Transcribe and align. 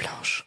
blanche. 0.00 0.46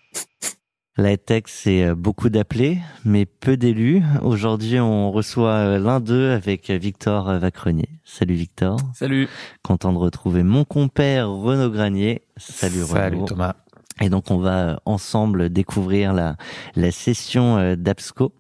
La 0.96 1.18
tech, 1.18 1.44
c'est 1.48 1.86
euh, 1.86 1.96
beaucoup 1.96 2.30
d'appelés, 2.30 2.78
mais 3.04 3.26
peu 3.26 3.58
d'élus. 3.58 4.04
Aujourd'hui, 4.22 4.80
on 4.80 5.12
reçoit 5.12 5.56
euh, 5.56 5.80
l'un 5.80 6.00
d'eux 6.00 6.30
avec 6.30 6.70
euh, 6.70 6.78
Victor 6.78 7.40
Vacrenier. 7.40 7.90
Salut 8.04 8.36
Victor. 8.36 8.78
Salut. 8.94 9.28
Content 9.64 9.92
de 9.92 9.98
retrouver 9.98 10.44
mon 10.44 10.66
compère 10.66 11.32
Renaud 11.32 11.72
Granier. 11.72 12.22
Salut 12.38 12.84
Renaud. 12.84 12.94
Salut 12.94 13.26
Thomas. 13.26 13.56
Et 14.02 14.10
donc, 14.10 14.30
on 14.30 14.38
va 14.38 14.82
ensemble 14.86 15.50
découvrir 15.50 16.14
la, 16.14 16.36
la 16.76 16.92
session 16.92 17.76
d'Absco 17.76 18.34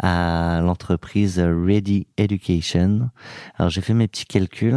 à 0.00 0.60
l'entreprise 0.62 1.38
Ready 1.38 2.06
Education. 2.16 3.10
Alors, 3.56 3.70
j'ai 3.70 3.80
fait 3.80 3.94
mes 3.94 4.08
petits 4.08 4.26
calculs. 4.26 4.74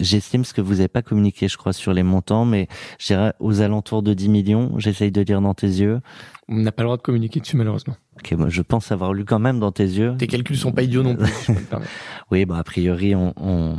J'estime 0.00 0.44
ce 0.44 0.52
que 0.52 0.60
vous 0.60 0.74
n'avez 0.74 0.88
pas 0.88 1.02
communiqué, 1.02 1.48
je 1.48 1.56
crois, 1.56 1.72
sur 1.72 1.92
les 1.92 2.02
montants, 2.02 2.44
mais 2.44 2.68
j'irai 2.98 3.32
aux 3.40 3.60
alentours 3.60 4.02
de 4.02 4.14
10 4.14 4.28
millions. 4.28 4.78
J'essaye 4.78 5.10
de 5.10 5.22
lire 5.22 5.40
dans 5.40 5.54
tes 5.54 5.66
yeux. 5.66 6.00
On 6.48 6.56
n'a 6.56 6.72
pas 6.72 6.82
le 6.82 6.88
droit 6.88 6.96
de 6.96 7.02
communiquer 7.02 7.40
dessus, 7.40 7.56
malheureusement. 7.56 7.96
Ok, 8.18 8.32
moi, 8.32 8.48
je 8.48 8.62
pense 8.62 8.92
avoir 8.92 9.12
lu 9.12 9.24
quand 9.24 9.38
même 9.38 9.58
dans 9.58 9.72
tes 9.72 9.84
yeux. 9.84 10.14
Tes 10.18 10.26
calculs 10.26 10.56
sont 10.56 10.72
pas 10.72 10.82
idiots 10.82 11.02
non 11.02 11.16
plus. 11.16 11.32
je 11.48 11.52
oui, 12.30 12.44
bah, 12.44 12.58
a 12.58 12.64
priori, 12.64 13.14
on, 13.14 13.32
on, 13.36 13.76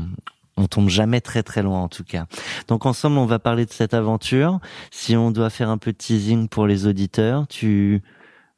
on 0.57 0.67
tombe 0.67 0.89
jamais 0.89 1.21
très 1.21 1.43
très 1.43 1.61
loin 1.61 1.79
en 1.81 1.87
tout 1.87 2.03
cas. 2.03 2.25
Donc 2.67 2.85
ensemble, 2.85 3.17
on 3.17 3.25
va 3.25 3.39
parler 3.39 3.65
de 3.65 3.71
cette 3.71 3.93
aventure. 3.93 4.59
Si 4.91 5.15
on 5.15 5.31
doit 5.31 5.49
faire 5.49 5.69
un 5.69 5.77
peu 5.77 5.91
de 5.91 5.97
teasing 5.97 6.49
pour 6.49 6.67
les 6.67 6.87
auditeurs, 6.87 7.47
tu, 7.47 8.01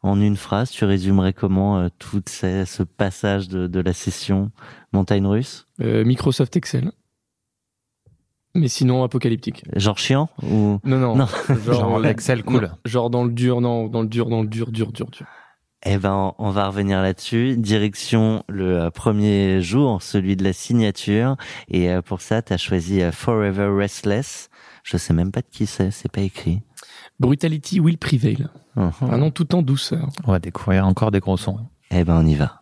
en 0.01 0.19
une 0.19 0.37
phrase, 0.37 0.71
tu 0.71 0.85
résumerais 0.85 1.33
comment 1.33 1.77
euh, 1.77 1.89
tout 1.99 2.21
ce 2.25 2.83
passage 2.83 3.47
de, 3.49 3.67
de 3.67 3.79
la 3.79 3.93
session 3.93 4.51
montagne 4.93 5.27
russe? 5.27 5.67
Euh, 5.81 6.05
Microsoft 6.05 6.55
Excel. 6.55 6.91
Mais 8.55 8.67
sinon 8.67 9.03
apocalyptique. 9.03 9.63
Genre 9.75 9.97
chiant 9.97 10.29
ou 10.43 10.79
Non 10.83 11.15
non. 11.15 11.27
Genre, 11.65 11.97
euh, 11.97 12.03
Excel 12.03 12.43
cool. 12.43 12.71
genre 12.85 13.09
dans 13.09 13.23
le 13.23 13.31
dur, 13.31 13.61
non, 13.61 13.87
dans 13.87 14.01
le 14.01 14.07
dur, 14.07 14.27
dans 14.27 14.41
le 14.41 14.47
dur, 14.47 14.71
dur, 14.71 14.91
dur, 14.91 15.07
dur. 15.11 15.27
Eh 15.85 15.97
ben, 15.97 16.33
on 16.37 16.49
va 16.49 16.67
revenir 16.67 17.01
là-dessus. 17.01 17.55
Direction 17.57 18.43
le 18.49 18.81
euh, 18.81 18.89
premier 18.89 19.61
jour, 19.61 20.01
celui 20.01 20.35
de 20.35 20.43
la 20.43 20.51
signature. 20.51 21.37
Et 21.69 21.89
euh, 21.89 22.01
pour 22.01 22.21
ça, 22.21 22.41
tu 22.41 22.51
as 22.51 22.57
choisi 22.57 23.01
Forever 23.11 23.69
Restless. 23.77 24.49
Je 24.83 24.97
sais 24.97 25.13
même 25.13 25.31
pas 25.31 25.41
de 25.41 25.47
qui 25.49 25.67
c'est, 25.67 25.91
c'est 25.91 26.11
pas 26.11 26.21
écrit. 26.21 26.61
Brutality 27.19 27.79
will 27.79 27.97
prevail. 27.97 28.47
Uh-huh. 28.75 29.11
Un 29.11 29.17
nom 29.17 29.29
tout 29.31 29.53
en 29.55 29.61
douceur. 29.61 30.09
On 30.25 30.31
va 30.31 30.39
découvrir 30.39 30.85
encore 30.87 31.11
des 31.11 31.19
gros 31.19 31.37
sons. 31.37 31.59
Eh 31.91 32.03
ben, 32.03 32.21
on 32.23 32.25
y 32.25 32.35
va. 32.35 32.58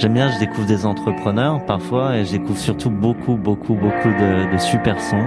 J'aime 0.00 0.14
bien, 0.14 0.30
je 0.30 0.38
découvre 0.38 0.66
des 0.66 0.86
entrepreneurs 0.86 1.62
parfois 1.66 2.16
et 2.16 2.24
je 2.24 2.30
découvre 2.30 2.58
surtout 2.58 2.88
beaucoup, 2.88 3.34
beaucoup, 3.36 3.74
beaucoup 3.74 4.08
de, 4.08 4.50
de 4.50 4.56
super 4.56 4.98
sons. 4.98 5.26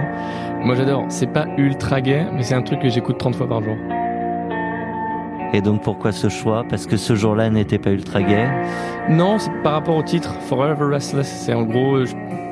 Moi 0.64 0.74
j'adore, 0.74 1.04
c'est 1.10 1.28
pas 1.32 1.46
ultra 1.56 2.00
gay, 2.00 2.26
mais 2.34 2.42
c'est 2.42 2.56
un 2.56 2.62
truc 2.62 2.80
que 2.80 2.88
j'écoute 2.88 3.16
30 3.16 3.36
fois 3.36 3.48
par 3.48 3.62
jour. 3.62 3.76
Et 5.52 5.60
donc 5.60 5.82
pourquoi 5.82 6.10
ce 6.10 6.28
choix? 6.28 6.64
Parce 6.68 6.86
que 6.86 6.96
ce 6.96 7.14
jour-là 7.14 7.50
n'était 7.50 7.78
pas 7.78 7.90
ultra 7.90 8.20
gay? 8.20 8.48
Non, 9.08 9.38
c'est 9.38 9.52
par 9.62 9.74
rapport 9.74 9.94
au 9.94 10.02
titre, 10.02 10.34
Forever 10.48 10.86
Restless. 10.86 11.28
C'est 11.28 11.54
en 11.54 11.62
gros 11.62 11.98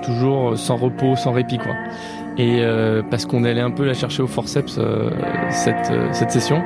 toujours 0.04 0.56
sans 0.56 0.76
repos, 0.76 1.16
sans 1.16 1.32
répit 1.32 1.58
quoi. 1.58 1.74
Et 2.38 2.60
euh, 2.60 3.02
parce 3.10 3.26
qu'on 3.26 3.42
allait 3.42 3.60
un 3.60 3.72
peu 3.72 3.84
la 3.84 3.94
chercher 3.94 4.22
au 4.22 4.28
forceps 4.28 4.78
euh, 4.78 5.10
cette, 5.50 5.90
euh, 5.90 6.06
cette 6.12 6.30
session. 6.30 6.62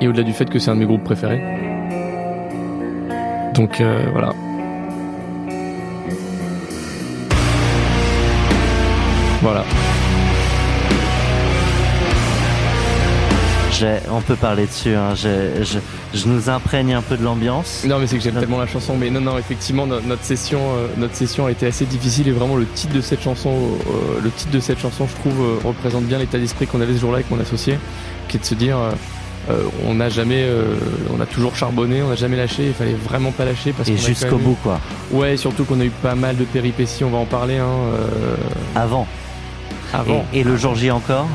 Et 0.00 0.08
au-delà 0.08 0.24
du 0.24 0.32
fait 0.32 0.50
que 0.50 0.58
c'est 0.58 0.72
un 0.72 0.74
de 0.74 0.80
mes 0.80 0.86
groupes 0.86 1.04
préférés. 1.04 1.40
Donc 3.54 3.80
euh, 3.80 4.08
voilà, 4.10 4.32
Voilà. 9.44 9.62
On 14.10 14.22
peut 14.22 14.36
parler 14.36 14.64
dessus. 14.64 14.94
Hein. 14.94 15.14
Je, 15.14 15.62
je, 16.14 16.26
nous 16.26 16.48
imprègne 16.48 16.94
un 16.94 17.02
peu 17.02 17.18
de 17.18 17.22
l'ambiance. 17.22 17.84
Non, 17.86 17.98
mais 17.98 18.06
c'est 18.06 18.16
que 18.16 18.22
j'aime 18.22 18.36
tellement 18.36 18.58
la 18.58 18.66
chanson. 18.66 18.96
Mais 18.98 19.10
non, 19.10 19.20
non, 19.20 19.36
effectivement, 19.36 19.86
notre 19.86 20.24
session, 20.24 20.60
euh, 20.60 20.86
notre 20.96 21.14
session 21.14 21.44
a 21.44 21.50
été 21.50 21.66
assez 21.66 21.84
difficile 21.84 22.28
et 22.28 22.30
vraiment 22.30 22.56
le 22.56 22.64
titre 22.64 22.94
de 22.94 23.02
cette 23.02 23.20
chanson, 23.20 23.50
euh, 23.50 24.20
le 24.22 24.30
titre 24.30 24.50
de 24.50 24.60
cette 24.60 24.78
chanson, 24.78 25.06
je 25.06 25.14
trouve, 25.20 25.38
euh, 25.38 25.58
représente 25.62 26.04
bien 26.04 26.18
l'état 26.18 26.38
d'esprit 26.38 26.66
qu'on 26.66 26.80
avait 26.80 26.94
ce 26.94 27.00
jour-là 27.00 27.16
avec 27.16 27.30
mon 27.30 27.38
associé, 27.38 27.78
qui 28.28 28.38
est 28.38 28.40
de 28.40 28.46
se 28.46 28.54
dire. 28.54 28.78
on 29.86 29.94
n'a 29.94 30.08
jamais, 30.08 30.48
on 31.14 31.20
a 31.20 31.26
toujours 31.26 31.54
charbonné, 31.54 32.00
on 32.02 32.08
n'a 32.08 32.16
jamais 32.16 32.38
lâché. 32.38 32.68
Il 32.68 32.72
fallait 32.72 32.94
vraiment 32.94 33.32
pas 33.32 33.44
lâcher 33.44 33.74
parce 33.76 33.90
et 33.90 33.98
jusqu'au 33.98 34.38
bout 34.38 34.56
quoi. 34.62 34.80
Ouais, 35.10 35.36
surtout 35.36 35.64
qu'on 35.64 35.80
a 35.80 35.84
eu 35.84 35.90
pas 35.90 36.14
mal 36.14 36.38
de 36.38 36.44
péripéties. 36.44 37.04
On 37.04 37.10
va 37.10 37.18
en 37.18 37.26
parler. 37.26 37.58
Hein, 37.58 37.66
Avant. 38.74 39.06
Et, 40.32 40.44
le 40.44 40.56
jour 40.56 40.74
J 40.74 40.90
encore 40.90 41.28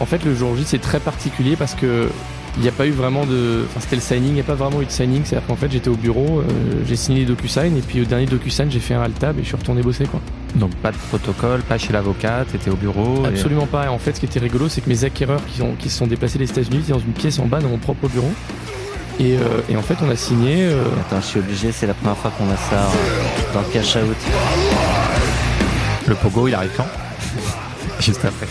En 0.00 0.06
fait, 0.06 0.24
le 0.24 0.34
jour 0.34 0.56
J, 0.56 0.64
c'est 0.66 0.80
très 0.80 1.00
particulier 1.00 1.56
parce 1.56 1.74
que 1.74 2.08
il 2.56 2.62
n'y 2.62 2.68
a 2.68 2.72
pas 2.72 2.86
eu 2.86 2.90
vraiment 2.90 3.26
de. 3.26 3.64
Enfin, 3.68 3.80
c'était 3.80 3.96
le 3.96 4.02
signing, 4.02 4.30
il 4.30 4.34
n'y 4.34 4.40
a 4.40 4.44
pas 4.44 4.54
vraiment 4.54 4.80
eu 4.80 4.86
de 4.86 4.90
signing. 4.90 5.22
C'est-à-dire 5.24 5.46
qu'en 5.46 5.56
fait, 5.56 5.70
j'étais 5.70 5.90
au 5.90 5.96
bureau, 5.96 6.40
euh, 6.40 6.42
j'ai 6.86 6.96
signé 6.96 7.20
les 7.20 7.26
DocuSign, 7.26 7.76
et 7.76 7.82
puis 7.82 8.00
au 8.00 8.04
dernier 8.04 8.24
DocuSign, 8.24 8.70
j'ai 8.70 8.80
fait 8.80 8.94
un 8.94 9.02
altab 9.02 9.38
et 9.38 9.42
je 9.42 9.48
suis 9.48 9.56
retourné 9.56 9.82
bosser, 9.82 10.06
quoi. 10.06 10.20
Donc, 10.54 10.74
pas 10.76 10.90
de 10.90 10.96
protocole, 10.96 11.60
pas 11.60 11.76
chez 11.76 11.92
l'avocat, 11.92 12.46
t'étais 12.50 12.70
au 12.70 12.76
bureau 12.76 13.24
Absolument 13.26 13.66
pas. 13.66 13.84
Et 13.84 13.88
en 13.88 13.98
fait, 13.98 14.14
ce 14.14 14.20
qui 14.20 14.26
était 14.26 14.40
rigolo, 14.40 14.70
c'est 14.70 14.80
que 14.80 14.88
mes 14.88 15.04
acquéreurs 15.04 15.44
qui, 15.46 15.58
sont, 15.58 15.72
qui 15.78 15.90
se 15.90 15.98
sont 15.98 16.06
déplacés 16.06 16.38
des 16.38 16.48
États-Unis 16.48 16.78
étaient 16.78 16.92
dans 16.92 16.98
une 16.98 17.12
pièce 17.12 17.38
en 17.38 17.46
bas 17.46 17.60
dans 17.60 17.68
mon 17.68 17.78
propre 17.78 18.08
bureau. 18.08 18.32
Et, 19.20 19.34
euh, 19.34 19.60
et 19.68 19.76
en 19.76 19.82
fait, 19.82 19.96
on 20.02 20.10
a 20.10 20.16
signé. 20.16 20.66
Euh, 20.66 20.82
Attends, 21.06 21.20
je 21.20 21.26
suis 21.26 21.40
obligé, 21.40 21.72
c'est 21.72 21.86
la 21.86 21.94
première 21.94 22.16
fois 22.16 22.30
qu'on 22.38 22.50
a 22.50 22.56
ça 22.56 22.90
dans 23.52 23.60
le 23.60 23.66
cash 23.66 23.96
out. 23.96 24.16
Le 26.06 26.14
pogo, 26.14 26.48
il 26.48 26.54
arrive 26.54 26.70
quand? 26.74 26.86
juste 28.00 28.24
après. 28.24 28.46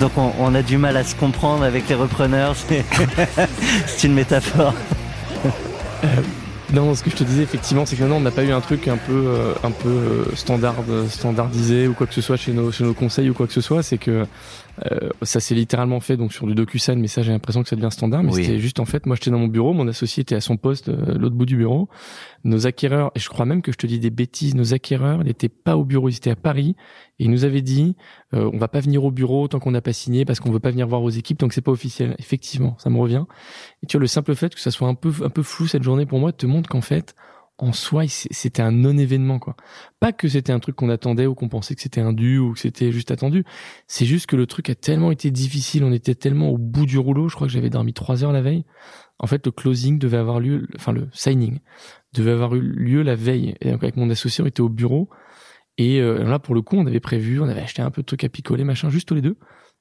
Donc 0.00 0.12
on, 0.16 0.54
a 0.54 0.62
du 0.62 0.78
mal 0.78 0.96
à 0.96 1.04
se 1.04 1.14
comprendre 1.14 1.62
avec 1.62 1.88
les 1.88 1.94
repreneurs, 1.94 2.56
c'est 3.86 4.06
une 4.06 4.14
métaphore. 4.14 4.74
Euh, 6.04 6.08
non, 6.72 6.94
ce 6.94 7.02
que 7.02 7.10
je 7.10 7.16
te 7.16 7.24
disais 7.24 7.42
effectivement, 7.42 7.84
c'est 7.84 7.96
que 7.96 8.04
non, 8.04 8.16
on 8.16 8.20
n'a 8.20 8.30
pas 8.30 8.44
eu 8.44 8.50
un 8.50 8.60
truc 8.60 8.88
un 8.88 8.96
peu, 8.96 9.12
euh, 9.12 9.52
un 9.62 9.70
peu 9.70 9.88
euh, 9.88 10.24
standard, 10.34 10.76
standardisé 11.08 11.86
ou 11.86 11.92
quoi 11.92 12.06
que 12.06 12.14
ce 12.14 12.22
soit 12.22 12.36
chez 12.36 12.52
nos, 12.52 12.72
chez 12.72 12.84
nos 12.84 12.94
conseils 12.94 13.28
ou 13.28 13.34
quoi 13.34 13.46
que 13.46 13.52
ce 13.52 13.60
soit. 13.60 13.82
C'est 13.82 13.98
que 13.98 14.24
euh, 14.90 15.10
ça 15.20 15.38
s'est 15.38 15.54
littéralement 15.54 16.00
fait 16.00 16.16
donc 16.16 16.32
sur 16.32 16.46
du 16.46 16.54
DocuSign, 16.54 16.98
mais 16.98 17.08
ça 17.08 17.22
j'ai 17.22 17.30
l'impression 17.30 17.62
que 17.62 17.68
ça 17.68 17.76
devient 17.76 17.90
standard. 17.90 18.22
Mais 18.22 18.32
c'était 18.32 18.58
juste 18.58 18.80
en 18.80 18.86
fait, 18.86 19.04
moi 19.04 19.16
j'étais 19.16 19.30
dans 19.30 19.38
mon 19.38 19.48
bureau, 19.48 19.74
mon 19.74 19.86
associé 19.86 20.22
était 20.22 20.34
à 20.34 20.40
son 20.40 20.56
poste, 20.56 20.88
euh, 20.88 21.14
l'autre 21.18 21.34
bout 21.34 21.44
du 21.44 21.56
bureau. 21.56 21.88
Nos 22.44 22.66
acquéreurs, 22.66 23.12
et 23.14 23.20
je 23.20 23.28
crois 23.28 23.44
même 23.44 23.60
que 23.60 23.70
je 23.70 23.76
te 23.76 23.86
dis 23.86 23.98
des 23.98 24.10
bêtises, 24.10 24.54
nos 24.54 24.72
acquéreurs, 24.72 25.20
ils 25.20 25.26
n'étaient 25.26 25.50
pas 25.50 25.76
au 25.76 25.84
bureau, 25.84 26.08
ils 26.08 26.16
étaient 26.16 26.30
à 26.30 26.36
Paris 26.36 26.74
et 27.22 27.26
ils 27.26 27.30
nous 27.30 27.44
avaient 27.44 27.62
dit, 27.62 27.94
euh, 28.34 28.50
on 28.52 28.58
va 28.58 28.66
pas 28.66 28.80
venir 28.80 29.04
au 29.04 29.12
bureau 29.12 29.46
tant 29.46 29.60
qu'on 29.60 29.70
n'a 29.70 29.80
pas 29.80 29.92
signé 29.92 30.24
parce 30.24 30.40
qu'on 30.40 30.50
veut 30.50 30.58
pas 30.58 30.72
venir 30.72 30.88
voir 30.88 31.00
vos 31.00 31.08
équipes 31.08 31.38
donc 31.38 31.52
c'est 31.52 31.60
pas 31.60 31.70
officiel. 31.70 32.16
Effectivement, 32.18 32.74
ça 32.78 32.90
me 32.90 32.98
revient. 32.98 33.24
Et 33.82 33.86
tu 33.86 33.96
vois 33.96 34.00
le 34.00 34.08
simple 34.08 34.34
fait 34.34 34.52
que 34.52 34.60
ça 34.60 34.72
soit 34.72 34.88
un 34.88 34.96
peu 34.96 35.12
un 35.22 35.30
peu 35.30 35.44
flou 35.44 35.68
cette 35.68 35.84
journée 35.84 36.04
pour 36.04 36.18
moi 36.18 36.32
te 36.32 36.46
montre 36.46 36.68
qu'en 36.68 36.80
fait 36.80 37.14
en 37.58 37.72
soi, 37.72 38.08
c'était 38.08 38.62
un 38.62 38.72
non-événement, 38.72 39.38
quoi. 39.38 39.54
Pas 40.00 40.10
que 40.10 40.26
c'était 40.26 40.52
un 40.52 40.58
truc 40.58 40.74
qu'on 40.74 40.88
attendait 40.88 41.26
ou 41.26 41.36
qu'on 41.36 41.48
pensait 41.48 41.76
que 41.76 41.82
c'était 41.82 42.00
un 42.00 42.12
dû 42.12 42.38
ou 42.38 42.54
que 42.54 42.58
c'était 42.58 42.90
juste 42.90 43.12
attendu. 43.12 43.44
C'est 43.86 44.04
juste 44.06 44.26
que 44.26 44.34
le 44.34 44.46
truc 44.46 44.68
a 44.68 44.74
tellement 44.74 45.12
été 45.12 45.30
difficile, 45.30 45.84
on 45.84 45.92
était 45.92 46.16
tellement 46.16 46.48
au 46.48 46.58
bout 46.58 46.86
du 46.86 46.98
rouleau. 46.98 47.28
Je 47.28 47.36
crois 47.36 47.46
que 47.46 47.52
j'avais 47.52 47.70
dormi 47.70 47.92
trois 47.92 48.24
heures 48.24 48.32
la 48.32 48.42
veille. 48.42 48.64
En 49.20 49.28
fait, 49.28 49.46
le 49.46 49.52
closing 49.52 50.00
devait 50.00 50.16
avoir 50.16 50.40
lieu, 50.40 50.66
enfin 50.74 50.90
le 50.90 51.08
signing 51.12 51.60
devait 52.14 52.32
avoir 52.32 52.56
eu 52.56 52.62
lieu 52.62 53.02
la 53.02 53.14
veille. 53.14 53.54
Et 53.60 53.70
donc 53.70 53.82
avec 53.84 53.96
mon 53.96 54.10
associé, 54.10 54.42
on 54.42 54.46
était 54.48 54.60
au 54.60 54.68
bureau. 54.68 55.08
Et 55.78 56.00
euh, 56.00 56.24
là, 56.24 56.38
pour 56.38 56.54
le 56.54 56.62
coup, 56.62 56.76
on 56.76 56.86
avait 56.86 57.00
prévu, 57.00 57.40
on 57.40 57.48
avait 57.48 57.62
acheté 57.62 57.82
un 57.82 57.90
peu 57.90 58.02
de 58.02 58.06
trucs 58.06 58.24
à 58.24 58.28
picoler, 58.28 58.64
machin, 58.64 58.90
juste 58.90 59.08
tous 59.08 59.14
les 59.14 59.22
deux. 59.22 59.36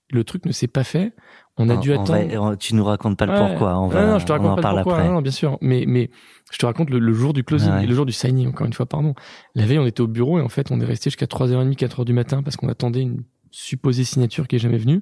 Le 0.09 0.23
truc 0.23 0.45
ne 0.45 0.51
s'est 0.51 0.67
pas 0.67 0.83
fait. 0.83 1.13
On 1.57 1.69
a 1.69 1.77
dû 1.77 1.93
attendre. 1.93 2.55
tu 2.57 2.75
nous 2.75 2.83
racontes 2.83 3.17
pas 3.17 3.25
le 3.25 3.33
pourquoi. 3.33 3.79
On 3.79 3.87
va, 3.87 4.05
non, 4.05 4.19
je 4.19 4.25
te 4.25 4.31
raconte 4.31 4.61
pas 4.61 4.73
le 4.73 4.83
pourquoi. 4.83 5.03
Non, 5.03 5.21
bien 5.21 5.31
sûr. 5.31 5.57
Mais, 5.61 5.85
mais 5.87 6.09
je 6.51 6.57
te 6.57 6.65
raconte 6.65 6.89
le, 6.89 7.13
jour 7.13 7.33
du 7.33 7.43
closing 7.43 7.73
et 7.81 7.87
le 7.87 7.95
jour 7.95 8.05
du 8.05 8.11
signing, 8.11 8.49
encore 8.49 8.67
une 8.67 8.73
fois, 8.73 8.85
pardon. 8.85 9.15
La 9.55 9.65
veille, 9.65 9.79
on 9.79 9.85
était 9.85 10.01
au 10.01 10.07
bureau 10.07 10.37
et 10.39 10.41
en 10.41 10.49
fait, 10.49 10.71
on 10.71 10.81
est 10.81 10.85
resté 10.85 11.09
jusqu'à 11.09 11.27
3h30, 11.27 11.75
4h 11.75 12.03
du 12.03 12.13
matin 12.13 12.43
parce 12.43 12.57
qu'on 12.57 12.67
attendait 12.67 13.01
une 13.01 13.23
supposée 13.51 14.03
signature 14.03 14.47
qui 14.47 14.57
est 14.57 14.59
jamais 14.59 14.77
venue. 14.77 15.01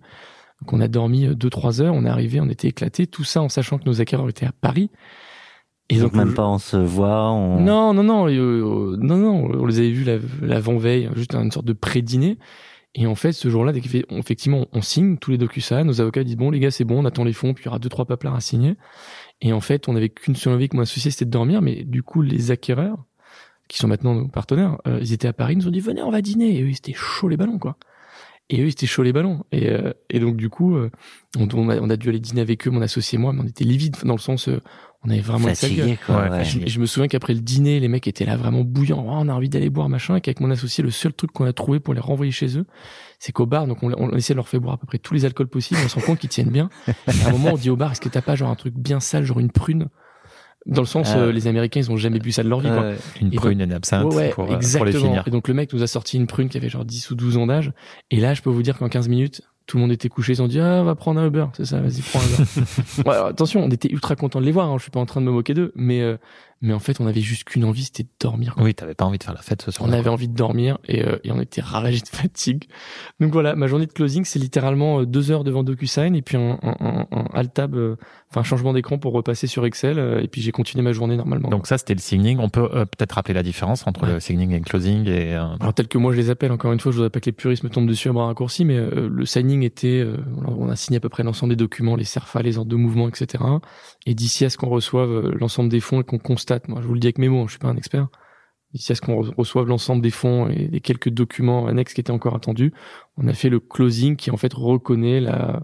Donc, 0.61 0.73
on 0.73 0.79
a 0.79 0.87
dormi 0.87 1.27
2-3 1.27 1.81
heures, 1.81 1.93
on 1.95 2.05
est 2.05 2.09
arrivé, 2.09 2.39
on 2.39 2.49
était 2.49 2.67
éclaté. 2.67 3.07
Tout 3.07 3.23
ça 3.23 3.41
en 3.41 3.49
sachant 3.49 3.79
que 3.79 3.85
nos 3.85 4.01
acquéreurs 4.01 4.29
étaient 4.29 4.45
à 4.45 4.51
Paris. 4.51 4.91
Et 5.89 5.97
donc, 5.97 6.13
même 6.13 6.35
pas 6.35 6.47
on 6.47 6.59
se 6.59 6.77
voit. 6.77 7.31
On... 7.31 7.59
Non, 7.61 7.93
non, 7.93 8.03
non, 8.03 8.27
euh, 8.27 8.95
non, 8.99 9.17
non. 9.17 9.45
On 9.45 9.65
les 9.65 9.79
avait 9.79 9.89
vus 9.89 10.05
l'avant-veille, 10.41 11.09
juste 11.15 11.33
une 11.33 11.51
sorte 11.51 11.65
de 11.65 11.73
pré-dîner. 11.73 12.37
Et 12.95 13.05
en 13.07 13.15
fait, 13.15 13.31
ce 13.33 13.49
jour-là, 13.49 13.71
effectivement, 13.73 14.65
on 14.71 14.81
signe 14.81 15.17
tous 15.17 15.31
les 15.31 15.37
docus 15.37 15.71
nos 15.71 16.01
avocats 16.01 16.23
disent 16.23 16.37
bon 16.37 16.49
les 16.49 16.59
gars, 16.59 16.71
c'est 16.71 16.85
bon, 16.85 16.99
on 16.99 17.05
attend 17.05 17.23
les 17.23 17.33
fonds, 17.33 17.53
puis 17.53 17.63
il 17.63 17.67
y 17.67 17.69
aura 17.69 17.79
deux 17.79 17.89
trois 17.89 18.05
paplards 18.05 18.35
à 18.35 18.41
signer. 18.41 18.75
Et 19.41 19.53
en 19.53 19.61
fait, 19.61 19.87
on 19.87 19.93
n'avait 19.93 20.09
qu'une 20.09 20.35
seule 20.35 20.53
envie 20.53 20.69
que 20.69 20.75
mon 20.75 20.81
associé, 20.81 21.11
c'était 21.11 21.25
de 21.25 21.29
dormir. 21.31 21.61
Mais 21.61 21.83
du 21.83 22.03
coup, 22.03 22.21
les 22.21 22.51
acquéreurs, 22.51 22.97
qui 23.67 23.77
sont 23.77 23.87
maintenant 23.87 24.15
nos 24.15 24.27
partenaires, 24.27 24.77
euh, 24.87 24.97
ils 25.01 25.13
étaient 25.13 25.27
à 25.27 25.33
Paris, 25.33 25.53
ils 25.53 25.59
nous 25.59 25.67
ont 25.67 25.71
dit 25.71 25.79
venez, 25.79 26.01
on 26.01 26.11
va 26.11 26.21
dîner. 26.21 26.57
Et 26.57 26.63
eux, 26.63 26.69
ils 26.69 26.77
étaient 26.77 26.93
chauds 26.93 27.29
les 27.29 27.37
ballons, 27.37 27.59
quoi. 27.59 27.77
Et 28.49 28.61
eux, 28.61 28.65
ils 28.65 28.71
étaient 28.71 28.87
chauds 28.87 29.03
les 29.03 29.13
ballons. 29.13 29.45
Et, 29.51 29.69
euh, 29.69 29.93
et 30.09 30.19
donc, 30.19 30.35
du 30.35 30.49
coup, 30.49 30.75
euh, 30.75 30.89
on, 31.37 31.47
on, 31.53 31.69
a, 31.69 31.79
on 31.79 31.89
a 31.89 31.95
dû 31.95 32.09
aller 32.09 32.19
dîner 32.19 32.41
avec 32.41 32.67
eux, 32.67 32.71
mon 32.71 32.81
associé 32.81 33.17
et 33.17 33.21
moi, 33.21 33.31
mais 33.31 33.41
on 33.41 33.47
était 33.47 33.63
livides 33.63 33.97
dans 34.03 34.15
le 34.15 34.19
sens, 34.19 34.49
euh, 34.49 34.59
on 35.05 35.09
avait 35.09 35.21
vraiment 35.21 35.47
Fatigué, 35.47 35.97
quoi. 36.05 36.23
Ouais, 36.23 36.29
ouais. 36.29 36.43
je, 36.43 36.59
je 36.67 36.79
me 36.79 36.85
souviens 36.85 37.07
qu'après 37.07 37.33
le 37.33 37.39
dîner, 37.39 37.79
les 37.79 37.87
mecs 37.87 38.05
étaient 38.07 38.25
là 38.25 38.35
vraiment 38.35 38.61
bouillants. 38.65 39.03
Oh, 39.07 39.11
on 39.13 39.29
a 39.29 39.33
envie 39.33 39.47
d'aller 39.49 39.69
boire, 39.69 39.87
machin. 39.87 40.17
Et 40.17 40.21
qu'avec 40.21 40.41
mon 40.41 40.51
associé, 40.51 40.83
le 40.83 40.91
seul 40.91 41.13
truc 41.13 41.31
qu'on 41.31 41.45
a 41.45 41.53
trouvé 41.53 41.79
pour 41.79 41.93
les 41.93 42.01
renvoyer 42.01 42.31
chez 42.33 42.57
eux, 42.57 42.65
c'est 43.17 43.31
qu'au 43.31 43.45
bar, 43.45 43.65
donc 43.65 43.81
on, 43.81 43.91
on 43.97 44.11
essaie 44.17 44.33
de 44.33 44.37
leur 44.37 44.49
faire 44.49 44.59
boire 44.59 44.73
à 44.73 44.77
peu 44.77 44.87
près 44.87 44.97
tous 44.97 45.13
les 45.13 45.23
alcools 45.25 45.47
possibles. 45.47 45.79
On 45.85 45.87
se 45.87 45.95
rend 45.95 46.01
compte 46.01 46.19
qu'ils 46.19 46.29
tiennent 46.29 46.49
bien. 46.51 46.69
Et 46.87 46.91
à 47.23 47.29
un 47.29 47.31
moment, 47.31 47.51
on 47.53 47.57
dit 47.57 47.69
au 47.69 47.75
bar, 47.77 47.91
est-ce 47.93 48.01
que 48.01 48.09
t'as 48.09 48.21
pas 48.21 48.35
genre 48.35 48.49
un 48.49 48.55
truc 48.55 48.73
bien 48.75 48.99
sale, 48.99 49.23
genre 49.23 49.39
une 49.39 49.51
prune? 49.51 49.87
Dans 50.65 50.81
le 50.81 50.87
sens, 50.87 51.11
Ah. 51.15 51.19
euh, 51.19 51.31
les 51.31 51.47
Américains, 51.47 51.79
ils 51.79 51.89
ont 51.89 51.95
jamais 51.95 52.19
bu 52.19 52.33
ça 52.33 52.43
de 52.43 52.49
leur 52.49 52.59
vie. 52.59 52.67
quoi. 52.67 52.81
Ouais. 52.89 52.97
Une 53.21 53.33
Et 53.33 53.37
prune, 53.37 53.61
une 53.61 53.71
absinthe 53.71 54.03
Ouais, 54.07 54.15
ouais, 54.15 54.29
pour, 54.31 54.43
euh, 54.43 54.47
pour 54.47 54.55
les 54.57 54.65
exactement. 54.65 54.99
finir. 55.05 55.23
Et 55.25 55.31
donc 55.31 55.47
le 55.47 55.53
mec 55.53 55.71
nous 55.71 55.81
a 55.81 55.87
sorti 55.87 56.17
une 56.17 56.27
prune 56.27 56.49
qui 56.49 56.57
avait 56.57 56.67
genre 56.67 56.83
10 56.83 57.09
ou 57.11 57.15
12 57.15 57.37
ans 57.37 57.47
d'âge. 57.47 57.71
Et 58.11 58.17
là, 58.19 58.33
je 58.33 58.41
peux 58.41 58.49
vous 58.49 58.61
dire 58.61 58.77
qu'en 58.77 58.89
15 58.89 59.07
minutes, 59.07 59.41
tout 59.69 59.77
le 59.77 59.81
monde 59.81 59.91
était 59.91 60.09
couché. 60.09 60.33
Ils 60.33 60.41
ont 60.41 60.47
dit, 60.47 60.59
ah, 60.59 60.81
va 60.81 60.95
prendre 60.95 61.21
un 61.21 61.27
Uber. 61.27 61.45
C'est 61.55 61.65
ça, 61.65 61.79
vas-y, 61.79 62.01
prends 62.01 62.19
un 62.19 62.23
Uber. 62.23 62.43
ouais, 63.05 63.13
alors, 63.13 63.27
attention, 63.27 63.63
on 63.63 63.69
était 63.69 63.89
ultra 63.91 64.15
contents 64.15 64.39
de 64.39 64.45
les 64.45 64.51
voir. 64.51 64.67
Hein. 64.67 64.77
Je 64.77 64.81
suis 64.81 64.91
pas 64.91 64.99
en 64.99 65.05
train 65.05 65.21
de 65.21 65.27
me 65.27 65.31
moquer 65.31 65.53
d'eux. 65.53 65.71
Mais, 65.75 66.01
euh, 66.01 66.17
mais 66.61 66.73
en 66.73 66.79
fait, 66.79 66.99
on 66.99 67.07
avait 67.07 67.21
juste 67.21 67.43
qu'une 67.45 67.63
envie, 67.63 67.83
c'était 67.85 68.03
de 68.03 68.09
dormir. 68.19 68.55
quoi. 68.55 68.63
Oui, 68.63 68.73
t'avais 68.73 68.95
pas 68.95 69.05
envie 69.05 69.17
de 69.17 69.23
faire 69.23 69.33
la 69.33 69.41
fête 69.41 69.61
ce 69.61 69.71
soir. 69.71 69.87
On 69.89 69.93
avait 69.93 70.09
envie 70.09 70.27
de 70.27 70.35
dormir 70.35 70.77
et, 70.87 71.05
euh, 71.05 71.17
et 71.23 71.31
on 71.31 71.39
était 71.39 71.61
ravagés 71.61 72.01
de 72.01 72.07
fatigue. 72.11 72.65
Donc 73.19 73.31
voilà, 73.31 73.55
ma 73.55 73.67
journée 73.67 73.85
de 73.85 73.93
closing, 73.93 74.25
c'est 74.25 74.39
littéralement 74.39 74.99
euh, 75.01 75.05
deux 75.05 75.31
heures 75.31 75.43
devant 75.43 75.63
DocuSign 75.63 76.15
et 76.15 76.21
puis 76.21 76.37
un, 76.37 76.59
un, 76.61 76.75
un, 76.79 77.07
un 77.11 77.25
alt 77.33 77.53
tab, 77.53 77.75
euh, 77.75 77.95
enfin 78.29 78.41
un 78.41 78.43
changement 78.43 78.73
d'écran 78.73 78.97
pour 78.97 79.13
repasser 79.13 79.47
sur 79.47 79.65
Excel. 79.65 79.99
euh, 79.99 80.21
et 80.21 80.27
puis 80.27 80.41
j'ai 80.41 80.51
continué 80.51 80.83
ma 80.83 80.91
journée 80.91 81.15
normalement. 81.17 81.49
Donc 81.49 81.67
ça, 81.67 81.77
c'était 81.77 81.93
le 81.95 81.99
signing. 82.01 82.39
On 82.39 82.49
peut 82.49 82.69
euh, 82.73 82.85
peut-être 82.85 83.13
rappeler 83.13 83.33
la 83.33 83.43
différence 83.43 83.85
entre 83.87 83.99
Ouais. 84.05 84.13
le 84.13 84.19
signing 84.19 84.51
et 84.51 84.57
le 84.59 84.63
closing. 84.63 85.07
Et, 85.07 85.35
euh, 85.35 85.45
Alors 85.59 85.73
tel 85.73 85.87
que 85.87 85.97
moi 85.97 86.11
je 86.13 86.17
les 86.17 86.29
appelle, 86.29 86.51
encore 86.51 86.71
une 86.73 86.79
fois, 86.79 86.91
je 86.91 86.97
voudrais 86.97 87.09
pas 87.09 87.19
que 87.19 87.25
les 87.25 87.31
puristes 87.31 87.63
me 87.63 87.69
tombent 87.69 87.87
dessus 87.87 88.09
à 88.09 88.13
bras 88.13 88.27
raccourcis, 88.27 88.65
mais 88.65 88.77
euh, 88.77 89.09
le 89.11 89.25
signing 89.25 89.63
était, 89.63 89.99
euh, 89.99 90.17
on 90.45 90.69
a 90.69 90.75
signé 90.75 90.97
à 90.97 90.99
peu 90.99 91.09
près 91.09 91.23
l'ensemble 91.23 91.51
des 91.51 91.57
documents, 91.57 91.95
les 91.95 92.03
CERFA, 92.05 92.41
les 92.41 92.57
ordres 92.57 92.69
de 92.71 92.75
mouvement, 92.75 93.07
etc. 93.09 93.43
Et 94.05 94.13
d'ici 94.13 94.45
à 94.45 94.49
ce 94.49 94.57
qu'on 94.57 94.69
reçoive 94.69 95.09
euh, 95.09 95.35
l'ensemble 95.39 95.69
des 95.69 95.79
fonds 95.79 95.99
et 96.01 96.03
qu'on 96.03 96.17
constate, 96.17 96.48
moi 96.67 96.81
je 96.81 96.87
vous 96.87 96.93
le 96.93 96.99
dis 96.99 97.07
avec 97.07 97.17
mes 97.17 97.29
mots, 97.29 97.45
je 97.47 97.51
suis 97.51 97.59
pas 97.59 97.67
un 97.69 97.77
expert, 97.77 98.07
d'ici 98.73 98.91
à 98.91 98.95
ce 98.95 99.01
qu'on 99.01 99.21
re- 99.21 99.33
reçoive 99.35 99.67
l'ensemble 99.67 100.01
des 100.01 100.11
fonds 100.11 100.47
et 100.49 100.67
des 100.67 100.79
quelques 100.81 101.09
documents 101.09 101.67
annexes 101.67 101.93
qui 101.93 102.01
étaient 102.01 102.11
encore 102.11 102.35
attendus, 102.35 102.73
on 103.17 103.27
a 103.27 103.33
fait 103.33 103.49
le 103.49 103.59
closing 103.59 104.15
qui 104.15 104.31
en 104.31 104.37
fait 104.37 104.53
reconnaît 104.53 105.19
la, 105.19 105.63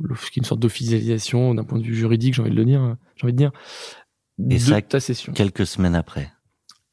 le- 0.00 0.14
ce 0.14 0.30
qui 0.30 0.38
est 0.38 0.42
une 0.42 0.44
sorte 0.46 0.60
d'officialisation 0.60 1.54
d'un 1.54 1.64
point 1.64 1.78
de 1.78 1.84
vue 1.84 1.94
juridique, 1.94 2.34
j'ai 2.34 2.42
envie 2.42 2.50
de 2.50 2.56
le 2.56 2.64
dire, 2.64 2.96
j'ai 3.16 3.24
envie 3.24 3.32
de 3.32 3.38
dire, 3.38 3.52
Et 4.38 4.54
de 4.54 4.58
ça, 4.58 4.80
ta 4.82 5.00
session. 5.00 5.32
Quelques 5.32 5.66
semaines 5.66 5.94
après. 5.96 6.32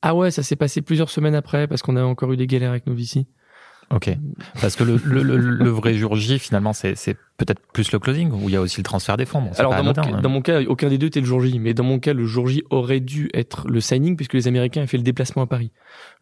Ah 0.01 0.13
ouais, 0.16 0.30
ça 0.31 0.44
s'est 0.44 0.56
passé 0.56 0.81
plusieurs 0.81 1.10
semaines 1.10 1.36
après 1.36 1.68
parce 1.68 1.81
qu'on 1.81 1.95
a 1.95 2.04
encore 2.04 2.31
eu 2.31 2.38
des 2.38 2.48
galères 2.48 2.71
avec 2.71 2.86
nos 2.88 2.94
VC. 2.95 3.25
Ok. 3.92 4.18
Parce 4.62 4.76
que 4.76 4.84
le, 4.84 5.00
le, 5.04 5.24
le, 5.24 5.38
le 5.38 5.70
vrai 5.70 5.94
jour 5.94 6.16
J, 6.16 6.40
finalement, 6.40 6.74
c'est 6.74 6.96
peut-être 7.38 7.60
plus 7.74 7.92
le 7.92 8.00
closing 8.00 8.32
où 8.32 8.48
il 8.50 8.54
y 8.54 8.56
a 8.56 8.62
aussi 8.62 8.78
le 8.78 8.84
transfert 8.84 9.18
des 9.18 9.26
fonds. 9.26 9.42
Bon, 9.42 9.52
Alors 9.58 9.72
pas 9.72 9.78
dans 9.78 9.84
mon, 9.84 9.90
anodin, 9.92 10.02
cas, 10.04 10.18
hein. 10.18 10.22
dans 10.22 10.30
mon 10.30 10.42
cas, 10.42 10.62
aucun 10.64 10.90
des 10.90 10.98
deux 10.98 11.08
était 11.08 11.20
le 11.20 11.26
jour 11.26 11.42
J, 11.42 11.60
mais 11.60 11.74
dans 11.74 11.84
mon 11.84 12.00
cas, 12.00 12.14
le 12.14 12.26
jour 12.26 12.48
J 12.48 12.64
aurait 12.70 13.02
dû 13.02 13.30
être 13.34 13.68
le 13.68 13.82
signing 13.82 14.16
puisque 14.16 14.34
les 14.34 14.48
Américains 14.48 14.82
avaient 14.82 14.88
fait 14.88 14.98
le 14.98 15.04
déplacement 15.04 15.44
à 15.44 15.48
Paris. 15.48 15.72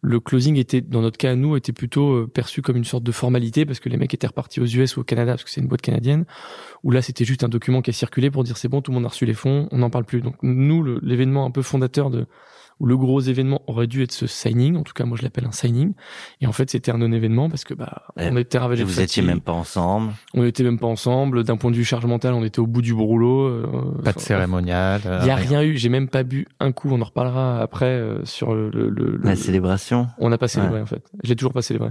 Le 0.02 0.20
closing 0.20 0.56
était, 0.56 0.80
dans 0.80 1.02
notre 1.02 1.16
cas 1.16 1.32
à 1.32 1.34
nous, 1.36 1.56
était 1.56 1.72
plutôt 1.72 2.12
euh, 2.12 2.30
perçu 2.32 2.62
comme 2.62 2.76
une 2.76 2.84
sorte 2.84 3.04
de 3.04 3.12
formalité 3.12 3.64
parce 3.64 3.80
que 3.80 3.88
les 3.88 3.96
mecs 3.96 4.12
étaient 4.12 4.26
repartis 4.26 4.60
aux 4.60 4.66
US 4.66 4.96
ou 4.96 5.00
au 5.00 5.04
Canada 5.04 5.32
parce 5.32 5.44
que 5.44 5.50
c'est 5.50 5.60
une 5.60 5.68
boîte 5.68 5.82
canadienne. 5.82 6.24
Où 6.82 6.90
là, 6.90 7.00
c'était 7.00 7.24
juste 7.24 7.44
un 7.44 7.48
document 7.48 7.80
qui 7.80 7.90
a 7.90 7.92
circulé 7.92 8.30
pour 8.30 8.44
dire 8.44 8.56
c'est 8.56 8.68
bon, 8.68 8.82
tout 8.82 8.90
le 8.90 8.96
monde 8.96 9.06
a 9.06 9.08
reçu 9.08 9.24
les 9.24 9.34
fonds, 9.34 9.68
on 9.70 9.78
n'en 9.78 9.90
parle 9.90 10.04
plus. 10.04 10.20
Donc 10.20 10.36
nous, 10.42 10.82
l'événement 11.00 11.46
un 11.46 11.50
peu 11.50 11.62
fondateur 11.62 12.10
de 12.10 12.26
ou 12.80 12.86
le 12.86 12.96
gros 12.96 13.20
événement 13.20 13.62
aurait 13.66 13.86
dû 13.86 14.02
être 14.02 14.12
ce 14.12 14.26
signing. 14.26 14.76
En 14.76 14.82
tout 14.82 14.92
cas, 14.92 15.04
moi, 15.04 15.16
je 15.16 15.22
l'appelle 15.22 15.46
un 15.46 15.52
signing. 15.52 15.92
Et 16.40 16.46
en 16.46 16.52
fait, 16.52 16.70
c'était 16.70 16.90
un 16.90 16.98
non-événement 16.98 17.48
parce 17.48 17.64
que 17.64 17.74
bah, 17.74 18.02
Ouais. 18.16 18.28
on 18.32 18.36
était 18.36 18.58
ravagés 18.58 18.84
vous 18.84 19.00
étiez 19.00 19.22
même 19.22 19.40
pas 19.40 19.52
ensemble. 19.52 20.12
On 20.34 20.44
était 20.44 20.62
même 20.64 20.78
pas 20.78 20.86
ensemble. 20.86 21.44
D'un 21.44 21.56
point 21.56 21.70
de 21.70 21.76
vue 21.76 21.84
charge 21.84 22.06
mentale, 22.06 22.34
on 22.34 22.44
était 22.44 22.58
au 22.60 22.66
bout 22.66 22.82
du 22.82 22.92
rouleau. 22.92 23.42
euh, 23.46 23.66
Pas 24.04 24.12
de 24.12 24.18
cérémonial. 24.20 25.00
euh, 25.06 25.18
Il 25.22 25.26
y 25.28 25.30
a 25.30 25.36
rien 25.36 25.62
eu. 25.62 25.76
J'ai 25.76 25.88
même 25.88 26.08
pas 26.08 26.22
bu 26.24 26.46
un 26.60 26.72
coup. 26.72 26.88
On 26.92 27.00
en 27.00 27.04
reparlera 27.04 27.60
après 27.60 27.86
euh, 27.86 28.24
sur 28.24 28.54
le. 28.54 28.70
le, 28.70 28.88
le- 28.90 29.18
La 29.22 29.30
le- 29.30 29.36
célébration. 29.36 30.08
on 30.18 30.28
n'a 30.28 30.38
pas 30.38 30.48
célébré 30.48 30.76
Ouais. 30.76 30.82
en 30.82 30.86
fait. 30.86 31.04
J'ai 31.22 31.36
toujours 31.36 31.52
pas 31.52 31.62
célébré. 31.62 31.90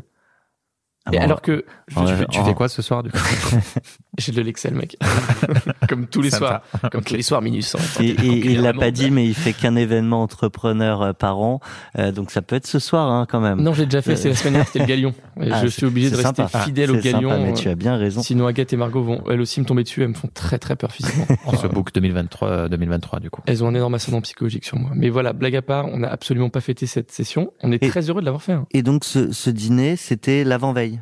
Ah 1.05 1.11
bon, 1.11 1.19
alors 1.19 1.41
que 1.41 1.65
je- 1.89 1.99
Ouais, 1.99 2.07
je- 2.07 2.23
Tu, 2.23 2.27
tu 2.29 2.39
Oh. 2.41 2.45
fais 2.45 2.53
quoi 2.53 2.69
ce 2.69 2.81
soir 2.81 3.03
du 3.03 3.11
coup 3.11 3.17
j'ai 4.17 4.31
de 4.31 4.41
l'Excel, 4.41 4.73
mec. 4.73 4.95
comme 5.89 6.07
tous 6.07 6.21
les 6.21 6.29
Sympa. 6.29 6.63
soirs. 6.71 6.91
Comme 6.91 7.03
tous 7.03 7.15
les 7.15 7.21
soirs, 7.23 7.41
minuit 7.41 7.61
sans. 7.63 7.79
Et, 7.99 8.09
et- 8.09 8.51
il 8.51 8.61
l'a 8.61 8.73
pas 8.73 8.91
dit, 8.91 9.11
mais 9.11 9.25
il 9.25 9.33
fait 9.33 9.53
qu'un 9.53 9.75
événement 9.75 10.21
entrepreneur 10.21 11.01
euh, 11.01 11.13
par 11.13 11.39
an, 11.39 11.59
Euh, 11.97 12.11
donc 12.11 12.31
ça 12.31 12.41
peut 12.41 12.55
être 12.55 12.67
ce 12.67 12.79
soir 12.79 13.09
hein, 13.11 13.25
quand 13.29 13.39
même. 13.41 13.61
Non, 13.61 13.73
j'ai 13.73 13.85
déjà 13.85 14.01
fait. 14.01 14.15
C'est 14.15 14.29
la 14.29 14.35
semaine 14.35 14.53
dernière. 14.53 14.67
C'était 14.67 14.79
le 14.79 14.85
Galion. 14.85 15.13
Et 15.41 15.51
Ah, 15.51 15.61
je 15.63 15.67
suis 15.67 15.85
obligé 15.85 16.09
de 16.09 16.15
rester 16.15 16.43
sympa. 16.43 16.59
fidèle 16.59 16.89
Ah, 16.93 16.97
au 16.97 17.01
Galion. 17.01 17.29
sympa, 17.31 17.41
mais 17.43 17.51
euh, 17.51 17.55
tu 17.55 17.69
as 17.69 17.75
bien 17.75 17.97
raison. 17.97 18.21
Sinon, 18.21 18.47
Agathe 18.47 18.71
et 18.73 18.77
Margot 18.77 19.03
vont 19.03 19.23
elles 19.29 19.41
aussi 19.41 19.59
me 19.59 19.65
tomber 19.65 19.83
dessus. 19.83 20.01
Elles 20.03 20.09
me 20.09 20.13
font 20.13 20.29
très 20.33 20.57
très 20.59 20.75
peur 20.75 20.91
physiquement. 20.91 21.25
On 21.45 21.57
se 21.57 21.67
book 21.67 21.91
2023, 21.93 22.47
euh, 22.47 22.67
2023 22.69 23.19
du 23.19 23.29
coup. 23.29 23.41
Elles 23.45 23.63
ont 23.63 23.67
un 23.67 23.73
énorme 23.75 23.95
ascendant 23.95 24.21
psychologique 24.21 24.63
sur 24.65 24.77
moi. 24.77 24.91
Mais 24.95 25.09
voilà, 25.09 25.33
blague 25.33 25.55
à 25.55 25.61
part, 25.61 25.87
on 25.87 25.97
n'a 25.97 26.09
absolument 26.11 26.49
pas 26.49 26.61
fêté 26.61 26.85
cette 26.85 27.11
session. 27.11 27.51
On 27.61 27.71
est 27.71 27.83
Et- 27.83 27.89
très 27.89 28.09
heureux 28.09 28.21
de 28.21 28.25
l'avoir 28.25 28.41
fait. 28.43 28.53
hein. 28.53 28.65
Et 28.71 28.83
donc 28.83 29.03
ce, 29.05 29.31
ce 29.31 29.49
dîner, 29.49 29.95
c'était 29.95 30.43
l'avant-veille. 30.43 30.92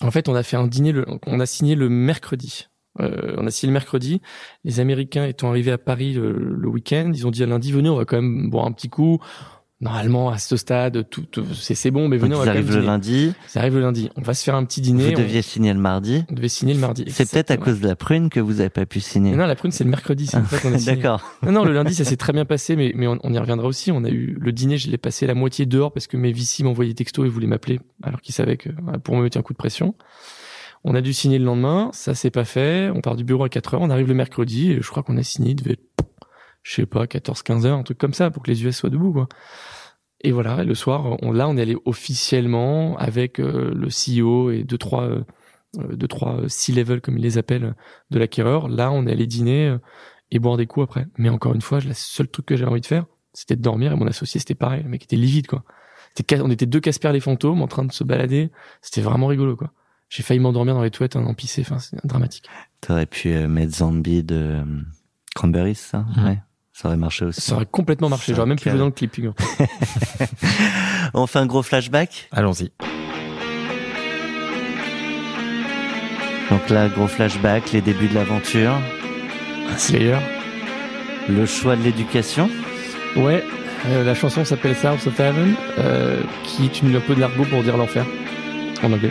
En 0.00 0.10
fait, 0.10 0.28
on 0.28 0.34
a 0.34 0.42
fait 0.42 0.56
un 0.56 0.66
dîner, 0.66 0.92
le, 0.92 1.04
on 1.26 1.40
a 1.40 1.46
signé 1.46 1.74
le 1.74 1.88
mercredi. 1.88 2.68
Euh, 3.00 3.36
on 3.38 3.46
a 3.46 3.50
signé 3.50 3.70
le 3.70 3.74
mercredi. 3.74 4.20
Les 4.64 4.80
Américains 4.80 5.24
étant 5.26 5.48
arrivés 5.48 5.72
à 5.72 5.78
Paris 5.78 6.14
le, 6.14 6.32
le 6.32 6.68
week-end, 6.68 7.12
ils 7.14 7.26
ont 7.26 7.30
dit 7.30 7.42
à 7.42 7.46
lundi, 7.46 7.72
venez, 7.72 7.88
on 7.88 7.96
va 7.96 8.04
quand 8.04 8.20
même 8.20 8.50
boire 8.50 8.66
un 8.66 8.72
petit 8.72 8.88
coup. 8.88 9.18
Normalement, 9.82 10.30
à 10.30 10.38
ce 10.38 10.56
stade, 10.56 11.06
tout, 11.10 11.22
tout- 11.22 11.44
c'est 11.52 11.90
bon, 11.90 12.06
mais 12.06 12.16
venez, 12.16 12.36
on 12.36 12.42
va 12.42 12.50
arrivent 12.50 12.68
le 12.68 12.74
dîner. 12.76 12.86
lundi, 12.86 13.34
Ça 13.48 13.58
arrive 13.60 13.74
le 13.74 13.80
lundi. 13.80 14.10
On 14.16 14.22
va 14.22 14.32
se 14.32 14.44
faire 14.44 14.54
un 14.54 14.64
petit 14.64 14.80
dîner. 14.80 15.10
vous 15.14 15.20
deviez 15.20 15.42
signer 15.42 15.72
le 15.74 15.80
mardi. 15.80 16.24
On, 16.30 16.34
devait 16.34 16.48
signer 16.48 16.72
le 16.72 16.78
mardi. 16.80 17.04
C'est 17.08 17.28
peut-être 17.28 17.50
à 17.50 17.56
cause 17.56 17.80
de 17.80 17.88
la 17.88 17.96
prune 17.96 18.30
que 18.30 18.38
vous 18.38 18.60
avez 18.60 18.70
pas 18.70 18.86
pu 18.86 19.00
signer. 19.00 19.34
Non, 19.34 19.44
la 19.44 19.56
prune, 19.56 19.72
c'est 19.72 19.82
le 19.84 19.90
mercredi. 19.90 20.28
C'est. 20.28 20.84
D'accord. 20.86 21.20
Non, 21.42 21.50
non, 21.52 21.64
le 21.64 21.72
lundi, 21.72 21.94
ça 21.94 22.04
s'est 22.04 22.16
très 22.16 22.32
bien 22.32 22.44
passé, 22.44 22.76
mais, 22.76 22.92
mais 22.94 23.08
on, 23.08 23.18
on 23.24 23.32
y 23.34 23.38
reviendra 23.38 23.66
aussi. 23.66 23.90
On 23.90 24.04
a 24.04 24.08
eu 24.08 24.36
le 24.40 24.52
dîner, 24.52 24.78
je 24.78 24.88
l'ai 24.88 24.98
passé 24.98 25.26
la 25.26 25.34
moitié 25.34 25.66
dehors 25.66 25.92
parce 25.92 26.06
que 26.06 26.16
mes 26.16 26.32
VC 26.32 26.62
m'envoyaient 26.62 26.90
des 26.92 26.94
textos 26.94 27.26
et 27.26 27.28
voulaient 27.28 27.48
m'appeler 27.48 27.80
alors 28.04 28.20
qu'ils 28.20 28.34
savaient 28.36 28.56
que 28.56 28.70
voilà, 28.82 28.98
pour 29.00 29.16
me 29.16 29.22
mettre 29.24 29.36
un 29.36 29.42
coup 29.42 29.52
de 29.52 29.58
pression. 29.58 29.94
On 30.84 30.96
a 30.96 31.00
dû 31.00 31.12
signer 31.12 31.38
le 31.38 31.44
lendemain, 31.44 31.90
ça 31.92 32.12
s'est 32.14 32.30
pas 32.30 32.44
fait. 32.44 32.90
On 32.92 33.00
part 33.00 33.14
du 33.14 33.22
bureau 33.22 33.44
à 33.44 33.48
4 33.48 33.74
heures, 33.74 33.82
on 33.82 33.90
arrive 33.90 34.08
le 34.08 34.14
mercredi 34.14 34.72
et 34.72 34.82
je 34.82 34.88
crois 34.90 35.04
qu'on 35.04 35.16
a 35.16 35.22
signé, 35.22 35.52
il 35.52 35.54
devait 35.54 35.74
être, 35.74 35.84
je 36.62 36.74
sais 36.74 36.86
pas, 36.86 37.06
14, 37.06 37.42
15 37.42 37.66
heures, 37.66 37.78
un 37.78 37.82
truc 37.82 37.98
comme 37.98 38.14
ça 38.14 38.30
pour 38.30 38.42
que 38.42 38.50
les 38.50 38.64
US 38.64 38.76
soient 38.76 38.90
debout, 38.90 39.12
quoi. 39.12 39.28
Et 40.24 40.30
voilà, 40.30 40.62
et 40.62 40.64
le 40.64 40.74
soir, 40.74 41.16
on, 41.22 41.32
là, 41.32 41.48
on 41.48 41.56
est 41.56 41.62
allé 41.62 41.76
officiellement 41.84 42.96
avec 42.98 43.40
euh, 43.40 43.72
le 43.74 43.88
CEO 43.88 44.50
et 44.50 44.62
deux, 44.62 44.78
trois, 44.78 45.02
euh, 45.02 45.24
euh, 45.78 45.96
deux, 45.96 46.06
trois 46.06 46.42
euh, 46.42 46.48
C-level, 46.48 47.00
comme 47.00 47.18
ils 47.18 47.22
les 47.22 47.38
appellent, 47.38 47.74
de 48.10 48.18
l'acquéreur. 48.18 48.68
Là, 48.68 48.92
on 48.92 49.06
est 49.06 49.12
allé 49.12 49.26
dîner 49.26 49.68
euh, 49.68 49.78
et 50.30 50.38
boire 50.38 50.56
des 50.56 50.66
coups 50.66 50.84
après. 50.84 51.06
Mais 51.18 51.28
encore 51.28 51.54
une 51.54 51.60
fois, 51.60 51.80
le 51.80 51.92
seul 51.92 52.28
truc 52.28 52.46
que 52.46 52.56
j'avais 52.56 52.70
envie 52.70 52.80
de 52.80 52.86
faire, 52.86 53.06
c'était 53.32 53.56
de 53.56 53.62
dormir 53.62 53.92
et 53.92 53.96
mon 53.96 54.06
associé, 54.06 54.38
c'était 54.38 54.54
pareil. 54.54 54.82
Le 54.84 54.88
mec 54.88 55.02
était 55.02 55.16
livide, 55.16 55.48
quoi. 55.48 55.64
On 56.40 56.50
était 56.50 56.66
deux 56.66 56.80
Casper 56.80 57.10
les 57.12 57.20
fantômes 57.20 57.62
en 57.62 57.68
train 57.68 57.84
de 57.84 57.92
se 57.92 58.04
balader. 58.04 58.50
C'était 58.80 59.00
vraiment 59.00 59.26
rigolo, 59.26 59.56
quoi. 59.56 59.72
J'ai 60.08 60.22
failli 60.22 60.40
m'endormir 60.40 60.74
dans 60.74 60.82
les 60.82 60.90
toilettes 60.90 61.16
en 61.16 61.34
pissé. 61.34 61.62
Enfin, 61.62 61.78
c'est 61.78 61.96
dramatique. 62.04 62.46
T'aurais 62.82 63.06
pu 63.06 63.30
euh, 63.32 63.48
mettre 63.48 63.74
Zombie 63.76 64.22
de 64.22 64.36
euh, 64.36 64.64
Cranberries, 65.34 65.74
ça? 65.74 66.04
Mhm. 66.16 66.24
Ouais. 66.26 66.42
Ça 66.72 66.88
aurait 66.88 66.96
marché 66.96 67.24
aussi. 67.26 67.40
Ça 67.40 67.54
aurait 67.54 67.66
complètement 67.66 68.08
marché. 68.08 68.34
J'aurais 68.34 68.46
même 68.48 68.56
pu 68.58 68.64
calme. 68.64 68.76
jouer 68.76 68.80
dans 68.80 68.86
le 68.86 68.92
clip. 68.92 69.14
On 71.14 71.26
fait 71.26 71.38
un 71.38 71.46
gros 71.46 71.62
flashback. 71.62 72.28
Allons-y. 72.32 72.70
Donc 76.50 76.68
là, 76.70 76.88
gros 76.88 77.06
flashback, 77.06 77.72
les 77.72 77.80
débuts 77.80 78.08
de 78.08 78.14
l'aventure, 78.14 78.74
Slayer. 79.78 80.16
le 81.28 81.46
choix 81.46 81.76
de 81.76 81.82
l'éducation. 81.82 82.50
Ouais. 83.16 83.42
euh, 83.86 84.04
la 84.04 84.14
chanson 84.14 84.44
s'appelle 84.44 84.74
South 84.76 85.06
of 85.06 85.18
Heaven, 85.20 85.54
euh, 85.78 86.20
qui 86.44 86.64
est 86.66 86.82
une, 86.82 86.94
un 86.96 87.00
peu 87.00 87.14
de 87.14 87.20
l'argot 87.20 87.44
pour 87.44 87.62
dire 87.62 87.76
l'enfer. 87.76 88.04
En 88.82 88.92
anglais. 88.92 89.10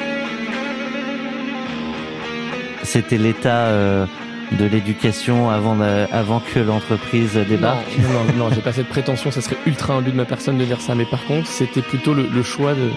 C'était 2.84 3.18
l'état 3.18 3.68
euh, 3.68 4.06
de 4.52 4.66
l'éducation 4.66 5.50
avant, 5.50 5.76
de- 5.76 6.08
avant 6.12 6.42
que 6.42 6.60
l'entreprise 6.60 7.34
débarque. 7.48 7.98
Non, 8.00 8.10
non, 8.10 8.24
non, 8.26 8.46
non, 8.50 8.54
j'ai 8.54 8.62
pas 8.62 8.74
cette 8.74 8.90
prétention, 8.90 9.32
ça 9.32 9.42
serait 9.42 9.58
ultra 9.66 9.94
imbu 9.94 10.12
de 10.12 10.18
ma 10.18 10.26
personne 10.26 10.58
de 10.58 10.66
dire 10.66 10.82
ça. 10.82 10.94
Mais 10.96 11.06
par 11.06 11.24
contre, 11.26 11.48
c'était 11.48 11.82
plutôt 11.82 12.14
le, 12.14 12.28
le 12.28 12.44
choix 12.44 12.74
de, 12.74 12.90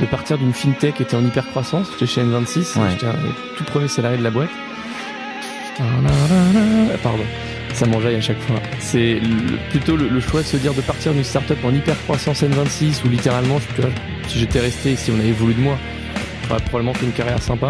de 0.00 0.06
partir 0.06 0.38
d'une 0.38 0.52
fintech 0.54 0.94
qui 0.94 1.02
était 1.02 1.16
en 1.16 1.24
hyper 1.24 1.46
croissance. 1.50 1.88
J'étais 1.92 2.06
chez 2.06 2.22
N26, 2.22 2.78
Ouais. 2.78 2.88
j'étais 2.92 3.06
tout 3.56 3.64
premier 3.64 3.88
salarié 3.88 4.16
de 4.18 4.24
la 4.24 4.30
boîte. 4.30 4.48
Pardon, 7.02 7.24
ça 7.72 7.86
m'enjaille 7.86 8.14
à 8.16 8.20
chaque 8.20 8.40
fois. 8.40 8.56
C'est 8.78 9.20
plutôt 9.70 9.96
le, 9.96 10.08
le 10.08 10.20
choix 10.20 10.40
de 10.42 10.46
se 10.46 10.56
dire 10.56 10.72
de 10.74 10.80
partir 10.80 11.12
d'une 11.12 11.24
startup 11.24 11.58
en 11.64 11.74
hyper 11.74 11.96
croissance 12.04 12.42
N26 12.42 13.04
où 13.04 13.08
littéralement, 13.08 13.58
je, 13.58 13.74
tu 13.74 13.80
vois, 13.82 13.90
si 14.28 14.38
j'étais 14.38 14.60
resté, 14.60 14.96
si 14.96 15.10
on 15.10 15.18
avait 15.18 15.32
voulu 15.32 15.54
de 15.54 15.60
moi, 15.60 15.76
j'aurais 16.48 16.60
probablement 16.62 16.94
fait 16.94 17.06
une 17.06 17.12
carrière 17.12 17.42
sympa. 17.42 17.68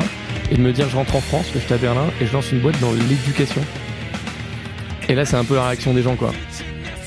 Et 0.50 0.56
de 0.56 0.60
me 0.60 0.72
dire, 0.72 0.88
je 0.88 0.96
rentre 0.96 1.16
en 1.16 1.20
France, 1.20 1.50
que 1.52 1.58
j'étais 1.58 1.74
à 1.74 1.78
Berlin, 1.78 2.06
et 2.20 2.26
je 2.26 2.32
lance 2.32 2.52
une 2.52 2.60
boîte 2.60 2.78
dans 2.80 2.92
l'éducation. 2.92 3.62
Et 5.08 5.14
là, 5.14 5.24
c'est 5.24 5.36
un 5.36 5.44
peu 5.44 5.54
la 5.54 5.66
réaction 5.68 5.94
des 5.94 6.02
gens, 6.02 6.16
quoi. 6.16 6.32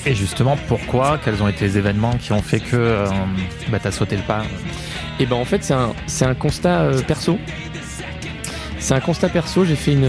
Et 0.06 0.14
justement, 0.14 0.56
pourquoi? 0.68 1.18
Quels 1.22 1.42
ont 1.42 1.48
été 1.48 1.66
les 1.66 1.78
événements 1.78 2.16
qui 2.16 2.32
ont 2.32 2.42
fait 2.42 2.60
que 2.60 2.76
euh, 2.76 3.06
bah, 3.68 3.78
t'as 3.82 3.90
sauté 3.90 4.16
le 4.16 4.22
pas? 4.22 4.42
Et 5.20 5.26
ben 5.26 5.36
en 5.36 5.44
fait 5.44 5.64
c'est 5.64 5.74
un 5.74 5.92
c'est 6.06 6.24
un 6.24 6.34
constat 6.34 6.82
euh, 6.82 7.02
perso 7.02 7.38
C'est 8.78 8.94
un 8.94 9.00
constat 9.00 9.28
perso. 9.28 9.64
J'ai 9.64 9.74
fait 9.74 9.92
une. 9.92 10.08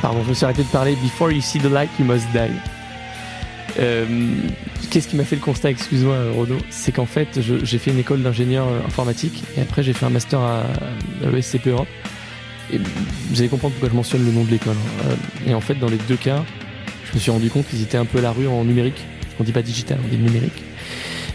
Pardon, 0.00 0.22
je 0.22 0.28
me 0.28 0.34
suis 0.34 0.44
arrêté 0.44 0.62
de 0.62 0.68
parler. 0.68 0.96
Before 1.02 1.32
you 1.32 1.40
see 1.40 1.58
the 1.58 1.64
light, 1.70 1.90
you 1.98 2.04
must 2.06 2.26
die. 2.32 2.52
Euh, 3.78 4.06
Qu'est-ce 4.90 5.08
qui 5.08 5.16
m'a 5.16 5.24
fait 5.24 5.36
le 5.36 5.42
constat, 5.42 5.70
excuse-moi 5.70 6.16
Rodo 6.34 6.56
C'est 6.70 6.92
qu'en 6.92 7.06
fait, 7.06 7.40
j'ai 7.40 7.78
fait 7.78 7.90
une 7.90 7.98
école 7.98 8.22
d'ingénieur 8.22 8.66
euh, 8.66 8.86
informatique 8.86 9.42
et 9.56 9.60
après 9.60 9.82
j'ai 9.82 9.92
fait 9.92 10.06
un 10.06 10.10
master 10.10 10.40
à, 10.40 10.64
l'ESCP 11.30 11.68
Europe. 11.68 11.88
Et 12.72 12.78
vous 12.78 13.38
allez 13.38 13.48
comprendre 13.48 13.74
pourquoi 13.74 13.90
je 13.90 13.94
mentionne 13.94 14.24
le 14.24 14.32
nom 14.32 14.44
de 14.44 14.50
l'école. 14.50 14.74
Hein. 14.74 15.10
Euh, 15.10 15.50
et 15.50 15.54
en 15.54 15.60
fait, 15.60 15.74
dans 15.74 15.88
les 15.88 15.98
deux 16.08 16.16
cas, 16.16 16.44
je 17.04 17.14
me 17.14 17.18
suis 17.18 17.30
rendu 17.30 17.50
compte 17.50 17.66
qu'ils 17.68 17.82
étaient 17.82 17.98
un 17.98 18.04
peu 18.04 18.18
à 18.18 18.22
la 18.22 18.32
rue 18.32 18.48
en 18.48 18.64
numérique. 18.64 19.04
On 19.38 19.44
dit 19.44 19.52
pas 19.52 19.62
digital, 19.62 19.98
on 20.04 20.08
dit 20.08 20.16
numérique 20.16 20.62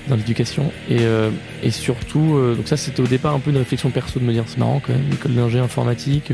dans 0.07 0.15
l'éducation. 0.15 0.71
Et, 0.89 1.01
euh, 1.01 1.29
et 1.63 1.71
surtout, 1.71 2.36
euh, 2.36 2.55
donc 2.55 2.67
ça 2.67 2.77
c'était 2.77 3.01
au 3.01 3.07
départ 3.07 3.33
un 3.33 3.39
peu 3.39 3.51
une 3.51 3.57
réflexion 3.57 3.89
perso 3.91 4.19
de 4.19 4.25
me 4.25 4.33
dire 4.33 4.43
c'est 4.48 4.57
marrant 4.57 4.81
quand 4.86 4.93
même, 4.93 5.10
l'école 5.10 5.33
d'ingé 5.33 5.60
informatique, 5.60 6.31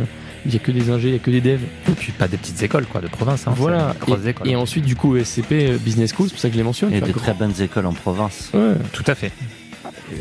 il 0.47 0.53
y 0.53 0.55
a 0.55 0.59
que 0.59 0.71
des 0.71 0.89
ingés, 0.89 1.09
il 1.09 1.13
y 1.13 1.17
a 1.17 1.19
que 1.19 1.29
des 1.29 1.41
devs. 1.41 1.61
Et 1.89 1.91
puis 1.91 2.11
pas 2.13 2.27
des 2.27 2.37
petites 2.37 2.61
écoles 2.63 2.85
quoi, 2.85 3.01
de 3.01 3.07
province. 3.07 3.47
Hein, 3.47 3.53
voilà. 3.55 3.93
Et, 4.45 4.51
et, 4.51 4.55
ensuite 4.55 4.85
du 4.85 4.95
coup 4.95 5.17
SCP 5.17 5.77
Business 5.79 6.13
School, 6.13 6.27
c'est 6.27 6.33
pour 6.33 6.41
ça 6.41 6.47
que 6.47 6.53
je 6.53 6.57
les 6.57 6.63
mentionne. 6.63 6.93
Et 6.93 7.01
des 7.01 7.11
très 7.11 7.33
bonnes 7.33 7.53
écoles 7.61 7.85
en 7.85 7.93
province. 7.93 8.49
Ouais. 8.53 8.73
Tout 8.93 9.03
à 9.07 9.15
fait. 9.15 9.31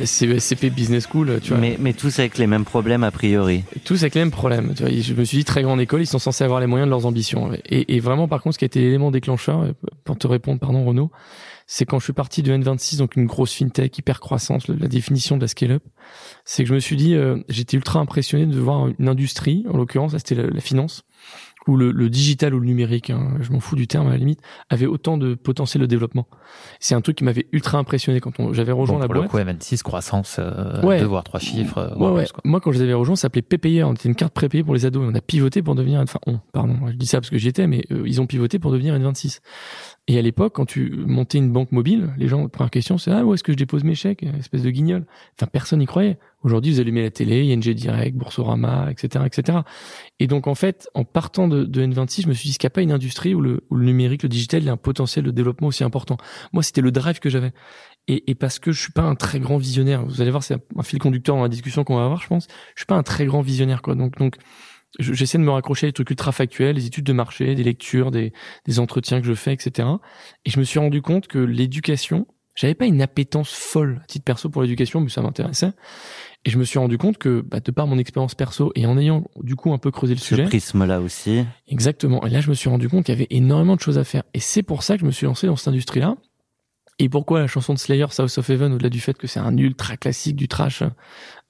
C'est 0.04 0.38
SCP 0.38 0.70
Business 0.70 1.06
School, 1.10 1.40
tu 1.42 1.50
vois. 1.50 1.58
Mais, 1.58 1.76
mais 1.78 1.92
tous 1.92 2.18
avec 2.18 2.38
les 2.38 2.46
mêmes 2.46 2.64
problèmes 2.64 3.04
a 3.04 3.10
priori. 3.10 3.64
Tous 3.84 4.02
avec 4.02 4.14
les 4.14 4.20
mêmes 4.22 4.30
problèmes. 4.30 4.74
Tu 4.74 4.82
vois. 4.82 4.92
Je 4.92 5.14
me 5.14 5.24
suis 5.24 5.38
dit, 5.38 5.44
très 5.44 5.62
grande 5.62 5.80
école, 5.80 6.02
ils 6.02 6.06
sont 6.06 6.18
censés 6.18 6.44
avoir 6.44 6.60
les 6.60 6.66
moyens 6.66 6.86
de 6.86 6.90
leurs 6.90 7.06
ambitions. 7.06 7.52
Et, 7.68 7.96
et 7.96 8.00
vraiment, 8.00 8.28
par 8.28 8.42
contre, 8.42 8.54
ce 8.54 8.58
qui 8.58 8.64
a 8.64 8.66
été 8.66 8.80
l'élément 8.80 9.10
déclencheur, 9.10 9.66
pour 10.04 10.18
te 10.18 10.26
répondre, 10.26 10.60
pardon 10.60 10.84
Renaud, 10.84 11.10
c'est 11.66 11.84
quand 11.84 11.98
je 11.98 12.04
suis 12.04 12.12
parti 12.12 12.42
de 12.42 12.56
N26, 12.56 12.98
donc 12.98 13.16
une 13.16 13.26
grosse 13.26 13.52
fintech, 13.52 13.98
hyper 13.98 14.20
croissance, 14.20 14.68
la 14.68 14.86
définition 14.86 15.36
de 15.36 15.42
la 15.42 15.48
scale-up, 15.48 15.82
c'est 16.44 16.62
que 16.62 16.68
je 16.68 16.74
me 16.74 16.80
suis 16.80 16.96
dit, 16.96 17.14
euh, 17.14 17.38
j'étais 17.48 17.76
ultra 17.76 17.98
impressionné 17.98 18.46
de 18.46 18.58
voir 18.58 18.88
une 18.98 19.08
industrie, 19.08 19.64
en 19.68 19.76
l'occurrence, 19.76 20.16
c'était 20.16 20.36
la, 20.36 20.46
la, 20.46 20.60
finance, 20.60 21.04
où 21.66 21.76
le, 21.76 21.90
le, 21.90 22.08
digital 22.08 22.54
ou 22.54 22.60
le 22.60 22.66
numérique, 22.66 23.10
hein, 23.10 23.34
je 23.40 23.50
m'en 23.52 23.60
fous 23.60 23.76
du 23.76 23.86
terme 23.86 24.06
à 24.06 24.10
la 24.10 24.16
limite, 24.16 24.40
avait 24.70 24.86
autant 24.86 25.18
de 25.18 25.34
potentiel 25.34 25.80
de 25.80 25.86
développement. 25.86 26.26
C'est 26.80 26.94
un 26.94 27.00
truc 27.00 27.16
qui 27.16 27.24
m'avait 27.24 27.46
ultra 27.52 27.78
impressionné 27.78 28.20
quand 28.20 28.52
j'avais 28.52 28.72
rejoint 28.72 28.96
bon, 28.96 29.00
la 29.00 29.06
pour 29.06 29.14
boîte. 29.16 29.30
Pour 29.30 29.38
le 29.38 29.44
coup, 29.44 29.50
N26, 29.50 29.82
croissance, 29.82 30.36
euh, 30.38 30.80
ouais. 30.82 31.00
deux 31.00 31.06
voire 31.06 31.24
trois 31.24 31.40
chiffres. 31.40 31.78
Euh, 31.78 31.96
ouais, 31.96 32.10
ouais. 32.10 32.24
Plus, 32.24 32.32
Moi, 32.44 32.60
quand 32.60 32.72
je 32.72 32.78
les 32.78 32.84
avais 32.84 32.94
rejoints, 32.94 33.16
ça 33.16 33.22
s'appelait 33.22 33.42
PPI, 33.42 33.82
on 33.82 33.94
était 33.94 34.08
une 34.08 34.14
carte 34.14 34.32
prépayée 34.32 34.62
pour 34.62 34.74
les 34.74 34.86
ados, 34.86 35.04
et 35.04 35.06
on 35.10 35.14
a 35.14 35.20
pivoté 35.20 35.62
pour 35.62 35.74
devenir, 35.74 36.00
enfin, 36.00 36.20
on, 36.26 36.38
pardon, 36.52 36.76
je 36.88 36.92
dis 36.92 37.06
ça 37.06 37.20
parce 37.20 37.30
que 37.30 37.38
j'y 37.38 37.48
étais, 37.48 37.66
mais 37.66 37.84
euh, 37.90 38.02
ils 38.06 38.20
ont 38.20 38.26
pivoté 38.26 38.58
pour 38.58 38.70
devenir 38.70 38.94
N26. 38.94 39.40
Et 40.08 40.18
à 40.18 40.22
l'époque, 40.22 40.54
quand 40.54 40.66
tu 40.66 40.88
montais 41.04 41.38
une 41.38 41.50
banque 41.50 41.72
mobile, 41.72 42.10
les 42.16 42.28
gens, 42.28 42.48
première 42.48 42.70
question, 42.70 42.96
c'est 42.96 43.10
ah 43.10 43.24
où 43.24 43.34
est-ce 43.34 43.42
que 43.42 43.50
je 43.50 43.56
dépose 43.56 43.82
mes 43.82 43.96
chèques, 43.96 44.22
espèce 44.38 44.62
de 44.62 44.70
guignol? 44.70 45.04
Enfin, 45.36 45.48
personne 45.52 45.80
n'y 45.80 45.86
croyait. 45.86 46.16
Aujourd'hui, 46.44 46.72
vous 46.72 46.78
allumez 46.78 47.02
la 47.02 47.10
télé, 47.10 47.52
ING 47.52 47.58
Direct, 47.58 48.16
Boursorama, 48.16 48.88
etc., 48.88 49.24
etc. 49.26 49.58
Et 50.20 50.28
donc, 50.28 50.46
en 50.46 50.54
fait, 50.54 50.88
en 50.94 51.02
partant 51.02 51.48
de, 51.48 51.64
de 51.64 51.84
N26, 51.84 52.22
je 52.22 52.28
me 52.28 52.34
suis 52.34 52.48
dit, 52.48 52.56
qu'il 52.56 52.68
n'y 52.68 52.70
a 52.70 52.74
pas 52.74 52.82
une 52.82 52.92
industrie 52.92 53.34
où 53.34 53.40
le, 53.40 53.64
où 53.70 53.74
le 53.74 53.84
numérique, 53.84 54.22
le 54.22 54.28
digital, 54.28 54.62
il 54.62 54.66
y 54.66 54.68
a 54.68 54.72
un 54.72 54.76
potentiel 54.76 55.24
de 55.24 55.32
développement 55.32 55.66
aussi 55.66 55.82
important? 55.82 56.18
Moi, 56.52 56.62
c'était 56.62 56.82
le 56.82 56.92
drive 56.92 57.18
que 57.18 57.28
j'avais. 57.28 57.52
Et, 58.06 58.30
et, 58.30 58.36
parce 58.36 58.60
que 58.60 58.70
je 58.70 58.80
suis 58.80 58.92
pas 58.92 59.02
un 59.02 59.16
très 59.16 59.40
grand 59.40 59.56
visionnaire. 59.56 60.06
Vous 60.06 60.20
allez 60.20 60.30
voir, 60.30 60.44
c'est 60.44 60.54
un 60.76 60.82
fil 60.84 61.00
conducteur 61.00 61.34
dans 61.34 61.42
la 61.42 61.48
discussion 61.48 61.82
qu'on 61.82 61.96
va 61.96 62.04
avoir, 62.04 62.20
je 62.22 62.28
pense. 62.28 62.46
Je 62.76 62.82
suis 62.82 62.86
pas 62.86 62.94
un 62.94 63.02
très 63.02 63.26
grand 63.26 63.40
visionnaire, 63.40 63.82
quoi. 63.82 63.96
Donc, 63.96 64.16
donc, 64.18 64.36
j'essaie 64.98 65.38
de 65.38 65.42
me 65.42 65.50
raccrocher 65.50 65.86
à 65.86 65.88
des 65.88 65.92
trucs 65.92 66.10
ultra 66.10 66.32
factuels, 66.32 66.76
les 66.76 66.86
études 66.86 67.04
de 67.04 67.12
marché, 67.12 67.54
des 67.54 67.64
lectures, 67.64 68.10
des, 68.10 68.32
des 68.66 68.78
entretiens 68.78 69.20
que 69.20 69.26
je 69.26 69.34
fais, 69.34 69.52
etc. 69.52 69.88
Et 70.44 70.50
je 70.50 70.58
me 70.58 70.64
suis 70.64 70.78
rendu 70.78 71.02
compte 71.02 71.26
que 71.26 71.38
l'éducation, 71.38 72.26
j'avais 72.54 72.74
pas 72.74 72.86
une 72.86 73.02
appétence 73.02 73.50
folle 73.52 74.00
à 74.02 74.06
titre 74.06 74.24
perso 74.24 74.48
pour 74.48 74.62
l'éducation, 74.62 75.00
mais 75.00 75.10
ça 75.10 75.20
m'intéressait. 75.22 75.72
Et 76.44 76.50
je 76.50 76.58
me 76.58 76.64
suis 76.64 76.78
rendu 76.78 76.96
compte 76.96 77.18
que, 77.18 77.40
bah, 77.40 77.60
de 77.60 77.70
par 77.72 77.86
mon 77.88 77.98
expérience 77.98 78.34
perso 78.36 78.70
et 78.76 78.86
en 78.86 78.96
ayant 78.96 79.24
du 79.42 79.56
coup 79.56 79.72
un 79.72 79.78
peu 79.78 79.90
creusé 79.90 80.14
le 80.14 80.20
Ce 80.20 80.26
sujet, 80.26 80.44
prisme-là 80.44 81.00
aussi. 81.00 81.44
exactement. 81.66 82.24
Et 82.24 82.30
là, 82.30 82.40
je 82.40 82.48
me 82.48 82.54
suis 82.54 82.68
rendu 82.68 82.88
compte 82.88 83.04
qu'il 83.04 83.14
y 83.14 83.18
avait 83.18 83.26
énormément 83.30 83.74
de 83.74 83.80
choses 83.80 83.98
à 83.98 84.04
faire. 84.04 84.22
Et 84.32 84.40
c'est 84.40 84.62
pour 84.62 84.82
ça 84.84 84.94
que 84.94 85.00
je 85.00 85.06
me 85.06 85.10
suis 85.10 85.26
lancé 85.26 85.46
dans 85.48 85.56
cette 85.56 85.68
industrie-là. 85.68 86.16
Et 86.98 87.08
pourquoi 87.10 87.40
la 87.40 87.46
chanson 87.46 87.74
de 87.74 87.78
Slayer, 87.78 88.06
South 88.10 88.38
of 88.38 88.48
Heaven, 88.48 88.72
au-delà 88.72 88.88
du 88.88 89.00
fait 89.00 89.18
que 89.18 89.26
c'est 89.26 89.40
un 89.40 89.56
ultra 89.58 89.96
classique 89.98 90.36
du 90.36 90.48
trash 90.48 90.82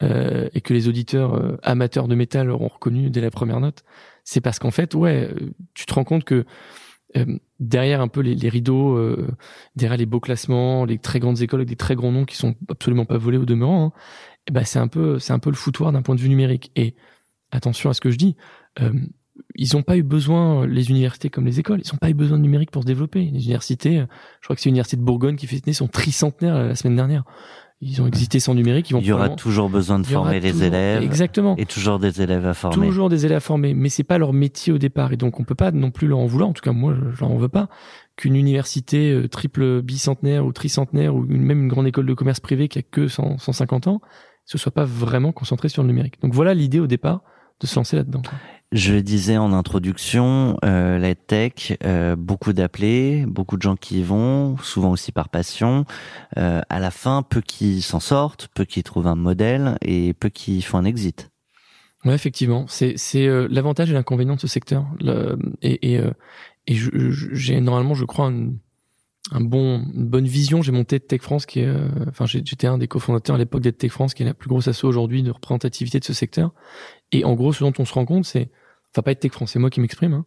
euh, 0.02 0.48
et 0.54 0.60
que 0.60 0.74
les 0.74 0.88
auditeurs 0.88 1.34
euh, 1.34 1.56
amateurs 1.62 2.08
de 2.08 2.16
métal 2.16 2.50
auront 2.50 2.68
reconnu 2.68 3.10
dès 3.10 3.20
la 3.20 3.30
première 3.30 3.60
note, 3.60 3.84
c'est 4.24 4.40
parce 4.40 4.58
qu'en 4.58 4.72
fait, 4.72 4.94
ouais, 4.94 5.30
tu 5.74 5.86
te 5.86 5.94
rends 5.94 6.04
compte 6.04 6.24
que 6.24 6.44
euh, 7.16 7.38
derrière 7.60 8.00
un 8.00 8.08
peu 8.08 8.20
les, 8.20 8.48
rideaux, 8.48 8.96
euh, 8.96 9.28
derrière 9.76 9.96
les 9.96 10.06
beaux 10.06 10.20
classements, 10.20 10.84
les 10.84 10.98
très 10.98 11.20
grandes 11.20 11.40
écoles 11.40 11.60
avec 11.60 11.68
des 11.68 11.76
très 11.76 11.94
grands 11.94 12.12
noms 12.12 12.24
qui 12.24 12.36
sont 12.36 12.54
absolument 12.68 13.04
pas 13.04 13.16
volés 13.16 13.38
au 13.38 13.44
demeurant, 13.44 13.92
ben 14.50 14.64
c'est 14.64 14.78
un 14.78 14.88
peu, 14.88 15.18
c'est 15.18 15.32
un 15.32 15.38
peu 15.38 15.50
le 15.50 15.56
foutoir 15.56 15.92
d'un 15.92 16.02
point 16.02 16.14
de 16.14 16.20
vue 16.20 16.28
numérique. 16.28 16.72
Et 16.76 16.94
attention 17.52 17.88
à 17.88 17.94
ce 17.94 18.00
que 18.00 18.10
je 18.10 18.16
dis. 18.16 18.36
Euh, 19.58 19.62
ils 19.64 19.76
n'ont 19.76 19.82
pas 19.82 19.96
eu 19.96 20.02
besoin, 20.02 20.66
les 20.66 20.90
universités 20.90 21.30
comme 21.30 21.46
les 21.46 21.60
écoles, 21.60 21.80
ils 21.84 21.88
n'ont 21.92 21.98
pas 21.98 22.10
eu 22.10 22.14
besoin 22.14 22.38
de 22.38 22.42
numérique 22.42 22.70
pour 22.70 22.82
se 22.82 22.86
développer. 22.86 23.20
Les 23.20 23.44
universités, 23.44 24.04
je 24.40 24.46
crois 24.46 24.56
que 24.56 24.62
c'est 24.62 24.68
l'université 24.68 24.96
de 24.96 25.02
Bourgogne 25.02 25.36
qui 25.36 25.46
fêtait 25.46 25.72
son 25.72 25.88
tricentenaire 25.88 26.54
la 26.54 26.74
semaine 26.74 26.96
dernière. 26.96 27.24
Ils 27.82 28.00
ont 28.00 28.06
existé 28.06 28.40
sans 28.40 28.54
numérique. 28.54 28.88
Ils 28.88 28.94
vont 28.94 29.00
il 29.00 29.06
y 29.06 29.12
aura 29.12 29.28
toujours 29.28 29.68
besoin 29.68 29.98
de 29.98 30.06
former 30.06 30.40
les 30.40 30.50
toujours... 30.50 30.66
élèves. 30.66 31.02
Exactement. 31.02 31.56
Et 31.58 31.66
toujours 31.66 31.98
des 31.98 32.22
élèves 32.22 32.46
à 32.46 32.54
former. 32.54 32.74
Toujours 32.74 33.10
des 33.10 33.26
élèves 33.26 33.36
à 33.36 33.40
former. 33.40 33.74
Mais 33.74 33.90
c'est 33.90 34.02
pas 34.02 34.16
leur 34.16 34.32
métier 34.32 34.72
au 34.72 34.78
départ. 34.78 35.12
Et 35.12 35.18
donc, 35.18 35.40
on 35.40 35.44
peut 35.44 35.54
pas 35.54 35.72
non 35.72 35.90
plus 35.90 36.08
leur 36.08 36.18
en 36.18 36.26
vouloir. 36.26 36.48
En 36.48 36.52
tout 36.54 36.62
cas, 36.62 36.72
moi, 36.72 36.94
je 36.94 37.20
leur 37.20 37.30
en 37.30 37.36
veux 37.36 37.50
pas. 37.50 37.68
Qu'une 38.16 38.34
université 38.34 39.12
euh, 39.12 39.28
triple 39.28 39.82
bicentenaire 39.82 40.46
ou 40.46 40.52
tricentenaire 40.52 41.14
ou 41.14 41.26
même 41.28 41.64
une 41.64 41.68
grande 41.68 41.86
école 41.86 42.06
de 42.06 42.14
commerce 42.14 42.40
privé 42.40 42.68
qui 42.68 42.78
a 42.78 42.82
que 42.82 43.08
100, 43.08 43.36
150 43.36 43.88
ans, 43.88 44.00
ce 44.46 44.56
soit 44.56 44.72
pas 44.72 44.84
vraiment 44.84 45.32
concentré 45.32 45.68
sur 45.68 45.82
le 45.82 45.88
numérique. 45.88 46.18
Donc 46.22 46.32
voilà 46.32 46.54
l'idée 46.54 46.80
au 46.80 46.86
départ 46.86 47.24
de 47.60 47.66
se 47.66 47.76
lancer 47.76 47.96
là-dedans. 47.96 48.22
Je 48.72 48.96
disais 48.96 49.36
en 49.36 49.52
introduction, 49.52 50.56
euh, 50.64 50.98
la 50.98 51.14
tech, 51.14 51.76
euh, 51.84 52.16
beaucoup 52.16 52.52
d'appelés, 52.52 53.24
beaucoup 53.26 53.56
de 53.56 53.62
gens 53.62 53.76
qui 53.76 54.00
y 54.00 54.02
vont, 54.02 54.56
souvent 54.58 54.90
aussi 54.90 55.12
par 55.12 55.28
passion. 55.28 55.84
Euh, 56.36 56.60
à 56.68 56.80
la 56.80 56.90
fin, 56.90 57.22
peu 57.22 57.40
qui 57.40 57.80
s'en 57.80 58.00
sortent, 58.00 58.48
peu 58.54 58.64
qui 58.64 58.82
trouvent 58.82 59.06
un 59.06 59.14
modèle 59.14 59.76
et 59.82 60.14
peu 60.14 60.30
qui 60.30 60.62
font 60.62 60.78
un 60.78 60.84
exit. 60.84 61.30
Ouais, 62.04 62.14
effectivement, 62.14 62.66
c'est 62.68 62.96
euh, 63.14 63.46
l'avantage 63.50 63.90
et 63.90 63.94
l'inconvénient 63.94 64.34
de 64.34 64.40
ce 64.40 64.48
secteur. 64.48 64.84
Le, 65.00 65.38
et 65.62 65.94
et, 65.94 66.00
et 66.66 66.74
j'ai 66.74 67.60
normalement, 67.60 67.94
je 67.94 68.04
crois, 68.04 68.32
un 69.32 69.40
bon, 69.40 69.82
une 69.94 70.06
bonne 70.06 70.26
vision. 70.26 70.62
J'ai 70.62 70.72
monté 70.72 71.00
Tech 71.00 71.20
France, 71.20 71.46
qui 71.46 71.60
est, 71.60 71.74
enfin, 72.08 72.26
j'étais 72.26 72.66
un 72.66 72.78
des 72.78 72.88
cofondateurs 72.88 73.36
à 73.36 73.38
l'époque 73.38 73.62
d'être 73.62 73.78
Tech 73.78 73.90
France, 73.90 74.14
qui 74.14 74.22
est 74.22 74.26
la 74.26 74.34
plus 74.34 74.48
grosse 74.48 74.68
asso 74.68 74.84
aujourd'hui 74.84 75.22
de 75.22 75.30
représentativité 75.30 75.98
de 75.98 76.04
ce 76.04 76.12
secteur. 76.12 76.52
Et 77.12 77.24
en 77.24 77.34
gros, 77.34 77.52
ce 77.52 77.64
dont 77.64 77.72
on 77.78 77.84
se 77.84 77.92
rend 77.92 78.04
compte, 78.04 78.24
c'est, 78.24 78.50
enfin 78.92 79.02
pas 79.02 79.12
être 79.12 79.20
Tech 79.20 79.32
France, 79.32 79.52
c'est 79.52 79.58
moi 79.58 79.70
qui 79.70 79.80
m'exprime, 79.80 80.12
hein, 80.12 80.26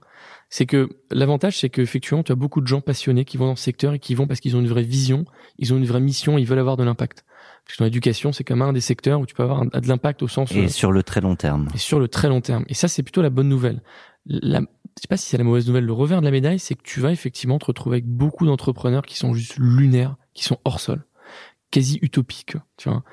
c'est 0.49 0.65
que 0.65 0.89
l'avantage, 1.11 1.59
c'est 1.59 1.69
qu'effectivement, 1.69 2.23
tu 2.23 2.31
as 2.31 2.35
beaucoup 2.35 2.61
de 2.61 2.67
gens 2.67 2.81
passionnés 2.81 3.25
qui 3.25 3.37
vont 3.37 3.47
dans 3.47 3.55
ce 3.55 3.63
secteur 3.63 3.93
et 3.93 3.99
qui 3.99 4.15
vont 4.15 4.27
parce 4.27 4.39
qu'ils 4.39 4.55
ont 4.55 4.59
une 4.59 4.67
vraie 4.67 4.83
vision, 4.83 5.25
ils 5.57 5.73
ont 5.73 5.77
une 5.77 5.85
vraie 5.85 6.01
mission, 6.01 6.37
ils 6.37 6.45
veulent 6.45 6.59
avoir 6.59 6.75
de 6.75 6.83
l'impact. 6.83 7.23
Parce 7.69 7.77
que 7.77 7.83
dans 7.83 7.85
l'éducation, 7.85 8.31
c'est 8.31 8.43
quand 8.43 8.55
même 8.55 8.67
un 8.67 8.73
des 8.73 8.81
secteurs 8.81 9.19
où 9.19 9.27
tu 9.27 9.35
peux 9.35 9.43
avoir 9.43 9.61
un, 9.61 9.65
de 9.65 9.87
l'impact 9.87 10.23
au 10.23 10.27
sens 10.27 10.51
et 10.53 10.69
sur 10.69 10.91
le 10.91 11.03
très 11.03 11.21
long 11.21 11.35
terme. 11.35 11.67
Et 11.75 11.77
sur 11.77 11.99
le 11.99 12.07
très 12.07 12.27
long 12.27 12.41
terme. 12.41 12.65
Et 12.67 12.73
ça, 12.73 12.87
c'est 12.87 13.03
plutôt 13.03 13.21
la 13.21 13.29
bonne 13.29 13.47
nouvelle. 13.47 13.83
La, 14.25 14.61
je 14.61 14.65
sais 15.01 15.07
pas 15.07 15.17
si 15.17 15.29
c'est 15.29 15.37
la 15.37 15.43
mauvaise 15.43 15.67
nouvelle. 15.67 15.85
Le 15.85 15.93
revers 15.93 16.19
de 16.19 16.25
la 16.25 16.31
médaille, 16.31 16.57
c'est 16.57 16.73
que 16.73 16.81
tu 16.81 16.99
vas 16.99 17.11
effectivement 17.11 17.59
te 17.59 17.65
retrouver 17.65 17.97
avec 17.97 18.07
beaucoup 18.07 18.47
d'entrepreneurs 18.47 19.03
qui 19.03 19.15
sont 19.15 19.35
juste 19.35 19.57
lunaires, 19.59 20.15
qui 20.33 20.45
sont 20.45 20.57
hors 20.65 20.79
sol 20.79 21.05
quasi 21.69 21.99
utopiques, 22.01 22.57
tu 22.77 22.89
vois, 22.89 23.03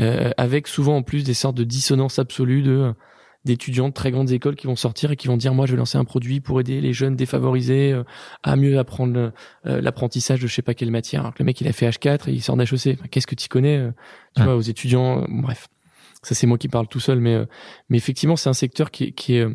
euh, 0.00 0.30
avec 0.38 0.68
souvent 0.68 0.96
en 0.96 1.02
plus 1.02 1.22
des 1.22 1.34
sortes 1.34 1.58
de 1.58 1.64
dissonances 1.64 2.18
absolues 2.18 2.62
de 2.62 2.94
d'étudiants 3.46 3.88
de 3.88 3.94
très 3.94 4.10
grandes 4.10 4.30
écoles 4.32 4.56
qui 4.56 4.66
vont 4.66 4.76
sortir 4.76 5.10
et 5.12 5.16
qui 5.16 5.28
vont 5.28 5.38
dire 5.38 5.54
moi 5.54 5.64
je 5.64 5.72
vais 5.72 5.78
lancer 5.78 5.96
un 5.96 6.04
produit 6.04 6.40
pour 6.40 6.60
aider 6.60 6.82
les 6.82 6.92
jeunes 6.92 7.16
défavorisés 7.16 7.92
euh, 7.92 8.02
à 8.42 8.56
mieux 8.56 8.78
apprendre 8.78 9.32
euh, 9.66 9.80
l'apprentissage 9.80 10.40
de 10.40 10.46
je 10.46 10.54
sais 10.54 10.62
pas 10.62 10.74
quelle 10.74 10.90
matière. 10.90 11.20
Alors 11.22 11.32
que 11.32 11.42
le 11.42 11.46
mec 11.46 11.58
il 11.62 11.68
a 11.68 11.72
fait 11.72 11.88
H4 11.88 12.28
et 12.28 12.32
il 12.32 12.42
sort 12.42 12.56
d'HEC. 12.58 12.98
Qu'est-ce 13.10 13.26
que 13.26 13.34
tu 13.34 13.48
connais 13.48 13.78
euh, 13.78 13.90
tu 14.36 14.42
vois 14.42 14.56
aux 14.56 14.60
étudiants 14.60 15.22
euh, 15.22 15.26
bref. 15.28 15.68
Ça 16.22 16.34
c'est 16.34 16.46
moi 16.46 16.58
qui 16.58 16.68
parle 16.68 16.88
tout 16.88 17.00
seul 17.00 17.20
mais 17.20 17.34
euh, 17.34 17.46
mais 17.88 17.96
effectivement 17.96 18.36
c'est 18.36 18.50
un 18.50 18.52
secteur 18.54 18.90
qui 18.90 19.04
est 19.04 19.12
qui 19.12 19.36
est 19.36 19.42
euh, 19.42 19.54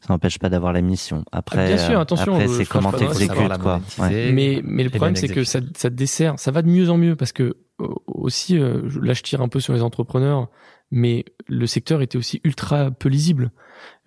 Ça 0.00 0.12
n'empêche 0.12 0.38
pas 0.38 0.48
d'avoir 0.48 0.72
la 0.72 0.80
mission. 0.80 1.24
Après, 1.32 1.66
Bien 1.66 1.78
sûr, 1.78 1.98
euh, 1.98 2.02
attention, 2.02 2.34
après 2.34 2.48
euh, 2.48 2.56
c'est 2.56 2.64
comment 2.66 2.92
t'exécutes 2.92 3.58
quoi. 3.58 3.80
Ouais. 3.98 4.30
mais 4.32 4.60
mais 4.64 4.84
le 4.84 4.90
problème 4.90 5.16
c'est 5.16 5.28
que 5.28 5.42
ça 5.44 5.58
ça 5.76 5.90
dessert, 5.90 6.34
ça 6.38 6.50
va 6.52 6.62
de 6.62 6.68
mieux 6.68 6.88
en 6.90 6.96
mieux 6.96 7.16
parce 7.16 7.32
que 7.32 7.56
euh, 7.80 7.88
aussi 8.06 8.56
euh, 8.58 8.88
je- 8.88 9.00
là 9.00 9.12
je 9.14 9.22
tire 9.22 9.40
un 9.42 9.48
peu 9.48 9.58
sur 9.58 9.72
les 9.72 9.82
entrepreneurs 9.82 10.48
mais 10.92 11.24
le 11.48 11.66
secteur 11.66 12.02
était 12.02 12.18
aussi 12.18 12.40
ultra 12.44 12.92
peu 12.92 13.08
lisible. 13.08 13.50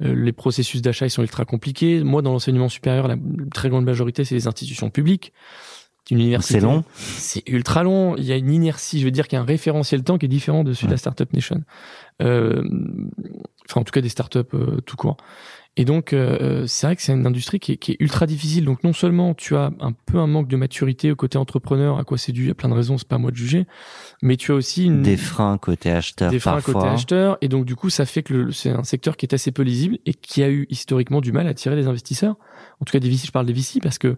Euh, 0.02 0.16
les 0.16 0.32
processus 0.32 0.82
d'achat 0.82 1.08
ils 1.08 1.10
sont 1.10 1.24
ultra 1.24 1.44
compliqués. 1.44 2.04
Moi 2.04 2.22
dans 2.22 2.32
l'enseignement 2.32 2.70
supérieur 2.70 3.10
la 3.10 3.18
très 3.54 3.70
grande 3.70 3.84
majorité 3.84 4.24
c'est 4.24 4.36
les 4.36 4.48
institutions 4.48 4.90
publiques. 4.90 5.34
Une 6.12 6.20
université. 6.20 6.60
C'est 6.60 6.60
long. 6.60 6.84
C'est 6.94 7.50
ultra 7.50 7.82
long. 7.82 8.16
Il 8.16 8.26
y 8.26 8.32
a 8.32 8.36
une 8.36 8.52
inertie, 8.52 9.00
je 9.00 9.06
veux 9.06 9.12
dire 9.12 9.28
qu'il 9.28 9.38
y 9.38 9.40
a 9.40 9.42
un 9.42 9.46
référentiel 9.46 10.04
temps 10.04 10.20
qui 10.20 10.28
est 10.28 10.30
différent 10.30 10.64
de 10.64 10.72
celui 10.74 10.86
de 10.88 10.92
la 10.92 10.98
Startup 10.98 11.32
Nation. 11.34 11.64
Euh, 12.22 12.64
enfin, 13.68 13.82
en 13.82 13.84
tout 13.84 13.92
cas, 13.92 14.02
des 14.02 14.10
startups 14.10 14.40
euh, 14.54 14.82
tout 14.86 14.98
court. 14.98 15.18
Et 15.78 15.84
donc, 15.84 16.14
euh, 16.14 16.66
c'est 16.68 16.88
vrai 16.88 16.96
que 16.96 17.02
c'est 17.02 17.12
une 17.12 17.28
industrie 17.28 17.60
qui 17.60 17.74
est, 17.74 17.78
qui 17.78 17.92
est, 17.92 17.98
ultra 18.00 18.26
difficile. 18.26 18.64
Donc, 18.64 18.84
non 18.86 18.94
seulement 18.94 19.34
tu 19.34 19.58
as 19.58 19.72
un 19.82 19.92
peu 19.92 20.20
un 20.20 20.28
manque 20.28 20.48
de 20.48 20.56
maturité 20.56 21.12
au 21.12 21.18
côté 21.18 21.38
entrepreneur, 21.38 22.00
à 22.00 22.06
quoi 22.06 22.18
c'est 22.18 22.32
dû, 22.32 22.44
il 22.44 22.48
y 22.48 22.52
a 22.52 22.56
plein 22.56 22.70
de 22.70 22.74
raisons, 22.74 22.98
c'est 22.98 23.08
pas 23.08 23.16
à 23.16 23.20
moi 23.20 23.32
de 23.32 23.36
juger, 23.36 23.68
mais 24.22 24.38
tu 24.38 24.54
as 24.54 24.56
aussi 24.56 24.86
une, 24.86 25.02
des 25.02 25.18
freins 25.18 25.58
côté 25.58 25.92
acheteur. 25.92 26.32
Des 26.32 26.40
freins 26.40 26.54
parfois. 26.54 26.74
côté 26.76 26.88
acheteur. 26.88 27.38
Et 27.42 27.50
donc, 27.50 27.66
du 27.66 27.76
coup, 27.76 27.90
ça 27.90 28.06
fait 28.06 28.24
que 28.24 28.52
c'est 28.52 28.70
un 28.70 28.84
secteur 28.86 29.18
qui 29.18 29.26
est 29.26 29.34
assez 29.34 29.52
peu 29.52 29.64
lisible 29.64 29.98
et 30.06 30.14
qui 30.14 30.44
a 30.44 30.50
eu 30.50 30.66
historiquement 30.70 31.20
du 31.20 31.34
mal 31.34 31.46
à 31.48 31.50
attirer 31.50 31.76
des 31.76 31.88
investisseurs. 31.88 32.38
En 32.80 32.86
tout 32.86 32.94
cas, 32.94 33.00
des 33.00 33.10
VC, 33.10 33.26
je 33.28 33.32
parle 33.32 33.46
des 33.46 33.54
VC 33.54 33.80
parce 33.82 33.98
que 33.98 34.18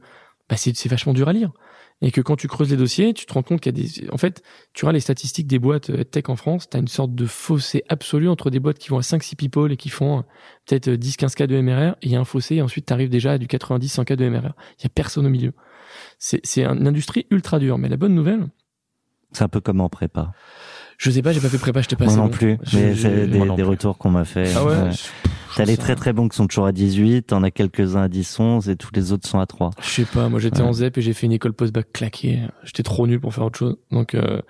bah, 0.49 0.57
c'est 0.57 0.87
vachement 0.87 1.13
dur 1.13 1.27
à 1.27 1.33
lire 1.33 1.51
et 2.01 2.11
que 2.11 2.21
quand 2.21 2.35
tu 2.35 2.47
creuses 2.47 2.69
les 2.69 2.77
dossiers, 2.77 3.13
tu 3.13 3.25
te 3.25 3.33
rends 3.33 3.41
compte 3.41 3.59
qu'il 3.61 3.75
y 3.77 3.81
a 3.81 3.83
des, 3.87 4.09
en 4.11 4.17
fait, 4.17 4.43
tu 4.73 4.85
vois 4.85 4.93
les 4.93 4.99
statistiques 4.99 5.47
des 5.47 5.57
boîtes 5.57 5.89
euh, 5.89 6.03
tech 6.03 6.25
en 6.27 6.35
France, 6.35 6.69
tu 6.69 6.77
as 6.77 6.79
une 6.79 6.87
sorte 6.87 7.15
de 7.15 7.25
fossé 7.25 7.83
absolu 7.89 8.29
entre 8.29 8.49
des 8.49 8.59
boîtes 8.59 8.77
qui 8.77 8.89
vont 8.89 8.97
à 8.97 9.01
5-6 9.01 9.35
people 9.35 9.71
et 9.71 9.77
qui 9.77 9.89
font 9.89 10.19
euh, 10.19 10.21
peut-être 10.67 10.89
10-15 10.89 11.33
cas 11.33 11.47
de 11.47 11.59
MRR, 11.59 11.95
et 12.01 12.07
il 12.07 12.11
y 12.11 12.15
a 12.15 12.19
un 12.19 12.25
fossé, 12.25 12.55
et 12.55 12.61
ensuite 12.61 12.85
tu 12.85 12.93
arrives 12.93 13.09
déjà 13.09 13.33
à 13.33 13.37
du 13.37 13.47
90-100 13.47 14.05
cas 14.05 14.15
de 14.15 14.29
MRR. 14.29 14.53
Il 14.79 14.83
y 14.83 14.85
a 14.85 14.89
personne 14.93 15.25
au 15.25 15.29
milieu. 15.29 15.53
C'est, 16.19 16.39
c'est 16.43 16.63
une 16.65 16.87
industrie 16.87 17.25
ultra 17.31 17.57
dure, 17.57 17.77
mais 17.79 17.89
la 17.89 17.97
bonne 17.97 18.13
nouvelle. 18.13 18.47
C'est 19.31 19.43
un 19.43 19.49
peu 19.49 19.59
comme 19.59 19.81
en 19.81 19.89
prépa. 19.89 20.31
Je 20.97 21.11
sais 21.11 21.21
pas, 21.21 21.31
j'ai 21.31 21.41
pas 21.41 21.49
fait 21.49 21.57
prépa, 21.57 21.81
j'étais 21.81 21.95
pas 21.95 22.05
Moi 22.05 22.15
non 22.15 22.23
bon. 22.25 22.29
plus, 22.29 22.57
mais 22.73 22.95
c'est 22.95 23.27
des, 23.27 23.39
des 23.39 23.63
retours 23.63 23.97
qu'on 23.97 24.09
m'a 24.09 24.25
fait. 24.25 24.51
Ah 24.55 24.63
ouais, 24.65 24.71
ouais. 24.71 24.89
T'as 25.57 25.65
les 25.65 25.75
très 25.77 25.95
très 25.95 26.13
bons 26.13 26.27
qui 26.29 26.37
sont 26.37 26.47
toujours 26.47 26.67
à 26.67 26.71
18, 26.71 27.23
t'en 27.23 27.43
as 27.43 27.51
quelques-uns 27.51 28.03
à 28.03 28.07
10, 28.07 28.39
11 28.39 28.69
et 28.69 28.75
tous 28.75 28.91
les 28.93 29.11
autres 29.11 29.27
sont 29.27 29.39
à 29.39 29.45
3. 29.45 29.71
Je 29.81 29.89
sais 29.89 30.05
pas, 30.05 30.29
moi 30.29 30.39
j'étais 30.39 30.61
Ouais. 30.61 30.67
en 30.67 30.73
ZEP 30.73 30.97
et 30.99 31.01
j'ai 31.01 31.13
fait 31.13 31.25
une 31.25 31.31
école 31.33 31.53
post-bac 31.53 31.91
claquée. 31.91 32.39
J'étais 32.63 32.83
trop 32.83 33.07
nul 33.07 33.19
pour 33.19 33.33
faire 33.33 33.43
autre 33.45 33.57
chose. 33.57 33.77
Donc 33.91 34.13
euh, 34.15 34.41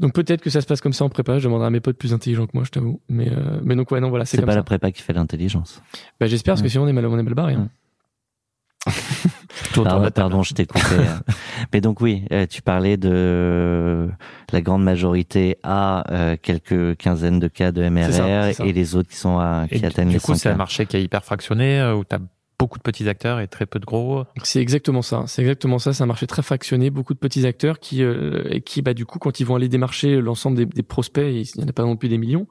donc 0.00 0.12
peut-être 0.14 0.40
que 0.42 0.50
ça 0.50 0.60
se 0.60 0.66
passe 0.66 0.80
comme 0.80 0.92
ça 0.92 1.04
en 1.04 1.08
prépa, 1.08 1.38
je 1.38 1.44
demanderai 1.44 1.68
à 1.68 1.70
mes 1.70 1.80
potes 1.80 1.96
plus 1.96 2.12
intelligents 2.12 2.46
que 2.46 2.52
moi, 2.54 2.64
je 2.64 2.70
t'avoue. 2.70 3.00
Mais 3.08 3.30
euh, 3.30 3.60
mais 3.64 3.76
donc 3.76 3.90
ouais, 3.92 4.00
non 4.00 4.10
voilà, 4.10 4.24
c'est 4.24 4.32
C'est 4.32 4.36
comme 4.42 4.46
pas 4.46 4.52
ça. 4.52 4.58
la 4.58 4.64
prépa 4.64 4.90
qui 4.90 5.00
fait 5.02 5.12
l'intelligence. 5.12 5.80
Bah 6.20 6.26
j'espère 6.26 6.52
parce 6.54 6.62
que 6.62 6.68
sinon 6.68 6.84
on 6.84 6.88
est 6.88 6.92
mal 6.92 7.06
on 7.06 7.18
est 7.18 7.22
mal 7.22 7.34
barré. 7.34 7.54
hein. 7.54 7.68
Tout 9.72 9.80
autour 9.80 9.84
de 9.84 9.88
Pardon, 9.90 10.02
la 10.04 10.10
table. 10.10 10.28
pardon, 10.30 10.42
je 10.42 10.54
t'ai 10.54 10.66
coupé. 10.66 10.96
Mais 11.72 11.80
donc 11.80 12.00
oui, 12.00 12.24
euh, 12.32 12.46
tu 12.46 12.62
parlais 12.62 12.96
de 12.96 14.08
la 14.52 14.60
grande 14.60 14.82
majorité 14.84 15.58
à 15.62 16.04
euh, 16.12 16.36
quelques 16.40 16.96
quinzaines 16.96 17.38
de 17.40 17.48
cas 17.48 17.72
de 17.72 17.88
MRR 17.88 18.12
ça. 18.12 18.64
et 18.66 18.72
les 18.72 18.96
autres 18.96 19.08
qui 19.10 19.16
sont 19.16 19.38
à 19.38 19.66
Et 19.70 19.78
qui 19.80 19.86
atteignent 19.86 20.08
du 20.08 20.14
les 20.14 20.20
coup, 20.20 20.32
100 20.32 20.36
c'est 20.36 20.48
un 20.50 20.56
marché 20.56 20.86
qui 20.86 20.96
est 20.96 21.02
hyper 21.02 21.24
fractionné, 21.24 21.80
euh, 21.80 21.94
où 21.94 22.04
tu 22.04 22.14
as 22.14 22.20
beaucoup 22.58 22.78
de 22.78 22.82
petits 22.82 23.08
acteurs 23.08 23.40
et 23.40 23.48
très 23.48 23.66
peu 23.66 23.80
de 23.80 23.84
gros. 23.84 24.24
C'est 24.44 24.60
exactement 24.60 25.02
ça. 25.02 25.24
C'est 25.26 25.42
exactement 25.42 25.78
ça. 25.80 25.92
C'est 25.92 26.02
un 26.04 26.06
marché 26.06 26.26
très 26.28 26.42
fractionné, 26.42 26.90
beaucoup 26.90 27.12
de 27.14 27.18
petits 27.18 27.44
acteurs 27.46 27.80
qui, 27.80 28.02
euh, 28.04 28.60
qui, 28.64 28.82
bah, 28.82 28.94
du 28.94 29.04
coup, 29.04 29.18
quand 29.18 29.40
ils 29.40 29.44
vont 29.46 29.56
aller 29.56 29.68
démarcher 29.68 30.20
l'ensemble 30.20 30.56
des, 30.56 30.66
des 30.66 30.82
prospects, 30.84 31.24
il 31.26 31.48
n'y 31.58 31.64
en 31.64 31.68
a 31.68 31.72
pas 31.72 31.82
non 31.82 31.96
plus 31.96 32.08
des 32.08 32.18
millions. 32.18 32.46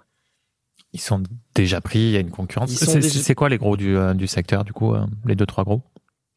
Ils 0.94 1.00
sont 1.00 1.24
déjà 1.56 1.80
pris, 1.80 2.00
il 2.00 2.12
y 2.12 2.18
a 2.18 2.20
une 2.20 2.32
concurrence. 2.32 2.72
C'est 2.72 3.00
déjà- 3.00 3.36
quoi 3.36 3.48
les 3.48 3.58
gros 3.58 3.78
du, 3.78 3.96
euh, 3.96 4.13
du 4.13 4.28
secteur, 4.28 4.66
du 4.66 4.74
coup, 4.74 4.94
euh, 4.94 5.06
les 5.25 5.36
deux, 5.36 5.46
trois 5.46 5.63
gros? 5.63 5.82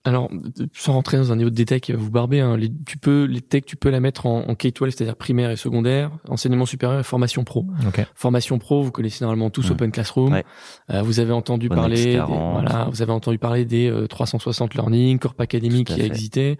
Alors, 0.06 0.30
sans 0.74 0.92
rentrer 0.92 1.16
dans 1.16 1.32
un 1.32 1.36
niveau 1.36 1.48
de 1.48 1.54
détail 1.54 1.80
qui 1.80 1.92
va 1.92 1.98
vous 1.98 2.10
barber, 2.10 2.40
hein, 2.40 2.58
les, 2.58 2.70
tu 2.86 2.98
peux, 2.98 3.24
les 3.24 3.40
techs, 3.40 3.64
tu 3.64 3.76
peux 3.76 3.88
la 3.88 4.00
mettre 4.00 4.26
en, 4.26 4.42
en 4.42 4.52
K-12, 4.52 4.90
c'est-à-dire 4.90 5.16
primaire 5.16 5.50
et 5.50 5.56
secondaire, 5.56 6.10
enseignement 6.28 6.66
supérieur 6.66 7.00
et 7.00 7.02
formation 7.02 7.42
pro. 7.42 7.66
Ok. 7.88 8.06
Formation 8.14 8.58
pro, 8.58 8.82
vous 8.82 8.90
connaissez 8.90 9.24
normalement 9.24 9.48
tous 9.48 9.64
Ouais. 9.64 9.72
Open 9.72 9.90
Classroom. 9.90 10.32
Ouais. 10.34 10.44
Euh, 10.90 11.00
vous 11.00 11.20
avez 11.20 11.32
entendu 11.32 11.70
parler, 11.70 12.04
des, 12.04 12.12
40. 12.16 12.52
voilà, 12.52 12.88
vous 12.90 13.00
avez 13.00 13.12
entendu 13.12 13.38
parler 13.38 13.64
des 13.64 13.88
euh, 13.90 14.06
360 14.06 14.74
Learning, 14.74 15.18
Corp 15.18 15.40
Academy 15.40 15.84
qui 15.84 16.00
a 16.00 16.04
existé. 16.04 16.58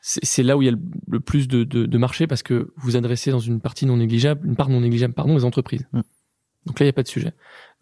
C'est 0.00 0.44
là 0.44 0.56
où 0.56 0.62
il 0.62 0.66
y 0.66 0.68
a 0.68 0.72
le, 0.72 0.80
le 1.08 1.18
plus 1.18 1.48
de, 1.48 1.64
de, 1.64 1.86
de 1.86 1.98
marché 1.98 2.28
parce 2.28 2.44
que 2.44 2.72
vous 2.76 2.96
adressez 2.96 3.32
dans 3.32 3.40
une 3.40 3.60
partie 3.60 3.86
non 3.86 3.96
négligeable, 3.96 4.46
une 4.46 4.54
part 4.54 4.68
non 4.68 4.80
négligeable, 4.80 5.14
pardon, 5.14 5.34
les 5.34 5.44
entreprises. 5.44 5.88
Mm. 5.92 6.00
Donc 6.66 6.80
là, 6.80 6.84
il 6.84 6.86
n'y 6.86 6.90
a 6.90 6.94
pas 6.94 7.02
de 7.02 7.08
sujet. 7.08 7.32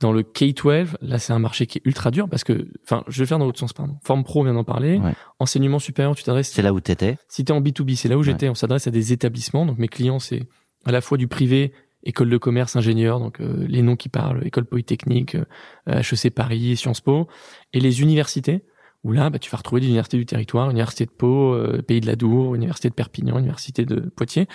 Dans 0.03 0.11
le 0.11 0.23
K-12, 0.25 0.97
là, 1.01 1.21
c'est 1.21 1.33
un 1.33 1.39
marché 1.39 1.67
qui 1.67 1.79
est 1.79 1.83
ultra 1.85 2.11
dur 2.11 2.29
parce 2.29 2.43
que, 2.43 2.67
enfin, 2.83 3.05
je 3.07 3.21
vais 3.21 3.27
faire 3.27 3.39
dans 3.39 3.45
l'autre 3.45 3.61
sens, 3.61 3.73
pardon. 3.73 3.99
Forme 4.03 4.25
pro, 4.25 4.41
on 4.41 4.43
vient 4.43 4.55
d'en 4.55 4.65
parler. 4.65 4.99
Ouais. 4.99 5.13
Enseignement 5.39 5.79
supérieur, 5.79 6.17
tu 6.17 6.25
t'adresses 6.25 6.51
C'est 6.51 6.61
là 6.61 6.73
où 6.73 6.81
t'étais. 6.81 7.19
si 7.29 7.45
t'es 7.45 7.53
en 7.53 7.61
B2B, 7.61 7.95
c'est 7.95 8.09
là 8.09 8.19
où 8.19 8.25
j'étais. 8.25 8.49
On 8.49 8.57
s'adresse 8.57 8.89
à 8.89 8.91
des 8.91 9.13
établissements. 9.13 9.65
Donc 9.65 9.79
mes 9.79 9.87
clients, 9.87 10.19
c'est 10.19 10.49
à 10.85 10.91
la 10.91 11.01
fois 11.03 11.19
du 11.19 11.29
privé, 11.29 11.73
école 12.03 12.31
de 12.31 12.37
commerce, 12.37 12.75
ingénieur, 12.75 13.21
donc 13.21 13.41
euh, 13.41 13.65
les 13.69 13.81
noms 13.81 13.95
qui 13.95 14.09
parlent, 14.09 14.45
école 14.45 14.65
polytechnique, 14.65 15.37
euh, 15.37 16.03
HEC 16.03 16.35
Paris, 16.35 16.77
Sciences 16.77 17.01
Po, 17.01 17.29
et 17.73 17.79
les 17.79 18.03
universités. 18.03 18.65
Où 19.05 19.13
là, 19.13 19.31
bah, 19.31 19.39
tu 19.39 19.51
vas 19.51 19.59
retrouver 19.59 19.81
des 19.81 19.89
universités 19.89 20.17
du 20.17 20.27
territoire, 20.27 20.71
université 20.71 21.07
de 21.07 21.11
Pau, 21.11 21.55
euh, 21.55 21.81
Pays 21.83 22.01
de 22.01 22.07
la 22.07 22.17
Dour, 22.17 22.57
université 22.57 22.89
de 22.89 22.95
Perpignan, 22.95 23.39
université 23.39 23.85
de 23.85 24.01
Poitiers. 24.01 24.49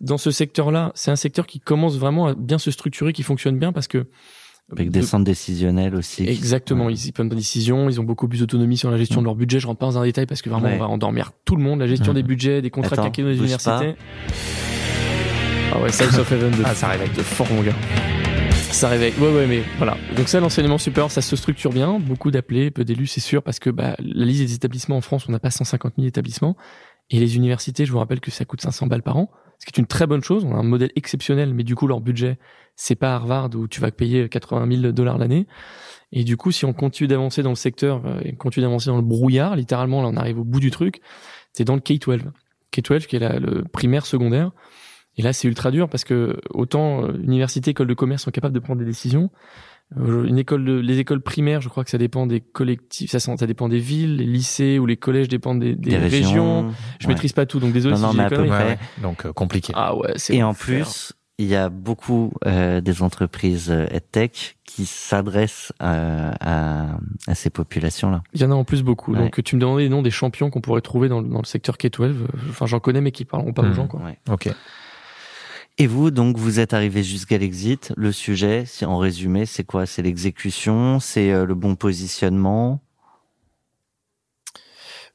Dans 0.00 0.18
ce 0.18 0.30
secteur-là, 0.30 0.92
c'est 0.94 1.10
un 1.10 1.16
secteur 1.16 1.46
qui 1.46 1.58
commence 1.60 1.98
vraiment 1.98 2.26
à 2.26 2.34
bien 2.34 2.58
se 2.58 2.70
structurer, 2.70 3.12
qui 3.12 3.22
fonctionne 3.22 3.58
bien 3.58 3.72
parce 3.72 3.88
que 3.88 4.06
Avec 4.70 4.90
des 4.90 5.00
de- 5.00 5.04
centres 5.04 5.24
décisionnels 5.24 5.94
aussi. 5.94 6.24
Exactement, 6.28 6.86
Ouais. 6.86 6.92
ils, 6.92 7.06
ils 7.06 7.12
prennent 7.12 7.28
des 7.30 7.36
décisions, 7.36 7.88
ils 7.88 8.00
ont 8.00 8.04
beaucoup 8.04 8.28
plus 8.28 8.40
d'autonomie 8.40 8.76
sur 8.76 8.90
la 8.90 8.98
gestion 8.98 9.20
de 9.20 9.24
leur 9.26 9.34
budget. 9.34 9.60
Je 9.60 9.66
rentre 9.66 9.78
pas 9.78 9.86
dans 9.86 9.98
un 9.98 10.04
détail 10.04 10.26
parce 10.26 10.42
que 10.42 10.50
vraiment 10.50 10.66
Ouais. 10.66 10.74
on 10.76 10.78
va 10.80 10.86
endormir 10.88 11.32
tout 11.46 11.56
le 11.56 11.62
monde. 11.62 11.80
La 11.80 11.86
gestion 11.86 12.12
des 12.12 12.22
budgets, 12.22 12.60
des 12.60 12.70
contrats 12.70 12.94
Attends, 12.94 13.08
des 13.10 13.22
bouge 13.22 13.36
universités. 13.38 13.94
Ah 15.72 15.80
ouais, 15.80 15.92
South 15.92 16.18
of 16.18 16.32
Heaven 16.32 16.50
de, 16.50 16.62
Ah, 16.64 16.74
ça 16.74 16.88
réveille. 16.88 17.10
de 17.16 17.22
fort 17.22 17.46
mon 17.52 17.62
gars. 17.62 17.74
Ça 18.70 18.88
réveille. 18.88 19.12
Ouais 19.18 19.32
ouais 19.34 19.46
mais 19.46 19.62
voilà. 19.78 19.96
Donc 20.16 20.28
ça 20.28 20.40
l'enseignement 20.40 20.78
supérieur 20.78 21.10
ça 21.10 21.22
se 21.22 21.34
structure 21.36 21.72
bien, 21.72 21.98
beaucoup 21.98 22.30
d'appelés, 22.30 22.70
peu 22.70 22.84
d'élus 22.84 23.06
c'est 23.06 23.20
sûr 23.20 23.42
parce 23.42 23.58
que 23.58 23.70
bah, 23.70 23.96
la 23.98 24.24
liste 24.24 24.42
des 24.42 24.54
établissements 24.54 24.96
en 24.96 25.00
France 25.00 25.24
on 25.28 25.32
n'a 25.32 25.38
pas 25.40 25.50
150 25.50 25.94
000 25.96 26.06
établissements 26.06 26.56
et 27.10 27.18
les 27.18 27.36
universités 27.36 27.86
je 27.86 27.92
vous 27.92 27.98
rappelle 27.98 28.20
que 28.20 28.30
ça 28.30 28.44
coûte 28.44 28.60
500 28.60 28.86
balles 28.86 29.02
par 29.02 29.16
an, 29.16 29.30
ce 29.58 29.66
qui 29.66 29.72
est 29.74 29.78
une 29.78 29.86
très 29.86 30.06
bonne 30.06 30.22
chose. 30.22 30.44
On 30.44 30.54
a 30.54 30.58
un 30.58 30.62
modèle 30.62 30.90
exceptionnel 30.96 31.54
mais 31.54 31.64
du 31.64 31.74
coup 31.74 31.86
leur 31.86 32.00
budget 32.00 32.38
c'est 32.78 32.94
pas 32.94 33.14
Harvard 33.16 33.50
où 33.56 33.66
tu 33.66 33.80
vas 33.80 33.90
payer 33.90 34.28
80 34.28 34.80
000 34.80 34.92
dollars 34.92 35.18
l'année. 35.18 35.46
Et 36.12 36.24
du 36.24 36.36
coup, 36.36 36.52
si 36.52 36.64
on 36.64 36.72
continue 36.72 37.08
d'avancer 37.08 37.42
dans 37.42 37.50
le 37.50 37.56
secteur 37.56 38.06
euh, 38.06 38.20
et 38.24 38.34
continue 38.34 38.64
d'avancer 38.64 38.86
dans 38.86 38.96
le 38.96 39.02
brouillard, 39.02 39.56
littéralement, 39.56 40.00
là, 40.00 40.08
on 40.08 40.16
arrive 40.16 40.38
au 40.38 40.44
bout 40.44 40.60
du 40.60 40.70
truc, 40.70 41.00
c'est 41.52 41.64
dans 41.64 41.74
le 41.74 41.80
K-12. 41.80 42.22
K-12, 42.72 43.06
qui 43.06 43.16
est 43.16 43.40
le 43.40 43.64
primaire 43.64 44.06
secondaire. 44.06 44.52
Et 45.16 45.22
là, 45.22 45.32
c'est 45.32 45.48
ultra 45.48 45.72
dur 45.72 45.88
parce 45.88 46.04
que 46.04 46.40
autant 46.50 47.04
euh, 47.04 47.18
université, 47.18 47.72
école 47.72 47.88
de 47.88 47.94
commerce 47.94 48.22
sont 48.22 48.30
capables 48.30 48.54
de 48.54 48.60
prendre 48.60 48.78
des 48.78 48.86
décisions. 48.86 49.30
Euh, 49.96 50.24
Une 50.26 50.38
école 50.38 50.64
de, 50.64 50.74
les 50.74 50.98
écoles 50.98 51.20
primaires, 51.22 51.60
je 51.62 51.68
crois 51.70 51.82
que 51.82 51.88
ça 51.90 51.96
dépend 51.98 52.26
des 52.26 52.40
collectifs, 52.40 53.10
ça, 53.10 53.18
ça 53.20 53.46
dépend 53.46 53.68
des 53.70 53.78
villes, 53.78 54.16
les 54.16 54.26
lycées 54.26 54.78
ou 54.78 54.84
les 54.84 54.98
collèges 54.98 55.28
dépendent 55.28 55.60
des, 55.60 55.74
des 55.74 55.90
Des 55.90 55.96
régions. 55.96 56.20
régions. 56.62 56.74
Je 57.00 57.06
Ouais. 57.06 57.14
maîtrise 57.14 57.32
pas 57.32 57.46
tout, 57.46 57.58
donc 57.58 57.72
désolé 57.72 57.94
Non, 57.94 58.00
non, 58.02 58.10
si 58.10 58.16
mais 58.18 58.22
j'ai 58.22 58.26
à 58.26 58.28
des 58.30 58.36
peu 58.36 58.46
près. 58.48 58.64
Ouais. 58.72 58.78
Donc, 59.00 59.24
euh, 59.24 59.32
compliqué. 59.32 59.72
Ah 59.74 59.96
ouais, 59.96 60.12
c'est 60.16 60.34
Et 60.36 60.42
en 60.42 60.52
plus, 60.52 61.14
il 61.38 61.46
y 61.46 61.54
a 61.56 61.70
beaucoup 61.70 62.32
euh, 62.46 62.80
des 62.82 63.02
entreprises 63.02 63.70
euh, 63.70 63.86
EdTech 63.90 64.58
qui 64.64 64.84
s'adressent 64.84 65.72
à, 65.78 66.34
à, 66.92 66.98
à 67.26 67.34
ces 67.34 67.48
populations-là. 67.48 68.22
Il 68.34 68.42
y 68.42 68.44
en 68.44 68.50
a 68.50 68.54
en 68.54 68.64
plus 68.64 68.82
beaucoup. 68.82 69.12
Ouais. 69.14 69.20
Donc 69.20 69.42
tu 69.42 69.56
me 69.56 69.60
demandais 69.60 69.84
les 69.84 69.88
noms 69.88 70.02
des 70.02 70.10
champions 70.10 70.50
qu'on 70.50 70.60
pourrait 70.60 70.80
trouver 70.82 71.08
dans, 71.08 71.20
le- 71.22 71.28
dans 71.28 71.38
le 71.40 71.46
secteur 71.46 71.76
K-12. 71.76 72.02
Euh, 72.02 72.26
Enfin, 72.50 72.66
j'en 72.66 72.80
connais, 72.80 73.00
mais 73.00 73.12
qui 73.12 73.24
parleront 73.24 73.52
pas 73.54 73.62
aux 73.62 73.66
Mhm. 73.68 73.74
gens, 73.74 73.86
quoi. 73.86 74.00
Ouais. 74.02 74.18
Ok. 74.30 74.50
Et 75.80 75.86
vous, 75.86 76.10
donc, 76.10 76.36
vous 76.36 76.58
êtes 76.58 76.74
arrivé 76.74 77.04
jusqu'à 77.04 77.38
l'exit. 77.38 77.92
Le 77.96 78.10
sujet, 78.10 78.64
si 78.66 78.84
en 78.84 78.98
résumé, 78.98 79.46
c'est 79.46 79.62
quoi? 79.62 79.86
C'est 79.86 80.02
l'exécution, 80.02 80.98
c'est 80.98 81.30
euh, 81.30 81.46
le 81.46 81.54
bon 81.54 81.76
positionnement? 81.76 82.80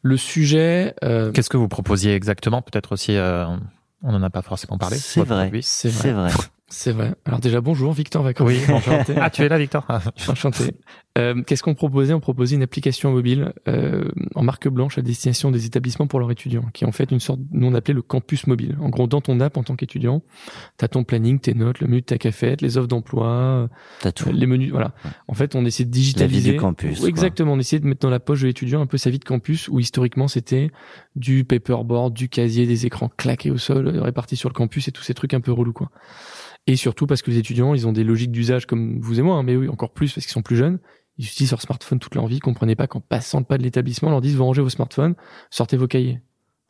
Le 0.02 0.16
sujet, 0.16 0.96
euh, 1.04 1.32
Qu'est-ce 1.32 1.50
que 1.50 1.58
vous 1.58 1.68
proposiez 1.68 2.14
exactement? 2.16 2.62
Peut-être 2.62 2.94
aussi, 2.94 3.16
euh, 3.18 3.46
on 4.04 4.12
n'en 4.14 4.24
a 4.24 4.30
pas 4.30 4.42
forcément 4.42 4.78
parlé. 4.78 4.96
Vrai. 4.96 5.04
c'est 5.06 5.24
vrai. 5.24 5.52
C'est 5.62 6.12
vrai. 6.12 6.32
C'est 6.76 6.92
vrai. 6.92 7.14
Alors 7.26 7.40
déjà, 7.40 7.62
bonjour, 7.62 7.94
Victor 7.94 8.24
va 8.24 8.34
commencer. 8.34 8.72
Enchanté. 8.74 9.14
Ah, 9.16 9.30
tu 9.30 9.44
es 9.44 9.48
là, 9.50 9.60
Victor 9.60 9.86
Ah, 9.88 10.02
Enchanté. 10.28 10.72
Euh, 11.20 11.44
Qu'est-ce 11.44 11.62
qu'on 11.62 11.76
proposait? 11.76 12.14
On 12.14 12.20
proposait 12.20 12.56
une 12.56 12.64
application 12.64 13.12
mobile 13.12 13.54
euh, 13.68 14.10
en 14.34 14.42
marque 14.42 14.68
blanche 14.68 14.98
à 14.98 15.04
destination 15.04 15.52
des 15.52 15.68
établissements 15.68 16.08
pour 16.08 16.20
leurs 16.20 16.32
étudiants, 16.32 16.66
qui 16.74 16.84
est 16.84 16.88
en 16.88 16.92
fait 16.92 17.12
une 17.12 17.20
sorte, 17.20 17.40
nous 17.52 17.68
on 17.68 17.76
appelait 17.76 17.94
le 17.94 18.02
campus 18.02 18.48
mobile. 18.48 18.76
En 18.82 18.90
gros, 18.90 19.06
dans 19.06 19.22
ton 19.22 19.40
app 19.40 19.56
en 19.58 19.62
tant 19.64 19.76
qu'étudiant, 19.76 20.24
tu 20.80 20.86
as 20.86 20.88
ton 20.88 21.04
planning, 21.04 21.40
tes 21.40 21.54
notes, 21.54 21.80
le 21.80 21.86
menu 21.88 22.02
de 22.02 22.06
ta 22.08 22.18
cafette, 22.18 22.62
les 22.64 22.80
offres 22.80 22.88
d'emploi, 22.88 23.70
T'as 24.00 24.12
tout. 24.12 24.32
les 24.32 24.48
menus, 24.48 24.72
voilà. 24.72 24.96
Ouais. 25.06 25.12
En 25.28 25.36
fait, 25.36 25.54
on 25.54 25.64
essaie 25.66 25.86
de 25.86 25.90
La 25.90 25.94
vie 25.94 26.00
digitaliser. 26.02 26.52
du 26.54 26.58
campus. 26.58 26.94
Oui, 26.96 27.00
quoi. 27.02 27.10
exactement. 27.10 27.54
On 27.54 27.60
essayait 27.60 27.80
de 27.82 27.86
mettre 27.86 28.02
dans 28.02 28.10
la 28.10 28.20
poche 28.20 28.42
de 28.42 28.48
l'étudiant 28.48 28.82
un 28.82 28.88
peu 28.88 28.98
sa 28.98 29.12
vie 29.12 29.20
de 29.20 29.26
campus 29.26 29.68
où 29.68 29.80
historiquement 29.80 30.28
c'était 30.28 30.72
du 31.16 31.44
paperboard, 31.44 32.16
du 32.16 32.30
casier, 32.30 32.66
des 32.66 32.88
écrans 32.88 33.12
claqués 33.16 33.52
au 33.52 33.60
sol, 33.60 33.88
répartis 34.00 34.36
sur 34.38 34.50
le 34.50 34.56
campus 34.56 34.88
et 34.88 34.92
tous 34.92 35.04
ces 35.04 35.14
trucs 35.14 35.36
un 35.36 35.42
peu 35.42 35.52
relous, 35.52 35.74
quoi. 35.74 35.92
Et 36.68 36.76
surtout 36.76 37.08
parce 37.08 37.22
que 37.22 37.32
les 37.32 37.38
étudiants, 37.38 37.74
ils 37.74 37.88
ont 37.88 37.92
des 37.92 38.04
logiques 38.04 38.32
d'usage 38.32 38.66
comme 38.66 39.00
vous 39.00 39.20
et 39.20 39.24
moi, 39.24 39.36
hein, 39.36 39.44
mais 39.44 39.56
oui, 39.56 39.68
encore 39.68 39.92
plus 39.92 40.14
parce 40.14 40.26
qu'ils 40.26 40.34
sont 40.34 40.42
plus 40.42 40.56
jeunes. 40.56 40.80
Ils 41.18 41.26
utilisent 41.26 41.52
leur 41.52 41.62
smartphone 41.62 42.00
toute 42.00 42.16
leur 42.16 42.26
vie. 42.28 42.38
Ils 42.38 42.42
comprenaient 42.42 42.76
pas 42.76 42.88
qu'en 42.88 43.02
passant 43.02 43.40
le 43.40 43.46
pas 43.46 43.58
de 43.58 43.64
l'établissement, 43.64 44.08
on 44.08 44.12
leur 44.12 44.22
disent, 44.22 44.36
vous 44.36 44.46
rangez 44.46 44.62
vos 44.62 44.70
smartphones, 44.70 45.16
sortez 45.50 45.78
vos 45.78 45.88
cahiers. 45.88 46.22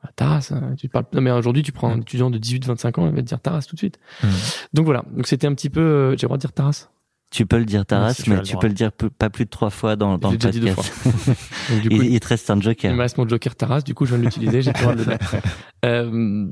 Ah, 0.01 0.09
Taras, 0.15 0.51
hein, 0.51 0.75
tu 0.77 0.89
parles, 0.89 1.05
non, 1.13 1.21
mais 1.21 1.31
aujourd'hui, 1.31 1.63
tu 1.63 1.71
prends 1.71 1.89
un 1.89 2.01
étudiant 2.01 2.29
de 2.29 2.37
18, 2.37 2.65
25 2.65 2.97
ans, 2.97 3.07
il 3.07 3.15
va 3.15 3.21
te 3.21 3.27
dire 3.27 3.39
Taras 3.39 3.61
tout 3.61 3.75
de 3.75 3.79
suite. 3.79 3.99
Mhm. 4.21 4.29
Donc 4.73 4.85
voilà. 4.85 5.05
Donc 5.15 5.27
c'était 5.27 5.47
un 5.47 5.53
petit 5.53 5.69
peu, 5.69 5.79
euh, 5.79 6.09
j'ai 6.11 6.23
le 6.23 6.27
droit 6.27 6.37
de 6.37 6.41
dire 6.41 6.51
Taras. 6.51 6.89
Tu 7.33 7.47
peux 7.47 7.57
le 7.57 7.65
dire 7.65 7.83
Taras, 7.83 8.13
si 8.13 8.29
mais 8.29 8.41
tu 8.43 8.55
peux 8.57 8.67
le 8.67 8.73
dire 8.73 8.91
pas 8.91 9.31
plus 9.31 9.45
de 9.45 9.49
trois 9.49 9.71
fois 9.71 9.95
dans, 9.95 10.19
dans 10.19 10.29
J'ai 10.29 10.33
le 10.33 10.37
déjà 10.37 10.51
dit 10.51 10.59
deux 10.59 10.73
podcast. 10.73 11.03
Donc, 11.71 11.81
du 11.81 11.89
coup, 11.89 11.95
il, 11.95 12.13
il 12.13 12.19
te 12.19 12.27
reste 12.27 12.47
un 12.51 12.57
Il 12.57 12.61
joker. 12.61 12.93
me 12.93 13.01
reste 13.01 13.17
mon 13.17 13.27
Joker 13.27 13.55
Taras, 13.55 13.81
du 13.81 13.95
coup 13.95 14.05
je 14.05 14.11
viens 14.11 14.19
de 14.19 14.23
l'utiliser, 14.25 14.61
j'ai 14.61 14.71
pas 14.71 14.79
le 14.79 14.85
droit 14.85 14.95
de 14.95 14.99
le 14.99 15.05
dire. 15.17 15.17
Euh, 15.85 16.45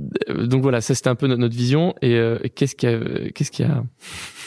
donc 0.45 0.61
voilà, 0.61 0.81
ça 0.81 0.93
c'était 0.93 1.07
un 1.07 1.15
peu 1.15 1.25
notre, 1.27 1.39
notre 1.39 1.55
vision. 1.55 1.95
Et 2.01 2.15
euh, 2.15 2.37
qu'est-ce 2.53 2.75
qu'il 2.75 2.89
y 2.89 2.93
a, 2.93 2.99
qu'est-ce 3.33 3.49
qu'il 3.49 3.65
y 3.65 3.69
a? 3.69 3.81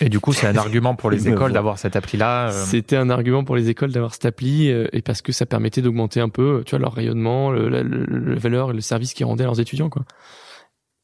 Et 0.02 0.10
du 0.10 0.20
coup, 0.20 0.34
c'est 0.34 0.46
un 0.46 0.56
argument 0.58 0.94
pour 0.94 1.08
les 1.10 1.24
Il 1.26 1.32
écoles 1.32 1.54
d'avoir 1.54 1.78
cette 1.78 1.96
appli-là. 1.96 2.50
euh, 2.50 2.64
C'était 2.66 2.96
un 2.96 3.08
argument 3.08 3.44
pour 3.44 3.56
les 3.56 3.70
écoles 3.70 3.92
d'avoir 3.92 4.12
cette 4.12 4.26
appli 4.26 4.70
euh, 4.70 4.86
et 4.92 5.00
parce 5.00 5.22
que 5.22 5.32
ça 5.32 5.46
permettait 5.46 5.80
d'augmenter 5.80 6.20
un 6.20 6.28
peu, 6.28 6.62
tu 6.66 6.72
vois, 6.72 6.80
leur 6.80 6.92
rayonnement, 6.92 7.50
le, 7.50 7.70
la, 7.70 7.82
le- 7.82 8.04
la 8.34 8.38
valeur 8.38 8.72
et 8.72 8.74
le 8.74 8.82
service 8.82 9.14
qu'ils 9.14 9.24
rendaient 9.24 9.44
à 9.44 9.46
leurs 9.46 9.58
étudiants, 9.60 9.88
quoi. 9.88 10.04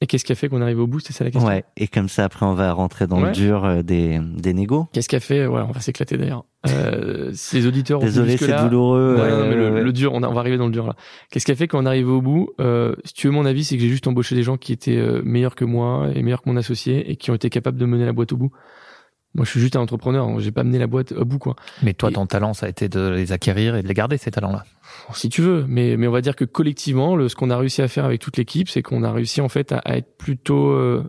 Et 0.02 0.06
qu'est-ce 0.06 0.24
qui 0.24 0.32
a 0.32 0.34
fait 0.34 0.48
qu'on 0.48 0.62
arrive 0.62 0.80
au 0.80 0.86
bout 0.86 0.98
C'est 1.00 1.12
ça 1.12 1.24
la 1.24 1.30
question. 1.30 1.46
Ouais, 1.48 1.62
et 1.76 1.86
comme 1.86 2.08
ça, 2.08 2.24
après, 2.24 2.46
on 2.46 2.54
va 2.54 2.72
rentrer 2.72 3.06
dans 3.06 3.20
le 3.20 3.32
dur 3.32 3.66
euh, 3.66 3.82
des, 3.82 4.18
des 4.36 4.54
négos. 4.54 4.86
Qu'est-ce 4.92 5.10
qui 5.10 5.16
a 5.16 5.20
fait 5.20 5.46
Ouais, 5.46 5.60
on 5.60 5.72
va 5.72 5.80
s'éclater 5.80 6.16
d'ailleurs. 6.16 6.44
Euh, 6.68 7.30
si 7.34 7.56
les 7.56 7.66
auditeurs 7.66 8.00
Désolé, 8.00 8.38
c'est 8.38 8.62
douloureux. 8.62 9.16
Ouais, 9.20 9.30
non, 9.30 9.48
mais 9.48 9.56
le, 9.56 9.62
euh, 9.76 9.82
le 9.82 9.92
dur, 9.92 10.12
on, 10.14 10.22
a- 10.22 10.28
on 10.28 10.32
va 10.32 10.40
arriver 10.40 10.56
dans 10.56 10.66
le 10.66 10.72
dur 10.72 10.86
là. 10.86 10.94
Qu'est-ce 11.30 11.44
qui 11.44 11.52
a 11.52 11.54
fait 11.54 11.68
qu'on 11.68 11.84
arrive 11.84 12.08
au 12.08 12.22
bout 12.22 12.48
euh, 12.60 12.94
Si 13.04 13.12
tu 13.12 13.26
veux 13.26 13.32
mon 13.34 13.44
avis, 13.44 13.62
c'est 13.62 13.76
que 13.76 13.82
j'ai 13.82 13.88
juste 13.90 14.06
embauché 14.06 14.34
des 14.34 14.42
gens 14.42 14.56
qui 14.56 14.72
étaient 14.72 14.96
euh, 14.96 15.20
meilleurs 15.22 15.54
que 15.54 15.66
moi 15.66 16.08
et 16.14 16.22
meilleurs 16.22 16.40
que 16.42 16.48
mon 16.48 16.56
associé 16.56 17.10
et 17.10 17.16
qui 17.16 17.30
ont 17.30 17.34
été 17.34 17.50
capables 17.50 17.76
de 17.78 17.84
mener 17.84 18.06
la 18.06 18.12
boîte 18.14 18.32
au 18.32 18.36
bout. 18.38 18.52
Moi, 19.34 19.44
je 19.44 19.50
suis 19.50 19.60
juste 19.60 19.76
un 19.76 19.80
entrepreneur. 19.80 20.26
hein. 20.26 20.36
J'ai 20.38 20.50
pas 20.50 20.64
mené 20.64 20.78
la 20.78 20.86
boîte 20.88 21.12
au 21.12 21.24
bout, 21.24 21.38
quoi. 21.38 21.54
Mais 21.82 21.94
toi, 21.94 22.10
Et- 22.10 22.14
ton 22.14 22.26
talent, 22.26 22.52
ça 22.52 22.66
a 22.66 22.68
été 22.68 22.88
de 22.88 23.08
les 23.10 23.30
acquérir 23.32 23.76
et 23.76 23.82
de 23.82 23.88
les 23.88 23.94
garder, 23.94 24.16
ces 24.18 24.30
talents-là. 24.32 24.64
Si 25.14 25.28
tu 25.28 25.40
veux, 25.40 25.64
mais 25.68 25.96
mais 25.96 26.08
on 26.08 26.10
va 26.10 26.20
dire 26.20 26.34
que 26.34 26.44
collectivement, 26.44 27.14
le, 27.14 27.28
ce 27.28 27.36
qu'on 27.36 27.50
a 27.50 27.56
réussi 27.56 27.80
à 27.80 27.88
faire 27.88 28.04
avec 28.04 28.20
toute 28.20 28.36
l'équipe, 28.36 28.68
c'est 28.68 28.82
qu'on 28.82 29.04
a 29.04 29.12
réussi 29.12 29.40
en 29.40 29.48
fait 29.48 29.70
à, 29.72 29.78
à 29.78 29.96
être 29.96 30.16
plutôt 30.18 30.70
euh, 30.70 31.04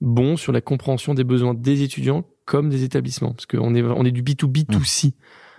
bon 0.00 0.36
sur 0.36 0.52
la 0.52 0.60
compréhension 0.62 1.12
des 1.14 1.24
besoins 1.24 1.52
des 1.54 1.82
étudiants 1.82 2.24
comme 2.46 2.70
des 2.70 2.82
établissements, 2.84 3.32
parce 3.34 3.44
qu'on 3.46 3.74
est 3.74 3.82
on 3.82 4.04
est 4.04 4.10
du 4.12 4.22
B 4.22 4.30
2 4.38 4.46
B 4.46 4.58
2 4.68 4.78
C. 4.84 5.12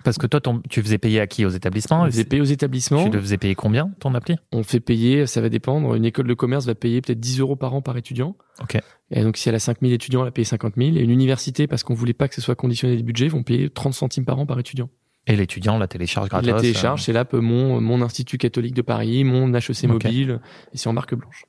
Parce 0.08 0.18
que 0.18 0.26
toi, 0.28 0.40
ton- 0.40 0.62
tu 0.70 0.82
faisais 0.82 0.98
payer 0.98 1.20
à 1.20 1.28
qui 1.28 1.44
Aux 1.44 1.50
établissements? 1.50 2.04
On 2.04 2.06
faisait 2.06 2.24
payer 2.24 2.42
aux 2.42 2.46
établissements. 2.46 3.04
Tu 3.04 3.10
le 3.12 3.20
faisais 3.20 3.38
payer 3.38 3.56
combien, 3.56 3.92
ton 4.00 4.16
appli? 4.16 4.38
On 4.54 4.64
fait 4.64 4.80
payer, 4.80 5.26
ça 5.26 5.42
va 5.42 5.50
dépendre. 5.50 5.96
Une 5.96 6.06
école 6.06 6.28
de 6.28 6.34
commerce 6.34 6.66
va 6.66 6.76
payer 6.76 7.02
peut-être 7.02 7.20
10 7.20 7.42
euros 7.42 7.58
par 7.58 7.74
an 7.74 7.82
par 7.82 7.98
étudiant. 7.98 8.38
Ok. 8.62 8.78
Et 9.12 9.22
donc, 9.22 9.36
si 9.36 9.50
elle 9.50 9.56
a 9.56 9.60
5000 9.60 9.92
étudiants, 9.92 10.22
elle 10.22 10.30
a 10.30 10.32
payé 10.32 10.46
50 10.46 10.76
000. 10.78 10.96
Et 10.96 11.02
une 11.02 11.12
université, 11.12 11.68
parce 11.68 11.84
qu'on 11.84 11.94
voulait 11.94 12.14
pas 12.14 12.30
que 12.30 12.36
ce 12.36 12.40
soit 12.42 12.56
conditionné 12.56 12.96
des 12.96 13.04
budgets, 13.04 13.28
vont 13.28 13.44
payer 13.44 13.70
30 13.70 13.94
centimes 13.94 14.24
par 14.24 14.40
an 14.40 14.46
par 14.46 14.58
étudiant. 14.60 14.90
Et 15.28 15.36
l'étudiant 15.36 15.78
la 15.78 15.90
télécharge 15.90 16.30
gratos. 16.30 16.50
la 16.50 16.62
télécharge, 16.62 17.02
euh, 17.02 17.04
c'est 17.04 17.12
l'app 17.12 17.34
mon, 17.34 17.82
mon 17.82 18.02
Institut 18.02 18.38
catholique 18.38 18.76
de 18.76 18.82
Paris, 18.82 19.26
mon 19.26 19.54
HEC 19.54 19.88
mobile, 19.90 20.40
et 20.74 20.78
c'est 20.78 20.88
en 20.88 20.94
marque 20.94 21.16
blanche. 21.16 21.44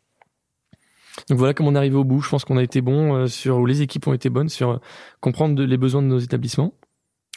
Donc 1.29 1.39
voilà 1.39 1.55
comment 1.55 1.69
on 1.71 1.75
est 1.77 1.79
arrivé 1.79 1.95
au 1.95 2.03
bout. 2.03 2.21
Je 2.23 2.29
pense 2.29 2.45
qu'on 2.45 2.57
a 2.57 2.63
été 2.63 2.81
bon 2.81 3.15
euh, 3.15 3.27
sur, 3.29 3.59
ou 3.59 3.67
les 3.67 3.83
équipes 3.83 4.09
ont 4.09 4.13
été 4.13 4.31
bonnes 4.31 4.49
sur 4.49 4.71
euh, 4.71 4.77
comprendre 5.21 5.63
les 5.63 5.77
besoins 5.77 6.03
de 6.03 6.09
nos 6.09 6.19
établissements, 6.19 6.75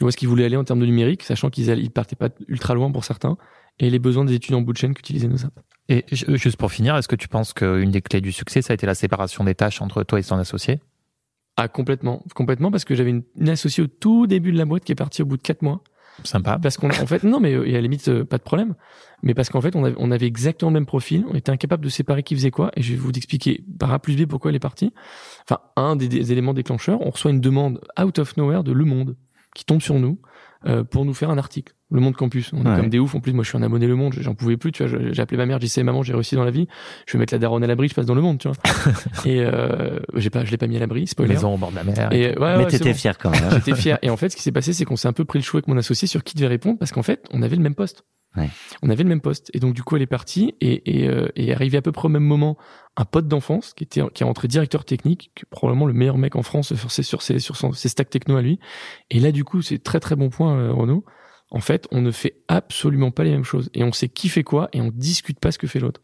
où 0.00 0.08
est-ce 0.08 0.16
qu'ils 0.16 0.28
voulaient 0.28 0.44
aller 0.44 0.56
en 0.56 0.64
termes 0.64 0.80
de 0.80 0.86
numérique, 0.86 1.22
sachant 1.22 1.50
qu'ils 1.50 1.90
partaient 1.90 2.16
pas 2.16 2.30
ultra 2.48 2.74
loin 2.74 2.90
pour 2.90 3.04
certains, 3.04 3.36
et 3.78 3.90
les 3.90 3.98
besoins 3.98 4.24
des 4.24 4.34
étudiants 4.34 4.58
en 4.58 4.62
bout 4.62 4.72
de 4.72 4.78
chaîne 4.78 4.94
qu'utilisaient 4.94 5.28
nos 5.28 5.44
apps. 5.44 5.56
Et 5.88 6.04
ju- 6.10 6.38
juste 6.38 6.56
pour 6.56 6.72
finir, 6.72 6.96
est-ce 6.96 7.08
que 7.08 7.16
tu 7.16 7.28
penses 7.28 7.52
qu'une 7.52 7.90
des 7.90 8.02
clés 8.02 8.20
du 8.20 8.32
succès, 8.32 8.62
ça 8.62 8.72
a 8.72 8.74
été 8.74 8.86
la 8.86 8.94
séparation 8.94 9.44
des 9.44 9.54
tâches 9.54 9.82
entre 9.82 10.02
toi 10.02 10.18
et 10.18 10.22
ton 10.22 10.36
associé? 10.36 10.80
Ah, 11.56 11.68
complètement. 11.68 12.24
Complètement, 12.34 12.70
parce 12.70 12.84
que 12.84 12.94
j'avais 12.94 13.10
une, 13.10 13.24
une 13.36 13.50
associée 13.50 13.84
au 13.84 13.86
tout 13.86 14.26
début 14.26 14.52
de 14.52 14.58
la 14.58 14.64
boîte 14.64 14.84
qui 14.84 14.92
est 14.92 14.96
partie 14.96 15.22
au 15.22 15.26
bout 15.26 15.36
de 15.36 15.42
quatre 15.42 15.62
mois. 15.62 15.82
Sympa. 16.24 16.58
Parce 16.62 16.76
qu'on, 16.76 16.88
en 16.88 17.06
fait, 17.06 17.24
non, 17.24 17.40
mais 17.40 17.54
euh, 17.54 17.66
et 17.66 17.72
à 17.72 17.74
la 17.74 17.80
limite, 17.80 18.08
euh, 18.08 18.24
pas 18.24 18.38
de 18.38 18.42
problème. 18.42 18.74
Mais 19.22 19.34
parce 19.34 19.48
qu'en 19.48 19.60
fait, 19.60 19.74
on 19.74 19.84
avait, 19.84 19.96
on 19.98 20.10
avait 20.10 20.26
exactement 20.26 20.70
le 20.70 20.74
même 20.74 20.86
profil. 20.86 21.24
On 21.28 21.34
était 21.34 21.50
incapable 21.50 21.84
de 21.84 21.88
séparer 21.88 22.22
qui 22.22 22.34
faisait 22.34 22.50
quoi. 22.50 22.70
Et 22.76 22.82
je 22.82 22.92
vais 22.92 22.98
vous 22.98 23.10
expliquer 23.10 23.64
par 23.78 23.92
A 23.92 23.98
plus 23.98 24.16
B 24.16 24.26
pourquoi 24.26 24.50
elle 24.50 24.56
est 24.56 24.60
partie. 24.60 24.92
Enfin, 25.44 25.60
un 25.76 25.96
des, 25.96 26.08
des 26.08 26.32
éléments 26.32 26.54
déclencheurs, 26.54 27.00
on 27.00 27.10
reçoit 27.10 27.30
une 27.30 27.40
demande 27.40 27.80
out 27.98 28.18
of 28.18 28.36
nowhere 28.36 28.62
de 28.62 28.72
Le 28.72 28.84
Monde 28.84 29.16
qui 29.54 29.64
tombe 29.64 29.80
sur 29.82 29.98
nous 29.98 30.18
euh, 30.66 30.84
pour 30.84 31.04
nous 31.04 31.14
faire 31.14 31.30
un 31.30 31.38
article. 31.38 31.74
Le 31.90 32.00
Monde 32.00 32.16
Campus. 32.16 32.52
On 32.54 32.60
est 32.60 32.76
comme 32.76 32.88
des 32.88 32.98
oufs. 32.98 33.14
En 33.14 33.20
plus, 33.20 33.34
moi, 33.34 33.44
je 33.44 33.50
suis 33.50 33.58
un 33.58 33.62
abonné 33.62 33.86
Le 33.86 33.96
Monde. 33.96 34.14
J'en 34.18 34.34
pouvais 34.34 34.56
plus. 34.56 34.72
Tu 34.72 34.82
vois, 34.86 34.98
j'ai 35.12 35.20
appelé 35.20 35.36
ma 35.36 35.44
mère. 35.44 35.58
J'ai 35.60 35.66
dit, 35.66 35.82
maman, 35.84 36.02
j'ai 36.02 36.14
réussi 36.14 36.36
dans 36.36 36.44
la 36.44 36.50
vie. 36.50 36.66
Je 37.06 37.12
vais 37.12 37.18
mettre 37.18 37.34
la 37.34 37.38
daronne 37.38 37.62
à 37.62 37.66
l'abri. 37.66 37.88
Je 37.88 37.94
passe 37.94 38.06
dans 38.06 38.14
Le 38.14 38.22
Monde. 38.22 38.38
Tu 38.38 38.48
vois. 38.48 38.56
et 39.26 39.40
euh, 39.44 39.98
j'ai 40.14 40.30
pas, 40.30 40.44
je 40.46 40.50
l'ai 40.50 40.56
pas 40.56 40.66
mis 40.68 40.76
à 40.76 40.80
l'abri. 40.80 41.06
Spoiler. 41.06 41.34
Maison 41.34 41.54
au 41.54 41.58
bord 41.58 41.70
de 41.70 41.76
la 41.76 41.84
mer. 41.84 42.10
Et, 42.12 42.28
ouais, 42.28 42.34
mais 42.38 42.56
ouais, 42.64 42.66
t'étais 42.66 42.92
bon. 42.92 42.94
fier 42.96 43.18
quand 43.18 43.28
même. 43.30 43.42
hein. 43.44 43.50
J'étais 43.52 43.74
fier. 43.74 43.98
Et 44.00 44.08
en 44.08 44.16
fait, 44.16 44.30
ce 44.30 44.36
qui 44.36 44.42
s'est 44.42 44.52
passé, 44.52 44.72
c'est 44.72 44.86
qu'on 44.86 44.96
s'est 44.96 45.08
un 45.08 45.12
peu 45.12 45.26
pris 45.26 45.38
le 45.38 45.44
chou 45.44 45.58
avec 45.58 45.68
mon 45.68 45.76
associé 45.76 46.08
sur 46.08 46.24
qui 46.24 46.34
devait 46.34 46.46
répondre 46.46 46.78
parce 46.78 46.92
qu'en 46.92 47.02
fait, 47.02 47.26
on 47.30 47.42
avait 47.42 47.56
le 47.56 47.62
même 47.62 47.74
poste. 47.74 48.04
Ouais. 48.36 48.48
On 48.82 48.88
avait 48.90 49.02
le 49.02 49.08
même 49.10 49.20
poste. 49.20 49.50
Et 49.54 49.60
donc, 49.60 49.74
du 49.74 49.82
coup, 49.82 49.96
elle 49.96 50.02
est 50.02 50.06
partie 50.06 50.54
et, 50.60 51.00
et, 51.02 51.08
euh, 51.08 51.28
et 51.36 51.52
arrivé 51.54 51.76
à 51.78 51.82
peu 51.82 51.92
près 51.92 52.06
au 52.06 52.10
même 52.10 52.22
moment, 52.24 52.56
un 52.96 53.04
pote 53.04 53.28
d'enfance 53.28 53.74
qui 53.74 53.84
était, 53.84 54.00
qui 54.14 54.22
est 54.22 54.26
rentré 54.26 54.48
directeur 54.48 54.84
technique, 54.84 55.30
qui 55.34 55.42
est 55.42 55.50
probablement 55.50 55.86
le 55.86 55.92
meilleur 55.92 56.16
mec 56.18 56.34
en 56.36 56.42
France 56.42 56.74
sur 56.74 56.90
ses, 56.90 57.02
sur 57.02 57.20
ses, 57.22 57.38
sur 57.40 57.56
son, 57.56 57.72
ses 57.72 57.88
stacks 57.90 58.08
techno 58.10 58.36
à 58.36 58.42
lui. 58.42 58.58
Et 59.10 59.20
là, 59.20 59.32
du 59.32 59.44
coup, 59.44 59.60
c'est 59.60 59.82
très, 59.82 60.00
très 60.00 60.16
bon 60.16 60.30
point, 60.30 60.56
euh, 60.56 60.72
Renaud. 60.72 61.04
En 61.50 61.60
fait, 61.60 61.86
on 61.92 62.00
ne 62.00 62.10
fait 62.10 62.36
absolument 62.48 63.10
pas 63.10 63.24
les 63.24 63.30
mêmes 63.32 63.44
choses. 63.44 63.68
Et 63.74 63.84
on 63.84 63.92
sait 63.92 64.08
qui 64.08 64.30
fait 64.30 64.42
quoi 64.44 64.68
et 64.72 64.80
on 64.80 64.90
discute 64.94 65.38
pas 65.38 65.52
ce 65.52 65.58
que 65.58 65.66
fait 65.66 65.78
l'autre. 65.80 66.00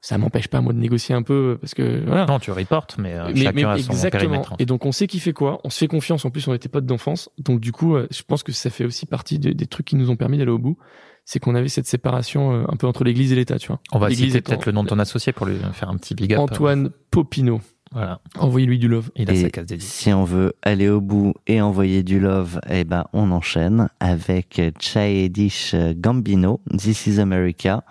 Ça 0.00 0.18
m'empêche 0.18 0.48
pas, 0.48 0.60
moi, 0.60 0.72
de 0.74 0.78
négocier 0.78 1.14
un 1.14 1.22
peu 1.22 1.56
parce 1.60 1.72
que, 1.74 2.04
voilà. 2.06 2.26
Non, 2.26 2.38
tu 2.38 2.50
reportes, 2.52 2.98
mais, 2.98 3.14
euh, 3.14 3.30
Mais- 3.34 3.40
chacun 3.40 3.52
mais 3.52 3.64
a 3.64 3.78
son 3.78 3.92
exactement. 3.92 4.20
périmètre. 4.20 4.52
hein. 4.52 4.56
Et 4.58 4.66
donc 4.66 4.84
on 4.84 4.92
sait 4.92 5.06
qui 5.06 5.18
fait 5.18 5.32
quoi, 5.32 5.60
on 5.64 5.70
se 5.70 5.78
fait 5.78 5.86
confiance. 5.88 6.24
En 6.26 6.30
plus, 6.30 6.46
on 6.46 6.52
était 6.52 6.68
potes 6.68 6.84
d'enfance, 6.84 7.30
donc 7.38 7.58
du 7.58 7.72
coup, 7.72 7.96
euh, 7.96 8.06
je 8.10 8.22
pense 8.22 8.42
que 8.42 8.52
ça 8.52 8.68
fait 8.70 8.84
aussi 8.84 9.06
partie 9.06 9.38
de- 9.38 9.52
des 9.52 9.66
trucs 9.66 9.86
qui 9.86 9.96
nous 9.96 10.10
ont 10.10 10.16
permis 10.16 10.36
d'aller 10.36 10.50
au 10.50 10.58
bout. 10.58 10.76
C'est 11.24 11.38
qu'on 11.40 11.54
avait 11.54 11.68
cette 11.68 11.86
séparation 11.86 12.52
euh, 12.52 12.64
un 12.68 12.76
peu 12.76 12.86
entre 12.86 13.02
l'Église 13.04 13.32
et 13.32 13.36
l'État, 13.36 13.58
tu 13.58 13.68
vois. 13.68 13.80
On 13.92 13.98
va 13.98 14.10
citer 14.10 14.40
peut-être 14.42 14.66
le 14.66 14.72
nom 14.72 14.82
de 14.84 14.88
ton 14.88 14.98
associé 14.98 15.32
pour 15.32 15.46
lui 15.46 15.56
faire 15.72 15.88
un 15.88 15.96
petit 15.96 16.14
big 16.14 16.34
up. 16.34 16.40
Antoine 16.40 16.90
Popino. 17.10 17.60
Voilà, 17.92 18.20
Envoyez-lui 18.38 18.78
du 18.78 18.88
love. 18.88 19.10
il 19.14 19.30
a 19.30 19.34
Et 19.34 19.42
sa 19.42 19.50
case 19.50 19.66
dédiée. 19.66 19.86
si 19.88 20.12
on 20.12 20.24
veut 20.24 20.54
aller 20.62 20.88
au 20.88 21.00
bout 21.00 21.32
et 21.46 21.60
envoyer 21.62 22.02
du 22.02 22.18
love, 22.18 22.60
eh 22.68 22.82
ben, 22.84 23.04
on 23.12 23.30
enchaîne 23.30 23.88
avec 24.00 24.60
Childish 24.80 25.74
Gambino, 25.96 26.60
This 26.76 27.06
is 27.06 27.20
America. 27.20 27.84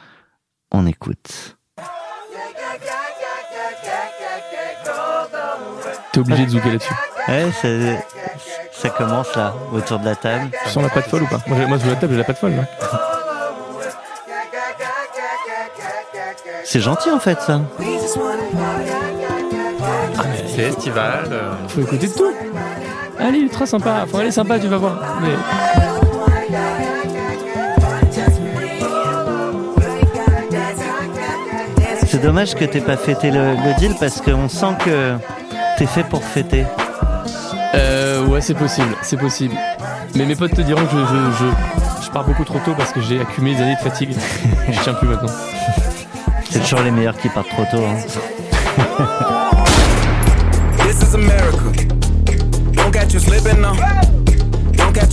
On 0.72 0.86
écoute. 0.86 1.58
T'es 6.12 6.20
obligé 6.20 6.46
de 6.46 6.50
zouker 6.52 6.70
là-dessus. 6.72 6.94
Ouais, 7.28 7.52
ça, 7.52 8.04
ça 8.72 8.90
commence 8.90 9.34
là, 9.36 9.56
autour 9.72 10.00
de 10.00 10.06
la 10.06 10.16
table. 10.16 10.52
Tu 10.66 10.70
sens 10.70 10.84
la 10.84 10.90
patte 10.90 11.08
folle 11.08 11.24
ou 11.24 11.28
pas? 11.28 11.42
Moi, 11.48 11.66
moi, 11.68 11.80
sous 11.80 11.88
la 11.88 11.96
table, 11.96 12.12
j'ai 12.14 12.20
la 12.20 12.24
patte 12.26 12.38
folle. 12.38 12.52
Là. 12.56 12.68
C'est 16.64 16.80
gentil 16.80 17.10
en 17.12 17.20
fait 17.20 17.40
ça. 17.42 17.62
C'est 20.48 20.64
estival. 20.64 21.26
euh, 21.32 21.52
Faut 21.68 21.82
écouter 21.82 22.10
tout. 22.10 22.32
Allez, 23.20 23.40
ultra 23.40 23.66
sympa. 23.66 24.06
Faut 24.10 24.18
aller 24.18 24.32
sympa, 24.32 24.60
tu 24.60 24.68
vas 24.68 24.78
voir. 24.78 24.96
Mais 25.22 25.30
C'est 32.06 32.22
dommage 32.22 32.54
que 32.56 32.66
t'aies 32.66 32.82
pas 32.82 32.98
fêté 32.98 33.32
le, 33.32 33.54
le 33.56 33.80
deal 33.80 33.94
parce 34.00 34.22
qu'on 34.22 34.48
sent 34.50 34.76
que 34.86 35.14
t'es 35.78 35.86
fait 35.88 36.04
pour 36.04 36.24
fêter. 36.24 36.66
euh, 37.74 38.26
ouais, 38.28 38.42
c'est 38.42 38.54
possible, 38.54 38.96
c'est 39.02 39.18
possible. 39.18 39.56
Mais 40.16 40.26
mes 40.26 40.36
potes 40.36 40.54
te 40.54 40.62
diront 40.62 40.84
que 40.86 40.92
je, 40.92 40.98
je, 40.98 41.46
je, 41.46 42.06
je 42.06 42.12
pars 42.12 42.24
beaucoup 42.24 42.44
trop 42.44 42.60
tôt 42.60 42.74
parce 42.78 42.92
que 42.92 43.02
j'ai 43.02 43.20
accumulé 43.22 43.56
des 43.56 43.62
années 43.64 43.76
de 43.76 43.80
fatigue. 43.90 44.14
je 44.72 44.80
tiens 44.82 44.94
plus 44.94 45.08
maintenant. 45.08 45.32
C'est 46.54 46.60
toujours 46.60 46.82
les 46.82 46.92
meilleurs 46.92 47.18
qui 47.18 47.30
partent 47.30 47.50
trop 47.50 47.64
tôt. 47.72 47.84
hein. 47.84 47.98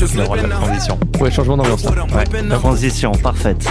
Le 0.02 0.10
de 0.36 0.46
la 0.48 0.56
transition. 0.56 0.98
Ouais, 1.18 1.30
changement 1.30 1.56
d'ambiance. 1.56 1.82
Transition 2.60 3.12
parfaite. 3.12 3.64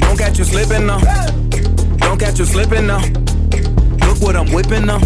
Don't 0.00 0.16
catch 0.16 0.38
you 0.38 0.44
slipping 0.44 0.84
now. 0.84 0.98
Don't 2.00 2.18
catch 2.18 2.40
you 2.40 2.44
slipping 2.44 2.88
now. 2.88 2.98
Look 4.00 4.20
what 4.20 4.34
I'm 4.34 4.52
whipping 4.52 4.84
now. 4.84 4.98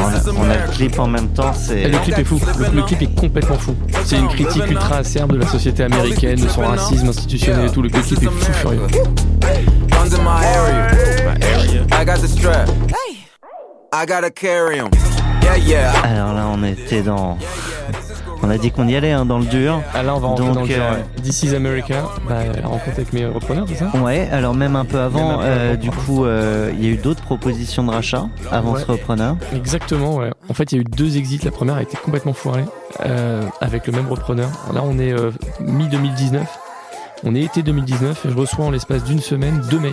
On 0.00 0.06
a, 0.06 0.46
on 0.46 0.50
a 0.50 0.66
le 0.66 0.72
clip 0.72 0.98
en 0.98 1.06
même 1.06 1.28
temps, 1.28 1.52
c'est 1.54 1.80
Et 1.80 1.88
le 1.88 1.98
clip 1.98 2.18
est 2.18 2.24
fou. 2.24 2.40
Le, 2.58 2.76
le 2.76 2.82
clip 2.82 3.02
est 3.02 3.14
complètement 3.14 3.58
fou. 3.58 3.74
C'est 4.04 4.18
une 4.18 4.28
critique 4.28 4.70
ultra 4.70 4.98
acerbe 4.98 5.32
de 5.32 5.38
la 5.38 5.46
société 5.46 5.82
américaine, 5.84 6.40
de 6.40 6.48
son 6.48 6.62
racisme 6.62 7.08
institutionnel 7.08 7.66
et 7.66 7.70
tout. 7.70 7.82
Le, 7.82 7.88
clip 7.88 8.04
est 8.04 8.24
fou 8.26 8.52
furieux. 8.52 8.86
Guns 9.88 10.14
in 10.14 10.22
my 10.22 10.44
area. 10.44 11.86
I 11.92 12.04
got 12.04 12.20
the 12.20 12.28
strap. 12.28 12.68
I 13.92 14.04
gotta 14.06 14.30
carry 14.30 14.78
'em. 14.78 14.90
Yeah, 15.42 15.56
yeah. 15.56 15.92
Alors 16.04 16.34
là, 16.34 16.46
on 16.52 16.62
était 16.62 17.02
dans. 17.02 17.38
On 18.42 18.50
a 18.50 18.56
dit 18.58 18.70
qu'on 18.70 18.86
y 18.86 18.94
allait 18.96 19.10
hein, 19.12 19.26
dans 19.26 19.38
le 19.38 19.44
dur. 19.44 19.82
Ah 19.94 20.02
là, 20.02 20.14
on 20.14 20.20
va 20.20 20.28
rentrer 20.28 20.52
dans 20.52 20.60
le 20.62 20.66
genre. 20.66 20.78
euh, 20.92 20.94
ouais. 20.94 21.22
This 21.22 21.42
is 21.42 21.54
America. 21.54 22.04
Bah, 22.28 22.36
la 22.60 22.66
rencontre 22.68 22.96
avec 22.96 23.12
mes 23.12 23.26
repreneurs, 23.26 23.66
c'est 23.68 23.74
ça 23.74 23.90
Ouais, 24.02 24.28
alors 24.32 24.54
même 24.54 24.76
un 24.76 24.84
peu 24.84 24.98
avant, 25.00 25.40
euh, 25.42 25.74
du 25.76 25.90
coup, 25.90 26.24
euh, 26.24 26.70
il 26.78 26.84
y 26.84 26.88
a 26.88 26.92
eu 26.92 26.96
d'autres 26.96 27.22
propositions 27.22 27.82
de 27.84 27.90
rachat 27.90 28.26
avant 28.52 28.72
Ouais. 28.74 28.80
ce 28.80 28.86
repreneur. 28.86 29.36
Exactement, 29.54 30.16
ouais. 30.16 30.30
En 30.48 30.54
fait, 30.54 30.70
il 30.72 30.76
y 30.76 30.78
a 30.78 30.82
eu 30.82 30.84
deux 30.84 31.16
exits. 31.16 31.40
La 31.44 31.50
première 31.50 31.74
a 31.76 31.82
été 31.82 31.96
complètement 31.96 32.32
foirée 32.32 32.64
euh, 33.04 33.42
avec 33.60 33.86
le 33.86 33.92
même 33.92 34.08
repreneur. 34.08 34.48
Là, 34.72 34.82
on 34.84 34.98
est 34.98 35.12
euh, 35.12 35.30
mi-2019. 35.60 36.38
On 37.24 37.34
est 37.34 37.42
été 37.42 37.62
2019 37.64 38.26
et 38.26 38.30
je 38.30 38.36
reçois 38.36 38.66
en 38.66 38.70
l'espace 38.70 39.02
d'une 39.02 39.18
semaine 39.20 39.60
deux 39.68 39.80
mails 39.80 39.92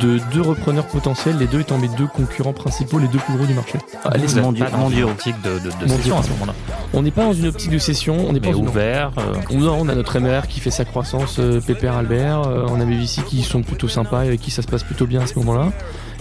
de 0.00 0.18
deux 0.32 0.40
repreneurs 0.40 0.86
potentiels, 0.86 1.36
les 1.38 1.46
deux 1.46 1.60
étant 1.60 1.78
mes 1.78 1.88
deux 1.88 2.06
concurrents 2.06 2.52
principaux, 2.52 2.98
les 2.98 3.08
deux 3.08 3.18
plus 3.18 3.34
gros 3.36 3.46
du 3.46 3.54
marché. 3.54 3.78
Ah, 4.04 4.10
les 4.16 4.26
pas 4.26 4.40
dans 4.70 4.88
une 4.90 5.02
optique 5.04 5.40
de, 5.42 5.58
de, 5.58 5.58
de 5.58 5.86
Mondiaux. 5.86 5.96
session 5.96 6.18
à 6.18 6.22
ce 6.22 6.30
moment-là. 6.30 6.54
On 6.94 7.02
n'est 7.02 7.10
pas 7.10 7.24
dans 7.24 7.32
une 7.34 7.46
optique 7.46 7.70
de 7.70 7.78
session, 7.78 8.16
on 8.28 8.32
n'est 8.32 8.40
pas 8.40 8.52
dans 8.52 8.58
une- 8.58 8.68
ouvert. 8.68 9.12
euh, 9.18 9.34
On, 9.50 9.58
non, 9.58 9.76
on 9.80 9.88
a 9.88 9.94
notre 9.94 10.18
MR 10.18 10.46
qui 10.48 10.60
fait 10.60 10.70
sa 10.70 10.84
croissance, 10.84 11.36
euh, 11.38 11.60
Pépère 11.60 11.94
Albert, 11.96 12.42
euh, 12.46 12.66
on 12.68 12.80
a 12.80 12.84
mes 12.84 12.96
VC 12.96 13.22
qui 13.24 13.42
sont 13.42 13.62
plutôt 13.62 13.88
sympas 13.88 14.24
et 14.24 14.28
avec 14.28 14.40
qui 14.40 14.50
ça 14.50 14.62
se 14.62 14.68
passe 14.68 14.82
plutôt 14.82 15.06
bien 15.06 15.20
à 15.20 15.26
ce 15.26 15.38
moment-là. 15.38 15.70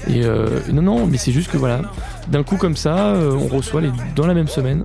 Et 0.09 0.25
euh, 0.25 0.59
non, 0.73 0.81
non, 0.81 1.05
mais 1.07 1.17
c'est 1.17 1.31
juste 1.31 1.49
que 1.49 1.55
voilà, 1.57 1.81
d'un 2.27 2.43
coup 2.43 2.57
comme 2.57 2.75
ça, 2.75 2.97
euh, 3.15 3.31
on 3.31 3.47
reçoit 3.55 3.79
les, 3.79 3.89
dans 4.17 4.27
la 4.27 4.33
même 4.33 4.49
semaine 4.49 4.83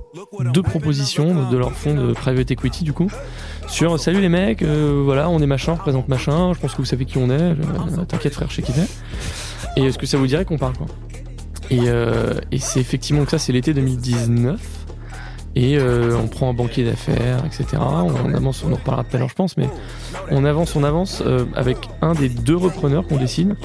deux 0.53 0.63
propositions 0.63 1.49
de 1.49 1.57
leur 1.57 1.73
fonds 1.73 1.93
de 1.93 2.13
private 2.13 2.49
equity 2.51 2.85
du 2.85 2.93
coup 2.93 3.11
sur 3.69 3.99
salut 3.99 4.21
les 4.21 4.29
mecs, 4.29 4.61
euh, 4.61 5.01
voilà, 5.03 5.29
on 5.29 5.39
est 5.39 5.47
machin, 5.47 5.73
on 5.73 5.75
représente 5.75 6.07
machin, 6.07 6.53
je 6.53 6.59
pense 6.59 6.71
que 6.73 6.77
vous 6.77 6.85
savez 6.85 7.05
qui 7.05 7.17
on 7.17 7.29
est, 7.29 7.41
euh, 7.41 7.55
t'inquiète 8.07 8.33
frère, 8.33 8.49
je 8.49 8.55
sais 8.55 8.61
qui 8.61 8.73
t'es. 8.73 8.87
Et 9.77 9.85
est-ce 9.85 9.97
que 9.97 10.05
ça 10.05 10.17
vous 10.17 10.27
dirait 10.27 10.45
qu'on 10.45 10.57
parle 10.57 10.73
quoi? 10.73 10.87
Et, 11.69 11.81
euh, 11.85 12.33
et 12.51 12.57
c'est 12.57 12.79
effectivement 12.79 13.23
que 13.25 13.31
ça, 13.31 13.39
c'est 13.39 13.53
l'été 13.53 13.73
2019. 13.73 14.59
Et 15.55 15.77
euh, 15.77 16.15
on 16.15 16.27
prend 16.27 16.49
un 16.49 16.53
banquier 16.53 16.85
d'affaires, 16.85 17.43
etc. 17.45 17.81
On 17.81 18.33
avance, 18.33 18.63
on 18.63 18.71
en 18.71 18.75
reparlera 18.75 19.03
tout 19.03 19.15
à 19.15 19.19
l'heure, 19.19 19.29
je 19.29 19.35
pense, 19.35 19.57
mais 19.57 19.67
on 20.29 20.45
avance, 20.45 20.75
on 20.75 20.83
avance 20.83 21.23
euh, 21.25 21.45
avec 21.55 21.77
un 22.01 22.13
des 22.13 22.29
deux 22.29 22.55
repreneurs 22.55 23.07
qu'on 23.07 23.17
décide. 23.17 23.55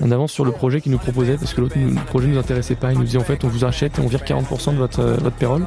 On 0.00 0.10
avance 0.10 0.32
sur 0.32 0.44
le 0.44 0.52
projet 0.52 0.80
qu'il 0.80 0.92
nous 0.92 0.98
proposait 0.98 1.36
parce 1.36 1.54
que 1.54 1.60
l'autre 1.60 1.76
le 1.78 1.94
projet 2.06 2.26
nous 2.26 2.38
intéressait 2.38 2.74
pas. 2.74 2.92
Il 2.92 2.98
nous 2.98 3.04
disait 3.04 3.18
en 3.18 3.24
fait, 3.24 3.44
on 3.44 3.48
vous 3.48 3.64
achète 3.64 3.98
et 3.98 4.02
on 4.02 4.06
vire 4.06 4.22
40% 4.24 4.72
de 4.72 4.78
votre 4.78 5.00
euh, 5.00 5.16
votre 5.16 5.36
payroll. 5.36 5.66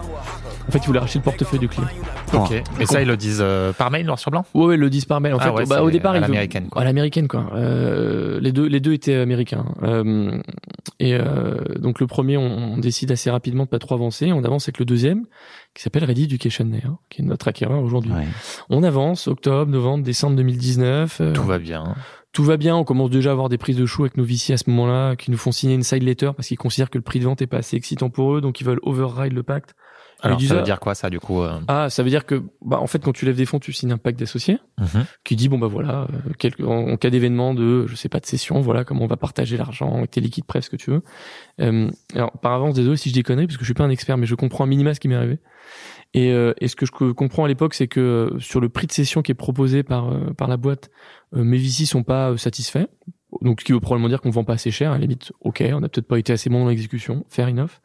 En 0.68 0.72
fait, 0.72 0.80
il 0.80 0.88
voulait 0.88 1.00
racheter 1.00 1.20
le 1.20 1.24
portefeuille 1.24 1.60
du 1.60 1.68
client. 1.68 1.88
Ok. 2.34 2.52
Et 2.80 2.86
ça, 2.86 3.02
ils 3.02 3.08
le 3.08 3.18
disent 3.18 3.42
euh, 3.42 3.74
par 3.74 3.92
mail, 3.92 4.06
noir 4.06 4.18
sur 4.18 4.32
blanc 4.32 4.46
Ouais, 4.54 4.66
ouais, 4.66 4.78
le 4.78 4.90
disent 4.90 5.06
par 5.06 5.20
mail. 5.22 5.34
En 5.34 5.38
Ah 5.40 5.44
fait, 5.46 5.50
ouais, 5.52 5.66
bah, 5.66 5.84
au 5.84 5.92
départ, 5.92 6.14
à 6.14 6.18
il 6.18 6.22
veut- 6.22 6.28
l'américaine, 6.28 6.70
quoi. 6.70 6.82
À 6.82 6.86
l'américaine, 6.86 7.28
quoi. 7.28 7.48
Euh, 7.54 8.40
les 8.40 8.52
deux, 8.52 8.66
les 8.66 8.80
deux 8.80 8.94
étaient 8.94 9.16
américains. 9.16 9.66
Euh, 9.84 10.40
et 11.00 11.16
euh, 11.16 11.58
donc 11.80 12.00
le 12.00 12.08
premier, 12.08 12.38
on, 12.38 12.74
on 12.74 12.78
décide 12.78 13.12
assez 13.12 13.30
rapidement 13.30 13.66
de 13.66 13.70
pas 13.70 13.80
trop 13.80 13.96
avancer. 13.96 14.32
On 14.32 14.44
avance 14.44 14.64
avec 14.66 14.80
le 14.80 14.86
deuxième, 14.86 15.26
qui 15.74 15.84
s'appelle 15.84 16.06
Ready 16.06 16.24
Education 16.24 16.72
Air, 16.74 16.94
qui 17.10 17.22
est 17.22 17.26
notre 17.26 17.48
acquéreur 17.50 17.82
aujourd'hui. 17.84 18.12
Ouais. 18.14 18.28
On 18.70 18.84
avance, 18.84 19.28
octobre, 19.28 19.70
novembre, 19.72 20.04
décembre 20.04 20.36
2019. 20.38 21.18
euh, 21.22 21.34
Tout 21.34 21.44
va 21.44 21.60
bien. 21.60 21.96
tout 22.32 22.44
va 22.44 22.58
bien. 22.58 22.76
On 22.76 22.84
commence 22.86 23.10
déjà 23.10 23.30
à 23.30 23.34
avoir 23.34 23.50
des 23.50 23.58
prises 23.58 23.78
de 23.78 23.86
chou 23.86 24.04
avec 24.04 24.16
nos 24.18 24.24
VC 24.24 24.54
à 24.54 24.58
ce 24.58 24.70
moment-là, 24.70 25.16
qui 25.18 25.30
nous 25.30 25.38
font 25.38 25.52
signer 25.52 25.76
une 25.76 25.84
side 25.84 26.04
letter 26.04 26.32
parce 26.36 26.48
qu'ils 26.48 26.58
considèrent 26.58 26.90
que 26.90 26.98
le 26.98 27.04
prix 27.04 27.20
de 27.20 27.26
vente 27.26 27.42
est 27.42 27.48
pas 27.48 27.58
assez 27.58 27.76
excitant 27.76 28.10
pour 28.10 28.34
eux, 28.36 28.42
donc 28.42 28.62
ils 28.62 28.64
veulent 28.66 28.80
override 28.84 29.34
le 29.34 29.44
pacte. 29.44 29.76
Alors, 30.24 30.40
ça 30.42 30.56
veut 30.56 30.64
dire 30.64 30.80
quoi, 30.80 30.96
ça, 30.96 31.10
du 31.10 31.20
coup 31.20 31.42
euh, 31.42 31.60
Ah, 31.68 31.90
ça 31.90 32.02
veut 32.04 32.10
dire 32.10 32.26
que, 32.26 32.42
bah, 32.62 32.80
en 32.80 32.88
fait, 32.88 33.04
quand 33.04 33.12
tu 33.14 33.26
lèves 33.26 33.36
des 33.36 33.46
fonds, 33.46 33.60
tu 33.60 33.74
signes 33.74 33.92
un 33.92 33.98
pacte 33.98 34.18
d'associés 34.20 34.58
mhm. 34.80 35.06
qui 35.24 35.36
dit 35.36 35.50
bon 35.50 35.60
bah 35.60 35.68
voilà, 35.68 36.08
euh, 36.14 36.32
quel- 36.40 36.54
en, 36.66 36.92
en 36.92 36.98
cas 36.98 37.10
d'événement 37.10 37.54
de, 37.54 37.86
je 37.88 37.96
sais 37.96 38.10
pas 38.10 38.20
de 38.20 38.26
session, 38.26 38.62
voilà 38.62 38.84
comment 38.86 39.04
on 39.04 39.08
va 39.08 39.18
partager 39.18 39.58
l'argent 39.58 39.98
avec 39.98 40.12
tes 40.12 40.22
liquides 40.22 40.46
prêts, 40.46 40.62
ce 40.62 40.70
que 40.70 40.76
tu 40.78 40.92
veux. 40.92 41.02
Euh, 41.62 41.90
alors 42.16 42.32
par 42.42 42.54
avance 42.54 42.74
désolé 42.74 42.98
si 42.98 43.10
je 43.10 43.14
déconne 43.14 43.38
parce 43.46 43.58
que 43.58 43.64
je 43.64 43.68
suis 43.68 43.74
pas 43.74 43.84
un 43.84 43.90
expert, 43.90 44.18
mais 44.18 44.26
je 44.26 44.36
comprends 44.36 44.64
un 44.64 44.68
minima 44.68 44.94
ce 44.94 45.00
qui 45.00 45.08
m'est 45.08 45.16
arrivé. 45.16 45.40
Et, 46.14 46.32
euh, 46.32 46.54
et 46.60 46.68
ce 46.68 46.76
que 46.76 46.86
je 46.86 46.92
co- 46.92 47.14
comprends 47.14 47.44
à 47.46 47.48
l'époque, 47.48 47.74
c'est 47.74 47.88
que 47.88 48.00
euh, 48.00 48.40
sur 48.40 48.62
le 48.62 48.70
prix 48.70 48.88
de 48.88 48.92
session 48.92 49.22
qui 49.22 49.32
est 49.32 49.36
proposé 49.36 49.84
par 49.84 50.10
par 50.38 50.48
la 50.48 50.58
boîte, 50.58 50.90
mes 51.34 51.58
VC 51.58 51.86
sont 51.86 52.04
pas 52.04 52.38
satisfaits. 52.38 52.86
Donc 53.44 53.62
ce 53.62 53.66
qui 53.66 53.74
veut 53.74 53.80
probablement 53.80 54.10
dire 54.10 54.22
qu'on 54.22 54.30
vend 54.30 54.44
pas 54.44 54.54
assez 54.54 54.72
cher. 54.72 54.92
À 54.92 54.96
la 54.96 55.02
limite, 55.02 55.32
ok, 55.42 55.64
on 55.74 55.84
a 55.84 55.90
peut-être 55.90 56.08
pas 56.08 56.18
été 56.18 56.34
assez 56.34 56.50
bon 56.50 56.64
dans 56.64 56.70
l'exécution, 56.70 57.26
fair 57.30 57.48
enough. 57.48 57.82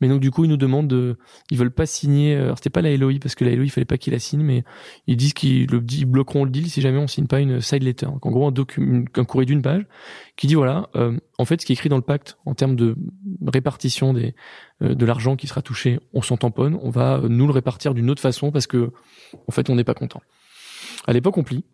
Mais 0.00 0.08
donc 0.08 0.20
du 0.20 0.30
coup 0.30 0.44
ils 0.44 0.48
nous 0.50 0.56
demandent 0.56 0.88
de, 0.88 1.16
ils 1.50 1.58
veulent 1.58 1.70
pas 1.72 1.86
signer. 1.86 2.36
euh, 2.36 2.44
Alors 2.44 2.58
c'était 2.58 2.70
pas 2.70 2.82
la 2.82 2.96
LOI 2.96 3.14
parce 3.20 3.34
que 3.34 3.44
la 3.44 3.54
LOI 3.54 3.64
il 3.64 3.70
fallait 3.70 3.84
pas 3.84 3.98
qu'ils 3.98 4.12
la 4.12 4.18
signe, 4.18 4.42
mais 4.42 4.64
ils 5.06 5.16
disent 5.16 5.32
qu'ils 5.32 5.66
le, 5.66 5.80
bloqueront 5.80 6.44
le 6.44 6.50
deal 6.50 6.68
si 6.68 6.80
jamais 6.80 6.98
on 6.98 7.06
signe 7.06 7.26
pas 7.26 7.40
une 7.40 7.60
side 7.60 7.82
letter. 7.82 8.06
Donc 8.06 8.26
en 8.26 8.30
gros 8.30 8.46
un 8.46 8.52
document, 8.52 9.04
un 9.16 9.24
courrier 9.24 9.46
d'une 9.46 9.62
page 9.62 9.86
qui 10.36 10.46
dit 10.46 10.54
voilà, 10.54 10.88
euh, 10.96 11.18
en 11.38 11.44
fait 11.44 11.60
ce 11.60 11.66
qui 11.66 11.72
est 11.72 11.74
écrit 11.74 11.88
dans 11.88 11.96
le 11.96 12.02
pacte 12.02 12.38
en 12.44 12.54
termes 12.54 12.76
de 12.76 12.94
répartition 13.46 14.12
des 14.12 14.34
euh, 14.82 14.94
de 14.94 15.06
l'argent 15.06 15.36
qui 15.36 15.46
sera 15.46 15.62
touché, 15.62 15.98
on 16.12 16.22
s'en 16.22 16.36
tamponne, 16.36 16.78
on 16.82 16.90
va 16.90 17.16
euh, 17.16 17.28
nous 17.28 17.46
le 17.46 17.52
répartir 17.52 17.94
d'une 17.94 18.10
autre 18.10 18.22
façon 18.22 18.52
parce 18.52 18.66
que 18.66 18.92
en 19.46 19.52
fait 19.52 19.70
on 19.70 19.74
n'est 19.74 19.84
pas 19.84 19.94
content. 19.94 20.20
À 21.06 21.12
l'époque 21.12 21.36
on 21.38 21.42
plie. 21.42 21.64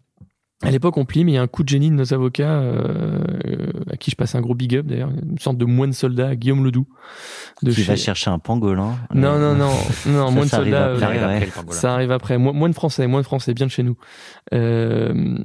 À 0.62 0.71
l'époque, 0.71 0.97
on 0.97 1.05
plie, 1.05 1.25
mais 1.25 1.33
il 1.33 1.35
y 1.35 1.38
a 1.38 1.43
un 1.43 1.47
coup 1.47 1.62
de 1.62 1.69
génie 1.69 1.90
de 1.90 1.95
nos 1.95 2.14
avocats, 2.14 2.59
euh, 2.61 3.19
à 3.90 3.97
qui 3.99 4.11
je 4.11 4.17
passe 4.17 4.35
un 4.35 4.40
gros 4.40 4.55
big 4.55 4.77
up 4.77 4.87
d'ailleurs, 4.87 5.11
une 5.11 5.38
sorte 5.38 5.59
de 5.59 5.64
moine 5.67 5.93
soldat, 5.93 6.37
Guillaume 6.37 6.64
Ledoux. 6.64 6.87
De 7.62 7.71
Qui 7.71 7.83
chez- 7.83 7.88
va 7.88 7.97
chercher 7.97 8.31
un 8.31 8.38
pangolin. 8.38 8.95
Non, 9.12 9.33
Euh, 9.35 9.55
non, 9.55 9.59
non, 9.59 9.71
non, 10.07 10.27
Ça, 10.29 10.31
moine 10.33 10.49
ça 10.49 10.57
arrive 10.59 10.73
soldat. 10.73 10.93
après, 10.93 10.97
euh, 10.97 10.99
Ça 11.01 11.07
arrive 11.07 11.23
ouais. 11.43 11.49
après, 11.59 11.75
ça 11.75 11.93
arrive 11.95 12.11
après. 12.12 12.38
Mo- 12.38 12.53
Moins 12.55 12.69
de 12.71 12.75
français, 12.75 13.07
moins 13.07 13.21
de 13.21 13.27
français, 13.27 13.53
bien 13.53 13.67
de 13.67 13.71
chez 13.71 13.83
nous. 13.83 13.97
Euh, 14.55 15.37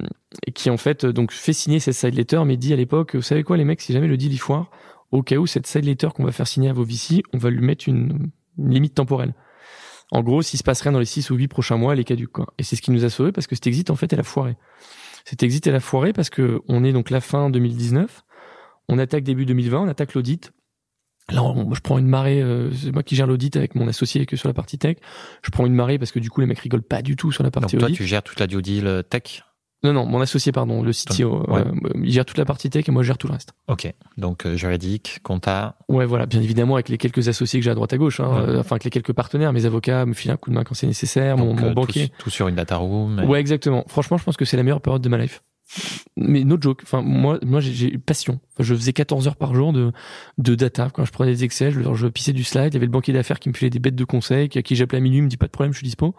et 0.46 0.52
qui 0.52 0.70
en 0.70 0.76
fait 0.76 1.04
euh, 1.04 1.12
donc 1.12 1.32
fait 1.32 1.52
signer 1.52 1.80
cette 1.80 1.94
side 1.94 2.14
letter, 2.14 2.42
mais 2.46 2.56
dit 2.56 2.72
à 2.72 2.76
l'époque, 2.76 3.14
vous 3.16 3.22
savez 3.22 3.42
quoi 3.42 3.56
les 3.56 3.64
mecs, 3.64 3.80
si 3.82 3.92
jamais 3.92 4.06
le 4.06 4.16
deal 4.16 4.32
y 4.32 4.38
foire, 4.38 4.70
au 5.10 5.22
cas 5.22 5.36
où 5.36 5.46
cette 5.46 5.66
side 5.66 5.84
letter 5.84 6.08
qu'on 6.14 6.24
va 6.24 6.32
faire 6.32 6.46
signer 6.46 6.70
à 6.70 6.72
vos 6.72 6.84
VC, 6.84 7.22
on 7.34 7.38
va 7.38 7.50
lui 7.50 7.60
mettre 7.64 7.88
une, 7.88 8.30
une 8.58 8.70
limite 8.70 8.94
temporelle. 8.94 9.34
En 10.12 10.22
gros, 10.22 10.42
s'il 10.42 10.58
se 10.58 10.64
passe 10.64 10.80
rien 10.80 10.92
dans 10.92 10.98
les 10.98 11.04
6 11.04 11.30
ou 11.30 11.36
8 11.36 11.48
prochains 11.48 11.76
mois, 11.76 11.92
elle 11.92 12.00
est 12.00 12.04
caduque. 12.04 12.32
Quoi. 12.32 12.46
Et 12.58 12.62
c'est 12.64 12.74
ce 12.76 12.82
qui 12.82 12.90
nous 12.90 13.04
a 13.04 13.10
sauvés 13.10 13.32
parce 13.32 13.46
que 13.46 13.54
cet 13.54 13.66
exit, 13.66 13.90
en 13.90 13.96
fait, 13.96 14.12
elle 14.12 14.20
a 14.20 14.24
foiré. 14.24 14.56
Cet 15.24 15.42
exit, 15.42 15.66
elle 15.66 15.74
a 15.76 15.80
foiré 15.80 16.12
parce 16.12 16.30
que 16.30 16.60
on 16.68 16.82
est 16.84 16.92
donc 16.92 17.10
la 17.10 17.20
fin 17.20 17.50
2019, 17.50 18.22
on 18.88 18.98
attaque 18.98 19.22
début 19.22 19.46
2020, 19.46 19.80
on 19.82 19.88
attaque 19.88 20.14
l'audit. 20.14 20.52
Là, 21.30 21.44
on- 21.44 21.72
je 21.74 21.80
prends 21.80 21.98
une 21.98 22.08
marée, 22.08 22.42
euh, 22.42 22.72
c'est 22.72 22.90
moi 22.90 23.04
qui 23.04 23.14
gère 23.14 23.28
l'audit 23.28 23.54
avec 23.54 23.76
mon 23.76 23.86
associé 23.86 24.26
que 24.26 24.36
sur 24.36 24.48
la 24.48 24.54
partie 24.54 24.78
tech. 24.78 24.96
Je 25.44 25.50
prends 25.50 25.64
une 25.66 25.74
marée 25.74 25.96
parce 25.98 26.10
que 26.10 26.18
du 26.18 26.28
coup, 26.28 26.40
les 26.40 26.46
mecs 26.48 26.58
rigolent 26.58 26.82
pas 26.82 27.02
du 27.02 27.14
tout 27.14 27.30
sur 27.30 27.44
la 27.44 27.50
Donc 27.50 27.62
partie 27.62 27.76
toi, 27.76 27.86
audit. 27.86 27.96
tu 27.96 28.04
gères 28.04 28.22
toute 28.24 28.40
la 28.40 28.48
due 28.48 28.62
deal 28.62 29.04
tech 29.08 29.44
Non, 29.82 29.92
non, 29.94 30.04
mon 30.04 30.20
associé, 30.20 30.52
pardon, 30.52 30.82
le 30.82 30.92
CTO. 30.92 31.42
Ouais. 31.50 31.60
euh, 31.60 31.90
il 32.04 32.12
gère 32.12 32.26
toute 32.26 32.36
la 32.36 32.44
partie 32.44 32.68
tech 32.68 32.86
et 32.88 32.92
moi, 32.92 33.02
je 33.02 33.06
gère 33.06 33.16
tout 33.18 33.26
le 33.28 33.32
reste. 33.32 33.52
Ok. 33.66 33.92
Donc 34.18 34.44
euh, 34.44 34.54
juridique, 34.56 35.20
compta. 35.22 35.76
Ouais, 35.88 36.04
voilà, 36.04 36.26
bien 36.26 36.42
évidemment, 36.42 36.74
avec 36.74 36.90
les 36.90 36.98
quelques 36.98 37.28
associés 37.28 37.60
que 37.60 37.64
j'ai 37.64 37.70
à 37.70 37.74
droite 37.74 37.92
à 37.94 37.96
gauche, 37.96 38.20
hein, 38.20 38.28
Ouais. 38.28 38.48
euh, 38.50 38.60
enfin, 38.60 38.72
avec 38.76 38.84
les 38.84 38.90
quelques 38.90 39.14
partenaires, 39.14 39.52
mes 39.54 39.64
avocats 39.64 40.04
me 40.04 40.12
filent 40.12 40.32
un 40.32 40.36
coup 40.36 40.50
de 40.50 40.54
main 40.54 40.64
quand 40.64 40.74
c'est 40.74 40.86
nécessaire, 40.86 41.38
mon, 41.38 41.46
Donc, 41.54 41.60
mon 41.60 41.66
euh, 41.66 41.68
tout, 41.70 41.74
banquier. 41.76 42.12
tout 42.18 42.28
sur 42.30 42.46
une 42.48 42.56
data 42.56 42.76
room. 42.76 43.24
Ouais, 43.26 43.40
exactement. 43.40 43.84
Franchement, 43.88 44.18
je 44.18 44.24
pense 44.24 44.36
que 44.36 44.44
c'est 44.44 44.58
la 44.58 44.62
meilleure 44.64 44.82
période 44.82 45.00
de 45.02 45.08
ma 45.08 45.16
life. 45.16 45.42
Mais 46.16 46.42
no 46.42 46.56
joke. 46.60 46.80
Enfin, 46.82 47.00
moi, 47.00 47.38
moi, 47.46 47.60
j'ai- 47.60 47.94
eu 47.94 47.98
passion. 48.00 48.40
Enfin, 48.54 48.64
je 48.64 48.74
faisais 48.74 48.92
14 48.92 49.28
heures 49.28 49.36
par 49.36 49.54
jour 49.54 49.72
de, 49.72 49.92
de 50.36 50.54
data. 50.56 50.90
Quand 50.92 51.04
je 51.04 51.12
prenais 51.12 51.30
des 51.30 51.44
Excel, 51.44 51.72
je, 51.72 51.94
je 51.94 52.06
pissais 52.08 52.32
du 52.32 52.42
slide. 52.42 52.70
Il 52.72 52.74
y 52.74 52.76
avait 52.76 52.86
le 52.86 52.90
banquier 52.92 53.12
d'affaires 53.12 53.38
qui 53.38 53.48
me 53.48 53.54
filait 53.54 53.70
des 53.70 53.78
bêtes 53.78 53.94
de 53.94 54.04
conseils, 54.04 54.48
qui, 54.48 54.58
à 54.58 54.62
qui 54.62 54.74
j'appelais 54.74 54.98
à 54.98 55.00
minuit, 55.00 55.18
il 55.20 55.22
me 55.22 55.28
dit 55.28 55.36
pas 55.36 55.46
de 55.46 55.52
problème, 55.52 55.72
je 55.72 55.78
suis 55.78 55.86
dispo. 55.86 56.14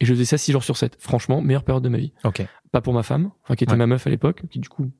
Et 0.00 0.04
je 0.06 0.12
faisais 0.14 0.24
ça 0.24 0.38
6 0.38 0.52
jours 0.52 0.64
sur 0.64 0.76
7. 0.76 0.96
Franchement, 0.98 1.40
meilleure 1.40 1.64
période 1.64 1.84
de 1.84 1.88
ma 1.88 1.98
vie. 1.98 2.12
Ok. 2.24 2.44
Pas 2.72 2.80
pour 2.80 2.92
ma 2.94 3.02
femme, 3.02 3.30
enfin, 3.44 3.54
qui 3.54 3.64
était 3.64 3.72
Ouais. 3.72 3.78
ma 3.78 3.86
meuf 3.86 4.06
à 4.06 4.10
l'époque, 4.10 4.42
qui 4.50 4.58
du 4.58 4.68
coup, 4.68 4.90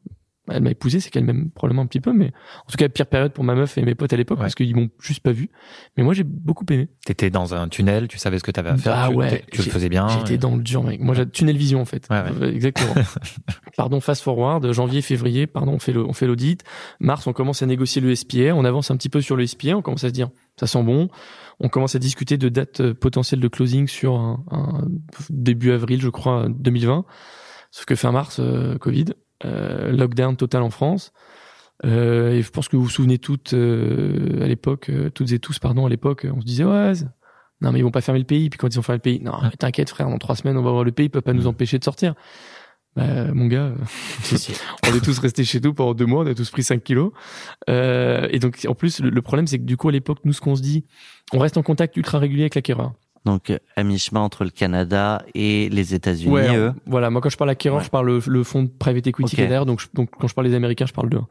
elle 0.48 0.62
m'a 0.62 0.70
épousé, 0.70 1.00
c'est 1.00 1.08
qu'elle 1.10 1.24
m'aime 1.24 1.50
probablement 1.50 1.82
un 1.82 1.86
petit 1.86 2.00
peu, 2.02 2.12
mais 2.12 2.26
en 2.66 2.70
tout 2.70 2.76
cas, 2.76 2.88
pire 2.90 3.06
période 3.06 3.32
pour 3.32 3.44
ma 3.44 3.54
meuf 3.54 3.78
et 3.78 3.82
mes 3.82 3.94
potes 3.94 4.12
à 4.12 4.16
l'époque, 4.16 4.38
Ouais. 4.38 4.44
parce 4.44 4.54
qu'ils 4.54 4.76
m'ont 4.76 4.90
juste 5.00 5.20
pas 5.20 5.32
vu. 5.32 5.48
Mais 5.96 6.02
moi, 6.04 6.12
j'ai 6.12 6.22
beaucoup 6.22 6.66
aimé. 6.70 6.88
T'étais 7.06 7.30
dans 7.30 7.54
un 7.54 7.66
tunnel, 7.68 8.08
tu 8.08 8.18
savais 8.18 8.38
ce 8.38 8.44
que 8.44 8.50
t'avais 8.50 8.68
à 8.68 8.76
faire. 8.76 8.94
Ah 8.94 9.08
tu, 9.10 9.16
ouais, 9.16 9.42
tu 9.50 9.62
le 9.62 9.70
faisais 9.70 9.88
bien. 9.88 10.06
J'étais 10.08 10.36
dans 10.36 10.54
le 10.54 10.62
dur, 10.62 10.84
mec. 10.84 11.00
Moi, 11.00 11.14
j'ai 11.14 11.26
tunnel 11.28 11.56
vision, 11.56 11.80
en 11.80 11.86
fait. 11.86 12.06
Ouais, 12.10 12.20
ouais. 12.20 12.28
Euh, 12.42 12.52
Exactement. 12.52 12.92
pardon, 13.76 14.00
fast 14.00 14.22
forward, 14.22 14.70
janvier, 14.72 15.00
février, 15.02 15.46
pardon, 15.46 15.72
on 15.72 15.78
fait 15.78 15.92
le, 15.92 16.04
on 16.04 16.12
fait 16.12 16.26
l'audit. 16.26 16.62
Mars, 17.00 17.26
on 17.26 17.32
commence 17.32 17.62
à 17.62 17.66
négocier 17.66 18.02
le 18.02 18.14
SPA. 18.14 18.54
On 18.54 18.64
avance 18.66 18.90
un 18.90 18.96
petit 18.98 19.08
peu 19.08 19.22
sur 19.22 19.36
le 19.36 19.46
SPA. 19.46 19.74
On 19.76 19.82
commence 19.82 20.04
à 20.04 20.08
se 20.08 20.12
dire, 20.12 20.28
ça 20.60 20.66
sent 20.66 20.82
bon. 20.82 21.08
On 21.60 21.68
commence 21.68 21.94
à 21.94 21.98
discuter 21.98 22.36
de 22.36 22.48
date 22.48 22.80
euh, 22.80 22.94
potentielle 22.94 23.40
de 23.40 23.48
closing 23.48 23.86
sur 23.86 24.16
un, 24.16 24.44
un 24.50 24.86
début 25.30 25.72
avril, 25.72 26.00
je 26.00 26.08
crois, 26.08 26.48
2020. 26.48 27.04
Sauf 27.70 27.84
que 27.86 27.94
fin 27.94 28.12
mars, 28.12 28.38
euh, 28.40 28.78
Covid, 28.78 29.06
euh, 29.44 29.90
lockdown 29.92 30.36
total 30.36 30.62
en 30.62 30.70
France. 30.70 31.12
Euh, 31.84 32.30
et 32.30 32.42
je 32.42 32.50
pense 32.50 32.68
que 32.68 32.76
vous 32.76 32.84
vous 32.84 32.88
souvenez 32.88 33.18
toutes 33.18 33.52
euh, 33.52 34.42
à 34.42 34.46
l'époque, 34.46 34.90
toutes 35.12 35.32
et 35.32 35.38
tous, 35.38 35.58
pardon, 35.58 35.84
à 35.86 35.88
l'époque, 35.88 36.26
on 36.32 36.40
se 36.40 36.46
disait 36.46 36.64
ouais, 36.64 36.92
non 37.60 37.72
mais 37.72 37.80
ils 37.80 37.82
vont 37.82 37.90
pas 37.90 38.00
fermer 38.00 38.20
le 38.20 38.26
pays. 38.26 38.48
Puis 38.48 38.58
quand 38.58 38.68
ils 38.68 38.78
ont 38.78 38.82
fermé 38.82 38.98
le 38.98 39.02
pays, 39.02 39.20
non 39.20 39.32
t'inquiète 39.58 39.90
frère, 39.90 40.08
dans 40.08 40.18
trois 40.18 40.36
semaines 40.36 40.56
on 40.56 40.62
va 40.62 40.70
voir 40.70 40.84
le 40.84 40.92
pays, 40.92 41.06
il 41.06 41.10
peut 41.10 41.20
pas 41.20 41.32
nous 41.32 41.46
empêcher 41.46 41.78
de 41.78 41.84
sortir. 41.84 42.14
Bah, 42.96 43.32
mon 43.32 43.46
gars, 43.46 43.72
Si, 44.22 44.38
si. 44.38 44.52
on 44.88 44.94
est 44.94 45.00
tous 45.04 45.18
restés 45.18 45.44
chez 45.44 45.58
nous 45.60 45.74
pendant 45.74 45.94
deux 45.94 46.06
mois, 46.06 46.22
on 46.22 46.26
a 46.26 46.34
tous 46.34 46.50
pris 46.50 46.62
5 46.62 46.82
kilos. 46.82 47.10
Euh, 47.68 48.28
et 48.30 48.38
donc 48.38 48.64
en 48.68 48.74
plus 48.74 49.00
le, 49.00 49.10
le 49.10 49.22
problème 49.22 49.46
c'est 49.48 49.58
que 49.58 49.64
du 49.64 49.76
coup 49.76 49.88
à 49.88 49.92
l'époque 49.92 50.18
nous 50.24 50.32
ce 50.32 50.40
qu'on 50.40 50.54
se 50.54 50.62
dit, 50.62 50.84
on 51.32 51.38
reste 51.40 51.56
en 51.56 51.62
contact 51.62 51.96
ultra 51.96 52.18
régulier 52.18 52.42
avec 52.44 52.54
l'acquéreur. 52.54 52.92
Donc 53.24 53.48
euh, 53.50 53.58
à 53.74 53.82
mi-chemin 53.84 54.20
entre 54.20 54.44
le 54.44 54.50
Canada 54.50 55.24
et 55.34 55.70
les 55.70 55.94
États-Unis. 55.94 56.30
Ouais, 56.30 56.54
eux. 56.56 56.72
voilà. 56.86 57.08
Moi, 57.08 57.22
quand 57.22 57.30
je 57.30 57.38
parle 57.38 57.48
acquéreur, 57.50 57.78
Ouais. 57.78 57.84
je 57.84 57.88
parle 57.90 58.06
le, 58.06 58.20
le 58.26 58.44
fonds 58.44 58.62
de 58.64 58.68
private 58.68 59.06
equity 59.06 59.24
Ok. 59.24 59.30
qui 59.36 59.40
est 59.40 59.44
derrière. 59.46 59.64
Donc, 59.64 59.80
je- 59.80 59.86
donc, 59.94 60.10
quand 60.20 60.28
je 60.28 60.34
parle 60.34 60.46
des 60.46 60.54
Américains, 60.54 60.84
je 60.84 60.92
parle 60.92 61.08
d'eux. 61.08 61.22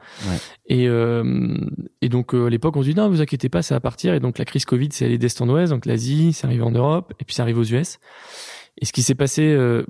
Et, 0.66 0.88
euh, 0.88 1.56
et 2.02 2.10
donc, 2.10 2.34
euh, 2.34 2.48
à 2.48 2.50
l'époque, 2.50 2.76
on 2.78 2.82
se 2.82 2.88
dit, 2.90 2.96
non, 2.96 3.10
vous 3.10 3.22
inquiétez 3.22 3.48
pas, 3.48 3.62
ça 3.62 3.76
va 3.76 3.80
partir. 3.80 4.16
Et 4.16 4.20
donc, 4.20 4.40
la 4.40 4.46
crise 4.46 4.66
Covid, 4.66 4.90
c'est 4.92 5.06
allé 5.06 5.20
d'Est 5.20 5.40
en 5.40 5.48
Ouest. 5.50 5.72
Donc, 5.72 5.86
l'Asie, 5.86 6.34
c'est 6.34 6.48
arrivé 6.48 6.64
en 6.64 6.72
Europe. 6.72 7.14
Et 7.20 7.26
puis, 7.26 7.36
ça 7.36 7.44
arrive 7.44 7.60
aux 7.60 7.64
US. 7.64 8.00
Et 8.82 8.86
ce 8.86 8.94
qui 8.94 9.04
s'est 9.04 9.16
passé, 9.16 9.44
euh, 9.44 9.86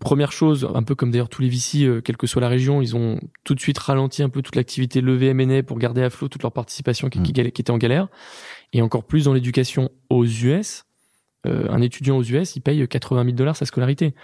première 0.00 0.32
chose, 0.32 0.68
un 0.74 0.82
peu 0.82 0.94
comme 0.94 1.10
d'ailleurs 1.10 1.28
tous 1.28 1.42
les 1.42 1.48
VC, 1.48 1.84
euh, 1.84 2.00
quelle 2.00 2.16
que 2.16 2.26
soit 2.26 2.40
la 2.40 2.48
région, 2.48 2.80
ils 2.80 2.96
ont 2.96 3.20
tout 3.44 3.54
de 3.54 3.60
suite 3.60 3.78
ralenti 3.78 4.22
un 4.22 4.28
peu 4.28 4.42
toute 4.42 4.56
l'activité 4.56 5.00
levée 5.00 5.28
M&A 5.28 5.62
pour 5.62 5.78
garder 5.78 6.02
à 6.02 6.10
flot 6.10 6.28
toute 6.28 6.42
leur 6.42 6.52
participation 6.52 7.08
qui, 7.08 7.22
qui, 7.22 7.32
gal- 7.32 7.52
qui 7.52 7.60
était 7.60 7.70
en 7.70 7.78
galère. 7.78 8.08
Et 8.72 8.82
encore 8.82 9.04
plus 9.04 9.24
dans 9.24 9.34
l'éducation 9.34 9.90
aux 10.08 10.24
US. 10.24 10.84
Euh, 11.46 11.68
un 11.70 11.80
étudiant 11.80 12.18
aux 12.18 12.22
US, 12.22 12.56
il 12.56 12.60
paye 12.60 12.86
80 12.86 13.24
000 13.24 13.34
dollars 13.36 13.56
sa 13.56 13.64
scolarité. 13.66 14.14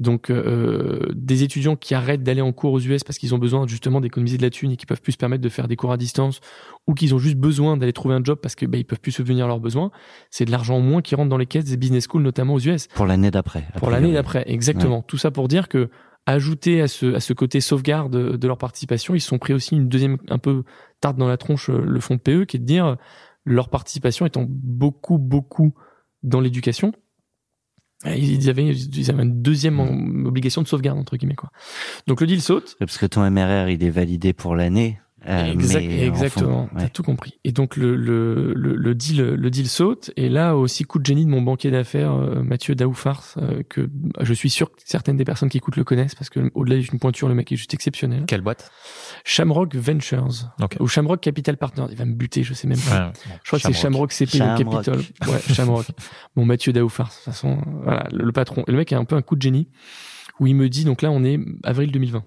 Donc 0.00 0.30
euh, 0.30 1.06
des 1.14 1.42
étudiants 1.42 1.76
qui 1.76 1.94
arrêtent 1.94 2.22
d'aller 2.22 2.40
en 2.40 2.52
cours 2.52 2.72
aux 2.72 2.80
US 2.80 3.04
parce 3.04 3.18
qu'ils 3.18 3.34
ont 3.34 3.38
besoin 3.38 3.66
justement 3.66 4.00
d'économiser 4.00 4.38
de 4.38 4.42
la 4.42 4.48
thune 4.48 4.72
et 4.72 4.76
qui 4.78 4.86
peuvent 4.86 5.02
plus 5.02 5.12
se 5.12 5.18
permettre 5.18 5.42
de 5.42 5.48
faire 5.50 5.68
des 5.68 5.76
cours 5.76 5.92
à 5.92 5.98
distance 5.98 6.40
ou 6.86 6.94
qu'ils 6.94 7.14
ont 7.14 7.18
juste 7.18 7.36
besoin 7.36 7.76
d'aller 7.76 7.92
trouver 7.92 8.14
un 8.14 8.24
job 8.24 8.38
parce 8.42 8.54
que 8.54 8.64
bah, 8.64 8.78
ils 8.78 8.86
peuvent 8.86 8.98
plus 8.98 9.12
subvenir 9.12 9.44
à 9.44 9.48
leurs 9.48 9.60
besoins, 9.60 9.90
c'est 10.30 10.46
de 10.46 10.50
l'argent 10.50 10.76
en 10.76 10.80
moins 10.80 11.02
qui 11.02 11.14
rentre 11.14 11.28
dans 11.28 11.36
les 11.36 11.44
caisses 11.44 11.66
des 11.66 11.76
business 11.76 12.06
schools 12.08 12.22
notamment 12.22 12.54
aux 12.54 12.60
US. 12.60 12.86
Pour 12.94 13.04
l'année 13.04 13.30
d'après. 13.30 13.66
Pour 13.76 13.90
l'année 13.90 14.12
d'après, 14.12 14.42
exactement. 14.46 15.02
Tout 15.02 15.18
ça 15.18 15.30
pour 15.30 15.48
dire 15.48 15.68
que 15.68 15.90
ajouté 16.24 16.80
à 16.80 16.88
ce 16.88 17.14
à 17.14 17.20
ce 17.20 17.34
côté 17.34 17.60
sauvegarde 17.60 18.10
de, 18.10 18.36
de 18.36 18.46
leur 18.46 18.56
participation, 18.56 19.14
ils 19.14 19.20
se 19.20 19.28
sont 19.28 19.38
pris 19.38 19.52
aussi 19.52 19.74
une 19.74 19.88
deuxième 19.88 20.16
un 20.28 20.38
peu 20.38 20.64
tarte 21.02 21.18
dans 21.18 21.28
la 21.28 21.36
tronche 21.36 21.68
euh, 21.68 21.82
le 21.84 22.00
fonds 22.00 22.14
de 22.14 22.20
PE 22.20 22.44
qui 22.44 22.56
est 22.56 22.60
de 22.60 22.64
dire 22.64 22.86
euh, 22.86 22.94
leur 23.44 23.68
participation 23.68 24.24
étant 24.24 24.46
beaucoup 24.48 25.18
beaucoup 25.18 25.74
dans 26.22 26.40
l'éducation. 26.40 26.92
Euh, 28.06 28.14
Ils 28.14 28.48
avaient, 28.48 28.66
ils 28.74 29.10
avaient 29.10 29.22
une 29.22 29.42
deuxième 29.42 29.80
en- 29.80 30.24
obligation 30.26 30.62
de 30.62 30.68
sauvegarde 30.68 30.98
entre 30.98 31.16
guillemets 31.16 31.34
quoi. 31.34 31.50
Donc 32.06 32.20
le 32.20 32.26
deal 32.26 32.40
saute. 32.40 32.76
Parce 32.78 32.98
que 32.98 33.06
ton 33.06 33.28
MRR, 33.30 33.68
il 33.70 33.82
est 33.84 33.90
validé 33.90 34.32
pour 34.32 34.54
l'année. 34.56 34.98
Euh, 35.28 35.52
Exact- 35.52 35.84
mais 35.86 36.04
en 36.08 36.12
exactement, 36.12 36.66
fond, 36.68 36.74
t'as 36.76 36.82
ouais. 36.84 36.88
tout 36.90 37.02
compris. 37.02 37.38
Et 37.44 37.52
donc 37.52 37.76
le, 37.76 37.94
le, 37.96 38.54
le, 38.54 38.74
le 38.74 38.94
deal 38.94 39.22
le 39.22 39.50
deal 39.50 39.68
saute. 39.68 40.10
Et 40.16 40.28
là 40.28 40.56
aussi 40.56 40.84
coup 40.84 40.98
de 40.98 41.04
génie 41.06 41.24
de 41.26 41.30
mon 41.30 41.42
banquier 41.42 41.70
d'affaires 41.70 42.12
euh, 42.14 42.42
Mathieu 42.42 42.74
Daoufars, 42.74 43.34
euh, 43.36 43.62
que 43.68 43.88
je 44.20 44.32
suis 44.32 44.50
sûr 44.50 44.70
que 44.70 44.78
certaines 44.84 45.16
des 45.16 45.24
personnes 45.24 45.48
qui 45.50 45.58
écoutent 45.58 45.76
le 45.76 45.84
connaissent 45.84 46.14
parce 46.14 46.30
que 46.30 46.50
au-delà 46.54 46.78
d'une 46.78 46.98
pointure, 46.98 47.28
le 47.28 47.34
mec 47.34 47.52
est 47.52 47.56
juste 47.56 47.74
exceptionnel. 47.74 48.24
Quelle 48.26 48.40
boîte? 48.40 48.70
Shamrock 49.24 49.74
Ventures 49.74 50.52
Ok. 50.60 50.76
ou 50.80 50.86
Shamrock 50.86 51.20
Capital 51.20 51.56
Partners. 51.56 51.86
Il 51.90 51.96
va 51.96 52.04
me 52.06 52.14
buter, 52.14 52.42
je 52.42 52.54
sais 52.54 52.66
même 52.68 52.78
pas. 52.78 53.08
Ouais, 53.08 53.12
Je 53.44 53.48
crois 53.48 53.58
que 53.58 53.66
c'est 53.66 53.72
Shamrock 53.80 54.12
CP 54.12 54.36
ou 54.36 54.38
Shamrock. 54.38 54.84
Capital. 54.84 54.98
Ouais, 55.28 55.40
Shamrock. 55.54 55.86
Bon, 56.36 56.44
Mathieu 56.44 56.72
Daoufars, 56.72 57.08
de 57.08 57.12
toute 57.14 57.24
façon, 57.24 57.58
voilà, 57.82 58.06
le, 58.12 58.24
le 58.24 58.32
patron. 58.32 58.62
Et 58.68 58.70
le 58.72 58.78
mec 58.78 58.92
a 58.92 58.98
un 58.98 59.04
peu 59.04 59.16
un 59.16 59.22
coup 59.22 59.36
de 59.36 59.42
génie 59.42 59.68
où 60.38 60.46
il 60.46 60.54
me 60.54 60.68
dit, 60.68 60.84
donc 60.84 61.02
là, 61.02 61.10
on 61.10 61.22
est 61.24 61.38
avril 61.64 61.90
2020. 61.92 62.24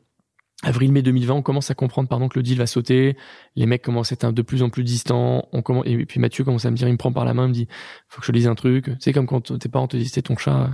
Avril-mai 0.62 1.02
2020, 1.02 1.34
on 1.34 1.42
commence 1.42 1.72
à 1.72 1.76
comprendre, 1.76 2.08
pardon, 2.08 2.30
que 2.30 2.40
le 2.40 2.44
deal 2.44 2.58
va 2.58 2.68
sauter. 2.68 3.18
Les 3.56 3.66
mecs 3.66 3.82
commencent 3.82 4.12
à 4.12 4.16
être 4.16 4.32
de 4.32 4.42
plus 4.42 4.64
en 4.64 4.70
plus 4.70 4.84
distants. 4.84 5.48
On 5.52 5.62
commence, 5.62 5.84
et 5.88 6.06
puis 6.06 6.20
Mathieu 6.20 6.44
commence 6.44 6.66
à 6.66 6.72
me 6.72 6.78
dire, 6.78 6.88
il 6.88 6.94
me 6.94 6.98
prend 6.98 7.12
par 7.12 7.26
la 7.26 7.34
main, 7.34 7.46
il 7.46 7.50
me 7.50 7.54
dit, 7.54 7.68
faut 8.08 8.22
que 8.22 8.28
je 8.28 8.32
te 8.32 8.38
dise 8.38 8.48
un 8.48 8.56
truc. 8.56 8.92
C'est 9.00 9.12
comme 9.12 9.28
quand 9.28 9.58
tes 9.60 9.68
parents 9.68 9.88
te 9.88 9.98
disent, 9.98 10.14
c'est 10.14 10.22
ton 10.22 10.38
chat, 10.38 10.70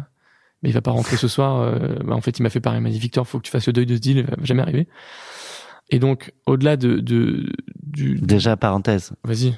mais 0.61 0.69
il 0.69 0.73
va 0.73 0.81
pas 0.81 0.91
rentrer 0.91 1.17
ce 1.17 1.27
soir. 1.27 1.61
euh, 1.61 1.95
bah, 2.03 2.13
en 2.13 2.21
fait, 2.21 2.37
il 2.37 2.43
m'a 2.43 2.49
fait 2.49 2.59
pareil. 2.59 2.79
Il 2.79 2.83
m'a 2.83 2.89
dit, 2.89 2.99
Victor, 2.99 3.27
faut 3.27 3.39
que 3.39 3.43
tu 3.43 3.51
fasses 3.51 3.65
le 3.67 3.73
deuil 3.73 3.87
de 3.87 3.95
ce 3.95 3.99
deal, 3.99 4.17
il 4.17 4.23
va 4.25 4.35
jamais 4.43 4.61
arriver. 4.61 4.87
Et 5.89 5.97
donc, 5.97 6.33
au-delà 6.45 6.77
de, 6.77 6.99
de, 6.99 7.51
du, 7.81 8.19
Déjà, 8.21 8.57
parenthèse, 8.57 9.13
vas-y. 9.23 9.57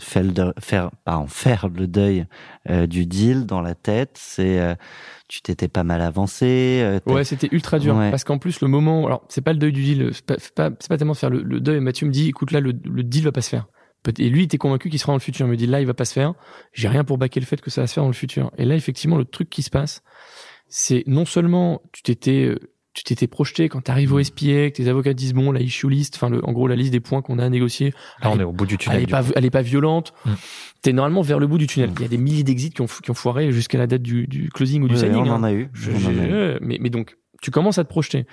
Faire, 0.00 0.22
le 0.24 0.32
de- 0.32 0.54
faire, 0.58 0.90
pardon, 1.04 1.26
faire 1.28 1.68
le 1.68 1.86
deuil 1.86 2.26
euh, 2.68 2.86
du 2.86 3.06
deal 3.06 3.46
dans 3.46 3.60
la 3.60 3.74
tête, 3.74 4.12
c'est 4.18 4.58
euh, 4.60 4.74
tu 5.28 5.40
t'étais 5.42 5.68
pas 5.68 5.84
mal 5.84 6.00
avancé. 6.02 6.80
euh, 6.82 6.98
Ouais, 7.06 7.24
c'était 7.24 7.48
ultra 7.52 7.78
dur 7.78 7.94
Ouais. 7.96 8.10
parce 8.10 8.24
qu'en 8.24 8.38
plus 8.38 8.60
le 8.60 8.68
moment, 8.68 9.06
alors 9.06 9.24
c'est 9.28 9.40
pas 9.42 9.52
le 9.52 9.58
deuil 9.58 9.72
du 9.72 9.82
deal, 9.82 10.10
c'est 10.12 10.24
pas, 10.26 10.34
c'est 10.38 10.54
pas, 10.54 10.70
pas 10.70 10.96
tellement 10.98 11.14
faire 11.14 11.30
le, 11.30 11.42
le 11.42 11.60
deuil. 11.60 11.80
Mathieu 11.80 12.06
me 12.06 12.12
dit, 12.12 12.28
écoute 12.28 12.50
là, 12.50 12.60
le, 12.60 12.72
le 12.84 13.02
deal 13.02 13.24
va 13.24 13.32
pas 13.32 13.42
se 13.42 13.50
faire. 13.50 13.66
Et 14.18 14.30
lui, 14.30 14.40
il 14.40 14.44
était 14.44 14.56
convaincu 14.56 14.88
qu'il 14.88 14.98
sera 14.98 15.12
dans 15.12 15.16
le 15.16 15.20
futur. 15.20 15.44
Il 15.46 15.50
me 15.50 15.56
dit 15.56 15.66
là, 15.66 15.80
il 15.80 15.86
va 15.86 15.92
pas 15.92 16.06
se 16.06 16.14
faire. 16.14 16.32
J'ai 16.72 16.88
rien 16.88 17.04
pour 17.04 17.18
baquer 17.18 17.38
le 17.38 17.44
fait 17.44 17.60
que 17.60 17.68
ça 17.70 17.82
va 17.82 17.86
se 17.86 17.92
faire 17.92 18.02
dans 18.02 18.08
le 18.08 18.14
futur. 18.14 18.50
Et 18.56 18.64
là, 18.64 18.74
effectivement, 18.74 19.18
le 19.18 19.26
truc 19.26 19.50
qui 19.50 19.62
se 19.62 19.68
passe, 19.68 20.02
c'est 20.68 21.04
non 21.06 21.26
seulement 21.26 21.82
tu 21.92 22.02
t'étais 22.02 22.54
tu 22.92 23.04
t'étais 23.04 23.28
projeté 23.28 23.68
quand 23.68 23.80
t'arrives 23.82 24.12
au 24.12 24.22
SPA, 24.22 24.70
que 24.70 24.76
tes 24.76 24.88
avocats 24.88 25.14
disent 25.14 25.32
bon 25.32 25.52
la 25.52 25.60
issue 25.60 25.88
list, 25.88 26.16
enfin 26.16 26.28
le, 26.28 26.44
en 26.44 26.52
gros 26.52 26.66
la 26.66 26.74
liste 26.74 26.90
des 26.90 26.98
points 27.00 27.22
qu'on 27.22 27.38
a 27.38 27.44
à 27.44 27.48
négocier, 27.48 27.94
Là, 28.22 28.30
on 28.32 28.40
est 28.40 28.44
au 28.44 28.52
bout 28.52 28.66
du 28.66 28.74
elle 28.74 28.78
tunnel. 28.78 29.02
est 29.02 29.06
pas, 29.06 29.22
elle 29.36 29.44
est 29.44 29.50
pas 29.50 29.62
violente. 29.62 30.12
Mm. 30.24 30.30
T'es 30.82 30.92
normalement 30.92 31.22
vers 31.22 31.38
le 31.38 31.46
bout 31.46 31.58
du 31.58 31.66
tunnel. 31.68 31.90
Il 31.96 32.02
y 32.02 32.04
a 32.04 32.08
des 32.08 32.18
milliers 32.18 32.42
d'exits 32.42 32.70
qui 32.70 32.80
ont, 32.82 32.86
qui 32.86 33.10
ont 33.10 33.14
foiré 33.14 33.52
jusqu'à 33.52 33.78
la 33.78 33.86
date 33.86 34.02
du, 34.02 34.26
du 34.26 34.48
closing 34.50 34.82
ou 34.82 34.88
du 34.88 34.94
Ouais, 34.94 35.00
signing. 35.00 35.22
on 35.28 35.30
hein. 35.30 35.36
en 35.36 35.42
a 35.44 35.52
eu. 35.52 35.70
Je- 35.72 35.92
on 35.92 35.96
en 35.96 35.98
j'ai- 35.98 36.08
a 36.20 36.24
eu. 36.24 36.32
euh, 36.32 36.58
mais, 36.62 36.78
mais 36.80 36.90
donc, 36.90 37.16
tu 37.42 37.50
commences 37.52 37.78
à 37.78 37.84
te 37.84 37.88
projeter. 37.88 38.26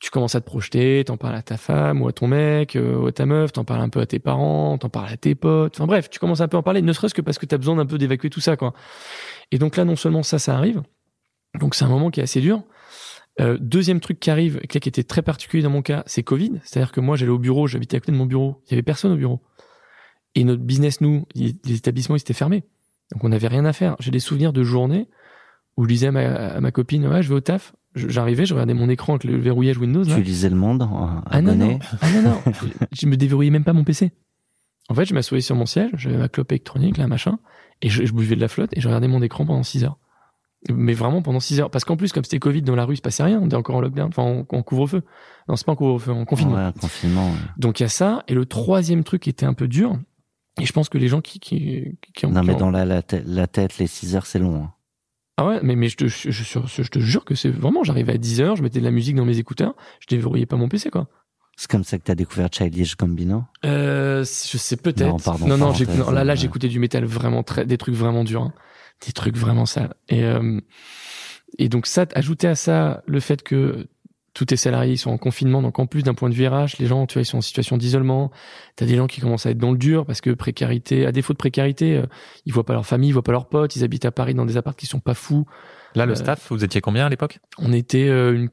Tu 0.00 0.10
commences 0.10 0.34
à 0.34 0.40
te 0.40 0.46
projeter, 0.46 1.04
t'en 1.06 1.16
parles 1.16 1.36
à 1.36 1.42
ta 1.42 1.56
femme 1.56 2.02
ou 2.02 2.08
à 2.08 2.12
ton 2.12 2.26
mec, 2.26 2.74
euh, 2.74 2.96
ou 2.96 3.06
à 3.06 3.12
ta 3.12 3.24
meuf, 3.24 3.52
t'en 3.52 3.62
parles 3.62 3.82
un 3.82 3.88
peu 3.88 4.00
à 4.00 4.06
tes 4.06 4.18
parents, 4.18 4.76
t'en 4.78 4.88
parles 4.88 5.12
à 5.12 5.16
tes 5.16 5.36
potes. 5.36 5.76
Enfin 5.76 5.86
bref, 5.86 6.10
tu 6.10 6.18
commences 6.18 6.40
un 6.40 6.48
peu 6.48 6.56
à 6.56 6.60
en 6.60 6.64
parler, 6.64 6.82
ne 6.82 6.92
serait-ce 6.92 7.14
que 7.14 7.20
parce 7.22 7.38
que 7.38 7.46
t'as 7.46 7.56
besoin 7.56 7.76
d'un 7.76 7.86
peu 7.86 7.98
d'évacuer 7.98 8.28
tout 8.28 8.40
ça, 8.40 8.56
quoi. 8.56 8.74
Et 9.52 9.58
donc 9.58 9.76
là, 9.76 9.84
non 9.84 9.94
seulement 9.94 10.24
ça, 10.24 10.40
ça 10.40 10.56
arrive. 10.56 10.82
Donc 11.60 11.76
c'est 11.76 11.84
un 11.84 11.88
moment 11.88 12.10
qui 12.10 12.18
est 12.18 12.24
assez 12.24 12.40
dur. 12.40 12.64
Euh, 13.40 13.56
deuxième 13.60 14.00
truc 14.00 14.20
qui 14.20 14.30
arrive, 14.30 14.60
qui 14.68 14.76
était 14.76 15.02
très 15.04 15.22
particulier 15.22 15.62
dans 15.62 15.70
mon 15.70 15.82
cas, 15.82 16.02
c'est 16.06 16.22
Covid. 16.22 16.52
C'est-à-dire 16.64 16.92
que 16.92 17.00
moi, 17.00 17.16
j'allais 17.16 17.30
au 17.32 17.38
bureau, 17.38 17.66
j'habitais 17.66 17.96
à 17.96 18.00
côté 18.00 18.12
de 18.12 18.16
mon 18.18 18.26
bureau. 18.26 18.62
Il 18.66 18.72
y 18.72 18.74
avait 18.74 18.82
personne 18.82 19.12
au 19.12 19.16
bureau. 19.16 19.40
Et 20.34 20.44
notre 20.44 20.62
business, 20.62 21.00
nous, 21.00 21.24
il- 21.34 21.56
les 21.64 21.76
établissements, 21.76 22.16
ils 22.16 22.20
étaient 22.20 22.34
fermés. 22.34 22.64
Donc 23.12 23.24
on 23.24 23.28
n'avait 23.30 23.48
rien 23.48 23.64
à 23.64 23.72
faire. 23.72 23.96
J'ai 24.00 24.10
des 24.10 24.20
souvenirs 24.20 24.52
de 24.52 24.62
journées 24.62 25.08
où 25.76 25.84
je 25.84 25.88
disais 25.88 26.06
à 26.08 26.12
ma, 26.12 26.20
à 26.20 26.60
ma 26.60 26.70
copine, 26.72 27.06
ouais, 27.06 27.22
je 27.22 27.28
vais 27.28 27.34
au 27.34 27.40
taf. 27.40 27.74
J'arrivais, 27.94 28.46
je 28.46 28.54
regardais 28.54 28.72
mon 28.74 28.88
écran 28.88 29.14
avec 29.14 29.24
le 29.24 29.36
verrouillage 29.38 29.76
Windows. 29.76 30.02
Là. 30.04 30.16
Tu 30.16 30.22
lisais 30.22 30.48
le 30.48 30.56
monde 30.56 30.82
en 30.82 31.22
Ah 31.26 31.42
non, 31.42 31.54
non, 31.54 31.78
ah 32.00 32.10
non, 32.12 32.22
non. 32.22 32.40
je, 32.46 32.66
je 33.02 33.06
me 33.06 33.16
déverrouillais 33.18 33.50
même 33.50 33.64
pas 33.64 33.74
mon 33.74 33.84
PC. 33.84 34.12
En 34.88 34.94
fait, 34.94 35.04
je 35.04 35.12
m'assoyais 35.14 35.42
sur 35.42 35.56
mon 35.56 35.66
siège, 35.66 35.90
j'avais 35.94 36.16
ma 36.16 36.28
clope 36.28 36.50
électronique, 36.52 36.96
là, 36.96 37.06
machin, 37.06 37.38
et 37.82 37.88
je, 37.90 38.04
je 38.06 38.12
buvais 38.12 38.34
de 38.34 38.40
la 38.40 38.48
flotte 38.48 38.70
et 38.76 38.80
je 38.80 38.88
regardais 38.88 39.08
mon 39.08 39.22
écran 39.22 39.44
pendant 39.46 39.62
6 39.62 39.84
heures. 39.84 39.98
Mais 40.70 40.92
vraiment 40.94 41.22
pendant 41.22 41.40
6 41.40 41.60
heures. 41.60 41.70
Parce 41.70 41.84
qu'en 41.84 41.96
plus, 41.96 42.12
comme 42.12 42.22
c'était 42.24 42.38
Covid 42.38 42.62
dans 42.62 42.76
la 42.76 42.84
rue, 42.84 42.94
il 42.94 42.96
se 42.98 43.02
passait 43.02 43.24
rien. 43.24 43.40
On 43.42 43.46
était 43.46 43.56
encore 43.56 43.74
en 43.76 43.80
lockdown, 43.80 44.08
enfin 44.08 44.22
en, 44.22 44.46
en 44.48 44.62
couvre-feu. 44.62 45.02
Non, 45.48 45.56
c'est 45.56 45.66
pas 45.66 45.72
en 45.72 45.76
couvre-feu, 45.76 46.12
en 46.12 46.24
confinement. 46.24 46.54
Ouais, 46.54 46.72
confinement. 46.80 47.26
ouais. 47.26 47.36
Donc 47.58 47.80
il 47.80 47.82
y 47.82 47.86
a 47.86 47.88
ça. 47.88 48.22
Et 48.28 48.34
le 48.34 48.46
troisième 48.46 49.02
truc 49.02 49.22
qui 49.22 49.30
était 49.30 49.46
un 49.46 49.54
peu 49.54 49.66
dur, 49.66 49.98
et 50.60 50.64
je 50.64 50.72
pense 50.72 50.88
que 50.88 50.98
les 50.98 51.08
gens 51.08 51.20
qui, 51.20 51.40
qui, 51.40 51.98
qui 52.14 52.26
ont... 52.26 52.30
Non, 52.30 52.42
mais 52.44 52.54
ont- 52.54 52.58
dans 52.58 52.70
la, 52.70 52.84
la, 52.84 53.02
tête- 53.02 53.24
la 53.26 53.46
tête, 53.48 53.78
les 53.78 53.86
6 53.88 54.14
heures, 54.14 54.26
c'est 54.26 54.38
long. 54.38 54.64
hein. 54.64 54.72
Ah 55.38 55.46
ouais, 55.46 55.58
mais, 55.62 55.74
mais 55.74 55.88
je, 55.88 55.96
te, 55.96 56.06
je, 56.06 56.30
je, 56.30 56.42
je 56.82 56.88
te 56.90 56.98
jure 57.00 57.24
que 57.24 57.34
c'est 57.34 57.48
vraiment, 57.48 57.82
j'arrivais 57.82 58.12
à 58.12 58.18
10 58.18 58.40
heures, 58.42 58.54
je 58.56 58.62
mettais 58.62 58.78
de 58.80 58.84
la 58.84 58.90
musique 58.90 59.16
dans 59.16 59.24
mes 59.24 59.38
écouteurs, 59.38 59.74
je 59.98 60.06
déverrouillais 60.06 60.46
pas 60.46 60.56
mon 60.56 60.68
PC, 60.68 60.90
quoi. 60.90 61.08
C'est 61.56 61.70
comme 61.70 61.84
ça 61.84 61.98
que 61.98 62.04
t'as 62.04 62.14
découvert 62.14 62.48
Childish 62.52 62.96
Gambino? 62.96 63.44
Euh, 63.64 64.20
je 64.20 64.58
sais 64.58 64.76
peut-être. 64.76 65.00
Non, 65.08 65.16
pardon, 65.18 65.46
non, 65.48 65.56
non, 65.56 65.72
là, 66.12 66.22
là, 66.24 66.34
j'écoutais 66.34 66.68
du 66.68 66.78
métal 66.78 67.04
vraiment 67.04 67.42
très, 67.42 67.64
des 67.66 67.78
trucs 67.78 67.94
vraiment 67.94 68.24
durs, 68.24 68.42
hein. 68.42 68.52
Des 69.06 69.12
trucs 69.12 69.36
vraiment 69.36 69.66
sales. 69.66 69.94
Et 70.08 70.24
euh, 70.24 70.60
et 71.58 71.68
donc 71.68 71.86
ça, 71.86 72.06
ajouter 72.14 72.48
à 72.48 72.54
ça 72.54 73.02
le 73.06 73.20
fait 73.20 73.42
que 73.42 73.86
tous 74.34 74.46
tes 74.46 74.56
salariés 74.56 74.94
ils 74.94 74.98
sont 74.98 75.10
en 75.10 75.18
confinement, 75.18 75.60
donc 75.60 75.78
en 75.78 75.86
plus 75.86 76.02
d'un 76.02 76.14
point 76.14 76.30
de 76.30 76.34
vue 76.34 76.46
RH, 76.46 76.78
les 76.78 76.86
gens, 76.86 77.06
tu 77.06 77.14
vois, 77.14 77.22
ils 77.22 77.26
sont 77.26 77.38
en 77.38 77.42
situation 77.42 77.76
d'isolement. 77.76 78.30
T'as 78.76 78.86
des 78.86 78.96
gens 78.96 79.06
qui 79.06 79.20
commencent 79.20 79.44
à 79.44 79.50
être 79.50 79.58
dans 79.58 79.72
le 79.72 79.76
dur 79.78 80.06
parce 80.06 80.22
que 80.22 80.30
précarité, 80.30 81.04
à 81.04 81.12
défaut 81.12 81.34
de 81.34 81.38
précarité, 81.38 81.96
euh, 81.96 82.06
ils 82.46 82.52
voient 82.52 82.64
pas 82.64 82.72
leur 82.72 82.86
famille, 82.86 83.10
ils 83.10 83.12
voient 83.12 83.22
pas 83.22 83.32
leurs 83.32 83.48
potes, 83.48 83.76
ils 83.76 83.84
habitent 83.84 84.06
à 84.06 84.10
Paris 84.10 84.32
dans 84.34 84.46
des 84.46 84.56
apparts 84.56 84.76
qui 84.76 84.86
sont 84.86 85.00
pas 85.00 85.14
fous. 85.14 85.44
Là, 85.94 86.06
le 86.06 86.12
Euh, 86.12 86.16
staff, 86.16 86.50
vous 86.50 86.64
étiez 86.64 86.80
combien 86.80 87.04
à 87.04 87.08
l'époque? 87.10 87.40
On 87.58 87.74
était 87.74 88.08
euh, 88.08 88.32
une 88.32 88.48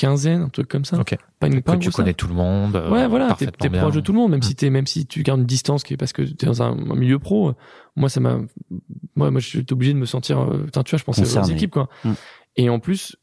quinzaine, 0.00 0.42
un 0.42 0.48
truc 0.48 0.68
comme 0.68 0.84
ça. 0.84 0.98
Ok. 0.98 1.16
Pas 1.38 1.46
une 1.46 1.62
pas 1.62 1.76
tu 1.76 1.90
connais 1.90 2.14
tout 2.14 2.26
le 2.28 2.34
monde. 2.34 2.76
euh, 2.76 2.90
Ouais, 2.90 3.06
voilà, 3.08 3.34
t'es 3.38 3.46
t'es 3.46 3.68
proche 3.70 3.94
de 3.94 4.00
tout 4.00 4.12
le 4.12 4.18
monde, 4.18 4.30
même 4.30 4.40
Mm. 4.40 4.42
si 4.42 4.54
t'es, 4.54 4.70
même 4.70 4.86
si 4.86 5.06
tu 5.06 5.22
gardes 5.22 5.40
une 5.40 5.46
distance 5.46 5.82
qui 5.84 5.94
est 5.94 5.96
parce 5.96 6.12
que 6.12 6.22
t'es 6.22 6.46
dans 6.46 6.62
un, 6.62 6.70
un 6.90 6.94
milieu 6.94 7.18
pro. 7.18 7.50
euh, 7.50 7.54
Moi, 7.96 8.08
ça 8.08 8.20
m'a, 8.20 8.38
moi, 9.16 9.30
moi, 9.30 9.40
j'étais 9.40 9.72
obligé 9.72 9.92
de 9.92 9.98
me 9.98 10.06
sentir, 10.06 10.40
euh, 10.40 10.64
putain, 10.64 10.82
tu 10.82 10.90
vois, 10.90 10.98
je 10.98 11.04
pensais 11.04 11.22
aux 11.22 11.24
Concerné. 11.24 11.52
équipes, 11.52 11.72
quoi. 11.72 11.88
Mm. 12.04 12.12
Et 12.56 12.70
en 12.70 12.78
plus, 12.80 13.16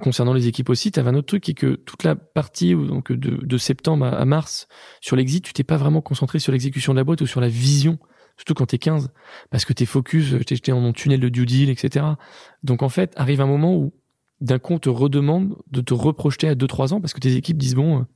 concernant 0.00 0.32
les 0.34 0.46
équipes 0.46 0.68
aussi, 0.70 0.90
t'avais 0.92 1.10
un 1.10 1.14
autre 1.14 1.26
truc 1.28 1.42
qui 1.42 1.52
est 1.52 1.54
que 1.54 1.74
toute 1.74 2.04
la 2.04 2.14
partie, 2.16 2.74
donc, 2.74 3.12
de, 3.12 3.40
de 3.44 3.58
septembre 3.58 4.06
à, 4.06 4.10
à 4.10 4.24
mars, 4.24 4.68
sur 5.00 5.16
l'exit, 5.16 5.44
tu 5.44 5.52
t'es 5.52 5.64
pas 5.64 5.76
vraiment 5.76 6.00
concentré 6.00 6.38
sur 6.38 6.52
l'exécution 6.52 6.92
de 6.92 6.98
la 6.98 7.04
boîte 7.04 7.20
ou 7.22 7.26
sur 7.26 7.40
la 7.40 7.48
vision. 7.48 7.98
Surtout 8.36 8.54
quand 8.54 8.66
t'es 8.66 8.78
15. 8.78 9.10
Parce 9.50 9.66
que 9.66 9.74
t'es 9.74 9.84
focus, 9.84 10.34
t'es 10.46 10.56
t'es 10.56 10.72
dans 10.72 10.80
mon 10.80 10.92
tunnel 10.94 11.20
de 11.20 11.28
due 11.28 11.44
deal, 11.44 11.68
etc. 11.68 12.06
Donc, 12.62 12.82
en 12.82 12.88
fait, 12.88 13.12
arrive 13.16 13.42
un 13.42 13.46
moment 13.46 13.74
où, 13.76 13.92
d'un 14.40 14.58
coup, 14.58 14.74
on 14.74 14.78
te 14.78 14.88
redemande 14.88 15.56
de 15.70 15.80
te 15.80 15.94
reprojeter 15.94 16.48
à 16.48 16.54
2-3 16.54 16.94
ans 16.94 17.00
parce 17.00 17.12
que 17.12 17.20
tes 17.20 17.36
équipes 17.36 17.58
disent, 17.58 17.74
bon, 17.74 18.06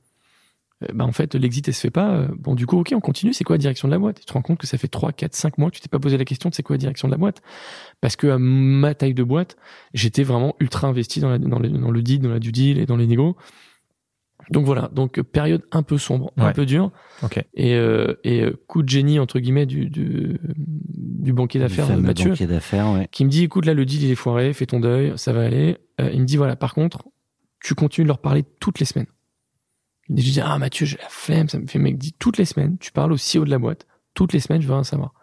bah 0.93 1.05
en 1.05 1.11
fait 1.13 1.35
l'exit 1.35 1.65
elle 1.67 1.73
se 1.73 1.79
fait 1.79 1.89
pas 1.89 2.11
euh, 2.11 2.27
bon 2.37 2.53
du 2.53 2.65
coup 2.65 2.77
ok 2.77 2.91
on 2.93 2.99
continue 2.99 3.33
c'est 3.33 3.45
quoi 3.45 3.55
la 3.55 3.59
direction 3.59 3.87
de 3.87 3.93
la 3.93 3.99
boîte? 3.99 4.19
Tu 4.19 4.25
te 4.25 4.33
rends 4.33 4.41
compte 4.41 4.57
que 4.57 4.67
ça 4.67 4.77
fait 4.77 4.89
3 4.89 5.13
4 5.13 5.33
5 5.33 5.57
mois 5.57 5.71
que 5.71 5.75
tu 5.75 5.81
t'es 5.81 5.87
pas 5.87 5.99
posé 5.99 6.17
la 6.17 6.25
question 6.25 6.49
de 6.49 6.55
c'est 6.55 6.63
quoi 6.63 6.73
la 6.73 6.79
direction 6.79 7.07
de 7.07 7.13
la 7.13 7.17
boîte. 7.17 7.41
Parce 8.01 8.17
que 8.17 8.27
à 8.27 8.37
ma 8.37 8.93
taille 8.93 9.13
de 9.13 9.23
boîte 9.23 9.55
j'étais 9.93 10.23
vraiment 10.23 10.55
ultra 10.59 10.87
investi 10.87 11.21
dans, 11.21 11.39
dans, 11.39 11.59
le, 11.59 11.69
dans 11.69 11.91
le 11.91 12.01
deal 12.01 12.19
dans 12.19 12.29
la 12.29 12.39
due 12.39 12.51
deal 12.51 12.77
et 12.77 12.85
dans 12.85 12.97
les 12.97 13.07
négos 13.07 13.37
donc 14.51 14.65
voilà 14.65 14.89
donc 14.93 15.17
euh, 15.17 15.23
période 15.23 15.63
un 15.71 15.83
peu 15.83 15.97
sombre 15.97 16.31
un 16.37 16.51
peu 16.51 16.65
dure. 16.65 16.91
Ok. 17.23 17.43
et, 17.53 17.75
euh, 17.75 18.13
et 18.23 18.41
euh, 18.41 18.59
coup 18.67 18.83
de 18.83 18.89
génie 18.89 19.19
entre 19.19 19.39
guillemets 19.39 19.65
du, 19.65 19.89
du, 19.89 20.39
du 20.55 21.33
banquier 21.33 21.59
d'affaires 21.59 21.87
Mathieu 21.97 22.29
banquier 22.29 22.47
d'affaires, 22.47 22.91
ouais. 22.91 23.07
qui 23.11 23.25
me 23.25 23.29
dit 23.29 23.43
écoute 23.43 23.65
là 23.65 23.73
le 23.73 23.85
deal 23.85 24.03
il 24.03 24.11
est 24.11 24.15
foiré 24.15 24.53
fais 24.53 24.65
ton 24.65 24.79
deuil 24.79 25.13
ça 25.15 25.33
va 25.33 25.43
aller. 25.43 25.77
Euh, 25.99 26.11
il 26.13 26.21
me 26.21 26.25
dit 26.25 26.37
voilà 26.37 26.55
par 26.55 26.73
contre 26.73 27.05
tu 27.63 27.73
continues 27.73 28.05
de 28.05 28.09
leur 28.09 28.19
parler 28.19 28.43
toutes 28.59 28.79
les 28.79 28.85
semaines. 28.85 29.07
Et 30.15 30.21
je 30.21 30.31
dis 30.31 30.41
ah 30.41 30.57
Mathieu 30.59 30.85
j'ai 30.85 30.97
la 30.97 31.09
flemme 31.09 31.49
ça 31.49 31.57
me 31.57 31.65
fait 31.65 31.79
mec 31.79 31.97
dit 31.97 32.13
toutes 32.17 32.37
les 32.37 32.45
semaines 32.45 32.77
tu 32.79 32.91
parles 32.91 33.11
au 33.13 33.17
CEO 33.17 33.45
de 33.45 33.49
la 33.49 33.57
boîte 33.57 33.87
toutes 34.13 34.33
les 34.33 34.39
semaines 34.39 34.61
je 34.61 34.67
veux 34.67 34.73
rien 34.73 34.83
savoir. 34.83 35.13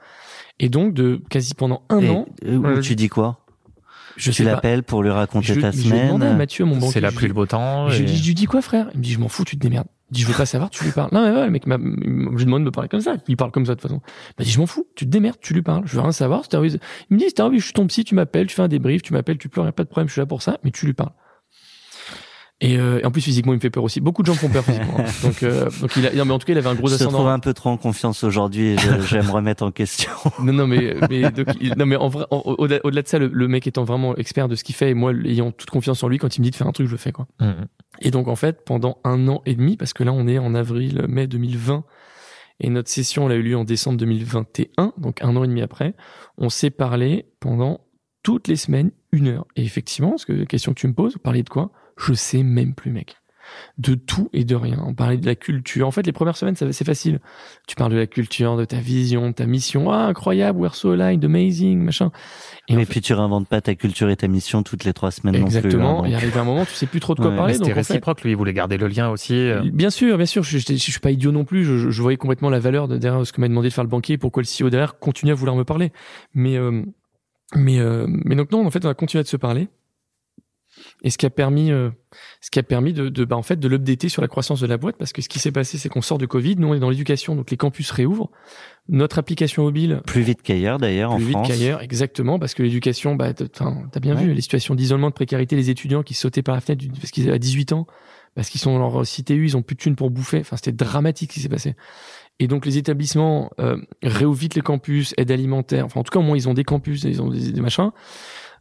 Et 0.59 0.69
donc 0.69 0.95
de 0.95 1.23
quasi 1.31 1.55
pendant 1.55 1.83
un 1.89 2.01
Et, 2.01 2.09
an 2.11 2.27
euh, 2.45 2.57
où 2.57 2.81
tu 2.81 2.97
dis 2.97 3.09
quoi? 3.09 3.42
Je 4.17 4.31
Tu 4.31 4.45
l'appelles 4.45 4.83
pour 4.83 5.03
lui 5.03 5.11
je, 5.11 5.15
raconter 5.15 5.59
ta 5.61 5.71
je 5.71 5.77
semaine. 5.83 6.07
demandé 6.09 6.27
à 6.27 6.33
Mathieu 6.35 6.65
mon 6.65 6.77
banquier 6.77 6.93
C'est 6.93 7.01
la 7.01 7.11
je 7.11 7.15
pluie 7.17 7.25
lui- 7.25 7.29
le 7.29 7.35
beau 7.35 7.47
temps. 7.47 7.89
je, 7.91 7.99
lui 7.99 8.07
dis, 8.07 8.17
je 8.17 8.27
lui 8.27 8.35
dis 8.35 8.47
quoi 8.47 8.63
frère? 8.63 8.89
Il 8.95 8.99
me 8.99 9.03
dit 9.05 9.13
je 9.13 9.19
m'en 9.19 9.29
fous, 9.29 9.45
tu 9.45 9.57
te 9.57 9.63
démerdes. 9.63 9.87
Il 10.11 10.15
dit 10.17 10.23
je 10.23 10.27
veux 10.27 10.35
pas 10.35 10.45
savoir, 10.47 10.69
tu 10.69 10.85
lui 10.85 10.91
parles. 10.93 11.09
Non 11.13 11.23
mais 11.25 11.35
ouais, 11.35 11.45
le 11.47 11.51
mec 11.51 11.67
m'a, 11.67 11.79
je 11.79 12.37
lui 12.37 12.45
demande 12.45 12.61
de 12.63 12.67
me 12.67 12.71
parler 12.71 12.89
comme 12.89 13.01
ça. 13.01 13.15
Il 13.29 13.37
parle 13.37 13.51
comme 13.51 13.65
ça 13.65 13.75
de 13.75 13.81
toute 13.81 13.89
façon. 13.89 14.03
Il 14.05 14.35
m'a 14.41 14.45
dit 14.45 14.51
je 14.51 14.61
m'en 14.61 14.67
fous, 14.67 14.87
tu 14.95 15.07
te 15.07 15.11
démerdes, 15.11 15.39
tu 15.41 15.55
lui 15.55 15.63
parles. 15.63 15.83
Je 15.87 15.95
veux 15.95 16.03
rien 16.03 16.13
savoir. 16.13 16.43
De- 16.49 16.67
il 16.67 16.79
me 17.11 17.19
dit 17.19 17.25
si 17.29 17.35
t'as 17.35 17.45
envie, 17.45 17.59
je 17.59 17.65
suis 17.65 17.73
ton 17.73 17.87
psy, 17.87 18.05
tu 18.05 18.15
m'appelles, 18.15 18.47
tu 18.47 18.55
fais 18.55 18.63
un 18.63 18.69
débrief, 18.69 19.01
tu 19.03 19.13
m'appelles, 19.15 19.39
tu 19.39 19.49
pleures, 19.49 19.65
y 19.65 19.69
a 19.69 19.73
pas 19.73 19.85
de 19.85 19.89
problème, 19.89 20.09
je 20.09 20.13
suis 20.13 20.21
là 20.21 20.27
pour 20.27 20.43
ça, 20.43 20.59
mais 20.65 20.71
tu 20.71 20.85
lui 20.87 20.93
parles. 20.93 21.13
Et, 22.65 22.79
euh, 22.79 23.01
et 23.01 23.05
en 23.05 23.11
plus 23.11 23.21
physiquement 23.21 23.53
il 23.53 23.57
me 23.57 23.61
fait 23.61 23.71
peur 23.71 23.83
aussi. 23.83 24.01
Beaucoup 24.01 24.23
de 24.23 24.29
gens 24.29 24.35
me 24.35 24.39
font 24.39 24.49
peur 24.49 24.65
physiquement. 24.65 24.95
hein. 25.01 25.05
Donc 25.25 25.43
euh, 25.43 25.69
donc 25.81 25.97
il 25.97 26.07
a 26.07 26.15
non 26.15 26.25
mais 26.25 26.31
en 26.33 26.39
tout 26.39 26.47
cas 26.47 26.53
il 26.53 26.59
avait 26.59 26.69
un 26.69 26.75
gros 26.77 26.87
Je 26.87 26.95
te 26.95 27.03
trouve 27.03 27.15
ascendant. 27.17 27.29
un 27.31 27.41
peu 27.41 27.53
trop 27.55 27.71
en 27.71 27.77
confiance 27.77 28.23
aujourd'hui 28.23 28.69
et 28.69 28.79
je, 28.79 29.01
je 29.01 29.17
vais 29.19 29.23
me 29.27 29.31
remettre 29.33 29.65
en 29.65 29.73
question. 29.73 30.11
Non 30.43 30.53
non 30.53 30.67
mais 30.69 30.95
mais 31.11 31.31
donc, 31.33 31.49
il- 31.61 31.75
non 31.77 31.87
mais 31.87 31.97
en 31.97 32.09
vrai 32.09 32.25
au-delà 32.31 33.03
de 33.03 33.09
ça 33.09 33.19
le, 33.19 33.27
le 33.27 33.49
mec 33.49 33.67
étant 33.67 33.83
vraiment 33.85 34.15
expert 34.17 34.47
de 34.49 34.55
ce 34.55 34.63
qu'il 34.65 34.75
fait 34.77 34.91
et 34.91 34.95
moi 34.95 35.13
ayant 35.25 35.51
toute 35.51 35.71
confiance 35.71 36.03
en 36.05 36.09
lui 36.09 36.19
quand 36.19 36.37
il 36.37 36.41
me 36.41 36.45
dit 36.45 36.51
de 36.53 36.57
faire 36.57 36.69
un 36.69 36.73
truc 36.73 36.87
je 36.87 36.93
le 36.93 36.99
fais 36.99 37.11
quoi. 37.13 37.27
Mhm. 37.41 37.67
Et 38.01 38.11
donc 38.13 38.29
en 38.29 38.37
fait, 38.37 38.65
pendant 38.65 38.99
un 39.05 39.27
an 39.29 39.43
et 39.45 39.55
demi, 39.55 39.77
parce 39.77 39.93
que 39.93 40.03
là 40.05 40.13
on 40.13 40.27
est 40.29 40.39
en 40.39 40.55
avril, 40.55 41.05
mai 41.09 41.27
2020, 41.27 41.85
et 42.61 42.71
notre 42.71 42.89
session 42.91 43.27
elle 43.29 43.33
a 43.33 43.39
eu 43.39 43.43
lieu 43.43 43.57
en 43.57 43.65
décembre 43.65 43.99
2021, 43.99 44.93
donc 44.99 45.21
un 45.23 45.35
an 45.37 45.43
et 45.45 45.49
demi 45.49 45.63
après, 45.63 45.95
on 46.39 46.49
s'est 46.49 46.71
parlé 46.71 47.27
pendant 47.41 47.81
toutes 48.23 48.47
les 48.49 48.57
semaines, 48.57 48.93
une 49.11 49.29
heure. 49.29 49.47
Et 49.57 49.65
effectivement, 49.65 50.11
parce 50.11 50.25
que 50.25 50.33
la 50.33 50.47
question 50.47 50.73
que 50.73 50.79
tu 50.81 50.87
me 50.87 50.95
poses, 50.95 51.19
parler 51.19 51.43
de 51.43 51.49
quoi? 51.49 51.73
Je 51.97 52.15
sais 52.15 52.43
même 52.43 52.75
plus, 52.75 52.91
mec. 52.91 53.17
De 53.77 53.95
tout 53.95 54.31
et 54.33 54.45
de 54.45 54.55
rien. 54.55 54.83
On 54.87 54.95
parlait 54.95 55.19
de 55.19 55.27
la 55.27 55.35
culture. 55.35 55.87
En 55.87 55.91
fait, 55.91 56.07
les 56.07 56.13
premières 56.13 56.39
semaines, 56.39 56.55
ça- 56.57 56.73
c'est 56.73 56.87
facile. 56.87 57.21
Tu 57.67 57.75
parles 57.77 57.93
de 57.93 57.99
la 57.99 58.07
culture, 58.07 58.57
de 58.57 58.65
ta 58.65 58.79
vision, 58.79 59.29
de 59.29 59.35
ta 59.35 59.45
mission. 59.45 59.91
Ah, 59.93 60.07
incroyable, 60.07 60.59
we're 60.59 60.75
so 60.75 60.93
aligned, 60.93 61.23
amazing, 61.23 61.79
machin. 61.81 62.13
Et 62.69 62.77
Mais 62.77 62.87
fait- 62.87 62.93
puis 62.93 63.01
tu 63.03 63.13
réinventes 63.13 63.47
pas 63.49 63.61
ta 63.61 63.75
culture 63.75 64.09
et 64.09 64.17
ta 64.17 64.27
mission 64.27 64.63
toutes 64.63 64.85
les 64.85 64.95
trois 64.95 65.11
semaines 65.11 65.35
non 65.35 65.41
plus. 65.47 65.57
Exactement. 65.57 66.03
hein, 66.03 66.07
Et 66.07 66.13
donc. 66.13 66.23
arrivé 66.23 66.39
un 66.41 66.45
moment, 66.45 66.65
tu 66.65 66.73
sais 66.73 66.87
plus 66.87 67.01
trop 67.01 67.15
de 67.15 67.21
quoi 67.21 67.29
Ouais, 67.31 67.37
parler. 67.37 67.53
C'était 67.55 67.67
fait, 67.67 67.73
réciproque, 67.75 68.23
lui, 68.23 68.31
il 68.31 68.37
voulait 68.37 68.55
garder 68.55 68.79
le 68.79 68.87
lien 68.89 69.11
aussi. 69.11 69.35
euh. 69.35 69.61
Bien 69.71 69.91
sûr, 69.91 70.17
bien 70.17 70.25
sûr, 70.27 70.43
je, 70.45 70.57
je, 70.57 70.65
je 70.69 70.77
suis 70.77 71.01
pas 71.01 71.11
idiot 71.11 71.33
non 71.33 71.45
plus. 71.45 71.65
Je, 71.65 71.91
je 71.91 72.03
voyais 72.03 72.17
complètement 72.17 72.49
la 72.49 72.59
valeur 72.61 72.89
de, 72.89 72.97
derrière 72.97 73.27
ce 73.27 73.35
que 73.35 73.41
m'a 73.43 73.49
demandé 73.49 73.69
de 73.69 73.75
faire 73.75 73.85
le 73.85 73.91
banquier, 73.91 74.17
pourquoi 74.17 74.43
le 74.43 74.47
CEO 74.49 74.71
derrière 74.71 74.99
continue 74.99 75.33
à 75.33 75.35
vouloir 75.35 75.57
me 75.57 75.65
parler. 75.65 75.93
Mais 76.33 76.57
euh, 76.57 76.83
mais 77.55 77.81
euh, 77.81 78.07
mais 78.09 78.35
donc 78.35 78.51
non, 78.51 78.65
en 78.67 78.71
fait, 78.71 78.87
on 78.87 78.89
a 78.89 78.95
continué 78.95 79.23
de 79.23 79.29
se 79.29 79.37
parler. 79.37 79.69
Et 81.05 81.11
ce 81.11 81.19
qui 81.19 81.27
a 81.27 81.31
permis, 81.31 81.71
euh, 81.71 81.91
ce 82.41 82.51
qui 82.51 82.59
a 82.59 82.63
permis 82.63 82.93
de, 82.93 83.09
de 83.09 83.25
bah, 83.25 83.37
en 83.37 83.43
fait 83.43 83.61
de 83.61 83.69
l'updater 83.69 84.09
sur 84.09 84.23
la 84.23 84.29
croissance 84.29 84.61
de 84.61 84.67
la 84.67 84.77
boîte, 84.79 84.97
parce 84.99 85.13
que 85.13 85.21
ce 85.23 85.29
qui 85.29 85.39
s'est 85.39 85.53
passé, 85.53 85.77
c'est 85.79 85.89
qu'on 85.89 86.01
sort 86.03 86.19
de 86.19 86.27
Covid, 86.27 86.57
nous 86.57 86.69
on 86.69 86.75
est 86.75 86.79
dans 86.81 86.91
l'éducation, 86.91 87.35
donc 87.37 87.51
les 87.51 87.57
campus 87.57 87.91
réouvrent. 87.91 88.31
Notre 88.89 89.19
application 89.19 89.63
mobile 89.63 90.01
Plus 90.07 90.23
vite 90.23 90.43
qu'ailleurs 90.43 90.79
d'ailleurs 90.79 91.13
en 91.13 91.17
plus 91.17 91.25
vite 91.27 91.33
France. 91.35 91.49
qu'ailleurs, 91.49 91.83
exactement, 91.83 92.39
parce 92.39 92.55
que 92.55 92.63
l'éducation, 92.63 93.15
bah, 93.15 93.33
t'as 93.35 94.01
bien 94.01 94.17
Ouais. 94.17 94.25
vu 94.25 94.33
les 94.35 94.41
situations 94.41 94.75
d'isolement, 94.75 95.09
de 95.09 95.15
précarité, 95.15 95.55
les 95.57 95.71
étudiants 95.71 96.03
qui 96.03 96.15
sautaient 96.15 96.43
par 96.43 96.55
la 96.55 96.61
fenêtre 96.61 96.85
parce 96.99 97.11
qu'ils 97.11 97.29
avaient 97.29 97.39
18 97.39 97.73
ans, 97.73 97.87
parce 98.35 98.49
qu'ils 98.49 98.61
sont 98.61 98.73
dans 98.79 98.91
leur 98.91 99.03
CTU, 99.03 99.45
ils 99.45 99.57
ont 99.57 99.63
plus 99.63 99.75
de 99.77 99.81
thunes 99.81 99.95
pour 99.97 100.11
bouffer. 100.11 100.41
Enfin, 100.41 100.57
c'était 100.57 100.73
dramatique 100.73 101.31
ce 101.33 101.35
qui 101.35 101.41
s'est 101.43 101.49
passé. 101.51 101.77
Et 102.41 102.49
donc 102.49 102.65
les 102.67 102.79
établissements 102.79 103.51
euh, 103.61 103.77
réouvrent 104.03 104.39
vite 104.41 104.55
les 104.55 104.63
campus, 104.63 105.13
aide 105.19 105.31
alimentaire. 105.31 105.85
Enfin, 105.85 106.01
en 106.01 106.03
tout 106.03 106.11
cas, 106.11 106.19
au 106.19 106.23
moins 106.23 106.37
ils 106.37 106.49
ont 106.49 106.55
des 106.55 106.65
campus, 106.65 107.05
ils 107.05 107.21
ont 107.23 107.29
des, 107.29 107.53
des 107.53 107.61
machins. 107.61 107.91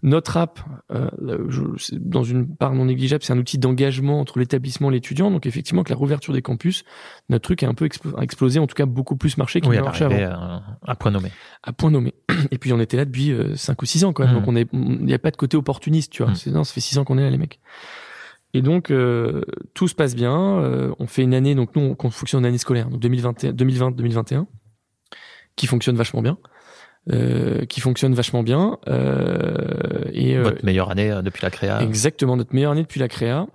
Notre 0.04 0.38
app, 0.38 0.60
euh, 0.92 1.10
je- 1.50 1.96
dans 1.96 2.24
une 2.24 2.56
part 2.56 2.74
non 2.74 2.86
négligeable, 2.86 3.24
c'est 3.24 3.34
un 3.34 3.38
outil 3.38 3.60
d'engagement 3.60 4.20
entre 4.20 4.40
l'établissement 4.40 4.90
et 4.90 4.94
l'étudiant. 4.94 5.30
Donc 5.30 5.46
effectivement, 5.46 5.84
que 5.84 5.92
la 5.92 5.96
rouverture 5.96 6.34
des 6.34 6.42
campus, 6.42 6.84
notre 7.30 7.44
truc 7.44 7.62
a 7.62 7.68
un 7.70 7.76
peu 7.76 7.86
explo- 7.86 8.20
explosé, 8.22 8.60
en 8.60 8.66
tout 8.66 8.74
cas 8.74 8.88
beaucoup 8.88 9.16
plus 9.16 9.38
marché 9.38 9.62
qu'il 9.62 9.70
Oui, 9.70 9.80
marchait 9.80 10.06
avant 10.06 10.16
arrivait 10.16 10.30
à, 10.32 10.64
à 10.86 10.96
point 10.96 11.12
nommé. 11.12 11.30
à 11.64 11.72
point 11.72 11.92
nommé. 11.92 12.16
Et 12.52 12.58
puis 12.58 12.74
on 12.74 12.80
était 12.80 12.98
là 12.98 13.06
depuis 13.06 13.32
5 13.56 13.80
ou 13.82 13.86
6 13.86 14.04
ans 14.04 14.12
quand 14.14 14.24
même. 14.24 14.34
Mhm. 14.34 14.40
Donc 14.40 14.48
on 14.48 14.56
il 14.56 15.06
n'y 15.06 15.14
a 15.14 15.20
pas 15.20 15.30
de 15.32 15.38
côté 15.38 15.56
opportuniste, 15.56 16.12
tu 16.12 16.24
vois. 16.24 16.34
C'est, 16.34 16.50
non, 16.50 16.64
ça 16.64 16.74
fait 16.74 16.82
6 16.82 16.98
ans 16.98 17.04
qu'on 17.04 17.18
est 17.20 17.24
là, 17.24 17.30
les 17.30 17.38
mecs. 17.38 17.60
Et 18.54 18.62
donc 18.64 18.90
euh, 18.92 19.44
tout 19.76 19.88
se 19.88 19.94
passe 19.96 20.16
bien. 20.16 20.36
Euh, 20.62 20.94
on 21.00 21.06
fait 21.08 21.22
une 21.22 21.34
année, 21.36 21.54
donc 21.56 21.76
nous 21.76 21.96
on 21.98 22.10
fonctionne 22.10 22.44
en 22.44 22.48
année 22.48 22.58
scolaire, 22.58 22.90
donc 22.90 23.00
2020-2021, 23.02 24.46
qui 25.56 25.68
fonctionne 25.68 25.96
vachement 25.96 26.22
bien. 26.22 26.38
Euh, 27.12 27.66
qui 27.66 27.82
fonctionne 27.82 28.14
vachement 28.14 28.44
bien. 28.44 28.78
Euh, 28.88 30.04
et 30.14 30.38
euh, 30.38 30.44
Votre 30.44 30.64
meilleure 30.64 30.92
année 30.92 31.10
euh, 31.12 31.24
depuis 31.24 31.42
la 31.42 31.50
créa. 31.50 31.82
exactement 31.82 32.38
notre 32.38 32.54
meilleure 32.54 32.74
année 32.74 32.84
depuis 32.84 33.00
la 33.00 33.08
créa. 33.08 33.48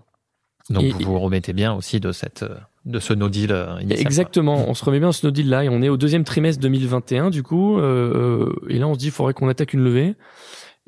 Donc 0.69 0.83
et- 0.83 0.91
vous 0.91 1.13
vous 1.13 1.21
remettez 1.21 1.53
bien 1.53 1.73
aussi 1.73 2.01
de 2.01 2.11
cette 2.11 2.45
de 2.87 2.99
ce 2.99 3.15
no 3.15 3.29
deal 3.29 3.51
initial. 3.81 3.87
quoi. 3.89 4.01
Exactement, 4.01 4.69
on 4.69 4.75
se 4.75 4.85
remet 4.85 4.99
bien 4.99 5.11
à 5.11 5.13
ce 5.13 5.25
no 5.27 5.31
deal 5.31 5.49
là 5.49 5.63
et 5.65 5.69
on 5.69 5.81
est 5.81 5.89
au 5.89 5.97
deuxième 5.97 6.25
trimestre 6.25 6.61
2021 6.61 7.31
du 7.31 7.45
coup 7.45 7.79
et 7.81 8.79
là 8.79 8.89
on 8.89 8.95
se 8.95 8.99
dit 8.99 9.07
il 9.07 9.11
faudrait 9.13 9.33
qu'on 9.33 9.49
attaque 9.49 9.73
une 9.75 9.85
levée 9.85 10.17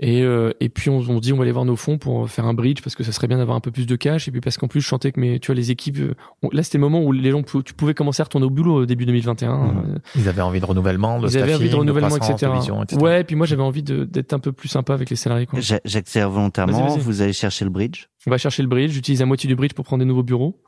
et 0.01 0.23
euh, 0.23 0.53
et 0.61 0.69
puis 0.69 0.91
on, 0.91 0.99
on 0.99 1.17
se 1.17 1.21
dit 1.21 1.33
on 1.33 1.37
va 1.37 1.43
aller 1.43 1.51
voir 1.53 1.65
nos 1.65 1.75
fonds 1.75 1.99
pour 1.99 2.31
faire 2.31 2.45
un 2.47 2.55
bridge 2.55 2.83
parce 2.83 2.95
que 2.95 3.03
ça 3.03 3.11
serait 3.11 3.27
bien 3.27 3.39
d'avoir 3.39 3.57
un 3.57 3.61
peu 3.61 3.73
plus 3.73 3.87
de 3.87 3.97
cash 3.97 4.29
et 4.29 4.31
puis 4.31 4.41
parce 4.41 4.57
qu'en 4.57 4.69
plus 4.69 4.81
je 4.81 4.87
sentais 4.87 5.11
que 5.11 5.19
mes 5.19 5.41
tu 5.41 5.47
vois 5.49 5.57
les 5.57 5.71
équipes 5.73 5.99
euh, 5.99 6.15
on- 6.43 6.51
là 6.53 6.63
c'était 6.63 6.79
le 6.79 6.83
moment 6.83 7.03
où 7.03 7.11
les 7.11 7.31
gens 7.33 7.43
tu 7.43 7.75
pouvais 7.75 7.95
commencer 7.95 8.21
à 8.21 8.25
retourner 8.25 8.47
au 8.47 8.51
boulot 8.51 8.83
au 8.83 8.87
début 8.87 9.07
2021 9.07 9.57
Mhm. 9.57 9.79
euh, 9.97 9.99
Ils 10.15 10.29
avaient 10.29 10.43
envie 10.43 10.61
de 10.61 10.65
renouvellement, 10.67 11.19
de 11.21 11.29
ils 11.29 11.37
avaient 11.39 11.55
envie 11.55 11.69
de 11.71 11.75
renouvellement 11.75 12.17
etc. 12.17 12.35
de 12.53 12.57
vision, 12.59 12.83
etc. 12.83 13.03
ouais 13.03 13.21
et 13.23 13.25
puis 13.25 13.35
moi 13.35 13.47
j'avais 13.47 13.63
envie 13.63 13.83
d'être 13.83 14.33
un 14.33 14.39
peu 14.39 14.53
plus 14.53 14.69
sympa 14.69 14.95
avec 14.95 15.11
les 15.11 15.17
salariés 15.17 15.49
J'accélère 15.85 16.31
volontairement. 16.31 16.89
Vas-y. 16.89 17.01
Vous 17.01 17.21
allez 17.23 17.33
chercher 17.33 17.65
le 17.65 17.71
bridge? 17.71 18.07
on 18.27 18.31
va 18.31 18.39
chercher 18.39 18.63
le 18.63 18.69
bridge 18.69 18.93
j'utilise 18.93 19.21
la 19.21 19.27
moitié 19.27 19.49
du 19.49 19.57
bridge 19.57 19.73
pour 19.73 19.85
prendre 19.85 20.01
des 20.01 20.07
nouveaux 20.09 20.23
bureaux 20.23 20.63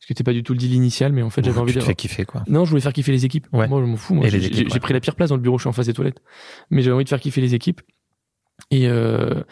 ce 0.00 0.06
qui 0.06 0.12
n'était 0.12 0.24
pas 0.24 0.32
du 0.32 0.42
tout 0.42 0.52
le 0.52 0.58
deal 0.58 0.74
initial 0.74 1.12
mais 1.12 1.22
en 1.22 1.30
fait 1.30 1.42
j'avais 1.44 1.58
envie 1.58 1.72
tu 1.72 1.78
de 1.78 1.80
te 1.82 1.86
fais 1.86 1.94
kiffer 1.94 2.24
quoi. 2.24 2.42
Non, 2.48 2.64
je 2.64 2.70
voulais 2.70 2.82
faire 2.82 2.92
kiffer 2.92 3.10
les 3.12 3.24
équipes. 3.24 3.46
Ouais. 3.52 3.66
Moi, 3.66 3.80
je 3.80 3.86
m'en 3.86 3.96
fous. 3.96 4.14
Moi, 4.14 4.26
ouais. 4.26 4.30
j'ai 4.30 4.78
pris 4.80 4.92
la 4.92 5.00
pire 5.00 5.16
place 5.16 5.30
dans 5.30 5.34
le 5.34 5.40
bureau. 5.42 5.58
Je 5.58 5.62
suis 5.62 5.68
en 5.68 5.72
face 5.72 5.86
des 5.86 5.92
toilettes. 5.92 6.20
Mais 6.70 6.82
j'avais 6.82 6.94
envie 6.94 7.02
de 7.02 7.08
faire 7.08 7.18
kiffer 7.18 7.40
les 7.40 7.54
équipes. 7.56 7.80
Et 8.70 8.88
euh, 8.88 9.42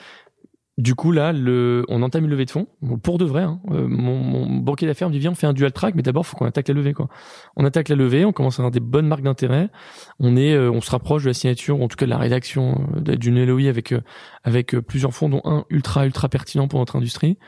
du 0.79 0.95
coup, 0.95 1.11
là, 1.11 1.33
le, 1.33 1.87
on 1.89 2.03
entame 2.03 2.25
une 2.25 2.31
levée 2.31 2.45
de 2.45 2.51
fonds. 2.51 2.67
Pour 3.03 3.17
de 3.17 3.25
vrai. 3.25 3.43
Hein. 3.43 3.61
Euh, 3.71 3.87
mon, 3.89 4.19
mon 4.19 4.59
banquier 4.59 4.87
d'affaires 4.87 5.09
me 5.09 5.13
dit 5.13 5.19
viens, 5.19 5.31
on 5.31 5.35
fait 5.35 5.47
un 5.47 5.55
dual 5.55 5.73
track, 5.73 5.95
mais 5.95 6.03
d'abord, 6.03 6.27
faut 6.27 6.37
qu'on 6.37 6.45
attaque 6.45 6.69
la 6.69 6.75
levée. 6.75 6.93
On 7.57 7.65
attaque 7.65 7.89
la 7.89 7.97
levée. 7.97 8.27
On 8.27 8.33
commence 8.33 8.59
à 8.59 8.63
avoir 8.63 8.71
des 8.71 8.81
bonnes 8.81 9.07
marques 9.07 9.23
d'intérêt. 9.23 9.71
On 10.21 10.37
est, 10.37 10.53
euh, 10.53 10.71
on 10.71 10.83
se 10.83 10.91
rapproche 10.91 11.23
de 11.23 11.29
la 11.29 11.35
signature, 11.35 11.81
en 11.81 11.89
tout 11.89 11.97
cas 11.97 12.05
de 12.05 12.11
la 12.11 12.19
rédaction 12.19 12.87
d'une 13.01 13.43
LOI 13.43 13.69
avec 14.45 14.77
plusieurs 14.87 15.15
fonds, 15.15 15.31
dont 15.31 15.41
un 15.45 15.65
ultra 15.71 16.05
ultra 16.05 16.29
pertinent 16.29 16.69
pour 16.69 16.79
notre 16.79 16.97
industrie. 16.97 17.39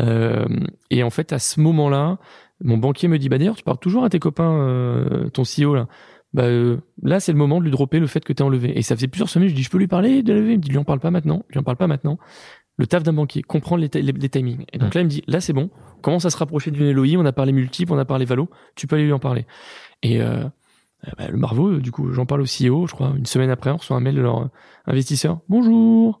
Euh, 0.00 0.46
et 0.90 1.02
en 1.02 1.10
fait, 1.10 1.32
à 1.32 1.40
ce 1.40 1.58
moment-là, 1.58 2.18
mon 2.62 2.78
banquier 2.78 3.08
me 3.08 3.18
dit 3.18 3.28
bah 3.28 3.38
d'ailleurs 3.38 3.56
tu 3.56 3.64
parles 3.64 3.78
toujours 3.78 4.04
à 4.04 4.08
tes 4.08 4.18
copains 4.18 5.28
ton 5.32 5.42
CEO 5.42 5.74
là 5.76 5.86
bah 6.34 6.44
euh, 6.44 6.76
là 7.02 7.20
c'est 7.20 7.32
le 7.32 7.38
moment 7.38 7.58
de 7.58 7.64
lui 7.64 7.70
dropper 7.70 7.98
le 8.00 8.06
fait 8.06 8.20
que 8.24 8.32
t'es 8.32 8.42
enlevé 8.42 8.76
et 8.78 8.82
ça 8.82 8.94
faisait 8.94 9.08
plusieurs 9.08 9.28
semaines 9.30 9.48
je 9.48 9.54
dis 9.54 9.62
je 9.62 9.70
peux 9.70 9.78
lui 9.78 9.86
parler 9.88 10.22
de 10.22 10.32
levée? 10.34 10.52
Il 10.52 10.58
me 10.58 10.62
dit 10.62 10.68
lui 10.70 10.78
en 10.78 10.84
parle 10.84 11.00
pas 11.00 11.10
maintenant. 11.10 11.44
Lui 11.50 11.58
en 11.58 11.62
parle 11.62 11.76
pas 11.78 11.86
maintenant. 11.86 12.18
Le 12.76 12.86
taf 12.86 13.02
d'un 13.02 13.12
banquier 13.14 13.42
comprendre 13.42 13.80
les, 13.82 13.88
ta- 13.88 13.98
les, 14.00 14.12
les 14.12 14.28
timings. 14.28 14.64
Et 14.72 14.78
donc 14.78 14.94
là 14.94 15.00
il 15.00 15.04
me 15.04 15.10
dit 15.10 15.22
là 15.26 15.40
c'est 15.40 15.52
bon. 15.52 15.70
On 15.96 16.00
commence 16.00 16.24
à 16.26 16.30
se 16.30 16.36
rapprocher 16.36 16.70
d'une 16.70 16.90
LOI 16.92 17.16
on 17.16 17.24
a 17.24 17.32
parlé 17.32 17.52
multiple 17.52 17.92
on 17.92 17.98
a 17.98 18.04
parlé 18.04 18.24
valo. 18.24 18.48
Tu 18.76 18.86
peux 18.86 18.96
aller 18.96 19.06
lui 19.06 19.12
en 19.12 19.18
parler. 19.18 19.46
Et 20.02 20.20
euh, 20.20 20.44
euh, 21.06 21.10
bah, 21.16 21.28
le 21.28 21.36
Marveau 21.38 21.68
euh, 21.74 21.80
du 21.80 21.90
coup 21.92 22.12
j'en 22.12 22.26
parle 22.26 22.42
au 22.42 22.44
CEO 22.44 22.86
je 22.86 22.92
crois 22.94 23.14
une 23.16 23.26
semaine 23.26 23.50
après 23.50 23.70
on 23.70 23.76
reçoit 23.78 23.96
un 23.96 24.00
mail 24.00 24.14
de 24.14 24.20
leur 24.20 24.42
euh, 24.42 24.46
investisseur. 24.86 25.40
Bonjour 25.48 26.20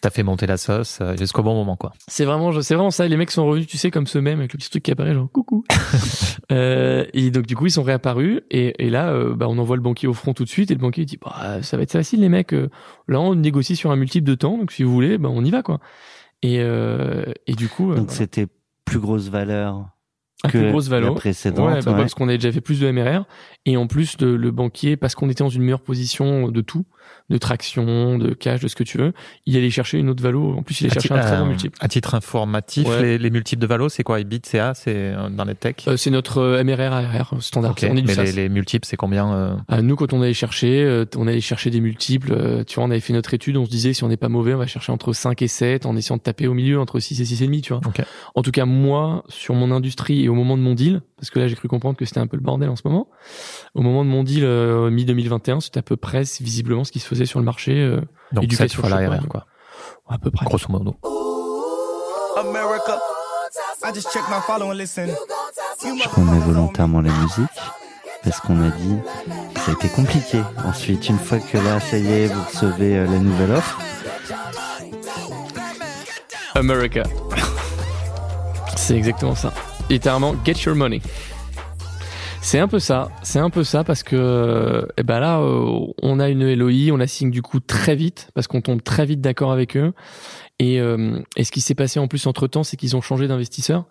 T'as 0.00 0.10
fait 0.10 0.22
monter 0.22 0.46
la 0.46 0.56
sauce 0.56 0.98
euh, 1.00 1.14
jusqu'au 1.16 1.42
bon 1.42 1.54
moment 1.54 1.76
quoi. 1.76 1.92
c'est 2.08 2.24
vraiment, 2.24 2.58
c'est 2.62 2.74
vraiment 2.74 2.90
ça. 2.90 3.06
Les 3.06 3.16
mecs 3.16 3.30
sont 3.30 3.46
revenus, 3.46 3.66
tu 3.66 3.76
sais, 3.76 3.90
comme 3.90 4.06
ce 4.06 4.18
même 4.18 4.38
avec 4.38 4.52
le 4.52 4.58
petit 4.58 4.70
truc 4.70 4.82
qui 4.82 4.90
apparaît, 4.90 5.14
genre 5.14 5.30
coucou. 5.30 5.64
euh, 6.52 7.04
et 7.12 7.30
donc 7.30 7.46
du 7.46 7.54
coup, 7.54 7.66
ils 7.66 7.70
sont 7.70 7.82
réapparus. 7.82 8.40
Et, 8.50 8.74
et 8.84 8.90
là, 8.90 9.10
euh, 9.10 9.34
bah, 9.34 9.46
on 9.48 9.58
envoie 9.58 9.76
le 9.76 9.82
banquier 9.82 10.08
au 10.08 10.14
front 10.14 10.32
tout 10.32 10.44
de 10.44 10.48
suite. 10.48 10.70
Et 10.70 10.74
le 10.74 10.80
banquier 10.80 11.02
il 11.02 11.06
dit, 11.06 11.18
bah, 11.22 11.62
ça 11.62 11.76
va 11.76 11.82
être 11.82 11.92
facile, 11.92 12.20
les 12.20 12.28
mecs. 12.28 12.54
Euh, 12.54 12.70
Là, 13.08 13.20
on 13.20 13.34
négocie 13.34 13.76
sur 13.76 13.90
un 13.90 13.96
multiple 13.96 14.26
de 14.26 14.34
temps. 14.34 14.56
Donc 14.56 14.72
si 14.72 14.82
vous 14.82 14.92
voulez, 14.92 15.18
bah, 15.18 15.28
on 15.30 15.44
y 15.44 15.50
va, 15.50 15.62
quoi. 15.62 15.80
Et, 16.42 16.60
euh, 16.60 17.24
et 17.46 17.54
du 17.54 17.68
coup, 17.68 17.92
euh, 17.92 17.96
Donc 17.96 18.06
voilà. 18.06 18.18
c'était 18.18 18.46
plus 18.84 18.98
grosse 18.98 19.28
valeur 19.28 19.88
un 20.42 20.48
que 20.50 20.58
plus 20.58 20.70
grosse 20.70 20.88
valo. 20.88 21.14
précédente. 21.14 21.66
Ouais, 21.66 21.80
bah, 21.82 21.92
ouais. 21.92 21.98
parce 21.98 22.14
qu'on 22.14 22.28
avait 22.28 22.36
déjà 22.36 22.52
fait 22.52 22.60
plus 22.60 22.80
de 22.80 22.90
MRR 22.90 23.24
et 23.64 23.78
en 23.78 23.86
plus 23.86 24.18
de, 24.18 24.26
le 24.26 24.50
banquier 24.50 24.96
parce 24.96 25.14
qu'on 25.14 25.30
était 25.30 25.42
dans 25.42 25.48
une 25.48 25.62
meilleure 25.62 25.80
position 25.80 26.48
de 26.48 26.60
tout, 26.60 26.84
de 27.30 27.38
traction, 27.38 28.18
de 28.18 28.34
cash, 28.34 28.60
de 28.60 28.68
ce 28.68 28.76
que 28.76 28.84
tu 28.84 28.98
veux, 28.98 29.12
il 29.46 29.56
allait 29.56 29.70
chercher 29.70 29.98
une 29.98 30.10
autre 30.10 30.22
valo. 30.22 30.54
En 30.56 30.62
plus, 30.62 30.80
il 30.80 30.86
allait 30.86 30.96
À, 30.98 31.00
chercher 31.00 31.14
un 31.14 31.20
très 31.26 31.38
bon 31.38 31.46
multiple. 31.46 31.76
à 31.80 31.88
titre 31.88 32.14
informatif, 32.14 32.86
Ouais. 32.86 33.02
les, 33.02 33.18
les 33.18 33.30
multiples 33.30 33.62
de 33.62 33.66
Valo, 33.66 33.88
c'est 33.88 34.02
quoi? 34.02 34.20
EBIT, 34.20 34.42
CA, 34.44 34.74
c'est 34.74 34.92
euh, 34.94 35.30
dans 35.30 35.44
les 35.44 35.54
tech 35.54 35.76
Euh, 35.88 35.96
c'est 35.96 36.10
notre 36.10 36.38
euh, 36.38 36.62
MRR 36.62 36.92
ARR 36.92 37.34
standard. 37.40 37.70
Ok, 37.72 37.86
On 37.90 37.96
est 37.96 38.02
du 38.02 38.06
mais 38.14 38.24
les, 38.24 38.32
les 38.32 38.48
multiples, 38.48 38.86
c'est 38.86 38.96
combien 38.96 39.32
euh, 39.32 39.54
Ah, 39.68 39.80
nous, 39.80 39.96
quand 39.96 40.12
on 40.12 40.20
allait 40.22 40.34
chercher, 40.34 40.82
euh, 40.84 41.04
on 41.16 41.26
allait 41.26 41.40
chercher 41.40 41.70
des 41.70 41.80
multiples. 41.80 42.32
euh, 42.32 42.64
tu 42.64 42.74
vois, 42.76 42.84
on 42.84 42.90
avait 42.90 43.00
fait 43.00 43.12
notre 43.14 43.32
étude, 43.32 43.56
on 43.56 43.64
se 43.64 43.70
disait 43.70 43.92
si 43.94 44.04
on 44.04 44.08
n'est 44.08 44.16
pas 44.18 44.28
mauvais, 44.28 44.52
on 44.54 44.58
va 44.58 44.66
chercher 44.66 44.92
entre 44.92 45.12
5 45.12 45.40
et 45.40 45.48
7 45.48 45.86
en 45.86 45.96
essayant 45.96 46.16
de 46.18 46.22
taper 46.22 46.46
au 46.46 46.54
milieu 46.54 46.78
entre 46.80 46.98
6 47.00 47.20
et 47.20 47.24
6,5, 47.24 47.60
tu 47.62 47.72
vois. 47.72 47.80
Ok. 47.86 48.02
En 48.34 48.42
tout 48.42 48.50
cas, 48.50 48.64
moi, 48.66 49.24
sur 49.28 49.54
mon 49.54 49.70
industrie 49.70 50.24
et 50.24 50.28
au 50.28 50.34
moment 50.34 50.56
de 50.58 50.62
mon 50.62 50.74
deal, 50.74 51.00
parce 51.16 51.30
que 51.30 51.38
là, 51.38 51.48
j'ai 51.48 51.54
cru 51.54 51.68
comprendre 51.68 51.96
que 51.96 52.04
c'était 52.04 52.20
un 52.20 52.26
peu 52.26 52.36
le 52.36 52.42
bordel 52.42 52.68
en 52.68 52.76
ce 52.76 52.82
moment, 52.84 53.08
au 53.74 53.82
moment 53.82 54.04
de 54.04 54.10
mon 54.10 54.24
deal 54.24 54.44
euh, 54.44 54.90
mi-2021, 54.90 55.60
c'était 55.60 55.78
à 55.78 55.82
peu 55.82 55.96
près 55.96 56.22
visiblement 56.40 56.84
ce 56.84 56.92
qui 56.92 56.98
se 56.98 57.06
faisait 57.06 57.13
sur 57.24 57.38
le 57.38 57.44
marché, 57.44 57.72
euh, 57.80 58.00
Donc 58.32 58.44
Éducation 58.44 58.82
7 58.82 58.90
fois 58.90 59.00
l'ARR, 59.00 59.12
ouais. 59.12 59.28
quoi. 59.28 59.46
à 60.08 60.18
peu 60.18 60.30
près. 60.30 60.44
Grosso 60.46 60.66
modo. 60.68 60.96
America. 62.36 62.98
I 63.84 63.92
just 63.94 64.10
checked 64.12 64.28
my 64.28 64.40
follow 64.46 64.70
and 64.70 64.74
listen. 64.76 65.08
Je 65.82 66.08
remets 66.08 66.38
volontairement 66.40 67.00
la 67.00 67.10
musique 67.12 67.60
parce 68.24 68.40
qu'on 68.40 68.60
a 68.62 68.70
dit 68.70 68.96
que 69.54 69.60
ça 69.60 69.70
a 69.70 69.74
été 69.74 69.88
compliqué. 69.88 70.40
Ensuite, 70.66 71.08
une 71.08 71.18
fois 71.18 71.38
que 71.38 71.58
là, 71.58 71.78
ça 71.80 71.98
y 71.98 72.10
est, 72.10 72.26
vous 72.26 72.42
recevez 72.42 72.96
euh, 72.98 73.04
la 73.06 73.18
nouvelle 73.18 73.52
offre. 73.52 73.78
America. 76.54 77.02
C'est 78.76 78.96
exactement 78.96 79.34
ça. 79.34 79.52
Littéralement, 79.90 80.34
get 80.44 80.54
your 80.64 80.74
money. 80.74 81.00
C'est 82.46 82.58
un 82.60 82.68
peu 82.68 82.78
ça, 82.78 83.10
c'est 83.22 83.38
un 83.38 83.48
peu 83.50 83.64
ça 83.64 83.84
parce 83.84 84.02
que 84.02 84.86
eh 84.98 85.02
ben 85.02 85.18
là 85.18 85.40
euh, 85.40 85.86
on 86.02 86.20
a 86.20 86.28
une 86.28 86.52
LOI, 86.54 86.92
on 86.92 86.96
la 86.98 87.06
signe 87.06 87.30
du 87.30 87.40
coup 87.42 87.58
très 87.58 87.96
vite 87.96 88.28
parce 88.34 88.46
qu'on 88.46 88.60
tombe 88.60 88.82
très 88.82 89.06
vite 89.06 89.20
d'accord 89.22 89.50
avec 89.50 89.76
eux. 89.78 89.92
Et, 90.60 90.78
euh, 90.78 91.18
et 91.36 91.42
ce 91.42 91.50
qui 91.50 91.60
s'est 91.62 91.74
passé 91.74 91.98
en 91.98 92.06
plus 92.06 92.26
entre 92.28 92.46
temps, 92.46 92.62
c'est 92.62 92.76
qu'ils 92.76 92.94
ont 92.96 93.00
changé 93.00 93.26
d'investisseur. 93.26 93.86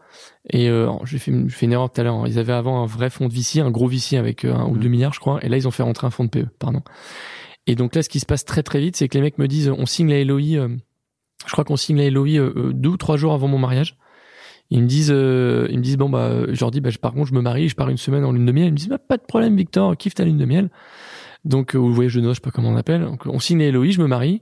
Et 0.50 0.70
euh, 0.70 0.88
j'ai 1.04 1.18
fait, 1.18 1.32
une- 1.32 1.50
j'ai 1.50 1.56
fait 1.56 1.66
une 1.66 1.74
erreur 1.74 1.92
tout 1.92 2.00
à 2.00 2.04
l'heure. 2.06 2.14
hein. 2.16 2.24
Ils 2.28 2.40
avaient 2.40 2.54
avant 2.54 2.82
un 2.84 2.86
vrai 2.86 3.10
fonds 3.10 3.28
de 3.28 3.34
VC, 3.34 3.60
un 3.60 3.72
gros 3.72 3.88
VC 3.88 4.16
avec 4.18 4.46
euh, 4.46 4.54
un 4.54 4.66
ou 4.66 4.76
Mhm. 4.76 4.80
deux 4.80 4.88
milliards, 4.90 5.14
je 5.14 5.20
crois. 5.20 5.44
Et 5.44 5.50
là, 5.50 5.58
ils 5.58 5.68
ont 5.68 5.72
fait 5.72 5.84
rentrer 5.84 6.08
un 6.08 6.12
fonds 6.12 6.24
de 6.24 6.30
PE, 6.30 6.46
pardon. 6.60 6.82
Et 7.68 7.76
donc 7.76 7.96
là, 7.96 8.04
ce 8.04 8.08
qui 8.08 8.20
se 8.22 8.26
passe 8.26 8.46
très 8.46 8.64
très 8.64 8.80
vite, 8.80 8.96
c'est 8.96 9.10
que 9.10 9.18
les 9.18 9.22
mecs 9.22 9.40
me 9.40 9.48
disent, 9.48 9.74
on 9.78 9.86
signe 9.86 10.10
la 10.10 10.24
LOI. 10.24 10.70
je 11.46 11.52
crois 11.52 11.66
qu'on 11.66 11.76
signe 11.76 11.98
la 11.98 12.10
LOI 12.10 12.72
deux 12.72 12.90
ou 12.90 12.98
trois 12.98 13.18
jours 13.18 13.34
avant 13.34 13.48
mon 13.50 13.58
mariage. 13.60 13.98
Ils 14.70 14.82
me 14.82 14.88
disent, 14.88 15.12
euh, 15.12 15.68
ils 15.70 15.78
me 15.78 15.84
disent 15.84 15.98
bon 15.98 16.10
bah, 16.10 16.46
dis 16.72 16.82
bah, 16.82 16.90
par 17.02 17.14
contre 17.14 17.28
je 17.28 17.34
me 17.34 17.42
marie, 17.42 17.70
je 17.70 17.76
pars 17.76 17.90
une 17.90 17.98
semaine 17.98 18.26
en 18.26 18.32
lune 18.32 18.46
de 18.46 18.52
miel. 18.52 18.68
Ils 18.68 18.72
me 18.72 18.78
disent 18.78 18.90
bah, 18.90 18.98
pas 18.98 19.18
de 19.18 19.24
problème 19.24 19.56
Victor, 19.56 19.96
kiffe 19.98 20.16
ta 20.16 20.26
lune 20.26 20.38
de 20.38 20.46
miel. 20.46 20.70
Donc 21.46 21.76
euh, 21.76 21.80
ou 21.80 21.90
le 21.90 21.94
voyage 21.94 22.16
de 22.16 22.22
noces, 22.22 22.32
je 22.32 22.36
sais 22.36 22.42
pas 22.42 22.52
comment 22.52 22.70
on 22.70 22.76
appelle. 22.76 23.02
Donc 23.02 23.26
on 23.26 23.40
signe 23.40 23.70
LOI, 23.70 23.92
je 23.92 24.02
me 24.02 24.08
marie, 24.08 24.42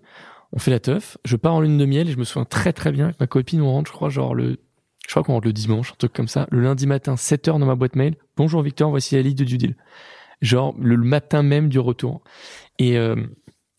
on 0.54 0.60
fait 0.60 0.72
la 0.72 0.80
teuf, 0.80 1.18
je 1.26 1.36
pars 1.36 1.54
en 1.54 1.62
lune 1.62 1.78
de 1.78 1.86
miel 1.86 2.08
et 2.08 2.12
je 2.12 2.18
me 2.18 2.24
souviens 2.24 2.46
très 2.46 2.74
très 2.74 2.92
bien 2.92 3.06
avec 3.06 3.20
ma 3.20 3.28
copine 3.28 3.62
on 3.62 3.72
rentre, 3.72 3.90
je 3.90 3.96
crois 3.96 4.10
genre 4.10 4.36
le, 4.36 4.60
je 5.06 5.10
crois 5.10 5.24
qu'on 5.24 5.34
rentre 5.34 5.48
le 5.48 5.54
dimanche, 5.54 5.92
un 5.92 5.96
truc 5.98 6.14
comme 6.14 6.28
ça. 6.28 6.48
Le 6.52 6.62
lundi 6.62 6.88
matin, 6.88 7.18
7 7.18 7.48
heures 7.50 7.60
dans 7.60 7.66
ma 7.66 7.76
boîte 7.76 7.96
mail. 7.96 8.16
Bonjour 8.38 8.62
Victor, 8.62 8.90
voici 8.90 9.16
la 9.16 9.22
liste 9.22 9.40
de 9.40 9.44
due 9.44 9.58
deal. 9.58 9.76
Genre 10.42 10.76
le, 10.80 10.96
le 10.96 11.06
matin 11.06 11.44
même 11.44 11.70
du 11.70 11.80
retour. 11.80 12.22
Et 12.80 12.98
euh, 12.98 13.16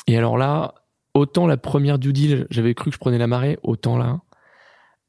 et 0.06 0.16
alors 0.16 0.36
là, 0.36 0.74
autant 1.14 1.46
la 1.46 1.56
première 1.56 1.98
due 1.98 2.12
deal, 2.12 2.46
j'avais 2.50 2.74
cru 2.74 2.90
que 2.90 2.94
je 2.94 3.00
prenais 3.00 3.18
la 3.18 3.26
marée, 3.26 3.58
autant 3.62 3.96
là. 3.96 4.20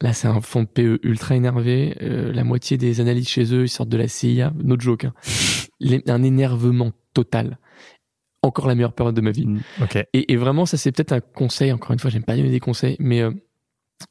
Là, 0.04 0.14
c'est 0.14 0.28
un 0.28 0.39
fonds 0.41 0.62
de 0.64 0.68
PE 0.68 0.99
ultra 1.04 1.36
énervé. 1.36 1.95
Euh, 2.04 2.32
la 2.32 2.43
moitié 2.43 2.78
des 2.78 2.99
analystes 3.01 3.30
chez 3.30 3.51
eux, 3.56 3.64
ils 3.64 3.70
sortent 3.70 3.89
de 3.89 3.97
la 3.97 4.08
CIA. 4.08 4.54
No 4.64 4.76
joke. 4.78 5.06
Hein. 5.06 5.14
Les- 5.80 6.04
un 6.08 6.22
énervement 6.22 6.91
total. 7.16 7.58
Encore 8.43 8.68
la 8.68 8.76
meilleure 8.76 8.93
période 8.93 9.16
de 9.16 9.22
ma 9.22 9.32
vie. 9.32 9.47
Ok. 9.82 9.95
Et, 10.14 10.34
et 10.34 10.36
vraiment, 10.36 10.66
ça, 10.66 10.76
c'est 10.78 10.91
peut-être 10.91 11.14
un 11.14 11.22
conseil. 11.22 11.72
Encore 11.72 11.91
une 11.93 11.99
fois, 11.99 12.10
j'aime 12.12 12.24
pas 12.24 12.36
donner 12.36 12.51
des 12.51 12.60
conseils, 12.60 12.97
mais 12.99 13.22
euh, 13.22 13.32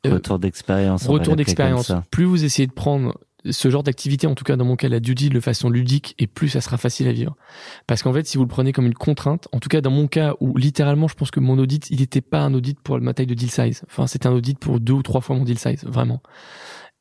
euh, 0.07 0.14
Retour 0.14 0.38
d'expérience. 0.38 1.07
retour 1.07 1.36
d'expérience. 1.36 1.93
Plus 2.11 2.24
vous 2.24 2.43
essayez 2.43 2.66
de 2.66 2.72
prendre 2.72 3.18
ce 3.51 3.70
genre 3.70 3.82
d'activité, 3.82 4.26
en 4.26 4.34
tout 4.34 4.45
cas 4.45 4.57
dans 4.57 4.64
mon 4.64 4.76
cas 4.76 4.88
la 4.88 5.01
deal 5.01 5.32
de 5.32 5.40
façon 5.40 5.70
ludique, 5.70 6.14
et 6.18 6.26
plus 6.26 6.49
ça 6.49 6.61
sera 6.61 6.76
facile 6.76 7.09
à 7.09 7.12
vivre. 7.12 7.36
Parce 7.86 8.03
qu'en 8.03 8.12
fait, 8.12 8.26
si 8.26 8.36
vous 8.36 8.45
le 8.45 8.49
prenez 8.49 8.72
comme 8.72 8.86
une 8.86 8.95
contrainte, 8.95 9.49
en 9.53 9.59
tout 9.59 9.68
cas 9.68 9.80
dans 9.80 9.90
mon 9.90 10.07
cas 10.07 10.34
où 10.40 10.57
littéralement, 10.57 11.09
je 11.09 11.14
pense 11.14 11.30
que 11.30 11.40
mon 11.40 11.59
audit, 11.59 11.90
il 11.90 12.01
n'était 12.01 12.20
pas 12.20 12.40
un 12.40 12.55
audit 12.55 12.78
pour 12.80 13.01
ma 13.01 13.14
taille 13.14 13.26
de 13.26 13.34
deal 13.34 13.51
size. 13.51 13.82
Enfin, 13.86 14.07
c'était 14.07 14.26
un 14.26 14.32
audit 14.32 14.59
pour 14.59 14.80
deux 14.80 14.93
ou 14.93 15.03
trois 15.03 15.20
fois 15.20 15.36
mon 15.36 15.45
deal 15.45 15.59
size, 15.59 15.84
vraiment. 15.84 16.22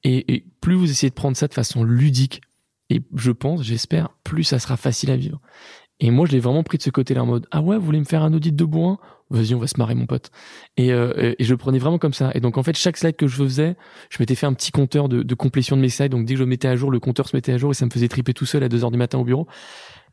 Et, 0.03 0.45
plus 0.61 0.75
vous 0.75 0.89
essayez 0.89 1.09
de 1.09 1.15
prendre 1.15 1.37
ça 1.37 1.47
de 1.47 1.53
façon 1.53 1.83
ludique, 1.83 2.41
et 2.89 3.01
je 3.15 3.31
pense, 3.31 3.63
j'espère, 3.63 4.09
plus 4.23 4.43
ça 4.43 4.59
sera 4.59 4.77
facile 4.77 5.11
à 5.11 5.17
vivre. 5.17 5.39
Et 5.99 6.09
moi, 6.09 6.25
je 6.25 6.31
l'ai 6.31 6.39
vraiment 6.39 6.63
pris 6.63 6.77
de 6.77 6.83
ce 6.83 6.89
côté-là 6.89 7.23
en 7.23 7.27
mode 7.27 7.47
ah 7.51 7.61
ouais, 7.61 7.77
vous 7.77 7.85
voulez 7.85 7.99
me 7.99 8.05
faire 8.05 8.23
un 8.23 8.33
audit 8.33 8.55
de 8.55 8.65
bourrin 8.65 8.97
Vas-y, 9.31 9.55
on 9.55 9.59
va 9.59 9.67
se 9.67 9.75
marrer, 9.77 9.95
mon 9.95 10.07
pote. 10.07 10.29
Et, 10.75 10.91
euh, 10.91 11.33
et 11.39 11.43
je 11.43 11.51
le 11.51 11.57
prenais 11.57 11.79
vraiment 11.79 11.97
comme 11.97 12.13
ça. 12.13 12.31
Et 12.35 12.41
donc 12.41 12.57
en 12.57 12.63
fait, 12.63 12.75
chaque 12.77 12.97
slide 12.97 13.15
que 13.15 13.27
je 13.27 13.37
faisais, 13.37 13.75
je 14.09 14.17
m'étais 14.19 14.35
fait 14.35 14.45
un 14.45 14.53
petit 14.53 14.71
compteur 14.71 15.07
de, 15.07 15.23
de 15.23 15.35
complétion 15.35 15.77
de 15.77 15.81
mes 15.81 15.87
slides. 15.87 16.11
Donc 16.11 16.25
dès 16.25 16.33
que 16.33 16.39
je 16.39 16.43
mettais 16.43 16.67
à 16.67 16.75
jour, 16.75 16.91
le 16.91 16.99
compteur 16.99 17.29
se 17.29 17.35
mettait 17.35 17.53
à 17.53 17.57
jour 17.57 17.71
et 17.71 17.73
ça 17.73 17.85
me 17.85 17.91
faisait 17.91 18.09
triper 18.09 18.33
tout 18.33 18.45
seul 18.45 18.61
à 18.63 18.67
2 18.67 18.83
heures 18.83 18.91
du 18.91 18.97
matin 18.97 19.17
au 19.19 19.23
bureau. 19.23 19.47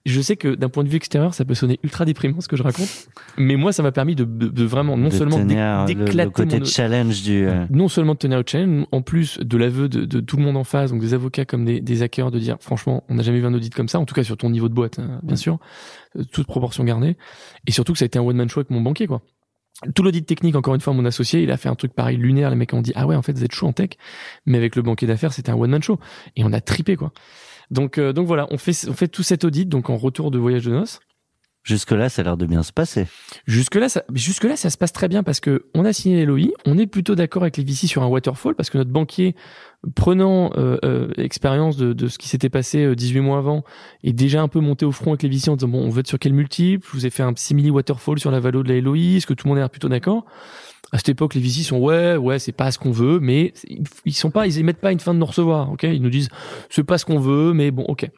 Je 0.09 0.21
sais 0.23 0.37
que 0.37 0.55
d'un 0.55 0.69
point 0.69 0.85
de 0.85 0.89
vue 0.89 0.97
extérieur, 0.97 1.35
ça 1.35 1.45
peut 1.45 1.55
sonner 1.55 1.79
ultra 1.83 2.05
déprimant 2.05 2.41
ce 2.41 2.49
que 2.49 2.57
je 2.57 2.63
raconte, 2.63 2.89
mais 3.37 3.57
moi, 3.57 3.73
ça 3.73 3.83
m'a 3.83 3.93
permis 3.93 4.15
de, 4.15 4.25
de, 4.25 4.49
de 4.49 4.65
vraiment 4.65 4.97
non 4.97 5.09
De 5.09 5.15
seulement 5.15 5.37
d'é- 5.39 5.55
tenir 5.55 5.85
le, 5.87 5.95
le 5.95 6.05
d'éclater 6.07 6.33
côté 6.33 6.59
mon 6.59 6.65
challenge 6.65 7.23
du. 7.23 7.47
euh, 7.47 7.67
non 7.71 7.89
seulement 7.89 8.15
de 8.15 8.19
tenir 8.19 8.39
au 8.39 8.43
challenge, 8.47 8.87
en 8.91 9.03
plus 9.03 9.39
de 9.39 9.57
l'aveu 9.59 9.89
de, 9.89 10.05
de 10.07 10.21
tout 10.21 10.37
le 10.39 10.43
monde 10.45 10.57
en 10.57 10.65
face, 10.65 10.91
donc 10.93 11.01
des 11.01 11.13
avocats 11.15 11.45
comme 11.45 11.65
des, 11.65 11.81
des 11.81 12.03
hackers, 12.03 12.31
de 12.31 12.39
dire 12.39 12.57
franchement, 12.61 13.05
on 13.09 13.15
n'a 13.17 13.23
jamais 13.23 13.39
vu 13.41 13.47
un 13.47 13.53
audit 13.55 13.75
comme 13.75 13.89
ça, 13.89 13.99
en 14.01 14.07
tout 14.07 14.15
cas 14.15 14.25
sur 14.25 14.37
ton 14.37 14.49
niveau 14.51 14.69
de 14.69 14.75
boîte, 14.75 14.99
hein, 14.99 15.21
bien 15.23 15.37
sûr, 15.37 15.59
euh, 16.17 16.25
toute 16.33 16.47
proportion 16.47 16.85
gardée, 16.85 17.17
et 17.67 17.71
surtout 17.71 17.93
que 17.93 17.99
ça 17.99 18.05
a 18.05 18.07
été 18.07 18.19
un 18.19 18.23
one 18.23 18.37
man 18.37 18.49
show 18.49 18.61
avec 18.61 18.71
mon 18.71 18.81
banquier, 18.81 19.07
quoi. 19.07 19.21
Tout 19.95 20.03
l'audit 20.03 20.25
technique, 20.27 20.57
encore 20.57 20.75
une 20.75 20.81
fois, 20.81 20.93
mon 20.93 21.05
associé, 21.05 21.43
il 21.43 21.53
a 21.53 21.57
fait 21.57 21.69
un 21.69 21.77
truc 21.77 21.93
pareil 21.93 22.17
lunaire. 22.17 22.51
Les 22.51 22.57
mecs 22.57 22.73
ont 22.75 22.83
dit 22.83 22.93
ah 22.97 23.07
ouais, 23.07 23.15
en 23.15 23.23
fait, 23.23 23.33
vous 23.33 23.45
êtes 23.45 23.53
chaud 23.55 23.69
en 23.69 23.73
tech, 23.73 23.91
mais 24.45 24.59
avec 24.59 24.75
le 24.75 24.83
banquier 24.83 25.07
d'affaires, 25.07 25.33
c'était 25.33 25.51
un 25.53 25.55
one 25.55 25.71
man 25.71 25.83
show, 25.83 26.01
et 26.35 26.43
on 26.43 26.53
a 26.53 26.61
tripé 26.61 26.97
quoi. 26.97 27.13
Donc 27.71 27.99
euh, 27.99 28.13
donc 28.13 28.27
voilà, 28.27 28.47
on 28.51 28.59
fait 28.59 28.89
on 28.89 28.95
fait 28.95 29.09
tout 29.09 29.23
cet 29.23 29.45
audit 29.45 29.69
donc 29.69 29.91
en 29.91 29.97
retour 29.97 30.31
de 30.31 30.39
voyage 30.39 30.65
de 30.65 30.73
noces. 30.73 31.01
Jusque-là, 31.69 32.09
ça 32.09 32.23
a 32.23 32.25
l'air 32.25 32.37
de 32.39 32.47
bien 32.47 32.63
se 32.63 32.73
passer. 32.73 33.07
Jusque 33.47 33.75
là, 33.75 33.91
ça, 33.91 34.03
jusque 34.15 34.45
là, 34.45 34.57
ça 34.57 34.71
se 34.71 34.79
passe 34.79 34.93
très 34.93 35.07
bien 35.07 35.23
parce 35.23 35.39
que 35.39 35.67
on 35.75 35.85
a 35.85 35.93
signé 35.93 36.25
l'LOI, 36.25 36.53
on 36.65 36.79
est 36.79 36.87
plutôt 36.87 37.15
d'accord 37.15 37.43
avec 37.43 37.59
les 37.59 37.63
VC 37.63 37.87
sur 37.87 38.03
un 38.03 38.07
waterfall 38.07 38.55
parce 38.55 38.71
que 38.71 38.79
notre 38.79 38.91
banquier, 38.91 39.35
prenant 39.95 40.51
euh, 40.57 40.79
euh, 40.83 41.11
expérience 41.19 41.77
de, 41.77 41.93
de 41.93 42.09
ce 42.09 42.17
qui 42.17 42.27
s'était 42.27 42.49
passé 42.49 42.85
euh, 42.85 42.95
18 42.95 43.21
mois 43.21 43.37
avant, 43.37 43.65
est 44.03 44.15
déjà 44.15 44.41
un 44.41 44.49
peu 44.49 44.61
monté 44.61 44.87
au 44.87 44.93
front 44.93 45.11
avec 45.11 45.25
les 45.25 45.29
VC 45.29 45.51
en 45.51 45.57
disant 45.57 45.69
bon, 45.69 45.85
on 45.85 45.91
veut 45.91 46.01
être 46.01 46.09
sur 46.09 46.19
quel 46.19 46.33
multiple 46.33 46.87
Je 46.91 46.97
vous 46.97 47.05
ai 47.05 47.11
fait 47.11 47.23
un 47.23 47.35
simili 47.37 47.71
waterfall 47.71 48.19
sur 48.19 48.31
la 48.31 48.41
valo 48.41 48.63
de 48.63 48.73
la 48.73 48.81
LOI. 48.81 49.17
Est-ce 49.17 49.27
que 49.27 49.35
tout 49.35 49.47
le 49.47 49.55
monde 49.55 49.63
est 49.63 49.69
plutôt 49.69 49.91
d'accord? 49.91 50.25
À 50.93 50.97
cette 50.99 51.11
époque, 51.11 51.35
les 51.35 51.41
VC 51.41 51.63
sont 51.63 51.79
ouais, 51.79 52.17
ouais, 52.17 52.39
c'est 52.39 52.53
pas 52.53 52.73
ce 52.73 52.79
qu'on 52.79 52.91
veut, 52.91 53.21
mais 53.21 53.53
ils 54.05 54.15
sont 54.15 54.31
pas, 54.31 54.47
ils 54.47 54.59
émettent 54.59 54.81
pas 54.81 54.93
une 54.93 55.01
fin 55.01 55.13
de 55.13 55.19
nous 55.19 55.27
recevoir. 55.27 55.71
Ok, 55.71 55.83
ils 55.83 56.01
nous 56.01 56.11
disent 56.11 56.29
c'est 56.71 56.85
pas 56.85 56.99
ce 56.99 57.05
qu'on 57.05 57.19
veut, 57.19 57.53
mais 57.53 57.71
bon, 57.71 57.85
ok. 57.85 58.09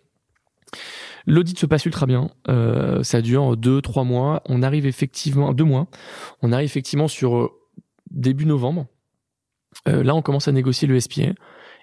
L'audit 1.27 1.59
se 1.59 1.67
passe 1.67 1.85
ultra 1.85 2.07
bien. 2.07 2.31
Euh, 2.49 3.03
ça 3.03 3.21
dure 3.21 3.57
deux, 3.57 3.83
trois 3.83 4.05
mois. 4.05 4.43
On 4.47 4.63
arrive 4.63 4.87
effectivement, 4.87 5.53
deux 5.53 5.65
mois. 5.65 5.89
On 6.43 6.53
arrive 6.53 6.67
effectivement 6.67 7.09
sur 7.09 7.37
euh, 7.37 7.51
début 8.11 8.47
novembre. 8.47 8.87
Euh, 9.89 10.03
là, 10.03 10.15
on 10.15 10.23
commence 10.23 10.49
à 10.49 10.53
négocier 10.53 10.89
le 10.89 10.99
SPA. 10.99 11.33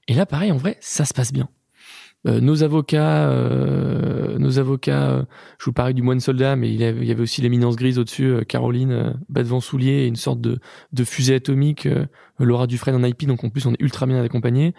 Et 0.07 0.13
là, 0.13 0.25
pareil, 0.25 0.51
en 0.51 0.57
vrai, 0.57 0.77
ça 0.79 1.05
se 1.05 1.13
passe 1.13 1.31
bien. 1.33 1.49
Euh, 2.25 2.41
nos 2.41 2.63
avocats, 2.63 3.29
euh, 3.29 4.37
nos 4.39 4.59
avocats, 4.59 5.09
euh, 5.11 5.25
je 5.59 5.65
vous 5.65 5.73
parlais 5.73 5.93
du 5.93 6.01
moine 6.01 6.19
soldat, 6.19 6.55
mais 6.55 6.73
il 6.73 6.79
y 6.79 6.83
avait, 6.83 7.21
aussi 7.21 7.41
l'éminence 7.41 7.75
grise 7.75 7.99
au-dessus, 7.99 8.43
Caroline, 8.47 8.91
euh, 8.91 9.13
bas 9.29 9.43
devant 9.43 9.59
soulier, 9.59 10.07
une 10.07 10.15
sorte 10.15 10.41
de, 10.41 10.59
fusée 11.03 11.35
atomique, 11.35 11.87
Laura 12.39 12.67
Dufresne 12.67 12.95
en 12.95 13.03
IP, 13.03 13.27
donc 13.27 13.43
en 13.43 13.49
plus 13.49 13.65
on 13.65 13.73
est 13.73 13.81
ultra 13.81 14.05
bien 14.05 14.21
accompagné. 14.21 14.73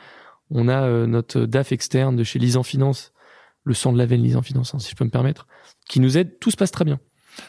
On 0.51 0.68
a 0.68 1.07
notre 1.07 1.43
DAF 1.43 1.72
externe 1.72 2.16
de 2.16 2.24
chez 2.24 2.39
Lisan 2.39 2.62
Finance, 2.62 3.12
le 3.64 3.74
sang 3.74 3.93
de 3.93 3.99
la 3.99 4.07
veine 4.07 4.22
Lisan 4.22 4.43
Finance, 4.43 4.74
hein, 4.74 4.78
si 4.78 4.91
je 4.91 4.97
peux 4.97 5.05
me 5.05 5.11
permettre, 5.11 5.47
qui 5.89 6.01
nous 6.01 6.16
aide, 6.18 6.39
tout 6.41 6.51
se 6.51 6.57
passe 6.57 6.70
très 6.70 6.84
bien. 6.84 6.99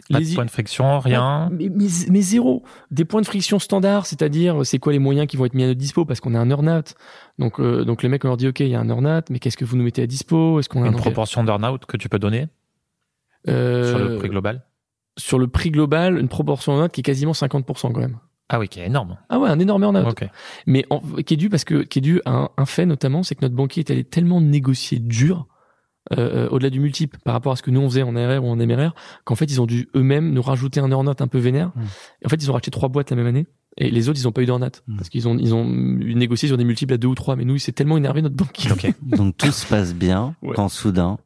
Pas 0.09 0.19
Les- 0.19 0.29
de 0.31 0.35
point 0.35 0.45
de 0.45 0.49
friction, 0.51 0.99
rien. 0.99 1.49
mais, 1.51 1.69
mais, 1.73 1.87
mais 2.09 2.21
zéro. 2.21 2.63
Des 2.91 3.05
points 3.05 3.21
de 3.21 3.25
friction 3.25 3.59
standards, 3.59 4.05
c'est-à-dire 4.05 4.65
c'est 4.65 4.79
quoi 4.79 4.91
les 4.93 4.99
moyens 4.99 5.27
qui 5.27 5.37
vont 5.37 5.45
être 5.45 5.53
mis 5.53 5.63
à 5.63 5.67
notre 5.67 5.79
dispo? 5.79 6.05
Parce 6.05 6.19
qu'on 6.19 6.35
a 6.35 6.39
un 6.39 6.49
earn-out. 6.49 6.95
Donc, 7.37 7.59
euh, 7.59 7.83
donc 7.85 8.03
les 8.03 8.09
mecs 8.09 8.23
on 8.25 8.27
leur 8.29 8.37
dit 8.37 8.47
ok, 8.47 8.59
il 8.61 8.67
y 8.69 8.75
a 8.75 8.79
un 8.79 8.89
earn-out, 8.89 9.25
mais 9.29 9.39
qu'est-ce 9.39 9.57
que 9.57 9.65
vous 9.65 9.77
nous 9.77 9.83
mettez 9.83 10.01
à 10.03 10.07
dispo? 10.07 10.59
Est-ce 10.59 10.69
qu'on 10.69 10.83
a 10.83 10.87
Une 10.87 10.93
un 10.95 10.97
proportion 10.97 11.43
d'earn-out 11.43 11.85
que 11.85 11.97
tu 11.97 12.09
peux 12.09 12.19
donner? 12.19 12.47
Euh, 13.47 13.89
sur 13.89 13.99
le 13.99 14.17
prix 14.17 14.29
global? 14.29 14.63
sur 15.17 15.37
le 15.37 15.47
prix 15.47 15.69
global, 15.71 16.17
une 16.17 16.29
proportion 16.29 16.73
earn-out 16.75 16.91
qui 16.93 17.01
est 17.01 17.03
quasiment 17.03 17.33
50% 17.33 17.91
quand 17.91 17.99
même. 17.99 18.17
Ah 18.47 18.57
oui, 18.57 18.67
qui 18.69 18.79
est 18.79 18.85
énorme. 18.85 19.17
Ah 19.29 19.37
ouais, 19.37 19.49
un 19.49 19.59
énorme 19.59 19.83
earn-out. 19.83 20.07
Ok. 20.09 20.27
Mais 20.65 20.85
en- 20.89 20.99
qui 21.01 21.33
est 21.33 21.37
dû 21.37 21.49
parce 21.49 21.65
que 21.65 21.83
qui 21.83 21.99
est 21.99 22.01
dû 22.01 22.21
à 22.25 22.31
un, 22.31 22.49
un 22.57 22.65
fait 22.65 22.85
notamment, 22.85 23.21
c'est 23.21 23.35
que 23.35 23.41
notre 23.41 23.53
banquier 23.55 23.81
est 23.81 23.91
allé 23.91 24.03
tellement 24.03 24.39
négocier 24.41 24.97
dur. 24.99 25.45
Euh, 26.17 26.45
euh, 26.45 26.49
au-delà 26.49 26.69
du 26.69 26.79
multiple 26.79 27.17
par 27.23 27.33
rapport 27.33 27.51
à 27.51 27.55
ce 27.55 27.61
que 27.61 27.71
nous 27.71 27.79
on 27.81 27.89
faisait 27.89 28.01
en 28.03 28.11
RR 28.11 28.43
ou 28.43 28.49
en 28.49 28.55
MRR 28.55 28.93
qu'en 29.25 29.35
fait 29.35 29.45
ils 29.45 29.61
ont 29.61 29.65
dû 29.67 29.87
eux-mêmes 29.95 30.31
nous 30.33 30.41
rajouter 30.41 30.79
un 30.79 30.89
earn-out 30.91 31.21
un 31.21 31.27
peu 31.27 31.37
vénère 31.37 31.69
Mm. 31.75 31.81
et 32.21 32.25
en 32.25 32.29
fait 32.29 32.35
ils 32.43 32.49
ont 32.49 32.53
racheté 32.53 32.71
trois 32.71 32.89
boîtes 32.89 33.09
la 33.11 33.15
même 33.15 33.27
année 33.27 33.45
et 33.77 33.91
les 33.91 34.09
autres 34.09 34.19
ils 34.19 34.27
ont 34.27 34.31
pas 34.31 34.41
eu 34.41 34.45
d'earn-out 34.45 34.81
Mm. 34.87 34.97
parce 34.97 35.09
qu'ils 35.09 35.27
ont 35.27 35.37
ils 35.37 35.53
ont 35.53 35.65
négocié 35.65 36.47
sur 36.47 36.57
des 36.57 36.63
multiples 36.63 36.93
à 36.93 36.97
deux 36.97 37.07
ou 37.07 37.15
trois 37.15 37.35
mais 37.35 37.45
nous 37.45 37.55
il 37.55 37.59
s'est 37.59 37.71
tellement 37.71 37.97
énervé 37.97 38.21
notre 38.21 38.35
banquier. 38.35 38.69
Donc 39.03 39.37
tout 39.37 39.51
se 39.51 39.65
passe 39.67 39.93
bien 39.93 40.35
Ouais. 40.41 40.53
quand 40.55 40.69
soudain. 40.69 41.17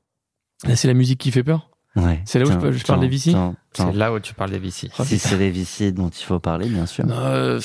Là, 0.66 0.76
c'est 0.76 0.88
la 0.88 0.94
musique 0.94 1.20
qui 1.20 1.32
fait 1.32 1.44
peur 1.44 1.70
Ouais. 1.96 2.22
C'est 2.26 2.40
là 2.40 2.46
où 2.46 2.50
je 2.72 2.72
je 2.78 2.84
parle 2.86 3.02
des 3.02 3.08
VC? 3.08 3.36
C'est 3.74 3.94
là 3.94 4.12
où 4.12 4.20
tu 4.20 4.34
parles 4.34 4.50
des 4.50 4.58
VC. 4.60 4.90
Oh, 4.98 5.04
Si 5.06 5.20
c'est 5.20 5.38
les 5.38 5.52
VC 5.52 5.92
dont 5.92 6.10
il 6.10 6.24
faut 6.24 6.40
parler, 6.40 6.68
bien 6.68 6.88
sûr. 6.88 7.06
Euh, 7.08 7.60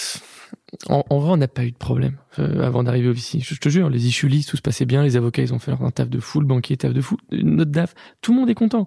en, 0.88 1.04
en 1.08 1.18
vrai, 1.18 1.32
on 1.32 1.36
n'a 1.36 1.48
pas 1.48 1.64
eu 1.64 1.70
de 1.70 1.76
problème 1.76 2.18
euh, 2.38 2.62
avant 2.66 2.82
d'arriver 2.82 3.08
au 3.08 3.12
VC. 3.12 3.40
Je, 3.40 3.54
te 3.54 3.68
jure, 3.68 3.88
les 3.88 4.06
issues 4.06 4.28
listes, 4.28 4.50
tout 4.50 4.56
se 4.56 4.62
passait 4.62 4.84
bien. 4.84 5.02
Les 5.02 5.16
avocats, 5.16 5.42
ils 5.42 5.54
ont 5.54 5.58
fait 5.58 5.70
leur 5.70 5.82
un 5.82 5.90
taf 5.90 6.08
de 6.10 6.20
fou, 6.20 6.40
le 6.40 6.46
banquier, 6.46 6.76
taf 6.76 6.92
de 6.92 7.00
fou. 7.00 7.16
Notre 7.32 7.70
DAF, 7.70 7.94
tout 8.20 8.32
le 8.32 8.40
monde 8.40 8.50
est 8.50 8.54
content. 8.54 8.86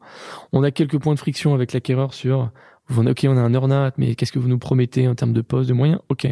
On 0.54 0.64
a 0.64 0.72
quelques 0.72 1.00
points 1.00 1.14
de 1.14 1.20
friction 1.20 1.54
avec 1.54 1.74
l'acquéreur 1.74 2.14
sur, 2.14 2.52
ok, 2.96 3.26
on 3.28 3.38
a 3.38 3.42
un 3.42 3.54
earn-out, 3.54 3.94
mais 3.98 4.16
qu'est-ce 4.16 4.32
que 4.32 4.40
vous 4.40 4.48
nous 4.48 4.60
promettez 4.60 5.08
en 5.08 5.16
termes 5.16 5.34
de 5.34 5.42
poste, 5.42 5.70
de 5.70 5.74
moyens? 5.74 6.00
Ok. 6.10 6.28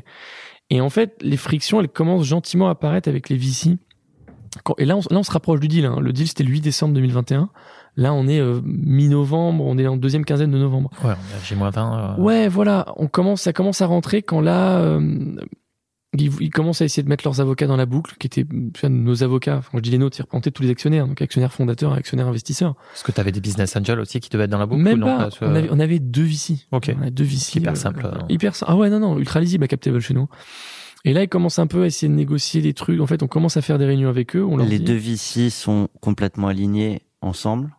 Et 0.70 0.82
en 0.82 0.90
fait, 0.90 1.16
les 1.22 1.38
frictions, 1.38 1.80
elles 1.82 1.90
commencent 1.90 2.26
gentiment 2.26 2.68
à 2.68 2.72
apparaître 2.72 3.10
avec 3.10 3.30
les 3.30 3.38
VC. 3.38 3.78
Et 4.78 4.86
là 4.86 4.98
on, 4.98 5.02
là, 5.12 5.20
on 5.20 5.24
se 5.24 5.32
rapproche 5.32 5.60
du 5.60 5.68
deal. 5.68 5.86
hein. 5.86 6.00
Le 6.00 6.12
deal, 6.14 6.28
c'était 6.28 6.44
le 6.44 6.52
8 6.52 6.62
décembre 6.62 6.94
2021. 6.94 7.50
Là, 7.96 8.14
on 8.14 8.28
est 8.28 8.40
euh, 8.40 8.62
mi-novembre, 8.64 9.66
on 9.66 9.78
est 9.78 9.88
en 9.88 9.98
deuxième 9.98 10.26
quinzaine 10.26 10.52
de 10.52 10.58
novembre. 10.58 10.90
Ouais, 11.04 11.12
on 11.12 11.12
est 11.12 11.38
à 11.38 11.44
J-20. 11.44 12.18
euh, 12.20 12.22
Ouais, 12.22 12.48
voilà, 12.48 12.86
on 12.98 13.08
commence, 13.08 13.42
ça 13.42 13.54
commence 13.54 13.82
à 13.82 13.88
rentrer 13.88 14.22
quand 14.22 14.40
là, 14.42 14.78
euh, 14.80 15.36
ils, 16.18 16.32
ils 16.40 16.50
commencent 16.50 16.82
à 16.82 16.86
essayer 16.86 17.04
de 17.04 17.10
mettre 17.10 17.24
leurs 17.26 17.40
avocats 17.42 17.68
dans 17.68 17.76
la 17.76 17.86
boucle, 17.86 18.16
qui 18.20 18.28
étaient 18.28 18.46
nos 18.90 19.22
avocats. 19.24 19.58
Enfin, 19.58 19.70
quand 19.74 19.78
je 19.80 19.84
dis 19.84 19.92
les 19.92 19.98
nôtres, 19.98 20.16
c'est 20.16 20.24
représenter 20.24 20.52
tous 20.52 20.64
les 20.64 20.70
actionnaires, 20.70 21.08
donc 21.08 21.22
actionnaires 21.22 21.54
fondateurs, 21.54 21.94
actionnaires 21.94 22.28
investisseurs. 22.28 22.76
Est-ce 22.96 23.04
que 23.04 23.12
tu 23.12 23.20
avais 23.20 23.32
des 23.32 23.42
business 23.42 23.76
angels 23.76 24.00
aussi 24.00 24.20
qui 24.20 24.30
devaient 24.30 24.46
être 24.46 24.50
dans 24.50 24.58
la 24.60 24.66
boucle 24.66 24.82
Même 24.82 24.96
ou 24.96 24.98
non 25.02 25.06
pas. 25.06 25.18
parce 25.24 25.40
que- 25.40 25.46
On, 25.46 25.54
avait, 25.56 25.70
on 25.72 25.80
avait 25.80 26.00
deux 26.00 26.24
VC. 26.24 26.66
Ok. 26.72 26.94
On 26.98 27.02
avait 27.02 27.12
deux 27.12 27.24
VC. 27.26 27.58
Hyper 27.60 27.76
simple, 27.78 28.06
hein. 28.06 28.26
Hyper 28.30 28.56
simple. 28.56 28.72
Ah 28.72 28.78
ouais, 28.78 28.90
non, 28.90 29.00
non, 29.00 29.18
ultra 29.20 29.40
lisible 29.40 29.66
à 29.66 29.68
Captable 29.68 30.00
chez 30.00 30.14
nous. 30.14 30.28
Et 31.06 31.14
là, 31.14 31.24
ils 31.24 31.30
commencent 31.30 31.60
un 31.60 31.68
peu 31.68 31.84
à 31.84 31.86
essayer 31.86 32.10
de 32.10 32.16
négocier 32.16 32.62
des 32.62 32.74
trucs. 32.74 33.00
En 33.02 33.08
fait, 33.08 33.22
on 33.24 33.28
commence 33.28 33.56
à 33.58 33.62
faire 33.62 33.78
des 33.78 33.86
réunions 33.86 34.10
avec 34.10 34.36
eux. 34.36 34.44
On 34.44 34.58
leur 34.58 34.66
Les 34.66 34.80
dit- 34.80 34.86
deux 34.86 34.98
VC 34.98 35.50
sont 35.50 35.90
complètement 36.02 36.48
alignés 36.48 37.04
ensemble 37.22 37.70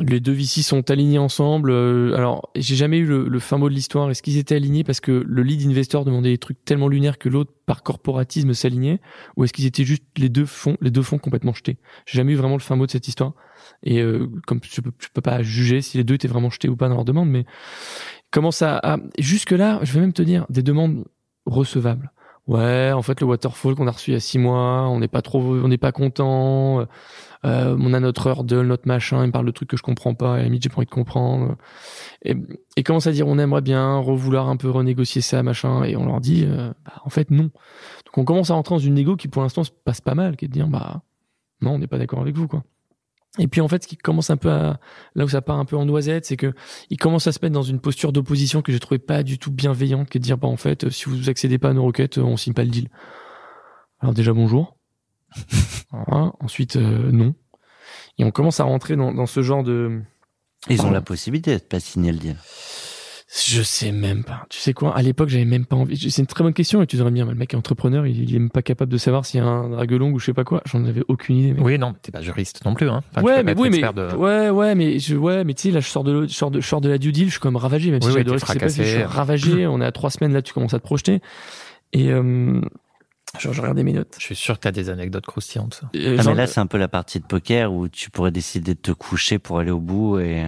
les 0.00 0.20
deux 0.20 0.32
VC 0.32 0.62
sont 0.62 0.90
alignés 0.90 1.18
ensemble. 1.18 1.70
Euh, 1.70 2.14
alors, 2.16 2.50
j'ai 2.56 2.76
jamais 2.76 2.98
eu 2.98 3.06
le, 3.06 3.28
le, 3.28 3.38
fin 3.38 3.58
mot 3.58 3.68
de 3.68 3.74
l'histoire. 3.74 4.10
Est-ce 4.10 4.22
qu'ils 4.22 4.38
étaient 4.38 4.54
alignés 4.54 4.84
parce 4.84 5.00
que 5.00 5.12
le 5.12 5.42
lead 5.42 5.66
investor 5.68 6.04
demandait 6.04 6.30
des 6.30 6.38
trucs 6.38 6.64
tellement 6.64 6.88
lunaires 6.88 7.18
que 7.18 7.28
l'autre, 7.28 7.52
par 7.66 7.82
corporatisme, 7.82 8.52
s'alignait, 8.54 9.00
ou 9.36 9.44
est-ce 9.44 9.52
qu'ils 9.52 9.66
étaient 9.66 9.84
juste 9.84 10.04
les 10.16 10.28
deux 10.28 10.46
fonds, 10.46 10.76
les 10.80 10.90
deux 10.90 11.02
fonds 11.02 11.18
complètement 11.18 11.52
jetés? 11.52 11.78
J'ai 12.06 12.16
jamais 12.16 12.32
eu 12.32 12.36
vraiment 12.36 12.56
le 12.56 12.62
fin 12.62 12.76
mot 12.76 12.86
de 12.86 12.90
cette 12.90 13.08
histoire. 13.08 13.34
Et 13.82 14.00
euh, 14.00 14.28
comme 14.46 14.60
je 14.62 14.80
peux, 14.80 14.92
je 14.98 15.08
peux 15.12 15.22
pas 15.22 15.42
juger 15.42 15.80
si 15.80 15.96
les 15.96 16.04
deux 16.04 16.14
étaient 16.14 16.28
vraiment 16.28 16.50
jetés 16.50 16.68
ou 16.68 16.76
pas 16.76 16.88
dans 16.88 16.96
leur 16.96 17.04
demande, 17.04 17.30
mais 17.30 17.44
comment 18.30 18.50
ça 18.50 18.78
à... 18.82 18.98
jusque 19.18 19.52
là, 19.52 19.80
je 19.82 19.92
vais 19.92 20.00
même 20.00 20.12
te 20.12 20.22
dire 20.22 20.46
des 20.50 20.62
demandes 20.62 21.04
recevables. 21.46 22.12
Ouais, 22.46 22.92
en 22.92 23.00
fait, 23.00 23.20
le 23.20 23.26
waterfall 23.26 23.74
qu'on 23.74 23.86
a 23.86 23.90
reçu 23.90 24.10
il 24.10 24.14
y 24.14 24.16
a 24.16 24.20
six 24.20 24.38
mois, 24.38 24.88
on 24.88 24.98
n'est 24.98 25.08
pas 25.08 25.22
trop, 25.22 25.40
on 25.40 25.68
n'est 25.68 25.78
pas 25.78 25.92
content 25.92 26.86
euh, 27.44 27.76
on 27.78 27.92
a 27.92 28.00
notre 28.00 28.26
hurdle, 28.26 28.66
notre 28.66 28.88
machin, 28.88 29.22
il 29.22 29.26
me 29.26 29.32
parle 29.32 29.46
de 29.46 29.50
trucs 29.50 29.68
que 29.68 29.76
je 29.76 29.82
comprends 29.82 30.14
pas, 30.14 30.30
et 30.30 30.34
à 30.34 30.36
la 30.38 30.44
limite 30.44 30.62
j'ai 30.62 30.70
pas 30.70 30.76
envie 30.76 30.86
de 30.86 30.90
comprendre. 30.90 31.56
Et, 32.24 32.34
et 32.76 32.82
commence 32.82 33.06
à 33.06 33.12
dire 33.12 33.28
on 33.28 33.38
aimerait 33.38 33.60
bien 33.60 33.98
revouloir 33.98 34.48
un 34.48 34.56
peu 34.56 34.70
renégocier 34.70 35.20
ça, 35.20 35.42
machin, 35.42 35.84
et 35.84 35.96
on 35.96 36.06
leur 36.06 36.20
dit 36.20 36.44
euh, 36.46 36.72
bah, 36.86 37.02
en 37.04 37.10
fait 37.10 37.30
non. 37.30 37.44
Donc 38.06 38.18
on 38.18 38.24
commence 38.24 38.50
à 38.50 38.54
rentrer 38.54 38.74
dans 38.76 38.78
une 38.78 38.94
négo 38.94 39.16
qui 39.16 39.28
pour 39.28 39.42
l'instant 39.42 39.62
se 39.64 39.70
passe 39.70 40.00
pas 40.00 40.14
mal, 40.14 40.36
qui 40.36 40.46
est 40.46 40.48
de 40.48 40.54
dire 40.54 40.68
bah 40.68 41.02
non, 41.60 41.72
on 41.72 41.78
n'est 41.78 41.86
pas 41.86 41.98
d'accord 41.98 42.20
avec 42.20 42.34
vous 42.34 42.48
quoi. 42.48 42.64
Et 43.38 43.48
puis 43.48 43.60
en 43.60 43.66
fait, 43.66 43.82
ce 43.82 43.88
qui 43.88 43.96
commence 43.96 44.30
un 44.30 44.36
peu 44.36 44.50
à 44.50 44.78
là 45.16 45.24
où 45.24 45.28
ça 45.28 45.42
part 45.42 45.58
un 45.58 45.64
peu 45.64 45.76
en 45.76 45.84
noisette, 45.84 46.24
c'est 46.24 46.36
que 46.36 46.54
il 46.90 46.98
commence 46.98 47.26
à 47.26 47.32
se 47.32 47.40
mettre 47.42 47.54
dans 47.54 47.62
une 47.62 47.80
posture 47.80 48.12
d'opposition 48.12 48.62
que 48.62 48.72
je 48.72 48.78
trouvais 48.78 49.00
pas 49.00 49.24
du 49.24 49.38
tout 49.38 49.50
bienveillante, 49.50 50.08
qui 50.08 50.18
est 50.18 50.20
de 50.20 50.24
dire 50.24 50.38
bah 50.38 50.46
en 50.46 50.56
fait, 50.56 50.88
si 50.90 51.06
vous 51.06 51.28
accédez 51.28 51.58
pas 51.58 51.70
à 51.70 51.72
nos 51.72 51.84
requêtes, 51.84 52.18
on 52.18 52.36
signe 52.36 52.54
pas 52.54 52.62
le 52.62 52.70
deal. 52.70 52.88
Alors 54.00 54.14
déjà 54.14 54.32
bonjour. 54.32 54.76
Ensuite, 55.92 56.76
euh, 56.76 57.10
non. 57.10 57.34
Et 58.18 58.24
on 58.24 58.30
commence 58.30 58.60
à 58.60 58.64
rentrer 58.64 58.94
dans, 58.96 59.12
dans 59.12 59.26
ce 59.26 59.42
genre 59.42 59.64
de. 59.64 60.00
Ils 60.68 60.82
ont 60.82 60.90
la 60.90 61.02
possibilité 61.02 61.54
de 61.56 61.62
pas 61.62 61.80
signer 61.80 62.12
le 62.12 62.18
deal. 62.18 62.36
Je 63.36 63.62
sais 63.62 63.90
même 63.90 64.22
pas. 64.22 64.46
Tu 64.48 64.60
sais 64.60 64.72
quoi? 64.72 64.96
À 64.96 65.02
l'époque, 65.02 65.28
j'avais 65.28 65.44
même 65.44 65.66
pas 65.66 65.74
envie. 65.74 65.98
C'est 66.10 66.22
une 66.22 66.26
très 66.26 66.44
bonne 66.44 66.52
question 66.52 66.82
et 66.82 66.86
tu 66.86 66.96
devrais 66.96 67.10
me 67.10 67.16
dire, 67.16 67.26
le 67.26 67.34
mec 67.34 67.52
est 67.52 67.56
entrepreneur, 67.56 68.06
il, 68.06 68.32
est 68.32 68.38
même 68.38 68.50
pas 68.50 68.62
capable 68.62 68.92
de 68.92 68.96
savoir 68.96 69.26
s'il 69.26 69.40
y 69.40 69.42
a 69.42 69.46
un 69.46 69.70
draguelong 69.70 70.12
ou 70.12 70.20
je 70.20 70.26
sais 70.26 70.32
pas 70.32 70.44
quoi. 70.44 70.62
J'en 70.66 70.84
avais 70.84 71.02
aucune 71.08 71.36
idée. 71.36 71.60
Oui, 71.60 71.76
non, 71.76 71.94
t'es 72.00 72.12
pas 72.12 72.20
juriste 72.20 72.64
non 72.64 72.74
plus, 72.74 72.88
hein. 72.88 73.02
ouais, 73.22 73.42
mais 73.42 73.54
oui, 73.58 73.70
mais 73.70 73.84
ouais, 74.14 74.50
ouais, 74.50 74.74
mais 74.76 75.00
je, 75.00 75.16
ouais, 75.16 75.42
mais 75.42 75.54
tu 75.54 75.62
sais, 75.62 75.70
là, 75.72 75.80
je 75.80 75.88
sors 75.88 76.04
de, 76.04 76.28
je 76.28 76.32
sors 76.32 76.52
de, 76.52 76.60
je 76.60 76.66
sors 76.66 76.80
de 76.80 76.88
la 76.88 76.98
due 76.98 77.10
deal, 77.10 77.26
je 77.26 77.32
suis 77.32 77.40
quand 77.40 77.50
même 77.50 77.56
ravagé, 77.56 77.90
même 77.90 78.02
si 78.02 78.12
j'ai 78.12 78.20
adoré 78.20 78.38
ce 78.38 78.44
qui 78.44 78.52
s'est 78.52 78.58
passé. 78.58 78.84
Je 78.84 78.88
suis 78.88 79.02
ravagé. 79.02 79.66
on 79.66 79.80
est 79.80 79.86
à 79.86 79.92
trois 79.92 80.10
semaines 80.10 80.32
là, 80.32 80.40
tu 80.40 80.52
commences 80.52 80.74
à 80.74 80.78
te 80.78 80.84
projeter. 80.84 81.20
Et 81.92 82.12
euh, 82.12 82.60
je, 83.40 83.52
je 83.52 83.60
regardais 83.60 83.82
mes 83.82 83.94
notes. 83.94 84.14
Je 84.18 84.24
suis 84.24 84.36
sûr 84.36 84.54
que 84.56 84.60
tu 84.60 84.68
as 84.68 84.72
des 84.72 84.90
anecdotes 84.90 85.26
croustillantes. 85.26 85.82
Ah, 85.92 86.22
mais 86.24 86.34
là, 86.34 86.46
c'est 86.46 86.60
un 86.60 86.66
peu 86.66 86.78
la 86.78 86.88
partie 86.88 87.18
de 87.18 87.26
poker 87.26 87.72
où 87.72 87.88
tu 87.88 88.10
pourrais 88.10 88.30
décider 88.30 88.74
de 88.74 88.80
te 88.80 88.92
coucher 88.92 89.40
pour 89.40 89.58
aller 89.58 89.72
au 89.72 89.80
bout 89.80 90.20
et, 90.20 90.44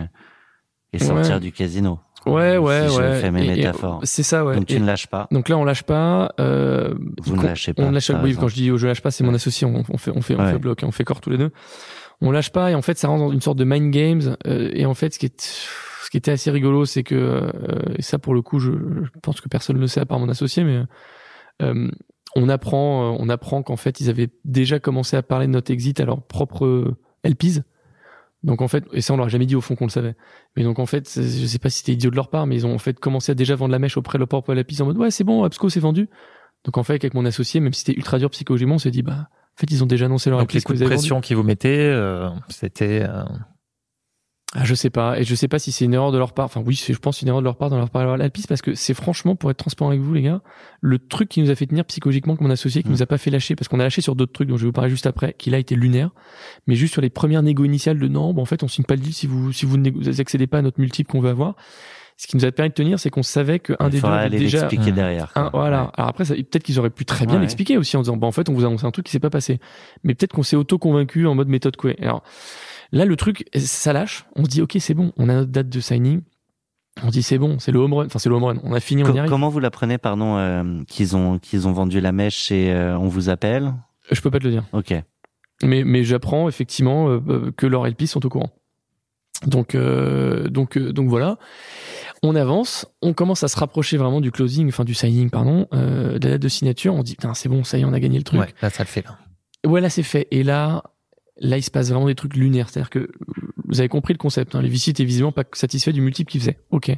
et 0.93 0.99
sortir 1.01 1.41
du 1.41 1.51
casino. 1.51 1.99
Ouais, 2.27 2.59
ouais, 2.59 2.89
si 2.89 2.99
ouais. 2.99 3.15
Je 3.15 3.21
fais 3.21 3.31
mes 3.31 3.47
métaphores. 3.47 4.01
C'est 4.05 4.23
ça, 4.23 4.45
ouais. 4.45 4.57
Donc 4.57 4.67
tu 4.67 4.81
ne 4.81 4.87
lâches 4.87 5.07
pas. 5.07 5.29
Donc 5.31 5.49
là, 5.49 5.57
on 5.57 5.65
lâche 5.65 5.83
pas. 5.83 6.33
Euh, 6.41 6.95
Vous 7.23 7.37
ne 7.37 7.43
lâchez 7.43 7.73
pas. 7.73 7.83
On 7.85 7.91
lâche 7.91 8.11
pas. 8.11 8.23
Oui, 8.23 8.37
quand 8.39 8.49
je 8.49 8.55
dis 8.55 8.71
oh, 8.71 8.77
je 8.77 8.87
lâche 8.87 9.01
pas, 9.01 9.11
c'est 9.11 9.25
mon 9.25 9.35
associé. 9.35 9.67
On, 9.67 9.83
on, 9.89 9.97
fait, 9.99 10.11
on 10.15 10.21
fait, 10.21 10.35
on 10.35 10.47
fait 10.47 10.59
bloc, 10.59 10.81
on 10.83 10.93
fait 10.93 11.05
corps 11.05 11.21
tous 11.21 11.31
les 11.31 11.39
deux. 11.39 11.51
On 12.21 12.31
lâche 12.31 12.51
pas 12.51 12.71
et 12.71 12.75
en 12.75 12.83
fait, 12.83 12.97
ça 12.99 13.09
rentre 13.09 13.25
dans 13.25 13.33
une 13.33 13.43
sorte 13.43 13.59
de 13.59 13.65
mind 13.65 13.91
games. 13.93 14.37
Euh, 14.47 14.71
et 14.73 14.87
en 14.87 14.95
fait, 14.95 15.15
ce 15.15 15.19
qui 15.19 15.27
est 15.27 15.41
ce 15.41 16.11
qui 16.11 16.17
était 16.17 16.31
assez 16.31 16.51
rigolo, 16.51 16.85
c'est 16.85 17.03
que 17.03 17.15
euh, 17.15 17.51
et 17.97 18.03
ça 18.03 18.19
pour 18.19 18.33
le 18.33 18.41
coup, 18.41 18.61
je, 18.61 18.71
je, 18.71 19.11
pense 19.23 19.41
que 19.41 19.49
personne 19.49 19.77
ne 19.77 19.81
le 19.81 19.89
sait 19.89 20.01
à 20.01 20.07
part 20.07 20.21
mon 20.21 20.29
associé, 20.29 20.63
mais 20.63 20.83
euh, 21.63 21.91
on 22.37 22.49
apprend, 22.49 23.15
euh, 23.15 23.17
on 23.19 23.29
apprend 23.29 23.63
qu'en 23.63 23.77
fait, 23.77 24.01
ils 24.01 24.11
avaient 24.11 24.29
déjà 24.45 24.79
commencé 24.79 25.17
à 25.17 25.23
parler 25.23 25.47
de 25.47 25.53
notre 25.53 25.71
exit 25.73 25.99
à 26.01 26.05
leur 26.05 26.23
propre 26.23 26.67
euh, 26.67 26.97
LPs. 27.25 27.63
Donc 28.47 28.63
en 28.63 28.69
fait, 28.69 28.85
et 28.93 29.01
ça 29.01 29.13
on 29.13 29.17
leur 29.17 29.27
a 29.27 29.29
jamais 29.29 29.45
dit 29.45 29.57
au 29.57 29.61
fond 29.61 29.75
qu'on 29.75 29.87
le 29.87 29.91
savait. 29.91 30.15
Mais 30.57 30.63
donc 30.63 30.79
en 30.79 30.87
fait, 30.87 31.11
je 31.15 31.47
sais 31.47 31.59
pas 31.59 31.69
si 31.69 31.79
c'était 31.79 31.93
idiot 31.93 32.11
de 32.11 32.17
leur 32.17 32.31
part, 32.31 32.47
mais 32.47 32.55
ils 32.55 32.65
ont 32.65 32.73
en 32.73 32.79
fait 32.79 32.99
commencé 32.99 33.33
à 33.33 33.35
déjà 33.35 33.57
vendre 33.57 33.73
la 33.73 33.81
mèche 33.81 33.97
auprès 33.97 34.19
de 34.19 34.21
leur 34.21 34.29
propre 34.29 34.55
LPs 34.55 34.81
en 34.81 34.87
mode 34.87 34.97
ouais 34.99 35.11
c'est 35.11 35.25
bon, 35.25 35.43
Absco 35.43 35.69
c'est 35.69 35.81
vendu. 35.81 36.09
Donc 36.65 36.79
en 36.79 36.85
fait 36.85 36.95
avec 36.95 37.13
mon 37.13 37.25
associé, 37.25 37.59
même 37.59 37.73
si 37.73 37.81
c'était 37.81 37.99
ultra 37.99 38.21
dur 38.21 38.31
psychologiquement, 38.31 38.77
on 38.77 38.79
s'est 38.79 38.93
dit 38.93 39.03
bah 39.03 39.29
en 39.29 39.61
fait 39.61 39.71
ils 39.71 39.83
ont 39.83 39.87
déjà 39.87 40.07
annoncé 40.07 40.31
leur 40.31 40.39
donc 40.39 40.53
les 40.53 40.63
coups 40.63 40.79
de 40.79 40.85
pression 40.85 41.21
qu'ils 41.21 41.37
vous 41.37 41.43
mettaient, 41.43 41.91
euh, 41.91 42.31
c'était 42.49 43.03
euh... 43.03 43.25
Ah, 44.59 44.65
je 44.65 44.75
sais 44.75 44.89
pas. 44.89 45.21
Et 45.21 45.25
je 45.25 45.35
sais 45.35 45.49
pas 45.49 45.59
si 45.59 45.71
c'est 45.71 45.85
une 45.85 45.93
erreur 45.93 46.13
de 46.13 46.19
leur 46.19 46.33
part. 46.33 46.47
Enfin, 46.47 46.63
oui, 46.65 46.75
je 46.75 46.97
pense 46.97 47.21
une 47.21 47.29
erreur 47.29 47.41
de 47.41 47.45
leur 47.45 47.57
part 47.57 47.69
dans 47.69 47.77
leur 47.77 47.91
part 47.91 48.09
à 48.09 48.17
la 48.17 48.31
piste 48.31 48.49
parce 48.49 48.63
que 48.63 48.75
c'est 48.75 48.95
franchement, 48.95 49.37
pour 49.37 49.51
être 49.51 49.59
transparent 49.59 49.91
avec 49.91 50.01
vous, 50.01 50.15
les 50.15 50.23
gars, 50.23 50.41
le 50.81 50.99
truc 50.99 51.29
qui 51.29 51.43
nous 51.43 51.51
a 51.51 51.55
fait 51.55 51.67
tenir 51.67 51.85
psychologiquement 51.85 52.37
comme 52.37 52.47
mon 52.47 52.53
associé, 52.53 52.83
qui 52.83 52.89
mmh. 52.89 52.93
nous 52.93 53.03
a 53.03 53.07
pas 53.07 53.19
fait 53.19 53.31
lâcher 53.31 53.55
parce 53.55 53.69
qu'on 53.69 53.81
a 53.81 53.83
lâché 53.83 54.01
sur 54.01 54.17
d'autres 54.17 54.33
trucs 54.33 54.49
dont 54.49 54.57
je 54.57 54.63
vais 54.63 54.69
vous 54.69 54.73
parler 54.73 54.91
juste 54.91 55.07
après, 55.07 55.35
qui 55.37 55.51
là 55.51 55.59
été 55.59 55.75
lunaire. 55.75 56.11
Mais 56.67 56.75
juste 56.75 56.95
sur 56.95 57.03
les 57.03 57.11
premières 57.11 57.43
négo 57.43 57.65
initiales 57.65 57.99
de 57.99 58.09
non, 58.09 58.33
bon, 58.33 58.43
en 58.43 58.47
fait, 58.47 58.63
on 58.63 58.69
signe 58.69 58.87
pas 58.87 58.95
le 58.95 59.03
deal 59.03 59.13
si 59.13 59.27
vous, 59.27 59.53
si 59.53 59.67
vous 59.67 59.77
n'accédez 59.77 60.47
pas 60.47 60.59
à 60.59 60.63
notre 60.63 60.81
multiple 60.81 61.11
qu'on 61.11 61.21
veut 61.21 61.31
avoir. 61.31 61.55
Ce 62.19 62.27
qui 62.27 62.37
nous 62.37 62.47
a 62.47 62.53
permis 62.53 62.71
de 62.71 62.75
tenir, 62.75 62.99
c'est 62.99 63.11
qu'on 63.11 63.23
savait 63.23 63.59
qu'un 63.59 63.91
des 63.91 64.01
deux 64.01 64.09
avait 64.09 64.31
déjà 64.31 64.61
expliquer 64.61 64.91
derrière. 64.91 65.33
Un, 65.35 65.51
voilà. 65.53 65.85
Ouais. 65.85 65.91
Alors 65.99 66.09
après, 66.09 66.25
peut-être 66.25 66.63
qu'ils 66.63 66.79
auraient 66.79 66.89
pu 66.89 67.05
très 67.05 67.27
bien 67.27 67.35
ouais. 67.35 67.43
l'expliquer 67.43 67.77
aussi 67.77 67.95
en 67.99 68.01
disant, 68.01 68.17
bon, 68.17 68.27
en 68.27 68.33
fait, 68.33 68.49
on 68.49 68.55
vous 68.55 68.65
a 68.65 68.69
annoncé 68.69 68.87
un 68.87 68.91
truc 68.91 69.05
qui 69.05 69.13
s'est 69.13 69.21
pas 69.21 69.29
passé. 69.29 69.61
Mais 70.03 70.15
peut-être 70.15 70.33
qu'on 70.33 70.43
s'est 70.43 70.57
auto 70.57 70.79
convaincu 70.79 71.27
en 71.27 71.35
mode 71.35 71.49
méthode 71.49 71.77
quoi. 71.77 71.91
Alors 72.01 72.23
Là, 72.93 73.05
le 73.05 73.17
truc, 73.17 73.47
ça 73.57 73.93
lâche. 73.93 74.27
On 74.37 74.45
se 74.45 74.51
dit, 74.51 74.63
OK, 74.63 74.77
c'est 74.79 74.95
bon. 74.95 75.13
On 75.17 75.29
a 75.29 75.35
notre 75.35 75.51
date 75.51 75.69
de 75.69 75.81
signing. 75.81 76.23
On 77.03 77.09
dit, 77.09 77.23
c'est 77.23 77.39
bon. 77.39 77.59
C'est 77.59 77.73
le 77.73 77.79
home 77.79 77.93
run. 77.93 78.07
Enfin, 78.07 78.19
c'est 78.19 78.29
le 78.29 78.35
home 78.35 78.45
run. 78.45 78.57
On 78.63 78.73
a 78.73 78.81
fini, 78.81 79.05
on 79.05 79.13
y 79.13 79.19
arrive. 79.19 79.31
Comment 79.31 79.49
vous 79.49 79.61
l'apprenez, 79.61 79.99
pardon, 79.99 80.39
euh, 80.39 80.83
qu'ils 80.87 81.17
ont, 81.17 81.39
qu'ils 81.39 81.69
ont 81.69 81.73
vendu 81.73 82.01
la 82.01 82.13
mèche 82.13 82.51
et 82.51 82.73
euh, 82.73 82.99
on 82.99 83.09
vous 83.09 83.29
appelle? 83.29 83.75
Je 84.11 84.21
peux 84.21 84.31
pas 84.31 84.39
te 84.39 84.45
le 84.45 84.51
dire. 84.51 84.65
OK. 84.73 84.95
Mais, 85.63 85.85
mais 85.85 86.05
j'apprends 86.05 86.49
effectivement 86.49 87.09
euh, 87.09 87.53
que 87.57 87.67
leurs 87.67 87.87
LP 87.87 88.05
sont 88.07 88.25
au 88.25 88.29
courant. 88.29 88.51
Donc, 89.47 89.75
euh, 89.75 90.49
donc, 90.49 90.79
donc 90.79 91.09
voilà. 91.09 91.39
On 92.23 92.35
avance, 92.35 92.87
on 93.03 93.13
commence 93.13 93.43
à 93.43 93.49
se 93.49 93.59
rapprocher 93.59 93.99
vraiment 93.99 94.23
du 94.23 94.31
closing, 94.31 94.69
enfin 94.69 94.85
du 94.85 94.95
signing, 94.95 95.29
pardon, 95.29 95.67
de 95.73 96.13
la 96.13 96.19
date 96.19 96.41
de 96.41 96.49
signature. 96.49 96.95
On 96.95 97.03
dit, 97.03 97.15
putain, 97.15 97.35
c'est 97.35 97.51
bon, 97.51 97.63
ça 97.63 97.77
y 97.77 97.83
est, 97.83 97.85
on 97.85 97.93
a 97.93 98.01
gagné 98.01 98.17
le 98.17 98.25
truc. 98.25 98.41
Ouais, 98.41 98.55
là, 98.63 98.71
ça 98.71 98.83
le 98.83 98.89
fait, 98.89 99.05
là. 99.05 99.19
Ouais, 99.67 99.83
là, 99.83 99.91
c'est 99.91 100.03
fait. 100.03 100.27
Et 100.31 100.43
là, 100.43 100.83
là, 101.39 101.57
il 101.57 101.63
se 101.63 101.71
passe 101.71 101.91
vraiment 101.91 102.07
des 102.07 102.15
trucs 102.15 102.37
lunaires. 102.37 102.69
C'est-à-dire 102.69 102.91
que 102.91 103.11
vous 103.67 103.81
avez 103.81 103.89
compris 103.89 104.15
le 104.15 104.19
concept. 104.19 104.55
Hein. 104.55 104.63
Les 104.63 104.69
VC 104.69 104.91
étaient 104.91 105.05
visiblement 105.05 105.33
pas 105.33 105.45
satisfaits 105.53 105.91
du 105.91 106.01
multiple 106.01 106.31
qu'ils 106.31 106.41
faisaient. 106.41 106.59
Ok. 106.71 106.91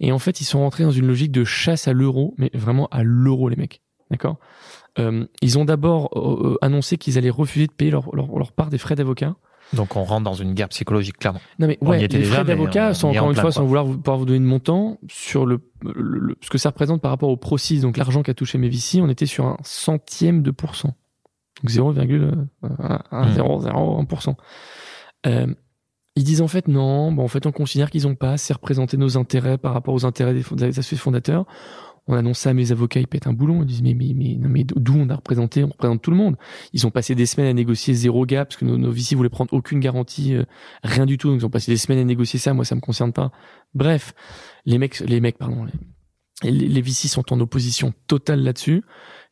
Et 0.00 0.12
en 0.12 0.18
fait, 0.18 0.40
ils 0.40 0.44
sont 0.44 0.60
rentrés 0.60 0.84
dans 0.84 0.90
une 0.90 1.06
logique 1.06 1.32
de 1.32 1.44
chasse 1.44 1.88
à 1.88 1.92
l'euro, 1.92 2.34
mais 2.38 2.50
vraiment 2.54 2.88
à 2.90 3.02
l'euro, 3.02 3.48
les 3.48 3.56
mecs. 3.56 3.80
D'accord? 4.10 4.38
Euh, 4.98 5.26
ils 5.42 5.58
ont 5.58 5.64
d'abord 5.64 6.10
euh, 6.16 6.56
annoncé 6.62 6.96
qu'ils 6.96 7.18
allaient 7.18 7.30
refuser 7.30 7.66
de 7.66 7.72
payer 7.72 7.90
leur, 7.90 8.14
leur, 8.14 8.38
leur 8.38 8.52
part 8.52 8.70
des 8.70 8.78
frais 8.78 8.94
d'avocat. 8.94 9.36
Donc 9.72 9.96
on 9.96 10.04
rentre 10.04 10.22
dans 10.22 10.34
une 10.34 10.54
guerre 10.54 10.68
psychologique 10.68 11.18
clairement. 11.18 11.40
Non 11.58 11.66
mais 11.66 11.76
ouais, 11.80 12.06
les 12.06 12.22
frais 12.22 12.44
d'avocat 12.44 12.94
sont 12.94 13.08
encore 13.08 13.30
une 13.30 13.34
fois, 13.34 13.42
quoi. 13.42 13.52
sans 13.52 13.64
vouloir 13.64 13.84
vous, 13.84 13.98
pouvoir 13.98 14.16
vous 14.16 14.24
donner 14.24 14.38
de 14.38 14.44
montant 14.44 15.00
sur 15.08 15.44
le, 15.44 15.60
le, 15.82 15.92
le, 16.18 16.36
ce 16.40 16.50
que 16.50 16.58
ça 16.58 16.68
représente 16.68 17.02
par 17.02 17.10
rapport 17.10 17.30
au 17.30 17.36
procis, 17.36 17.80
donc 17.80 17.96
l'argent 17.96 18.22
qu'a 18.22 18.32
touché 18.32 18.58
mes 18.58 18.68
VC, 18.68 19.00
on 19.00 19.08
était 19.08 19.26
sur 19.26 19.44
un 19.44 19.56
centième 19.64 20.42
de 20.42 20.52
pourcent. 20.52 20.94
Donc 21.62 21.70
0,1%. 21.70 24.34
Euh, 25.26 25.46
ils 26.16 26.24
disent 26.24 26.40
en 26.40 26.48
fait 26.48 26.68
non, 26.68 27.12
bon, 27.12 27.24
en 27.24 27.28
fait 27.28 27.46
on 27.46 27.52
considère 27.52 27.90
qu'ils 27.90 28.04
n'ont 28.04 28.14
pas 28.14 28.32
assez 28.32 28.52
représenté 28.52 28.96
nos 28.96 29.18
intérêts 29.18 29.58
par 29.58 29.74
rapport 29.74 29.94
aux 29.94 30.06
intérêts 30.06 30.34
des, 30.34 30.42
des 30.56 30.78
associés 30.78 30.96
fondateurs. 30.96 31.44
On 32.08 32.14
annonce 32.14 32.38
ça 32.38 32.50
à 32.50 32.54
mes 32.54 32.70
avocats, 32.70 33.00
ils 33.00 33.08
pètent 33.08 33.26
un 33.26 33.32
boulon, 33.32 33.62
ils 33.62 33.66
disent 33.66 33.82
mais 33.82 33.92
mais 33.92 34.12
mais 34.14 34.38
mais 34.40 34.64
d'où 34.64 34.96
on 34.96 35.10
a 35.10 35.16
représenté, 35.16 35.64
on 35.64 35.68
représente 35.68 36.02
tout 36.02 36.12
le 36.12 36.16
monde. 36.16 36.36
Ils 36.72 36.86
ont 36.86 36.90
passé 36.90 37.16
des 37.16 37.26
semaines 37.26 37.48
à 37.48 37.52
négocier 37.52 37.94
zéro 37.94 38.24
gap 38.24 38.48
parce 38.48 38.58
que 38.58 38.64
nos, 38.64 38.78
nos 38.78 38.92
VC 38.92 39.16
voulaient 39.16 39.28
prendre 39.28 39.52
aucune 39.52 39.80
garantie, 39.80 40.34
euh, 40.34 40.44
rien 40.84 41.04
du 41.04 41.18
tout. 41.18 41.28
Donc 41.28 41.40
ils 41.40 41.46
ont 41.46 41.50
passé 41.50 41.72
des 41.72 41.76
semaines 41.76 41.98
à 41.98 42.04
négocier 42.04 42.38
ça, 42.38 42.54
moi 42.54 42.64
ça 42.64 42.76
me 42.76 42.80
concerne 42.80 43.12
pas. 43.12 43.32
Bref, 43.74 44.14
les 44.66 44.78
mecs, 44.78 45.00
les 45.00 45.20
mecs 45.20 45.36
pardon, 45.36 45.66
les, 46.44 46.50
les 46.50 46.80
VC 46.80 47.08
sont 47.08 47.32
en 47.32 47.40
opposition 47.40 47.92
totale 48.06 48.42
là-dessus. 48.42 48.84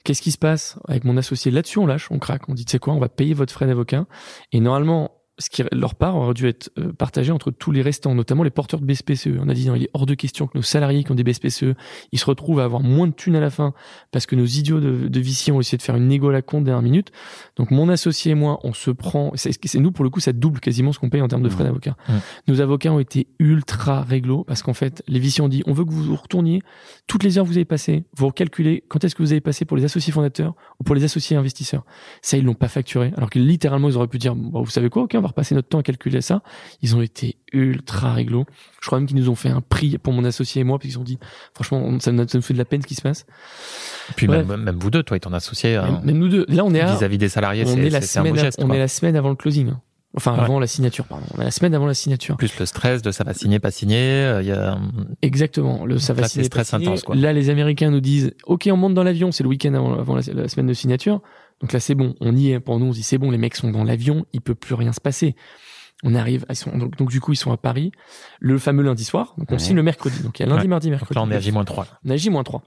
Qu'est-ce 0.04 0.22
qui 0.22 0.32
se 0.32 0.38
passe 0.38 0.78
avec 0.86 1.04
mon 1.04 1.16
associé? 1.16 1.50
Là-dessus 1.50 1.78
On 1.78 1.86
lâche, 1.86 2.10
on 2.10 2.18
craque, 2.18 2.48
on 2.48 2.54
dit, 2.54 2.64
tu 2.66 2.72
sais 2.72 2.78
quoi, 2.78 2.92
on 2.92 3.00
va 3.00 3.08
payer 3.08 3.34
votre 3.34 3.52
frais 3.52 3.66
d'avocat. 3.66 4.06
Et 4.52 4.60
normalement, 4.60 5.23
ce 5.38 5.50
qui 5.50 5.62
leur 5.72 5.94
part 5.94 6.16
aurait 6.16 6.34
dû 6.34 6.46
être 6.46 6.70
euh, 6.78 6.92
partagé 6.92 7.32
entre 7.32 7.50
tous 7.50 7.72
les 7.72 7.82
restants, 7.82 8.14
notamment 8.14 8.44
les 8.44 8.50
porteurs 8.50 8.80
de 8.80 8.86
BSPCE. 8.86 9.30
On 9.40 9.48
a 9.48 9.54
dit 9.54 9.66
non, 9.66 9.74
il 9.74 9.84
est 9.84 9.90
hors 9.92 10.06
de 10.06 10.14
question 10.14 10.46
que 10.46 10.56
nos 10.56 10.62
salariés 10.62 11.02
qui 11.02 11.10
ont 11.10 11.16
des 11.16 11.24
BSPCE, 11.24 11.74
ils 12.12 12.18
se 12.18 12.24
retrouvent 12.24 12.60
à 12.60 12.64
avoir 12.64 12.82
moins 12.82 13.08
de 13.08 13.12
thunes 13.12 13.34
à 13.34 13.40
la 13.40 13.50
fin 13.50 13.74
parce 14.12 14.26
que 14.26 14.36
nos 14.36 14.44
idiots 14.44 14.80
de, 14.80 15.08
de 15.08 15.20
Vici 15.20 15.50
ont 15.50 15.60
essayé 15.60 15.76
de 15.76 15.82
faire 15.82 15.96
une 15.96 16.06
négo 16.06 16.28
à 16.28 16.32
la 16.32 16.42
compte 16.42 16.64
dernière 16.64 16.82
minute. 16.82 17.10
Donc 17.56 17.70
mon 17.70 17.88
associé 17.88 18.32
et 18.32 18.34
moi, 18.34 18.60
on 18.62 18.72
se 18.72 18.90
prend, 18.90 19.32
c'est 19.34 19.74
nous 19.76 19.90
pour 19.90 20.04
le 20.04 20.10
coup, 20.10 20.20
ça 20.20 20.32
double 20.32 20.60
quasiment 20.60 20.92
ce 20.92 21.00
qu'on 21.00 21.10
paye 21.10 21.20
en 21.20 21.28
termes 21.28 21.42
de 21.42 21.48
frais 21.48 21.64
d'avocat. 21.64 21.96
Mmh. 22.08 22.12
Nos 22.48 22.60
avocats 22.60 22.92
ont 22.92 23.00
été 23.00 23.26
ultra 23.40 24.02
réglo 24.02 24.44
parce 24.44 24.62
qu'en 24.62 24.74
fait, 24.74 25.02
les 25.08 25.18
Vici 25.18 25.40
ont 25.40 25.48
dit, 25.48 25.62
on 25.66 25.72
veut 25.72 25.84
que 25.84 25.90
vous 25.90 26.14
retourniez 26.14 26.62
toutes 27.06 27.24
les 27.24 27.38
heures 27.38 27.44
que 27.44 27.50
vous 27.50 27.56
avez 27.56 27.64
passées, 27.64 28.04
vous 28.16 28.26
recalculez 28.26 28.84
quand 28.88 29.02
est-ce 29.02 29.14
que 29.14 29.22
vous 29.22 29.32
avez 29.32 29.40
passé 29.40 29.64
pour 29.64 29.76
les 29.76 29.84
associés 29.84 30.12
fondateurs 30.12 30.54
ou 30.80 30.84
pour 30.84 30.94
les 30.94 31.02
associés 31.02 31.36
investisseurs. 31.36 31.84
Ça, 32.22 32.36
ils 32.36 32.44
l'ont 32.44 32.54
pas 32.54 32.68
facturé. 32.68 33.12
Alors 33.16 33.30
que 33.30 33.38
littéralement, 33.38 33.88
ils 33.88 33.96
auraient 33.96 34.06
pu 34.06 34.18
dire, 34.18 34.34
bon, 34.36 34.62
vous 34.62 34.70
savez 34.70 34.90
quoi, 34.90 35.02
ok, 35.02 35.16
va 35.24 35.28
repasser 35.28 35.54
notre 35.54 35.68
temps 35.68 35.78
à 35.78 35.82
calculer 35.82 36.20
ça. 36.20 36.42
Ils 36.82 36.94
ont 36.96 37.02
été 37.02 37.36
ultra 37.52 38.12
réglo. 38.12 38.44
Je 38.80 38.86
crois 38.86 38.98
même 38.98 39.06
qu'ils 39.06 39.16
nous 39.16 39.28
ont 39.28 39.34
fait 39.34 39.48
un 39.50 39.60
prix 39.60 39.98
pour 39.98 40.12
mon 40.12 40.24
associé 40.24 40.60
et 40.60 40.64
moi, 40.64 40.78
parce 40.78 40.88
qu'ils 40.88 40.98
ont 40.98 41.04
dit, 41.04 41.18
franchement, 41.54 41.98
ça 42.00 42.12
nous, 42.12 42.26
fait 42.28 42.54
de 42.54 42.58
la 42.58 42.64
peine 42.64 42.82
ce 42.82 42.86
qui 42.86 42.94
se 42.94 43.02
passe. 43.02 43.26
Et 44.10 44.12
puis 44.16 44.28
même, 44.28 44.46
même, 44.56 44.78
vous 44.78 44.90
deux, 44.90 45.02
toi 45.02 45.16
et 45.16 45.20
ton 45.20 45.32
associé. 45.32 45.78
Même, 45.78 46.00
même 46.04 46.18
nous 46.18 46.28
deux. 46.28 46.46
Là, 46.48 46.64
on 46.64 46.72
est 46.74 46.84
vis-à-vis 46.84 47.16
-vis 47.16 47.18
des 47.18 47.28
salariés. 47.28 47.64
On 47.66 47.76
est, 47.76 47.90
la 47.90 48.00
semaine, 48.00 48.34
on 48.58 48.70
est 48.72 48.78
la 48.78 48.88
semaine 48.88 49.16
avant 49.16 49.30
le 49.30 49.36
closing. 49.36 49.72
Enfin, 50.16 50.34
Ouais. 50.34 50.40
avant 50.40 50.60
la 50.60 50.68
signature, 50.68 51.06
pardon. 51.06 51.26
On 51.36 51.40
a 51.40 51.44
la 51.44 51.50
semaine 51.50 51.74
avant 51.74 51.86
la 51.86 51.94
signature. 51.94 52.36
Plus 52.36 52.56
le 52.60 52.66
stress 52.66 53.02
de 53.02 53.10
ça 53.10 53.24
va 53.24 53.34
signer, 53.34 53.58
pas 53.58 53.72
signer. 53.72 53.98
euh, 53.98 54.42
Il 54.42 54.48
y 54.48 54.52
a 54.52 54.78
Exactement. 55.22 55.84
Le, 55.86 55.98
ça 55.98 56.12
va 56.12 56.22
là, 56.22 56.28
signer, 56.28 56.44
stress 56.44 56.70
pas 56.70 56.78
signer. 56.78 56.86
intense, 56.88 57.02
quoi. 57.02 57.16
Là, 57.16 57.32
les 57.32 57.50
Américains 57.50 57.90
nous 57.90 58.00
disent, 58.00 58.32
OK, 58.46 58.68
on 58.70 58.76
monte 58.76 58.94
dans 58.94 59.02
l'avion. 59.02 59.32
C'est 59.32 59.42
le 59.42 59.48
week-end 59.48 59.74
avant, 59.74 59.98
avant 59.98 60.14
la, 60.14 60.22
la 60.32 60.48
semaine 60.48 60.68
de 60.68 60.72
signature. 60.74 61.20
Donc 61.64 61.72
là, 61.72 61.80
c'est 61.80 61.94
bon. 61.94 62.14
On 62.20 62.36
y 62.36 62.50
est. 62.50 62.60
Pour 62.60 62.78
nous, 62.78 62.84
on 62.84 62.92
se 62.92 62.98
dit, 62.98 63.02
c'est 63.02 63.16
bon. 63.16 63.30
Les 63.30 63.38
mecs 63.38 63.54
sont 63.54 63.70
dans 63.70 63.84
l'avion. 63.84 64.26
Il 64.34 64.42
peut 64.42 64.54
plus 64.54 64.74
rien 64.74 64.92
se 64.92 65.00
passer. 65.00 65.34
On 66.02 66.14
arrive. 66.14 66.44
Ils 66.50 66.56
sont, 66.56 66.76
donc, 66.76 66.94
donc, 66.98 67.08
du 67.08 67.22
coup, 67.22 67.32
ils 67.32 67.36
sont 67.36 67.52
à 67.52 67.56
Paris. 67.56 67.90
Le 68.38 68.58
fameux 68.58 68.82
lundi 68.82 69.02
soir. 69.02 69.32
Donc, 69.38 69.50
on 69.50 69.54
Ouais. 69.54 69.58
signe 69.58 69.76
le 69.76 69.82
mercredi. 69.82 70.22
Donc, 70.22 70.38
il 70.38 70.42
y 70.42 70.44
a 70.44 70.48
lundi, 70.50 70.60
Ouais. 70.64 70.68
mardi, 70.68 70.88
donc 70.88 70.98
mercredi. 71.00 71.14
là 71.18 71.22
on 71.22 71.30
est 71.30 71.36
à 71.36 71.40
J-3. 71.40 71.86
On 72.04 72.10
est 72.10 72.12
à 72.12 72.16
J-3. 72.18 72.60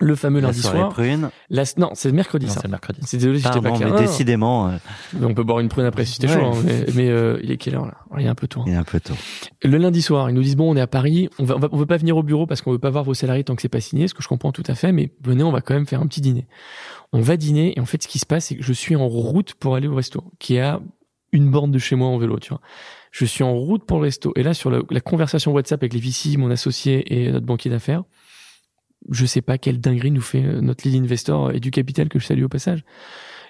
Le 0.00 0.14
fameux 0.16 0.40
La 0.40 0.48
lundi 0.48 0.62
soir. 0.62 0.88
prune. 0.88 1.30
La- 1.50 1.64
non, 1.76 1.90
c'est 1.94 2.08
le 2.08 2.14
mercredi, 2.14 2.46
Non, 2.46 2.52
ça. 2.52 2.60
c'est 2.60 2.66
le 2.66 2.70
mercredi. 2.72 3.00
C'est 3.04 3.18
désolé, 3.18 3.38
j'étais 3.38 3.60
pas 3.60 3.70
clair. 3.72 3.88
mais 3.90 3.94
Ah, 3.98 4.00
décidément, 4.00 4.68
euh, 4.68 4.72
mais 5.18 5.26
on 5.26 5.34
peut 5.34 5.44
boire 5.44 5.60
une 5.60 5.68
prune 5.68 5.84
après 5.84 6.04
si 6.04 6.14
c'était 6.14 6.28
Ouais. 6.28 6.34
chaud. 6.40 6.46
hein, 6.54 6.62
mais 6.64 6.84
mais, 6.94 7.08
euh, 7.08 7.38
il 7.42 7.50
est 7.50 7.56
quelle 7.56 7.74
heure 7.76 7.86
là? 7.86 7.94
Il 8.18 8.24
est 8.24 8.28
un 8.28 8.34
peu 8.34 8.48
tôt. 8.48 8.60
hein. 8.60 8.64
il 8.66 8.72
est 8.72 8.76
un 8.76 8.84
peu 8.84 8.98
tôt. 9.00 9.14
Le 9.62 9.76
lundi 9.78 10.02
soir, 10.02 10.28
ils 10.30 10.34
nous 10.34 10.42
disent 10.42 10.56
bon, 10.56 10.72
on 10.72 10.76
est 10.76 10.80
à 10.80 10.86
Paris, 10.86 11.28
on 11.38 11.44
va, 11.44 11.56
on 11.56 11.58
va- 11.58 11.68
on 11.72 11.76
veut 11.76 11.86
pas 11.86 11.98
venir 11.98 12.16
au 12.16 12.22
bureau 12.22 12.46
parce 12.46 12.62
qu'on 12.62 12.72
veut 12.72 12.78
pas 12.78 12.90
voir 12.90 13.04
vos 13.04 13.14
salariés 13.14 13.44
tant 13.44 13.54
que 13.54 13.62
c'est 13.62 13.68
pas 13.68 13.80
signé, 13.80 14.08
ce 14.08 14.14
que 14.14 14.22
je 14.22 14.28
comprends 14.28 14.50
tout 14.52 14.64
à 14.66 14.74
fait, 14.74 14.92
mais 14.92 15.12
venez, 15.22 15.42
on 15.44 15.52
va 15.52 15.60
quand 15.60 15.74
même 15.74 15.86
faire 15.86 16.00
un 16.00 16.06
petit 16.06 16.20
dîner. 16.20 16.46
On 17.12 17.20
va 17.20 17.36
dîner 17.36 17.74
et 17.76 17.80
en 17.80 17.84
fait, 17.86 18.02
ce 18.02 18.08
qui 18.08 18.18
se 18.18 18.26
passe, 18.26 18.46
c'est 18.46 18.56
que 18.56 18.62
je 18.62 18.72
suis 18.72 18.96
en 18.96 19.06
route 19.06 19.54
pour 19.54 19.74
aller 19.76 19.88
au 19.88 19.94
resto, 19.94 20.24
qui 20.38 20.56
est 20.56 20.60
à 20.62 20.80
une 21.32 21.50
borne 21.50 21.70
de 21.70 21.78
chez 21.78 21.96
moi 21.96 22.08
en 22.08 22.18
vélo, 22.18 22.38
tu 22.38 22.48
vois. 22.50 22.60
Je 23.10 23.24
suis 23.26 23.44
en 23.44 23.54
route 23.54 23.84
pour 23.86 23.98
le 23.98 24.04
resto 24.04 24.32
et 24.36 24.42
là 24.42 24.54
sur 24.54 24.70
la 24.70 25.00
conversation 25.00 25.52
WhatsApp 25.52 25.82
avec 25.82 25.92
les 25.92 26.00
VC, 26.00 26.36
mon 26.38 26.50
associé 26.50 27.04
et 27.12 27.30
notre 27.30 27.44
banquier 27.46 27.70
d'affaires, 27.70 28.04
je 29.10 29.26
sais 29.26 29.42
pas 29.42 29.58
quelle 29.58 29.80
dinguerie 29.80 30.10
nous 30.10 30.20
fait 30.20 30.44
euh, 30.44 30.60
notre 30.60 30.86
lead 30.88 31.02
investor 31.02 31.52
et 31.52 31.60
du 31.60 31.70
capital 31.70 32.08
que 32.08 32.18
je 32.18 32.26
salue 32.26 32.44
au 32.44 32.48
passage 32.48 32.84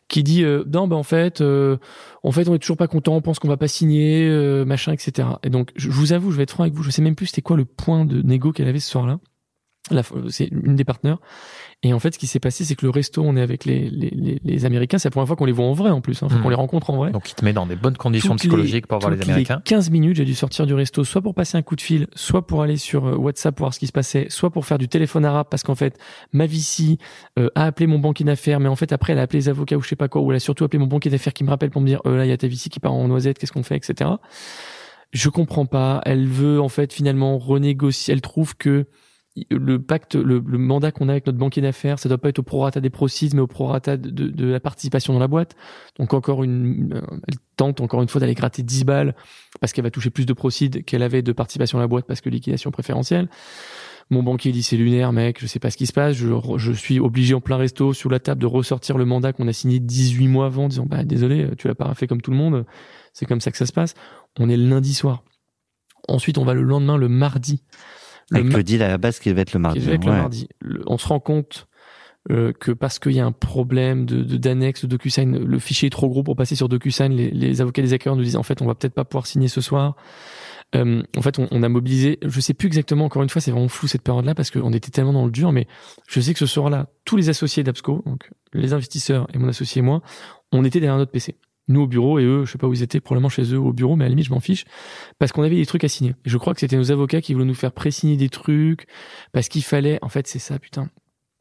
qui 0.09 0.23
dit 0.23 0.45
euh, 0.45 0.65
non 0.73 0.89
ben 0.89 0.97
en 0.97 1.03
fait 1.03 1.41
euh, 1.41 1.77
en 2.23 2.33
fait 2.33 2.49
on 2.49 2.55
est 2.55 2.59
toujours 2.59 2.77
pas 2.77 2.89
content 2.89 3.15
on 3.15 3.23
pense 3.23 3.39
qu'on 3.39 3.49
va 3.49 3.57
pas 3.57 3.69
signer 3.69 4.27
euh, 4.29 4.65
machin 4.65 4.93
etc 4.93 5.29
et 5.43 5.49
donc 5.51 5.71
je, 5.77 5.91
vous 5.91 6.13
avoue 6.13 6.31
je 6.33 6.37
vais 6.37 6.43
être 6.43 6.51
franc 6.51 6.65
avec 6.65 6.75
vous 6.75 6.83
je 6.83 6.91
sais 6.91 7.03
même 7.03 7.15
plus 7.15 7.27
c'était 7.27 7.43
quoi 7.43 7.57
le 7.57 7.65
point 7.65 8.05
de 8.05 8.21
négo 8.23 8.53
qu'elle 8.53 8.69
avait 8.69 8.81
ce 8.81 8.91
soir-là. 8.91 9.13
La- 9.13 9.32
c'est 10.29 10.49
une 10.53 10.77
des 10.77 10.85
partenaires 10.85 11.19
et 11.83 11.93
en 11.93 11.99
fait 11.99 12.15
ce 12.15 12.19
qui 12.19 12.29
s'est 12.29 12.39
passé 12.39 12.65
c'est 12.65 12.77
que 12.77 12.87
le 12.87 12.91
resto 12.91 13.21
on 13.23 13.37
est 13.37 13.41
avec 13.41 13.65
les 13.65 13.91
les, 13.91 14.11
les, 14.11 14.41
les 14.45 14.65
américains 14.65 14.99
c'est 14.99 15.09
la 15.09 15.11
première 15.11 15.27
fois 15.27 15.35
qu'on 15.35 15.45
les 15.45 15.53
voit 15.53 15.65
en 15.65 15.73
vrai 15.73 15.91
en 15.91 16.01
plus 16.01 16.23
hein, 16.23 16.29
Mhm. 16.31 16.41
qu'on 16.41 16.49
les 16.51 16.55
rencontre 16.55 16.91
en 16.91 16.97
vrai 16.97 17.11
Donc 17.11 17.29
il 17.31 17.35
te 17.35 17.45
met 17.45 17.53
dans 17.53 17.67
des 17.67 17.75
bonnes 17.75 17.97
conditions 17.97 18.31
toutes 18.31 18.39
psychologiques 18.43 18.87
pour 18.87 19.01
voir 19.01 19.11
les 19.11 19.21
Américains. 19.21 19.61
15 19.65 19.91
minutes, 19.91 20.17
j'ai 20.17 20.25
dû 20.25 20.35
sortir 20.37 20.67
du 20.67 20.75
resto, 20.75 21.03
soit 21.03 21.21
pour 21.21 21.35
passer 21.35 21.59
un 21.59 21.63
coup 21.63 21.75
de 21.75 21.81
fil, 21.81 22.07
soit 22.15 22.47
pour 22.47 22.63
aller 22.63 22.77
sur 22.77 23.07
euh, 23.07 23.17
WhatsApp 23.17 23.57
pour 23.57 23.65
voir 23.65 23.75
ce 23.75 23.81
qui 23.81 23.89
se 23.89 23.93
passait, 23.93 24.27
soit 24.31 24.51
pour 24.51 24.65
faire 24.67 24.79
du 24.79 24.87
téléphone 24.89 25.25
arabe 25.25 25.49
parce 25.51 25.65
qu'en 25.65 25.75
fait, 25.75 25.99
ma 26.33 26.47
VC 26.47 26.99
euh, 27.41 27.49
a 27.57 27.65
appelé 27.65 27.89
mon 27.89 27.99
banquier 27.99 28.25
d'affaires, 28.25 28.61
mais 28.61 28.69
en 28.69 28.77
fait 28.77 28.93
après 28.93 29.15
elle 29.15 29.19
a 29.19 29.23
appelé 29.23 29.41
les 29.41 29.49
avocats 29.49 29.77
ou 29.77 29.83
je 29.83 29.89
sais 29.89 29.97
pas 29.97 30.07
quoi, 30.09 30.23
ou 30.23 30.31
elle 30.31 30.37
a 30.37 30.41
surtout 30.41 30.63
appelé 30.65 30.79
mon 30.79 30.87
banquier 30.87 31.11
d'affaires 31.11 31.33
qui 31.33 31.43
me 31.43 31.51
rappelle 31.51 31.71
pour 31.71 31.83
me 31.83 31.87
dire, 31.89 32.01
euh, 32.07 32.17
là 32.19 32.25
il 32.25 32.29
y 32.29 32.33
a 32.33 32.37
ta 32.37 32.47
VC 32.47 32.69
qui 32.71 32.79
part 32.79 32.93
en 32.93 33.09
noisette, 33.09 33.37
qu'est-ce 33.39 33.53
qu'on 33.53 33.65
fait, 33.65 33.77
etc. 33.77 34.11
Je 35.13 35.29
comprends 35.29 35.67
pas. 35.67 36.01
Elle 36.07 36.27
veut 36.27 36.61
en 36.61 36.69
fait 36.71 36.93
finalement 36.93 37.37
renégocier. 37.39 38.15
Elle 38.15 38.23
trouve 38.23 38.57
que 38.57 38.87
le 39.51 39.79
pacte, 39.81 40.15
le, 40.15 40.43
le 40.47 40.59
mandat 40.59 40.93
qu'on 40.93 41.09
a 41.09 41.13
avec 41.13 41.27
notre 41.27 41.39
banquier 41.39 41.63
d'affaires, 41.63 41.99
ça 41.99 42.09
doit 42.09 42.19
pas 42.19 42.29
être 42.29 42.41
au 42.41 42.43
prorata 42.43 42.81
des 42.81 42.91
proceeds, 42.91 43.35
mais 43.35 43.41
au 43.41 43.47
prorata 43.47 43.97
de, 43.97 44.11
de, 44.11 44.29
de 44.29 44.47
la 44.47 44.61
participation 44.61 45.15
dans 45.15 45.19
la 45.19 45.29
boîte. 45.29 45.57
Donc 45.99 46.13
encore 46.13 46.45
une, 46.45 46.93
euh, 46.95 47.01
elle 47.29 47.37
tente 47.57 47.81
encore 47.81 48.03
une 48.03 48.09
fois 48.09 48.21
d'aller 48.21 48.35
gratter 48.35 48.63
10 48.63 48.85
balles 48.85 49.15
parce 49.61 49.73
qu'elle 49.73 49.85
va 49.85 49.91
toucher 49.91 50.11
plus 50.11 50.27
de 50.27 50.33
proceeds 50.35 50.83
qu'elle 50.83 51.03
avait 51.03 51.23
de 51.23 51.33
participation 51.33 51.79
dans 51.79 51.83
la 51.83 51.89
boîte 51.89 52.07
parce 52.07 52.21
que 52.21 52.29
liquidation 52.29 52.71
préférentielle. 52.71 53.29
Mon 54.11 54.23
banquier 54.23 54.53
dit 54.53 54.63
c'est 54.63 54.77
lunaire, 54.77 55.13
mec, 55.13 55.41
je 55.41 55.47
sais 55.47 55.61
pas 55.61 55.71
ce 55.71 55.79
qui 55.79 55.87
se 55.87 55.95
passe. 55.95 56.17
Je, 56.17 56.35
je 56.57 56.73
suis 56.73 57.01
obligé 57.01 57.33
en 57.33 57.41
plein 57.41 57.57
resto 57.57 57.95
sur 57.95 58.11
la 58.11 58.21
table 58.21 58.43
de 58.43 58.47
ressortir 58.47 58.99
le 58.99 59.07
mandat 59.07 59.33
qu'on 59.33 59.49
a 59.49 59.53
signé 59.55 59.81
18 59.81 60.29
mois 60.29 60.47
avant, 60.47 60.69
disant 60.69 60.85
bah 60.85 61.05
désolé, 61.05 61.49
tu 61.57 61.69
l'as 61.69 61.75
pas 61.75 61.95
fait 61.95 62.07
comme 62.07 62.21
tout 62.21 62.33
le 62.33 62.37
monde. 62.37 62.67
C'est 63.15 63.25
comme 63.25 63.41
ça 63.41 63.51
que 63.51 63.57
ça 63.57 63.65
se 63.65 63.73
passe. 63.73 63.95
On 64.39 64.51
est 64.51 64.57
le 64.59 64.69
lundi 64.69 64.93
soir. 64.93 65.25
Ensuite, 66.09 66.37
on 66.37 66.45
va 66.45 66.53
le 66.53 66.63
lendemain, 66.63 66.97
le 66.97 67.09
mardi. 67.09 67.63
Le 68.33 68.41
Avec 68.41 68.53
le 68.53 68.63
deal 68.63 68.83
à 68.83 68.89
la 68.89 68.99
base 68.99 69.19
qui 69.19 69.29
devait 69.29 69.43
être 69.43 69.53
le 69.53 69.61
mardi. 69.61 69.81
qui 69.81 69.87
est 69.87 69.89
avec 69.91 70.05
le 70.05 70.11
ouais. 70.11 70.17
mardi. 70.17 70.49
Le- 70.61 70.83
on 70.87 70.99
se 70.99 71.07
rend 71.09 71.21
compte 71.21 71.67
euh, 72.31 72.53
que 72.53 72.71
parce 72.73 72.99
qu'il 73.01 73.13
y 73.13 73.21
a 73.21 73.27
un 73.27 73.33
problème 73.33 74.07
de 74.07 74.23
de- 74.23 74.37
d'annexe 74.37 74.83
de, 74.83 74.87
DocuSign, 74.87 75.39
le 75.39 75.59
fichier 75.59 75.89
est 75.89 75.91
trop 75.91 76.09
gros 76.09 76.23
pour 76.23 76.37
passer 76.37 76.55
sur 76.55 76.69
DocuSign. 76.69 77.13
Les, 77.13 77.31
les 77.31 77.61
avocats 77.61 77.83
des 77.83 77.93
hackers 77.93 78.15
nous 78.17 78.23
disent 78.23 78.37
en 78.37 78.43
fait 78.45 78.63
on 78.63 78.67
va 78.67 78.75
peut-être 78.75 78.95
pas 78.95 79.05
pouvoir 79.05 79.27
signer 79.27 79.49
ce 79.49 79.61
soir. 79.61 79.97
Euh, 80.75 81.03
en 81.17 81.21
fait, 81.21 81.39
on, 81.39 81.49
on 81.51 81.63
a 81.63 81.69
mobilisé. 81.69 82.19
Je 82.25 82.41
sais 82.41 82.55
plus 82.55 82.67
exactement. 82.67 83.05
Encore 83.05 83.23
une 83.23 83.29
fois, 83.29 83.43
c'est 83.43 83.51
vraiment 83.51 83.69
flou 83.69 83.89
cette 83.89 84.01
période-là 84.03 84.35
parce 84.35 84.51
qu'on 84.51 84.73
était 84.73 84.91
tellement 84.91 85.13
dans 85.13 85.27
le 85.27 85.31
dur. 85.31 85.53
Mais 85.53 85.67
je 86.09 86.19
sais 86.21 86.33
que 86.33 86.39
ce 86.39 86.47
soir-là, 86.47 86.87
tous 87.05 87.17
les 87.17 87.29
associés 87.29 87.63
d'Absco, 87.63 88.03
donc 88.07 88.31
les 88.55 88.73
investisseurs 88.73 89.27
et 89.35 89.39
mon 89.39 89.49
associé 89.49 89.81
et 89.81 89.83
moi, 89.83 90.01
on 90.51 90.65
était 90.65 90.81
derrière 90.81 90.97
notre 90.97 91.11
PC. 91.13 91.37
Nous 91.73 91.81
au 91.83 91.87
bureau 91.87 92.19
et 92.19 92.25
eux, 92.25 92.45
je 92.45 92.53
sais 92.53 92.59
pas 92.59 92.67
où 92.69 92.73
ils 92.75 92.83
étaient, 92.83 93.01
probablement 93.01 93.29
chez 93.29 93.43
eux 93.55 93.59
au 93.59 93.73
bureau, 93.73 93.97
mais 93.97 94.05
à 94.05 94.09
la 94.09 94.11
limite, 94.11 94.27
je 94.27 94.31
m'en 94.33 94.41
fiche 94.41 94.65
parce 95.19 95.33
qu'on 95.33 95.43
avait 95.43 95.57
des 95.57 95.67
trucs 95.67 95.85
à 95.85 95.89
signer. 95.89 96.15
Et 96.25 96.31
je 96.31 96.39
crois 96.39 96.55
que 96.55 96.61
c'était 96.61 96.77
nos 96.77 96.93
avocats 96.93 97.21
qui 97.21 97.35
voulaient 97.35 97.47
nous 97.47 97.55
faire 97.55 97.73
pré-signer 97.73 98.17
des 98.17 98.29
trucs 98.29 98.87
parce 99.33 99.49
qu'il 99.49 99.63
fallait. 99.65 99.99
En 100.03 100.09
fait, 100.09 100.27
c'est 100.29 100.39
ça, 100.39 100.59
putain. 100.59 100.89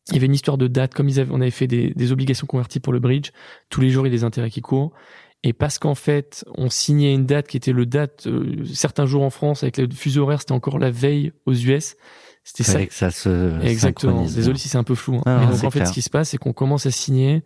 Il 0.10 0.16
y 0.16 0.18
avait 0.18 0.26
une 0.26 0.34
histoire 0.34 0.58
de 0.58 0.68
date, 0.68 0.94
comme 0.96 1.08
ils 1.10 1.20
avaient, 1.20 1.32
on 1.32 1.42
avait 1.42 1.52
fait 1.52 1.68
des, 1.68 1.92
des 1.96 2.12
obligations 2.12 2.48
converties 2.48 2.80
pour 2.80 2.92
le 2.92 3.00
bridge. 3.00 3.30
Tous 3.70 3.82
les 3.82 3.90
jours, 3.92 4.06
il 4.08 4.10
y 4.10 4.14
a 4.14 4.18
des 4.18 4.24
intérêts 4.24 4.50
qui 4.50 4.62
courent. 4.62 4.92
Et 5.44 5.54
parce 5.54 5.80
qu'en 5.80 5.96
fait, 5.96 6.44
on 6.56 6.70
signait 6.70 7.14
une 7.14 7.26
date 7.26 7.48
qui 7.48 7.58
était 7.58 7.72
le 7.72 7.86
date, 7.86 8.28
euh, 8.28 8.64
certains 8.74 9.06
jours 9.08 9.24
en 9.24 9.30
France, 9.32 9.64
avec 9.64 9.78
le 9.78 9.90
fuseau 9.90 10.24
horaire, 10.24 10.40
c'était 10.40 10.52
encore 10.52 10.78
la 10.80 10.92
veille 10.92 11.32
aux 11.46 11.54
US. 11.54 11.96
C'était 12.44 12.64
ça. 12.64 12.86
Que 12.86 12.94
ça 12.94 13.12
se 13.12 13.60
Exactement. 13.64 14.24
Désolé 14.24 14.58
si 14.58 14.70
c'est 14.70 14.78
un 14.78 14.84
peu 14.84 14.96
flou. 14.96 15.18
hein. 15.18 15.22
Ah, 15.26 15.44
Et 15.44 15.48
donc, 15.48 15.64
en 15.64 15.72
fait, 15.72 15.80
clair. 15.80 15.88
ce 15.88 15.94
qui 15.94 16.02
se 16.02 16.10
passe, 16.10 16.30
c'est 16.30 16.38
qu'on 16.38 16.54
commence 16.54 16.86
à 16.88 16.92
signer 16.92 17.44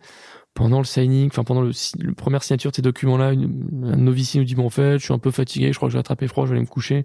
pendant 0.56 0.78
le 0.78 0.84
signing, 0.84 1.28
enfin, 1.28 1.44
pendant 1.44 1.60
le, 1.60 1.70
le 2.00 2.12
première 2.14 2.42
signature 2.42 2.72
de 2.72 2.76
ces 2.76 2.82
documents-là, 2.82 3.32
une, 3.32 3.92
un 3.92 3.96
novicier 3.96 4.40
nous 4.40 4.46
dit, 4.46 4.56
bon, 4.56 4.66
en 4.66 4.70
fait, 4.70 4.98
je 4.98 5.04
suis 5.04 5.14
un 5.14 5.18
peu 5.20 5.30
fatigué, 5.30 5.70
je 5.72 5.76
crois 5.76 5.88
que 5.88 5.92
j'ai 5.92 5.98
attrapé 6.00 6.26
froid, 6.26 6.44
je 6.46 6.50
vais 6.50 6.56
aller 6.56 6.64
me 6.66 6.70
coucher. 6.70 7.04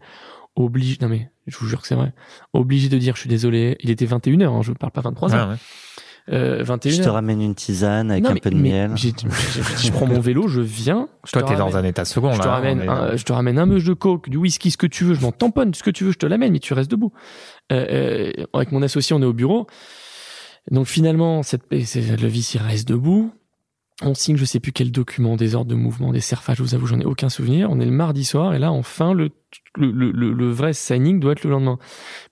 Obligé, 0.55 0.97
non 1.01 1.07
mais, 1.09 1.29
je 1.47 1.57
vous 1.59 1.67
jure 1.67 1.81
que 1.81 1.87
c'est 1.87 1.95
vrai. 1.95 2.13
Obligé 2.53 2.89
de 2.89 2.97
dire, 2.97 3.15
je 3.15 3.21
suis 3.21 3.29
désolé. 3.29 3.77
Il 3.81 3.89
était 3.91 4.05
21h, 4.05 4.43
hein, 4.47 4.61
je 4.63 4.71
parle 4.73 4.91
pas 4.91 5.01
23h. 5.01 5.31
Ouais, 5.31 5.51
ouais. 5.51 5.55
Euh, 6.33 6.63
21h. 6.63 6.91
Je 6.97 7.01
te 7.03 7.09
ramène 7.09 7.41
une 7.41 7.55
tisane 7.55 8.11
avec 8.11 8.23
Non, 8.23 8.29
un 8.31 8.33
mais- 8.35 8.39
peu 8.41 8.49
de 8.51 8.55
miel. 8.57 8.91
Je 8.95 9.91
prends 9.91 10.07
mon 10.07 10.19
vélo, 10.19 10.47
je 10.47 10.61
viens. 10.61 11.07
je 11.25 11.31
Toi, 11.31 11.43
te 11.43 11.47
t'es 11.49 11.55
dans 11.55 11.65
ramène- 11.67 11.85
un 11.85 11.89
état 11.89 12.05
second, 12.05 12.31
je 12.33 12.39
te 12.39 12.45
là. 12.45 12.51
ramène, 12.55 12.79
on 12.81 12.83
est- 12.83 12.87
un, 12.87 13.15
je 13.15 13.23
te 13.23 13.33
ramène 13.33 13.57
un 13.59 13.65
meuge 13.65 13.85
de 13.85 13.93
coke, 13.93 14.29
du 14.29 14.37
whisky, 14.37 14.71
ce 14.71 14.77
que 14.77 14.87
tu 14.87 15.03
veux, 15.03 15.13
je 15.15 15.21
m'en 15.21 15.31
tamponne, 15.31 15.73
ce 15.73 15.83
que 15.83 15.89
tu 15.89 16.03
veux, 16.03 16.11
je 16.11 16.17
te 16.17 16.25
l'amène, 16.25 16.51
mais 16.53 16.59
tu 16.59 16.73
restes 16.73 16.91
debout. 16.91 17.11
Euh, 17.71 18.31
euh, 18.39 18.45
avec 18.53 18.71
mon 18.71 18.81
associé, 18.81 19.15
on 19.15 19.21
est 19.21 19.25
au 19.25 19.33
bureau. 19.33 19.67
Donc 20.69 20.85
finalement, 20.87 21.41
cette, 21.43 21.63
le 21.71 22.27
vice, 22.27 22.53
il 22.53 22.61
reste 22.61 22.87
debout. 22.87 23.31
On 24.03 24.15
signe, 24.15 24.35
je 24.35 24.45
sais 24.45 24.59
plus 24.59 24.71
quel 24.71 24.91
document, 24.91 25.35
des 25.35 25.53
ordres 25.53 25.69
de 25.69 25.75
mouvement, 25.75 26.11
des 26.11 26.21
serfages, 26.21 26.57
je 26.57 26.63
vous 26.63 26.73
avoue, 26.73 26.87
j'en 26.87 26.99
ai 26.99 27.05
aucun 27.05 27.29
souvenir. 27.29 27.69
On 27.69 27.79
est 27.79 27.85
le 27.85 27.91
mardi 27.91 28.25
soir, 28.25 28.53
et 28.55 28.59
là, 28.59 28.71
enfin, 28.71 29.13
le, 29.13 29.31
vrai 30.51 30.73
signing 30.73 31.19
doit 31.19 31.33
être 31.33 31.43
le 31.43 31.51
lendemain. 31.51 31.77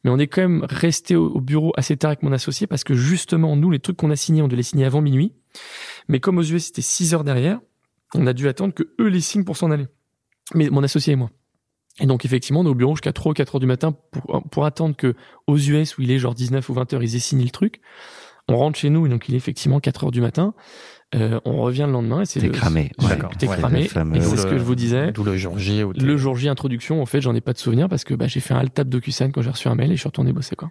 Mais 0.03 0.09
on 0.09 0.17
est 0.17 0.27
quand 0.27 0.41
même 0.41 0.65
resté 0.67 1.15
au, 1.15 1.27
au 1.27 1.41
bureau 1.41 1.71
assez 1.77 1.95
tard 1.95 2.09
avec 2.09 2.23
mon 2.23 2.31
associé, 2.31 2.65
parce 2.65 2.83
que 2.83 2.95
justement, 2.95 3.55
nous, 3.55 3.69
les 3.69 3.79
trucs 3.79 3.97
qu'on 3.97 4.09
a 4.09 4.15
signés, 4.15 4.41
on 4.41 4.47
devait 4.47 4.57
les 4.57 4.63
signer 4.63 4.85
avant 4.85 5.01
minuit. 5.01 5.33
Mais 6.07 6.19
comme 6.19 6.39
aux 6.39 6.43
US, 6.43 6.65
c'était 6.65 6.81
6 6.81 7.13
heures 7.13 7.23
derrière, 7.23 7.59
on 8.15 8.25
a 8.25 8.33
dû 8.33 8.47
attendre 8.47 8.73
que 8.73 8.83
eux 8.99 9.07
les 9.07 9.21
signent 9.21 9.43
pour 9.43 9.57
s'en 9.57 9.69
aller. 9.69 9.87
Mais 10.55 10.69
mon 10.69 10.81
associé 10.81 11.13
et 11.13 11.15
moi. 11.15 11.29
Et 11.99 12.05
donc, 12.05 12.25
effectivement, 12.25 12.61
on 12.61 12.65
est 12.65 12.69
au 12.69 12.75
bureau 12.75 12.95
jusqu'à 12.95 13.13
3 13.13 13.31
ou 13.31 13.33
4 13.33 13.55
heures 13.55 13.59
du 13.59 13.67
matin 13.67 13.95
pour, 14.11 14.43
pour 14.49 14.65
attendre 14.65 14.95
que 14.95 15.15
aux 15.47 15.57
US, 15.57 15.97
où 15.97 16.01
il 16.01 16.11
est 16.11 16.19
genre 16.19 16.33
19 16.33 16.67
ou 16.69 16.73
20 16.73 16.93
heures, 16.93 17.03
ils 17.03 17.15
aient 17.15 17.19
signé 17.19 17.43
le 17.43 17.51
truc. 17.51 17.81
On 18.47 18.57
rentre 18.57 18.79
chez 18.79 18.89
nous, 18.89 19.05
et 19.05 19.09
donc 19.09 19.29
il 19.29 19.35
est 19.35 19.37
effectivement 19.37 19.79
4 19.79 20.05
heures 20.05 20.11
du 20.11 20.21
matin. 20.21 20.55
Euh, 21.15 21.39
on 21.43 21.57
revient 21.61 21.85
le 21.87 21.91
lendemain 21.93 22.21
et 22.21 22.25
c'est 22.25 22.39
T'es 22.39 22.45
le- 22.47 22.51
cramé. 22.51 22.91
Ouais. 23.01 23.17
T'es 23.39 23.47
Ouais, 23.47 23.57
cramé. 23.57 23.81
le 23.83 23.87
fameux- 23.87 24.15
Et 24.17 24.21
c'est 24.21 24.29
D'où 24.29 24.37
ce 24.37 24.43
le- 24.45 24.51
que 24.51 24.57
je 24.59 24.63
vous 24.63 24.75
disais. 24.75 25.11
D'où 25.11 25.23
le 25.23 25.35
jour 25.37 25.57
J. 25.57 25.81
Le 25.95 26.17
jour 26.17 26.35
J 26.35 26.49
introduction, 26.49 27.01
en 27.01 27.05
fait, 27.07 27.19
j'en 27.21 27.33
ai 27.33 27.41
pas 27.41 27.53
de 27.53 27.57
souvenir 27.57 27.89
parce 27.89 28.03
que 28.03 28.13
bah, 28.13 28.27
j'ai 28.27 28.39
fait 28.39 28.53
un 28.53 28.57
alt 28.59 28.71
tab 28.73 28.89
DocuSign 28.89 29.31
quand 29.31 29.41
j'ai 29.41 29.49
reçu 29.49 29.67
un 29.69 29.75
mail 29.75 29.91
et 29.91 29.95
je 29.95 30.01
suis 30.01 30.07
retourné 30.07 30.33
bosser 30.33 30.55
quoi. 30.55 30.69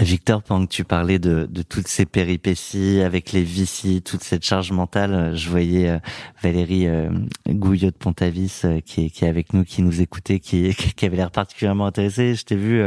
Victor, 0.00 0.42
pendant 0.42 0.66
que 0.66 0.72
tu 0.72 0.84
parlais 0.84 1.18
de, 1.18 1.46
de 1.48 1.62
toutes 1.62 1.86
ces 1.86 2.04
péripéties 2.04 3.00
avec 3.00 3.32
les 3.32 3.42
vicis, 3.42 4.02
toute 4.02 4.24
cette 4.24 4.44
charge 4.44 4.72
mentale, 4.72 5.14
euh, 5.14 5.34
je 5.36 5.48
voyais 5.48 5.88
euh, 5.88 5.98
Valérie 6.42 6.88
euh, 6.88 7.10
Gouillot 7.48 7.90
de 7.90 7.96
Pontavis 7.96 8.66
qui, 8.84 9.06
est, 9.06 9.10
qui 9.10 9.24
est 9.24 9.28
avec 9.28 9.52
nous, 9.52 9.64
qui 9.64 9.82
nous 9.82 10.00
écoutait, 10.00 10.40
qui, 10.40 10.74
qui 10.96 11.06
avait 11.06 11.16
l'air 11.16 11.30
particulièrement 11.30 11.86
intéressée. 11.86 12.34
Je 12.34 12.44
t'ai 12.44 12.56
vu, 12.56 12.82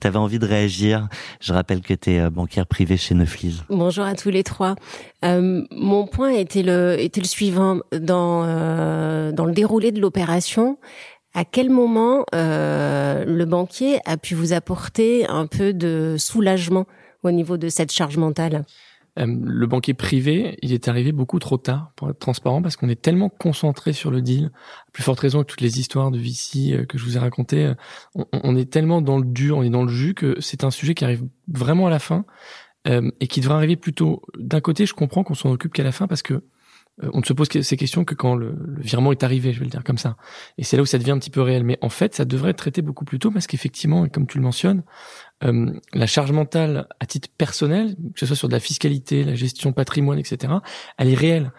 tu 0.00 0.06
avais 0.06 0.18
envie 0.18 0.38
de 0.38 0.46
réagir. 0.46 1.08
Je 1.40 1.52
rappelle 1.52 1.82
que 1.82 1.94
tu 1.94 2.10
es 2.10 2.30
banquière 2.30 2.66
privée 2.66 2.96
chez 2.96 3.14
Neuflis. 3.14 3.62
Bonjour 3.68 4.04
à 4.04 4.14
tous 4.14 4.30
les 4.30 4.42
trois. 4.42 4.74
Mon 5.22 6.06
point 6.06 6.30
était 6.30 6.62
le 6.62 6.98
était 6.98 7.20
le 7.20 7.26
suivant 7.26 7.80
dans 7.92 8.44
euh, 8.46 9.32
dans 9.32 9.44
le 9.44 9.52
déroulé 9.52 9.92
de 9.92 10.00
l'opération. 10.00 10.78
À 11.32 11.44
quel 11.44 11.70
moment 11.70 12.24
euh, 12.34 13.24
le 13.24 13.44
banquier 13.44 14.00
a 14.04 14.16
pu 14.16 14.34
vous 14.34 14.52
apporter 14.52 15.26
un 15.26 15.46
peu 15.46 15.72
de 15.72 16.16
soulagement 16.18 16.86
au 17.22 17.30
niveau 17.30 17.56
de 17.56 17.68
cette 17.68 17.92
charge 17.92 18.16
mentale? 18.16 18.64
Euh, 19.18 19.26
le 19.26 19.66
banquier 19.66 19.94
privé, 19.94 20.56
il 20.62 20.72
est 20.72 20.88
arrivé 20.88 21.12
beaucoup 21.12 21.38
trop 21.38 21.56
tard 21.56 21.92
pour 21.96 22.10
être 22.10 22.18
transparent 22.18 22.62
parce 22.62 22.76
qu'on 22.76 22.88
est 22.88 23.00
tellement 23.00 23.28
concentré 23.28 23.92
sur 23.92 24.10
le 24.10 24.22
deal. 24.22 24.50
À 24.88 24.90
plus 24.92 25.02
forte 25.02 25.20
raison 25.20 25.40
que 25.40 25.46
toutes 25.46 25.60
les 25.60 25.80
histoires 25.80 26.10
de 26.10 26.18
VC 26.18 26.72
euh, 26.72 26.84
que 26.84 26.96
je 26.96 27.04
vous 27.04 27.16
ai 27.16 27.20
racontées, 27.20 27.66
euh, 27.66 28.24
on, 28.32 28.56
est 28.56 28.70
tellement 28.70 29.02
dans 29.02 29.18
le 29.18 29.24
dur, 29.24 29.58
on 29.58 29.62
est 29.62 29.70
dans 29.70 29.82
le 29.82 29.92
jus 29.92 30.14
que 30.14 30.40
c'est 30.40 30.64
un 30.64 30.70
sujet 30.70 30.94
qui 30.94 31.04
arrive 31.04 31.24
vraiment 31.48 31.86
à 31.86 31.90
la 31.90 31.98
fin 31.98 32.24
et 32.86 33.26
qui 33.26 33.40
devrait 33.40 33.56
arriver 33.56 33.76
plus 33.76 33.92
tôt. 33.92 34.22
D'un 34.38 34.62
côté, 34.62 34.86
je 34.86 34.94
comprends 34.94 35.22
qu'on 35.22 35.34
s'en 35.34 35.50
occupe 35.50 35.74
qu'à 35.74 35.82
la 35.82 35.92
fin 35.92 36.06
parce 36.06 36.22
que 36.22 36.42
on 37.12 37.20
ne 37.20 37.24
se 37.24 37.32
pose 37.32 37.48
ces 37.48 37.76
questions 37.76 38.04
que 38.04 38.14
quand 38.14 38.34
le, 38.34 38.54
le, 38.58 38.82
virement 38.82 39.12
est 39.12 39.22
arrivé, 39.22 39.52
je 39.52 39.60
vais 39.60 39.64
le 39.64 39.70
dire 39.70 39.84
comme 39.84 39.98
ça. 39.98 40.16
Et 40.58 40.64
c'est 40.64 40.76
là 40.76 40.82
où 40.82 40.86
ça 40.86 40.98
devient 40.98 41.12
un 41.12 41.18
petit 41.18 41.30
peu 41.30 41.40
réel. 41.40 41.64
Mais 41.64 41.78
en 41.80 41.88
fait, 41.88 42.14
ça 42.14 42.24
devrait 42.24 42.50
être 42.50 42.58
traité 42.58 42.82
beaucoup 42.82 43.04
plus 43.04 43.18
tôt 43.18 43.30
parce 43.30 43.46
qu'effectivement, 43.46 44.08
comme 44.08 44.26
tu 44.26 44.38
le 44.38 44.44
mentionnes, 44.44 44.82
euh, 45.44 45.72
la 45.94 46.06
charge 46.06 46.32
mentale 46.32 46.86
à 47.00 47.06
titre 47.06 47.28
personnel, 47.36 47.96
que 48.14 48.20
ce 48.20 48.26
soit 48.26 48.36
sur 48.36 48.48
de 48.48 48.52
la 48.52 48.60
fiscalité, 48.60 49.24
la 49.24 49.34
gestion 49.34 49.72
patrimoine, 49.72 50.18
etc., 50.18 50.52
elle 50.98 51.08
est 51.08 51.14
réelle. 51.14 51.52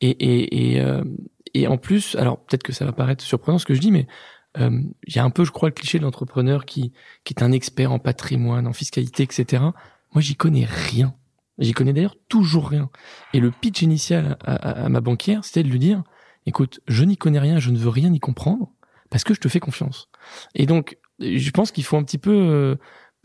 Et, 0.00 0.10
et, 0.10 0.72
et, 0.72 0.80
euh, 0.80 1.04
et 1.54 1.66
en 1.66 1.76
plus, 1.76 2.16
alors 2.16 2.44
peut-être 2.44 2.62
que 2.62 2.72
ça 2.72 2.84
va 2.84 2.92
paraître 2.92 3.24
surprenant 3.24 3.58
ce 3.58 3.66
que 3.66 3.74
je 3.74 3.80
dis, 3.80 3.90
mais 3.90 4.06
euh, 4.58 4.82
il 5.06 5.14
y 5.14 5.18
a 5.18 5.24
un 5.24 5.30
peu, 5.30 5.44
je 5.44 5.52
crois, 5.52 5.68
le 5.68 5.74
cliché 5.74 5.98
de 5.98 6.04
l'entrepreneur 6.04 6.64
qui, 6.64 6.92
qui 7.24 7.34
est 7.34 7.42
un 7.42 7.52
expert 7.52 7.92
en 7.92 7.98
patrimoine, 7.98 8.66
en 8.66 8.72
fiscalité, 8.72 9.22
etc. 9.22 9.62
Moi, 10.14 10.22
j'y 10.22 10.36
connais 10.36 10.64
rien. 10.64 11.14
J'y 11.58 11.72
connais 11.72 11.92
d'ailleurs 11.92 12.16
toujours 12.28 12.68
rien. 12.68 12.90
Et 13.32 13.40
le 13.40 13.50
pitch 13.50 13.82
initial 13.82 14.36
à, 14.44 14.88
ma 14.88 15.00
banquière, 15.00 15.44
c'était 15.44 15.62
de 15.62 15.68
lui 15.68 15.78
dire, 15.78 16.02
écoute, 16.46 16.80
je 16.86 17.04
n'y 17.04 17.16
connais 17.16 17.40
rien, 17.40 17.58
je 17.58 17.70
ne 17.70 17.78
veux 17.78 17.88
rien 17.88 18.12
y 18.12 18.20
comprendre, 18.20 18.70
parce 19.10 19.24
que 19.24 19.34
je 19.34 19.40
te 19.40 19.48
fais 19.48 19.60
confiance. 19.60 20.08
Et 20.54 20.66
donc, 20.66 20.98
je 21.18 21.50
pense 21.50 21.72
qu'il 21.72 21.84
faut 21.84 21.96
un 21.96 22.04
petit 22.04 22.18
peu, 22.18 22.32
euh, 22.32 22.76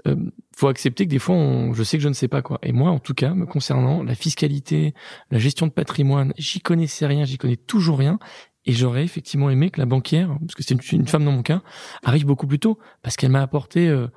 euh, 0.08 0.16
faut 0.56 0.68
accepter 0.68 1.06
que 1.06 1.12
des 1.12 1.20
fois, 1.20 1.36
on, 1.36 1.74
je 1.74 1.84
sais 1.84 1.98
que 1.98 2.04
je 2.04 2.10
ne 2.10 2.14
sais 2.14 2.28
pas 2.28 2.42
quoi. 2.42 2.60
Et 2.64 2.72
moi, 2.72 2.90
en 2.90 3.00
tout 3.00 3.14
cas, 3.14 3.34
me 3.34 3.46
concernant, 3.46 4.04
la 4.04 4.16
fiscalité, 4.16 4.96
la 5.30 5.38
gestion 5.38 5.68
de 5.68 5.72
patrimoine, 5.72 6.34
j'y 6.38 6.60
connaissais 6.60 7.06
rien, 7.06 7.26
j'y 7.26 7.38
connais 7.38 7.58
toujours 7.58 8.00
rien. 8.00 8.18
Et 8.66 8.72
j'aurais 8.72 9.04
effectivement 9.04 9.50
aimé 9.50 9.70
que 9.70 9.80
la 9.80 9.86
banquière, 9.86 10.38
parce 10.40 10.56
que 10.56 10.64
c'est 10.64 10.74
une, 10.74 11.00
une, 11.00 11.08
femme 11.08 11.26
dans 11.26 11.34
mon 11.34 11.44
cas, 11.44 11.62
arrive 12.02 12.26
beaucoup 12.26 12.48
plus 12.48 12.60
tôt, 12.60 12.80
parce 13.02 13.18
qu'elle 13.18 13.32
m'a 13.32 13.42
apporté 13.42 13.90
euh, 13.90 14.08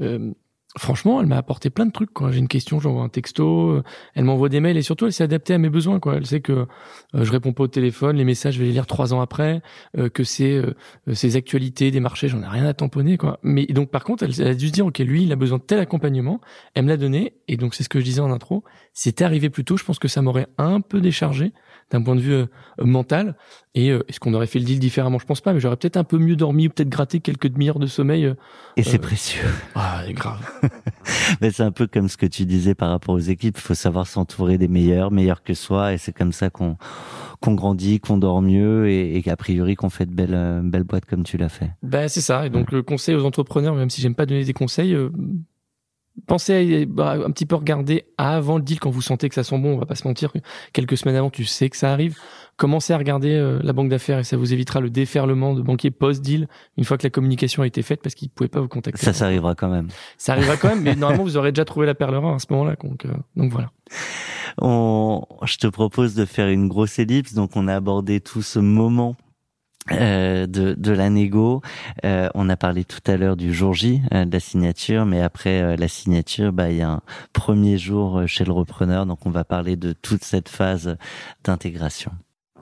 euh, 0.00 0.32
franchement, 0.78 1.20
elle 1.20 1.26
m'a 1.26 1.36
apporté 1.36 1.70
plein 1.70 1.86
de 1.86 1.92
trucs. 1.92 2.12
Quand 2.12 2.30
j'ai 2.30 2.38
une 2.38 2.48
question, 2.48 2.80
j'envoie 2.80 3.02
un 3.02 3.08
texto, 3.08 3.70
euh, 3.70 3.82
elle 4.14 4.24
m'envoie 4.24 4.48
des 4.48 4.60
mails 4.60 4.76
et 4.76 4.82
surtout, 4.82 5.06
elle 5.06 5.12
s'est 5.12 5.24
adaptée 5.24 5.54
à 5.54 5.58
mes 5.58 5.70
besoins. 5.70 6.00
Quoi. 6.00 6.16
Elle 6.16 6.26
sait 6.26 6.40
que 6.40 6.52
euh, 6.52 6.66
je 7.14 7.30
réponds 7.32 7.52
pas 7.52 7.64
au 7.64 7.68
téléphone, 7.68 8.16
les 8.16 8.24
messages, 8.24 8.54
je 8.54 8.60
vais 8.60 8.66
les 8.66 8.72
lire 8.72 8.86
trois 8.86 9.14
ans 9.14 9.20
après, 9.20 9.62
euh, 9.96 10.08
que 10.08 10.24
c'est 10.24 10.62
ces 11.12 11.36
actualités 11.36 11.90
des 11.90 12.00
marchés, 12.00 12.28
j'en 12.28 12.42
ai 12.42 12.46
rien 12.46 12.66
à 12.66 12.74
tamponner. 12.74 13.18
Mais 13.42 13.66
donc, 13.66 13.90
par 13.90 14.04
contre, 14.04 14.24
elle, 14.24 14.46
a 14.46 14.54
dû 14.54 14.68
se 14.68 14.72
dire, 14.72 14.86
ok, 14.86 14.98
lui, 14.98 15.24
il 15.24 15.32
a 15.32 15.36
besoin 15.36 15.58
de 15.58 15.62
tel 15.62 15.78
accompagnement. 15.78 16.40
Elle 16.74 16.84
me 16.84 16.88
l'a 16.88 16.96
donné 16.96 17.34
et 17.48 17.56
donc 17.56 17.74
c'est 17.74 17.82
ce 17.82 17.88
que 17.88 18.00
je 18.00 18.04
disais 18.04 18.20
en 18.20 18.30
intro. 18.30 18.64
C'était 18.92 19.24
arrivé 19.24 19.50
plus 19.50 19.64
tôt, 19.64 19.76
je 19.76 19.84
pense 19.84 19.98
que 19.98 20.08
ça 20.08 20.22
m'aurait 20.22 20.48
un 20.58 20.80
peu 20.80 21.00
déchargé 21.00 21.52
d'un 21.90 22.02
point 22.02 22.16
de 22.16 22.20
vue 22.20 22.34
euh, 22.34 22.46
mental. 22.78 23.36
Et 23.76 23.90
euh, 23.90 24.02
est-ce 24.08 24.18
qu'on 24.18 24.32
aurait 24.32 24.46
fait 24.46 24.58
le 24.58 24.64
deal 24.64 24.78
différemment? 24.78 25.18
Je 25.18 25.26
pense 25.26 25.42
pas, 25.42 25.52
mais 25.52 25.60
j'aurais 25.60 25.76
peut-être 25.76 25.98
un 25.98 26.04
peu 26.04 26.16
mieux 26.16 26.34
dormi 26.34 26.66
ou 26.66 26.70
peut-être 26.70 26.88
gratté 26.88 27.20
quelques 27.20 27.48
demi-heures 27.48 27.78
de 27.78 27.86
sommeil. 27.86 28.24
Euh, 28.24 28.34
et 28.76 28.82
c'est 28.82 28.98
précieux. 28.98 29.44
Ah, 29.74 30.02
c'est 30.06 30.14
grave. 30.14 30.40
mais 31.42 31.50
c'est 31.50 31.62
un 31.62 31.70
peu 31.70 31.86
comme 31.86 32.08
ce 32.08 32.16
que 32.16 32.24
tu 32.24 32.46
disais 32.46 32.74
par 32.74 32.88
rapport 32.88 33.14
aux 33.14 33.20
équipes. 33.20 33.58
Il 33.58 33.60
faut 33.60 33.74
savoir 33.74 34.06
s'entourer 34.06 34.56
des 34.56 34.68
meilleurs, 34.68 35.10
meilleurs 35.10 35.42
que 35.42 35.52
soi, 35.52 35.92
et 35.92 35.98
c'est 35.98 36.12
comme 36.12 36.32
ça 36.32 36.48
qu'on 36.48 36.76
qu'on 37.40 37.52
grandit, 37.52 38.00
qu'on 38.00 38.16
dort 38.16 38.40
mieux, 38.40 38.88
et, 38.88 39.18
et 39.18 39.36
priori 39.36 39.74
qu'on 39.74 39.90
fait 39.90 40.06
de 40.06 40.14
belles 40.14 40.62
belles 40.64 40.84
boîtes 40.84 41.04
comme 41.04 41.22
tu 41.24 41.36
l'as 41.36 41.50
fait. 41.50 41.70
Ben 41.82 42.08
c'est 42.08 42.22
ça. 42.22 42.46
Et 42.46 42.50
donc 42.50 42.72
le 42.72 42.82
conseil 42.82 43.14
aux 43.14 43.26
entrepreneurs, 43.26 43.74
même 43.74 43.90
si 43.90 44.00
j'aime 44.00 44.14
pas 44.14 44.24
donner 44.24 44.44
des 44.44 44.54
conseils 44.54 44.96
pensez 46.26 46.82
à 46.82 46.86
bah, 46.86 47.16
un 47.24 47.30
petit 47.30 47.46
peu 47.46 47.56
regarder 47.56 48.04
avant 48.18 48.56
le 48.56 48.62
deal 48.62 48.80
quand 48.80 48.90
vous 48.90 49.02
sentez 49.02 49.28
que 49.28 49.34
ça 49.34 49.44
sent 49.44 49.58
bon. 49.58 49.74
On 49.74 49.78
va 49.78 49.86
pas 49.86 49.94
se 49.94 50.06
mentir. 50.06 50.32
Quelques 50.72 50.96
semaines 50.96 51.16
avant, 51.16 51.30
tu 51.30 51.44
sais 51.44 51.68
que 51.70 51.76
ça 51.76 51.92
arrive. 51.92 52.16
Commencez 52.56 52.94
à 52.94 52.98
regarder 52.98 53.34
euh, 53.34 53.58
la 53.62 53.74
banque 53.74 53.90
d'affaires 53.90 54.18
et 54.18 54.24
ça 54.24 54.36
vous 54.36 54.54
évitera 54.54 54.80
le 54.80 54.88
déferlement 54.88 55.52
de 55.54 55.60
banquiers 55.60 55.90
post-deal 55.90 56.48
une 56.78 56.84
fois 56.84 56.96
que 56.96 57.02
la 57.02 57.10
communication 57.10 57.62
a 57.62 57.66
été 57.66 57.82
faite 57.82 58.00
parce 58.02 58.14
qu'ils 58.14 58.30
pouvaient 58.30 58.48
pas 58.48 58.60
vous 58.60 58.68
contacter. 58.68 59.04
Ça, 59.04 59.12
ça 59.12 59.26
arrivera 59.26 59.54
quand 59.54 59.68
même. 59.68 59.88
Ça 60.16 60.32
arrivera 60.32 60.56
quand 60.56 60.68
même, 60.68 60.80
mais 60.80 60.96
normalement 60.96 61.24
vous 61.24 61.36
aurez 61.36 61.52
déjà 61.52 61.66
trouvé 61.66 61.86
la 61.86 61.94
perle 61.94 62.14
rare 62.16 62.34
à 62.34 62.38
ce 62.38 62.46
moment-là. 62.50 62.76
Donc, 62.82 63.04
euh, 63.04 63.12
donc 63.36 63.52
voilà. 63.52 63.70
On, 64.58 65.22
je 65.44 65.58
te 65.58 65.66
propose 65.66 66.14
de 66.14 66.24
faire 66.24 66.48
une 66.48 66.66
grosse 66.68 66.98
ellipse. 66.98 67.34
Donc 67.34 67.56
on 67.56 67.68
a 67.68 67.74
abordé 67.74 68.20
tout 68.20 68.42
ce 68.42 68.58
moment 68.58 69.16
euh, 69.92 70.46
de, 70.46 70.74
de 70.74 70.92
la 70.92 71.10
négo. 71.10 71.62
Euh, 72.04 72.28
on 72.34 72.48
a 72.48 72.56
parlé 72.56 72.84
tout 72.84 73.00
à 73.06 73.16
l'heure 73.16 73.36
du 73.36 73.52
jour 73.52 73.74
J, 73.74 74.02
euh, 74.12 74.24
de 74.24 74.32
la 74.32 74.40
signature, 74.40 75.06
mais 75.06 75.20
après 75.20 75.62
euh, 75.62 75.76
la 75.76 75.88
signature, 75.88 76.52
bah 76.52 76.70
il 76.70 76.78
y 76.78 76.82
a 76.82 76.90
un 76.90 77.00
premier 77.32 77.78
jour 77.78 78.22
chez 78.26 78.44
le 78.44 78.52
repreneur, 78.52 79.06
donc 79.06 79.26
on 79.26 79.30
va 79.30 79.44
parler 79.44 79.76
de 79.76 79.92
toute 79.92 80.24
cette 80.24 80.48
phase 80.48 80.96
d'intégration. 81.44 82.12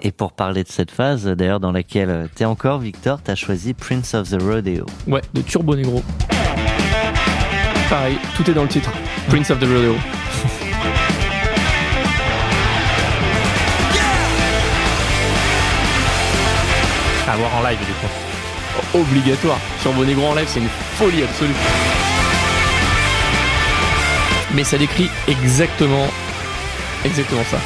Et 0.03 0.13
pour 0.13 0.33
parler 0.33 0.65
de 0.65 0.69
cette 0.69 0.91
phase, 0.91 1.25
d'ailleurs 1.25 1.61
dans 1.61 1.73
laquelle 1.73 2.29
t'es 2.35 2.45
encore, 2.45 2.81
Victor, 2.81 3.23
t'as 3.23 3.37
choisi 3.37 3.75
Prince 3.75 4.15
of 4.15 4.29
the 4.31 4.43
Rodeo. 4.43 4.87
Ouais, 5.07 5.23
de 5.33 5.41
Turbo 5.41 5.77
Negro. 5.77 6.03
Pareil, 7.89 8.17
tout 8.37 8.51
est 8.51 8.55
dans 8.55 8.63
le 8.65 8.69
titre. 8.69 8.91
Prince 9.29 9.51
of 9.51 9.61
the 9.61 9.65
Rodeo. 9.65 9.95
À 17.35 17.37
voir 17.37 17.51
en 17.57 17.63
live, 17.69 17.79
du 17.81 17.93
coup. 17.95 19.01
Obligatoire. 19.01 19.59
Sur 19.83 19.93
Bonegro 19.93 20.25
en 20.29 20.35
live, 20.37 20.47
c'est 20.47 20.61
une 20.61 20.69
folie 20.97 21.25
absolue. 21.25 21.53
Mais 24.53 24.63
ça 24.63 24.79
décrit 24.79 25.11
exactement, 25.27 26.07
exactement 27.05 27.43
ça. 27.51 27.57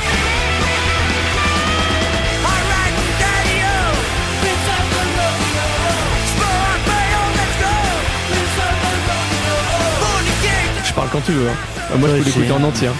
Je 10.82 10.92
parle 10.94 11.08
quand 11.12 11.20
tu 11.20 11.32
veux. 11.32 11.50
Hein. 11.50 11.96
Moi, 11.98 12.08
je 12.08 12.14
peux 12.16 12.24
l'écouter 12.24 12.52
en 12.52 12.62
entier. 12.64 12.88
Hein. 12.88 12.94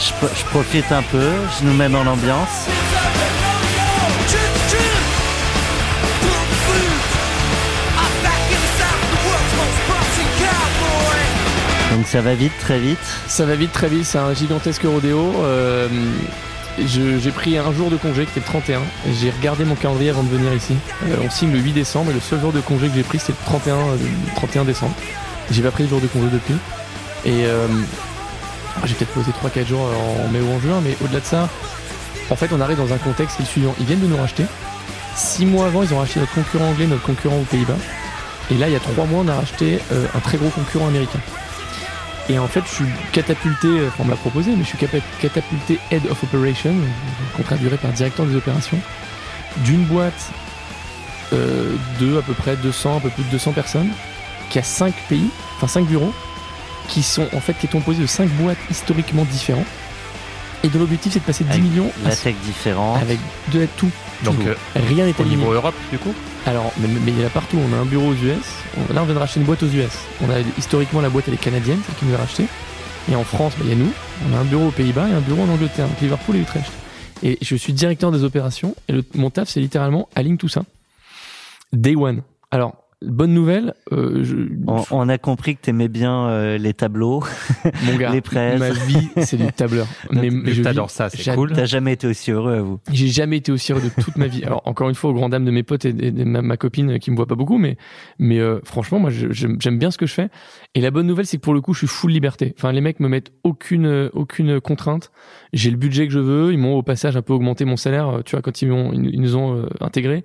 Je, 0.00 0.26
je 0.34 0.44
profite 0.46 0.90
un 0.92 1.02
peu, 1.02 1.30
je 1.60 1.66
nous 1.66 1.74
mets 1.74 1.90
dans 1.90 2.04
l'ambiance. 2.04 2.68
Donc 11.96 12.06
ça 12.06 12.20
va 12.20 12.34
vite, 12.34 12.52
très 12.60 12.78
vite. 12.78 12.98
Ça 13.26 13.46
va 13.46 13.54
vite, 13.54 13.72
très 13.72 13.88
vite. 13.88 14.04
C'est 14.04 14.18
un 14.18 14.34
gigantesque 14.34 14.82
rodéo. 14.82 15.34
Euh, 15.42 15.88
j'ai 16.78 17.30
pris 17.30 17.56
un 17.56 17.72
jour 17.72 17.90
de 17.90 17.96
congé 17.96 18.24
qui 18.24 18.38
était 18.38 18.40
le 18.40 18.46
31. 18.46 18.80
J'ai 19.20 19.30
regardé 19.30 19.64
mon 19.64 19.74
calendrier 19.74 20.10
avant 20.10 20.22
de 20.22 20.28
venir 20.28 20.52
ici. 20.52 20.74
Euh, 21.04 21.16
on 21.24 21.30
signe 21.30 21.52
le 21.52 21.58
8 21.58 21.72
décembre 21.72 22.10
et 22.10 22.14
le 22.14 22.20
seul 22.20 22.40
jour 22.40 22.52
de 22.52 22.60
congé 22.60 22.88
que 22.88 22.94
j'ai 22.94 23.02
pris 23.02 23.18
c'était 23.18 23.32
le 23.32 23.46
31, 23.46 23.76
31 24.36 24.62
euh, 24.62 24.64
décembre. 24.64 24.94
J'ai 25.50 25.62
pas 25.62 25.70
pris 25.70 25.84
le 25.84 25.88
jour 25.88 26.00
de 26.00 26.06
congé 26.06 26.28
depuis. 26.30 26.54
Et 27.24 27.46
euh, 27.46 27.66
j'ai 28.84 28.94
peut-être 28.94 29.12
posé 29.12 29.30
3-4 29.30 29.66
jours 29.66 29.80
en 29.80 30.28
mai 30.28 30.40
ou 30.40 30.52
en 30.54 30.60
juin, 30.60 30.80
mais 30.84 30.96
au-delà 31.02 31.20
de 31.20 31.24
ça, 31.24 31.48
en 32.30 32.36
fait 32.36 32.50
on 32.52 32.60
arrive 32.60 32.76
dans 32.76 32.92
un 32.92 32.98
contexte 32.98 33.36
qui 33.36 33.42
est 33.42 33.46
le 33.46 33.50
suivant. 33.50 33.74
Ils 33.80 33.86
viennent 33.86 34.00
de 34.00 34.06
nous 34.06 34.18
racheter. 34.18 34.44
Six 35.16 35.46
mois 35.46 35.66
avant, 35.66 35.82
ils 35.82 35.92
ont 35.94 35.98
racheté 35.98 36.20
notre 36.20 36.34
concurrent 36.34 36.68
anglais, 36.68 36.86
notre 36.86 37.02
concurrent 37.02 37.38
aux 37.38 37.44
Pays-Bas. 37.44 37.76
Et 38.50 38.54
là, 38.54 38.68
il 38.68 38.72
y 38.72 38.76
a 38.76 38.80
trois 38.80 39.06
mois, 39.06 39.22
on 39.24 39.28
a 39.28 39.34
racheté 39.34 39.80
un 39.90 40.20
très 40.20 40.38
gros 40.38 40.50
concurrent 40.50 40.86
américain. 40.86 41.18
Et 42.28 42.38
en 42.38 42.48
fait, 42.48 42.62
je 42.66 42.74
suis 42.74 42.84
catapulté, 43.12 43.68
enfin, 43.86 43.98
on 44.00 44.04
me 44.04 44.10
l'a 44.10 44.16
proposé, 44.16 44.50
mais 44.56 44.64
je 44.64 44.68
suis 44.68 44.78
catapulté 44.78 45.78
Head 45.90 46.06
of 46.10 46.22
Operation, 46.24 46.74
contrat 47.36 47.56
duré 47.56 47.76
par 47.76 47.92
directeur 47.92 48.26
des 48.26 48.34
opérations, 48.34 48.78
d'une 49.58 49.84
boîte 49.84 50.32
euh, 51.32 51.76
de 52.00 52.18
à 52.18 52.22
peu 52.22 52.34
près 52.34 52.56
200, 52.56 52.96
un 52.96 53.00
peu 53.00 53.10
plus 53.10 53.22
de 53.24 53.30
200 53.30 53.52
personnes, 53.52 53.90
qui 54.50 54.58
a 54.58 54.62
5 54.62 54.92
pays, 55.08 55.28
enfin 55.56 55.68
5 55.68 55.86
bureaux, 55.86 56.12
qui 56.88 57.02
sont 57.02 57.28
en 57.32 57.40
fait 57.40 57.54
qui 57.54 57.66
est 57.66 57.70
composé 57.70 58.02
de 58.02 58.06
5 58.06 58.28
boîtes 58.30 58.58
historiquement 58.70 59.24
différentes. 59.24 59.66
Et 60.64 60.68
dont 60.68 60.80
l'objectif 60.80 61.12
c'est 61.12 61.20
de 61.20 61.24
passer 61.24 61.44
de 61.44 61.50
10 61.50 61.60
millions 61.60 61.92
la 62.04 62.14
tech 62.14 62.34
différente. 62.44 63.00
Avec 63.00 63.18
de 63.52 63.66
tout. 63.76 63.90
Donc 64.24 64.36
euh, 64.46 64.54
rien 64.74 65.06
n'est 65.06 65.20
au 65.20 65.24
niveau 65.24 65.52
Europe 65.52 65.74
du 65.90 65.98
coup 65.98 66.14
alors, 66.46 66.72
mais, 66.78 66.88
il 67.08 67.20
y 67.20 67.24
en 67.24 67.26
a 67.26 67.30
partout. 67.30 67.58
On 67.58 67.72
a 67.74 67.76
un 67.76 67.84
bureau 67.84 68.10
aux 68.10 68.14
US. 68.14 68.46
là, 68.94 69.02
on 69.02 69.04
vient 69.04 69.14
de 69.14 69.18
racheter 69.18 69.40
une 69.40 69.46
boîte 69.46 69.64
aux 69.64 69.66
US. 69.66 69.90
On 70.22 70.30
a 70.30 70.38
historiquement 70.56 71.00
la 71.00 71.10
boîte 71.10 71.24
elle 71.26 71.34
est 71.34 71.38
canadienne, 71.38 71.80
celle 71.84 71.96
qui 71.96 72.04
nous 72.04 72.14
a 72.14 72.18
racheté. 72.18 72.46
Et 73.10 73.16
en 73.16 73.24
France, 73.24 73.54
bah, 73.58 73.64
il 73.64 73.70
y 73.70 73.72
a 73.72 73.76
nous. 73.76 73.92
On 74.30 74.36
a 74.36 74.38
un 74.38 74.44
bureau 74.44 74.68
aux 74.68 74.70
Pays-Bas 74.70 75.08
et 75.08 75.12
un 75.12 75.20
bureau 75.20 75.42
en 75.42 75.48
Angleterre, 75.48 75.88
donc 75.88 76.00
Liverpool 76.00 76.36
et 76.36 76.40
Utrecht. 76.40 76.70
Et 77.24 77.38
je 77.42 77.56
suis 77.56 77.72
directeur 77.72 78.12
des 78.12 78.22
opérations. 78.22 78.76
Et 78.88 78.92
le, 78.92 79.04
mon 79.14 79.30
taf, 79.30 79.48
c'est 79.48 79.58
littéralement 79.58 80.08
aligne 80.14 80.36
tout 80.36 80.48
ça. 80.48 80.62
Day 81.72 81.96
one. 81.96 82.22
Alors, 82.52 82.76
Bonne 83.02 83.34
nouvelle. 83.34 83.74
Euh, 83.92 84.24
je... 84.24 84.36
on, 84.90 85.08
a 85.10 85.18
compris 85.18 85.54
que 85.54 85.60
t'aimais 85.60 85.88
bien 85.88 86.28
euh, 86.28 86.56
les 86.56 86.72
tableaux, 86.72 87.22
Mon 87.84 87.96
gars, 87.98 88.10
les 88.10 88.22
presses. 88.22 88.58
Ma 88.58 88.70
vie, 88.70 89.10
c'est 89.18 89.36
du 89.36 89.52
tableur. 89.52 89.86
mais, 90.10 90.30
mais 90.30 90.54
j'adore 90.54 90.88
ça, 90.88 91.10
c'est 91.10 91.34
cool. 91.34 91.52
T'as 91.52 91.66
jamais 91.66 91.92
été 91.92 92.06
aussi 92.06 92.30
heureux 92.30 92.54
à 92.54 92.62
vous 92.62 92.80
J'ai 92.90 93.08
jamais 93.08 93.36
été 93.36 93.52
aussi 93.52 93.72
heureux 93.72 93.82
de 93.82 94.02
toute 94.02 94.16
ma 94.16 94.28
vie. 94.28 94.44
Alors 94.44 94.62
encore 94.64 94.88
une 94.88 94.94
fois, 94.94 95.10
au 95.10 95.12
grand 95.12 95.28
dam 95.28 95.44
de 95.44 95.50
mes 95.50 95.62
potes 95.62 95.84
et 95.84 95.92
de 95.92 96.24
ma, 96.24 96.56
copine 96.56 96.98
qui 96.98 97.10
me 97.10 97.16
voit 97.16 97.26
pas 97.26 97.34
beaucoup, 97.34 97.58
mais 97.58 97.76
mais 98.18 98.38
euh, 98.38 98.60
franchement, 98.64 98.98
moi, 98.98 99.10
j'aime 99.10 99.78
bien 99.78 99.90
ce 99.90 99.98
que 99.98 100.06
je 100.06 100.14
fais. 100.14 100.30
Et 100.74 100.80
la 100.80 100.90
bonne 100.90 101.06
nouvelle, 101.06 101.26
c'est 101.26 101.36
que 101.36 101.42
pour 101.42 101.54
le 101.54 101.60
coup, 101.60 101.74
je 101.74 101.80
suis 101.80 101.86
full 101.86 102.12
liberté. 102.12 102.54
Enfin, 102.56 102.72
les 102.72 102.80
mecs 102.80 102.98
me 103.00 103.08
mettent 103.08 103.32
aucune 103.44 104.08
aucune 104.14 104.58
contrainte. 104.58 105.12
J'ai 105.52 105.70
le 105.70 105.76
budget 105.76 106.06
que 106.06 106.14
je 106.14 106.18
veux. 106.18 106.50
Ils 106.50 106.58
m'ont 106.58 106.76
au 106.76 106.82
passage 106.82 107.14
un 107.14 107.22
peu 107.22 107.34
augmenté 107.34 107.66
mon 107.66 107.76
salaire. 107.76 108.22
Tu 108.24 108.36
vois, 108.36 108.40
quand 108.40 108.62
ils, 108.62 108.68
ils 108.68 109.20
nous 109.20 109.36
ont 109.36 109.68
intégré. 109.82 110.24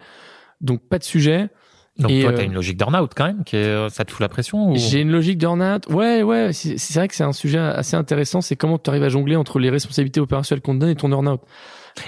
Donc 0.62 0.80
pas 0.88 1.00
de 1.00 1.04
sujet. 1.04 1.50
Donc 1.98 2.10
Et, 2.12 2.22
toi, 2.22 2.32
euh, 2.32 2.38
t'as 2.38 2.44
une 2.44 2.54
logique 2.54 2.78
d'earn-out 2.78 3.12
quand 3.16 3.26
même, 3.26 3.44
qui 3.44 3.58
est, 3.58 3.66
euh, 3.66 3.90
ça 3.90 4.06
te 4.06 4.12
fout 4.12 4.22
la 4.22 4.30
pression 4.30 4.72
ou... 4.72 4.76
J'ai 4.76 5.02
une 5.02 5.12
logique 5.12 5.38
d'earn-out. 5.38 5.88
Ouais, 5.90 6.24
ouais, 6.24 6.52
c'est 6.54 6.94
vrai 6.96 7.08
que 7.08 7.16
c'est 7.16 7.24
un 7.26 7.34
sujet 7.34 7.60
assez 7.60 7.96
intéressant. 7.96 8.42
C'est 8.42 8.56
comment 8.56 8.78
tu 8.78 8.90
arrives 8.90 9.04
à 9.04 9.10
jongler 9.10 9.36
entre 9.36 9.60
les 9.60 9.70
responsabilités 9.70 10.20
opérationnelles 10.22 10.62
qu'on 10.62 10.74
te 10.76 10.80
donne 10.80 10.90
et 10.90 10.96
ton 10.96 11.12
earn-out. 11.12 11.42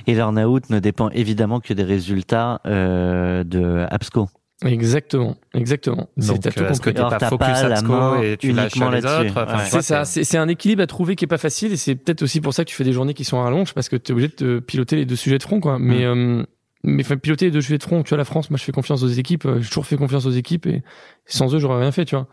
Et 0.07 0.13
l'earn-out 0.15 0.69
ne 0.69 0.79
dépend 0.79 1.09
évidemment 1.09 1.59
que 1.59 1.73
des 1.73 1.83
résultats 1.83 2.61
euh, 2.65 3.43
de 3.43 3.85
Absco. 3.91 4.29
Exactement, 4.63 5.35
exactement. 5.53 6.07
C'est- 6.17 6.27
Donc, 6.29 6.39
t'as 6.39 6.51
tout 6.51 6.61
euh, 6.63 6.69
est-ce 6.69 6.79
que 6.79 6.89
compris. 6.91 7.03
t'es 7.03 7.17
pas 7.19 7.27
focus 7.29 7.47
pas 7.47 7.67
la 7.67 7.75
Absco 7.79 7.91
main 7.91 8.21
et 8.21 8.37
tu 8.37 8.53
lâches 8.53 8.71
uniquement 8.75 8.89
les 8.91 9.01
là-dessus. 9.01 9.29
autres? 9.31 9.43
Enfin, 9.43 9.57
Ouais. 9.57 9.63
C'est 9.65 9.81
ça, 9.81 10.05
c'est 10.05 10.37
un 10.37 10.47
équilibre 10.47 10.81
à 10.83 10.87
trouver 10.87 11.17
qui 11.17 11.25
est 11.25 11.27
pas 11.27 11.37
facile 11.37 11.73
et 11.73 11.75
c'est 11.77 11.95
peut-être 11.95 12.21
aussi 12.21 12.39
pour 12.39 12.53
ça 12.53 12.63
que 12.63 12.69
tu 12.69 12.75
fais 12.75 12.85
des 12.85 12.93
journées 12.93 13.13
qui 13.13 13.25
sont 13.25 13.39
à 13.39 13.43
rallonge 13.43 13.73
parce 13.73 13.89
que 13.89 13.97
tu 13.97 14.11
es 14.11 14.13
obligé 14.13 14.29
de 14.29 14.33
te 14.35 14.59
piloter 14.59 14.95
les 14.95 15.05
deux 15.05 15.17
sujets 15.17 15.37
de 15.37 15.43
front 15.43 15.59
quoi. 15.59 15.77
Mais 15.79 16.05
euh, 16.05 16.43
mais 16.83 17.03
enfin, 17.03 17.17
piloter 17.17 17.49
deux 17.51 17.61
sujets 17.61 17.77
de 17.77 17.83
front, 17.83 18.03
tu 18.03 18.09
vois 18.09 18.17
la 18.17 18.25
France, 18.25 18.49
moi 18.49 18.57
je 18.57 18.63
fais 18.63 18.71
confiance 18.71 19.03
aux 19.03 19.07
équipes, 19.07 19.45
euh, 19.45 19.61
j'ai 19.61 19.67
toujours 19.69 19.85
fait 19.85 19.95
confiance 19.97 20.25
aux 20.25 20.31
équipes 20.31 20.65
et 20.67 20.83
sans 21.25 21.53
eux 21.55 21.59
j'aurais 21.59 21.79
rien 21.81 21.91
fait, 21.91 22.05
tu 22.05 22.15
vois. 22.15 22.27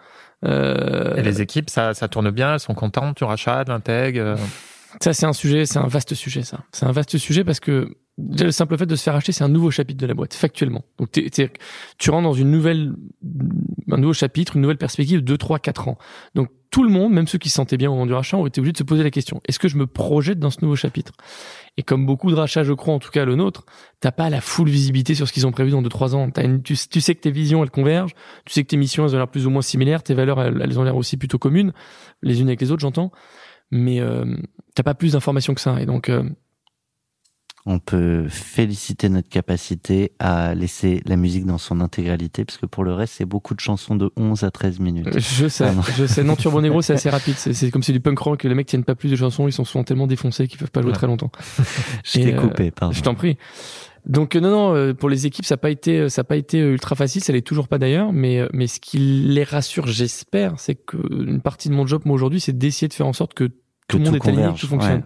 Euh, 0.45 1.17
Et 1.17 1.23
les 1.23 1.41
équipes, 1.43 1.71
ça, 1.71 1.95
ça 1.95 2.09
tourne 2.09 2.31
bien, 2.31 2.55
elles 2.55 2.61
sont 2.61 2.75
contentes, 2.75 3.17
tu 3.17 3.25
rachètes, 3.25 3.69
l'intègre. 3.69 4.21
euh, 4.21 4.37
Ça, 5.01 5.13
c'est 5.13 5.27
un 5.27 5.33
sujet, 5.33 5.67
c'est 5.67 5.79
un 5.79 5.87
vaste 5.87 6.15
sujet, 6.15 6.43
ça. 6.43 6.61
C'est 6.73 6.87
un 6.87 6.93
vaste 6.93 7.17
sujet 7.19 7.45
parce 7.45 7.61
que 7.61 7.89
déjà 8.19 8.45
le 8.47 8.51
simple 8.51 8.77
fait 8.77 8.87
de 8.87 8.97
se 8.97 9.03
faire 9.05 9.15
acheter, 9.15 9.33
c'est 9.33 9.45
un 9.45 9.49
nouveau 9.49 9.71
chapitre 9.71 10.01
de 10.01 10.07
la 10.07 10.15
boîte, 10.15 10.35
factuellement. 10.35 10.85
Donc, 10.99 11.13
t'es- 11.13 11.29
t'es- 11.31 11.53
tu 11.99 12.11
rentres 12.11 12.25
dans 12.25 12.33
une 12.35 12.51
nouvelle, 12.51 12.95
un 13.93 13.97
nouveau 13.99 14.13
chapitre, 14.15 14.57
une 14.57 14.63
nouvelle 14.63 14.79
perspective 14.79 15.21
de 15.21 15.25
2, 15.25 15.39
3, 15.39 15.59
4 15.59 15.89
ans. 15.89 15.97
Donc, 16.35 16.49
tout 16.71 16.85
le 16.85 16.89
monde, 16.91 17.13
même 17.13 17.27
ceux 17.27 17.39
qui 17.39 17.51
se 17.51 17.57
sentaient 17.57 17.77
bien 17.77 17.91
au 17.91 17.95
moment 17.95 18.07
du 18.07 18.13
rachat, 18.13 18.37
ont 18.37 18.47
été 18.47 18.61
obligés 18.61 18.73
de 18.73 18.79
se 18.79 18.85
poser 18.85 19.03
la 19.03 19.11
question 19.11 19.41
est-ce 19.49 19.59
que 19.59 19.69
je 19.69 19.77
me 19.77 19.87
projette 19.87 20.39
dans 20.39 20.51
ce 20.51 20.59
nouveau 20.63 20.77
chapitre? 20.77 21.13
Et 21.77 21.83
comme 21.83 22.07
beaucoup 22.07 22.31
de 22.31 22.37
rachats, 22.37 22.63
je 22.63 22.73
crois, 22.73 22.95
en 22.95 22.99
tout 22.99 23.11
cas 23.11 23.25
le 23.25 23.35
nôtre, 23.35 23.65
t'as 24.01 24.13
pas 24.13 24.31
la 24.31 24.41
full 24.41 24.69
visibilité 24.69 25.15
sur 25.15 25.27
ce 25.27 25.33
qu'ils 25.33 25.47
ont 25.47 25.53
prévu 25.53 25.71
dans 25.71 25.83
2, 25.83 25.89
3 25.89 26.15
ans. 26.15 26.31
T'as 26.31 26.45
une, 26.45 26.63
tu, 26.63 26.77
sais 26.77 27.15
que 27.15 27.21
tes 27.21 27.31
visions, 27.31 27.63
elles 27.63 27.71
convergent. 27.71 28.15
Tu 28.45 28.53
sais 28.53 28.63
que 28.63 28.69
tes 28.69 28.77
missions, 28.77 29.05
elles 29.05 29.15
ont 29.15 29.19
l'air 29.19 29.29
plus 29.29 29.47
ou 29.47 29.51
moins 29.51 29.63
similaires. 29.63 30.03
Tes 30.03 30.15
valeurs, 30.15 30.41
elles, 30.41 30.61
elles 30.63 30.79
ont 30.79 30.83
l'air 30.83 30.97
aussi 30.97 31.17
plutôt 31.17 31.39
communes, 31.39 31.73
les 32.23 32.41
unes 32.41 32.49
avec 32.49 32.61
les 32.61 32.71
autres, 32.71 32.83
j'entends. 32.83 33.11
Mais 33.71 34.01
euh, 34.01 34.37
t'as 34.75 34.83
pas 34.83 34.95
plus 34.95 35.13
d'informations 35.13 35.55
que 35.55 35.61
ça. 35.61 35.81
Et 35.81 35.87
donc, 35.87 36.09
euh, 36.09 36.23
On 37.67 37.79
peut 37.79 38.27
féliciter 38.29 39.09
notre 39.11 39.29
capacité 39.29 40.13
à 40.19 40.55
laisser 40.55 41.03
la 41.05 41.17
musique 41.17 41.45
dans 41.45 41.59
son 41.59 41.81
intégralité, 41.81 42.45
parce 42.47 42.57
que 42.57 42.65
pour 42.67 42.85
le 42.85 42.95
reste, 42.95 43.15
c'est 43.19 43.27
beaucoup 43.27 43.55
de 43.55 43.61
chansons 43.61 43.97
de 43.97 44.11
11 44.17 44.45
à 44.45 44.51
13 44.51 44.81
minutes. 44.81 45.19
je 45.19 45.47
sais, 45.47 45.71
non. 45.75 45.83
je 45.97 46.07
sais. 46.07 46.25
Non, 46.25 46.37
Turbo 46.37 46.61
Negro, 46.63 46.81
c'est 46.81 46.95
assez 46.95 47.11
rapide. 47.11 47.35
C'est 47.37 47.71
comme 47.71 47.83
c'est 47.83 47.93
du 47.93 48.01
punk 48.01 48.19
rock. 48.19 48.45
Les 48.45 48.55
mecs 48.55 48.67
tiennent 48.67 48.85
pas 48.85 48.95
plus 48.95 49.11
de 49.11 49.17
chansons. 49.17 49.47
Ils 49.47 49.53
sont 49.53 49.65
souvent 49.67 49.85
tellement 49.85 50.07
défoncés 50.07 50.49
qu'ils 50.49 50.59
peuvent 50.59 50.71
pas 50.71 50.81
jouer 50.81 50.91
Ouais. 50.91 50.97
très 50.97 51.07
longtemps. 51.07 51.31
Je 52.05 52.13
t'ai 52.21 52.35
euh, 52.35 52.41
coupé, 52.41 52.71
pardon. 52.71 52.95
Je 52.95 53.03
t'en 53.03 53.15
prie. 53.15 53.37
Donc 54.07 54.35
euh, 54.35 54.41
non, 54.41 54.51
non, 54.51 54.75
euh, 54.75 54.95
pour 54.95 55.11
les 55.11 55.27
équipes, 55.27 55.45
ça 55.45 55.55
n'a 55.55 55.59
pas 55.59 55.71
été, 55.71 56.09
ça 56.09 56.23
a 56.23 56.25
pas 56.25 56.37
été 56.37 56.61
euh, 56.63 56.73
ultra 56.73 56.97
facile. 56.97 57.23
Ça 57.23 57.35
l'est 57.35 57.43
toujours 57.43 57.69
pas 57.69 57.77
d'ailleurs. 57.77 58.11
Mais, 58.15 58.39
euh, 58.41 58.49
mais 58.55 58.67
ce 58.69 58.81
qui 58.81 58.97
les 58.99 59.45
rassure, 59.45 59.87
j'espère, 59.87 60.55
c'est 60.59 60.75
que 60.77 60.97
une 61.13 61.43
partie 61.43 61.69
de 61.69 61.75
mon 61.75 61.87
job, 61.87 62.03
moi 62.07 62.15
aujourd'hui, 62.15 62.41
c'est 62.41 62.57
d'essayer 62.57 62.89
de 62.89 62.95
faire 62.95 63.07
en 63.07 63.13
sorte 63.13 63.35
que 63.35 63.51
tout 63.89 63.99
le 63.99 64.05
monde 64.05 64.17
est 64.17 64.27
aligné, 64.29 64.47
que 64.55 64.59
tout 64.61 64.67
fonctionne. 64.67 64.95
ouais. 65.01 65.05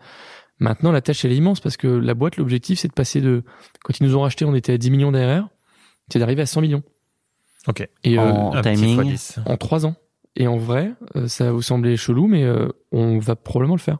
Maintenant, 0.61 0.92
la 0.92 1.00
tâche 1.00 1.24
elle 1.24 1.32
est 1.32 1.36
immense 1.36 1.61
parce 1.61 1.76
que 1.76 1.86
la 1.88 2.14
boîte, 2.14 2.36
l'objectif, 2.36 2.78
c'est 2.78 2.88
de 2.88 2.92
passer 2.92 3.20
de, 3.20 3.42
quand 3.82 3.98
ils 3.98 4.05
nous 4.07 4.16
ont 4.16 4.20
racheté, 4.20 4.44
on 4.44 4.55
était 4.55 4.72
à 4.72 4.78
10 4.78 4.90
millions 4.90 5.12
d'ARR, 5.12 5.48
c'est 6.11 6.18
d'arriver 6.18 6.42
à 6.42 6.46
100 6.46 6.61
millions. 6.61 6.82
Ok. 7.66 7.88
Et 8.05 8.18
euh, 8.18 8.22
En 8.22 8.61
timing. 8.62 8.94
fois 8.94 9.05
10. 9.05 9.38
en 9.46 9.57
trois 9.57 9.86
ans. 9.86 9.96
Et 10.36 10.46
en 10.46 10.57
vrai, 10.57 10.92
euh, 11.16 11.28
ça 11.28 11.44
va 11.46 11.52
vous 11.52 11.62
sembler 11.62 11.96
chelou, 11.96 12.26
mais 12.26 12.44
euh, 12.44 12.68
on 12.92 13.18
va 13.18 13.36
probablement 13.36 13.74
le 13.76 13.80
faire. 13.80 13.98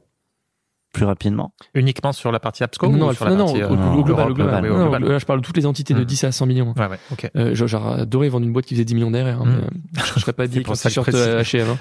Plus 0.93 1.05
rapidement. 1.07 1.53
Uniquement 1.75 2.13
sur 2.13 2.31
la 2.31 2.39
partie 2.39 2.63
Absco 2.63 2.87
non, 2.87 2.93
ou 2.95 2.97
non, 2.99 3.13
sur 3.13 3.25
la 3.25 3.35
non, 3.35 3.47
partie 3.47 3.63
au, 3.65 3.73
euh, 3.73 4.03
global, 4.03 4.31
au 4.31 4.35
global. 4.35 4.63
Non, 4.65 4.77
non, 4.79 4.83
global. 4.91 5.05
là, 5.05 5.19
je 5.19 5.25
parle 5.27 5.41
de 5.41 5.45
toutes 5.47 5.57
les 5.57 5.67
entités 5.67 5.93
de 5.93 6.01
Hmm. 6.03 6.05
10 6.05 6.25
à 6.25 6.33
100 6.33 6.47
millions. 6.47 6.73
Ouais, 6.77 6.87
ouais, 6.87 6.99
ok. 7.11 7.31
Euh, 7.37 7.55
genre, 7.55 7.67
j'aurais 7.67 8.01
adoré 8.03 8.29
vendre 8.29 8.47
une 8.47 8.53
boîte 8.53 8.67
qui 8.67 8.75
faisait 8.75 8.85
10 8.85 8.95
millions 8.95 9.11
d'ARR. 9.11 9.43
Hein, 9.43 9.45
Hmm. 9.45 9.61
mais, 9.93 10.03
je 10.15 10.21
serais 10.21 10.33
pas 10.33 10.47
dit 10.47 10.59
avec 10.59 10.69
un 10.69 10.73
t-shirt. 10.75 11.09
H&M. 11.09 11.77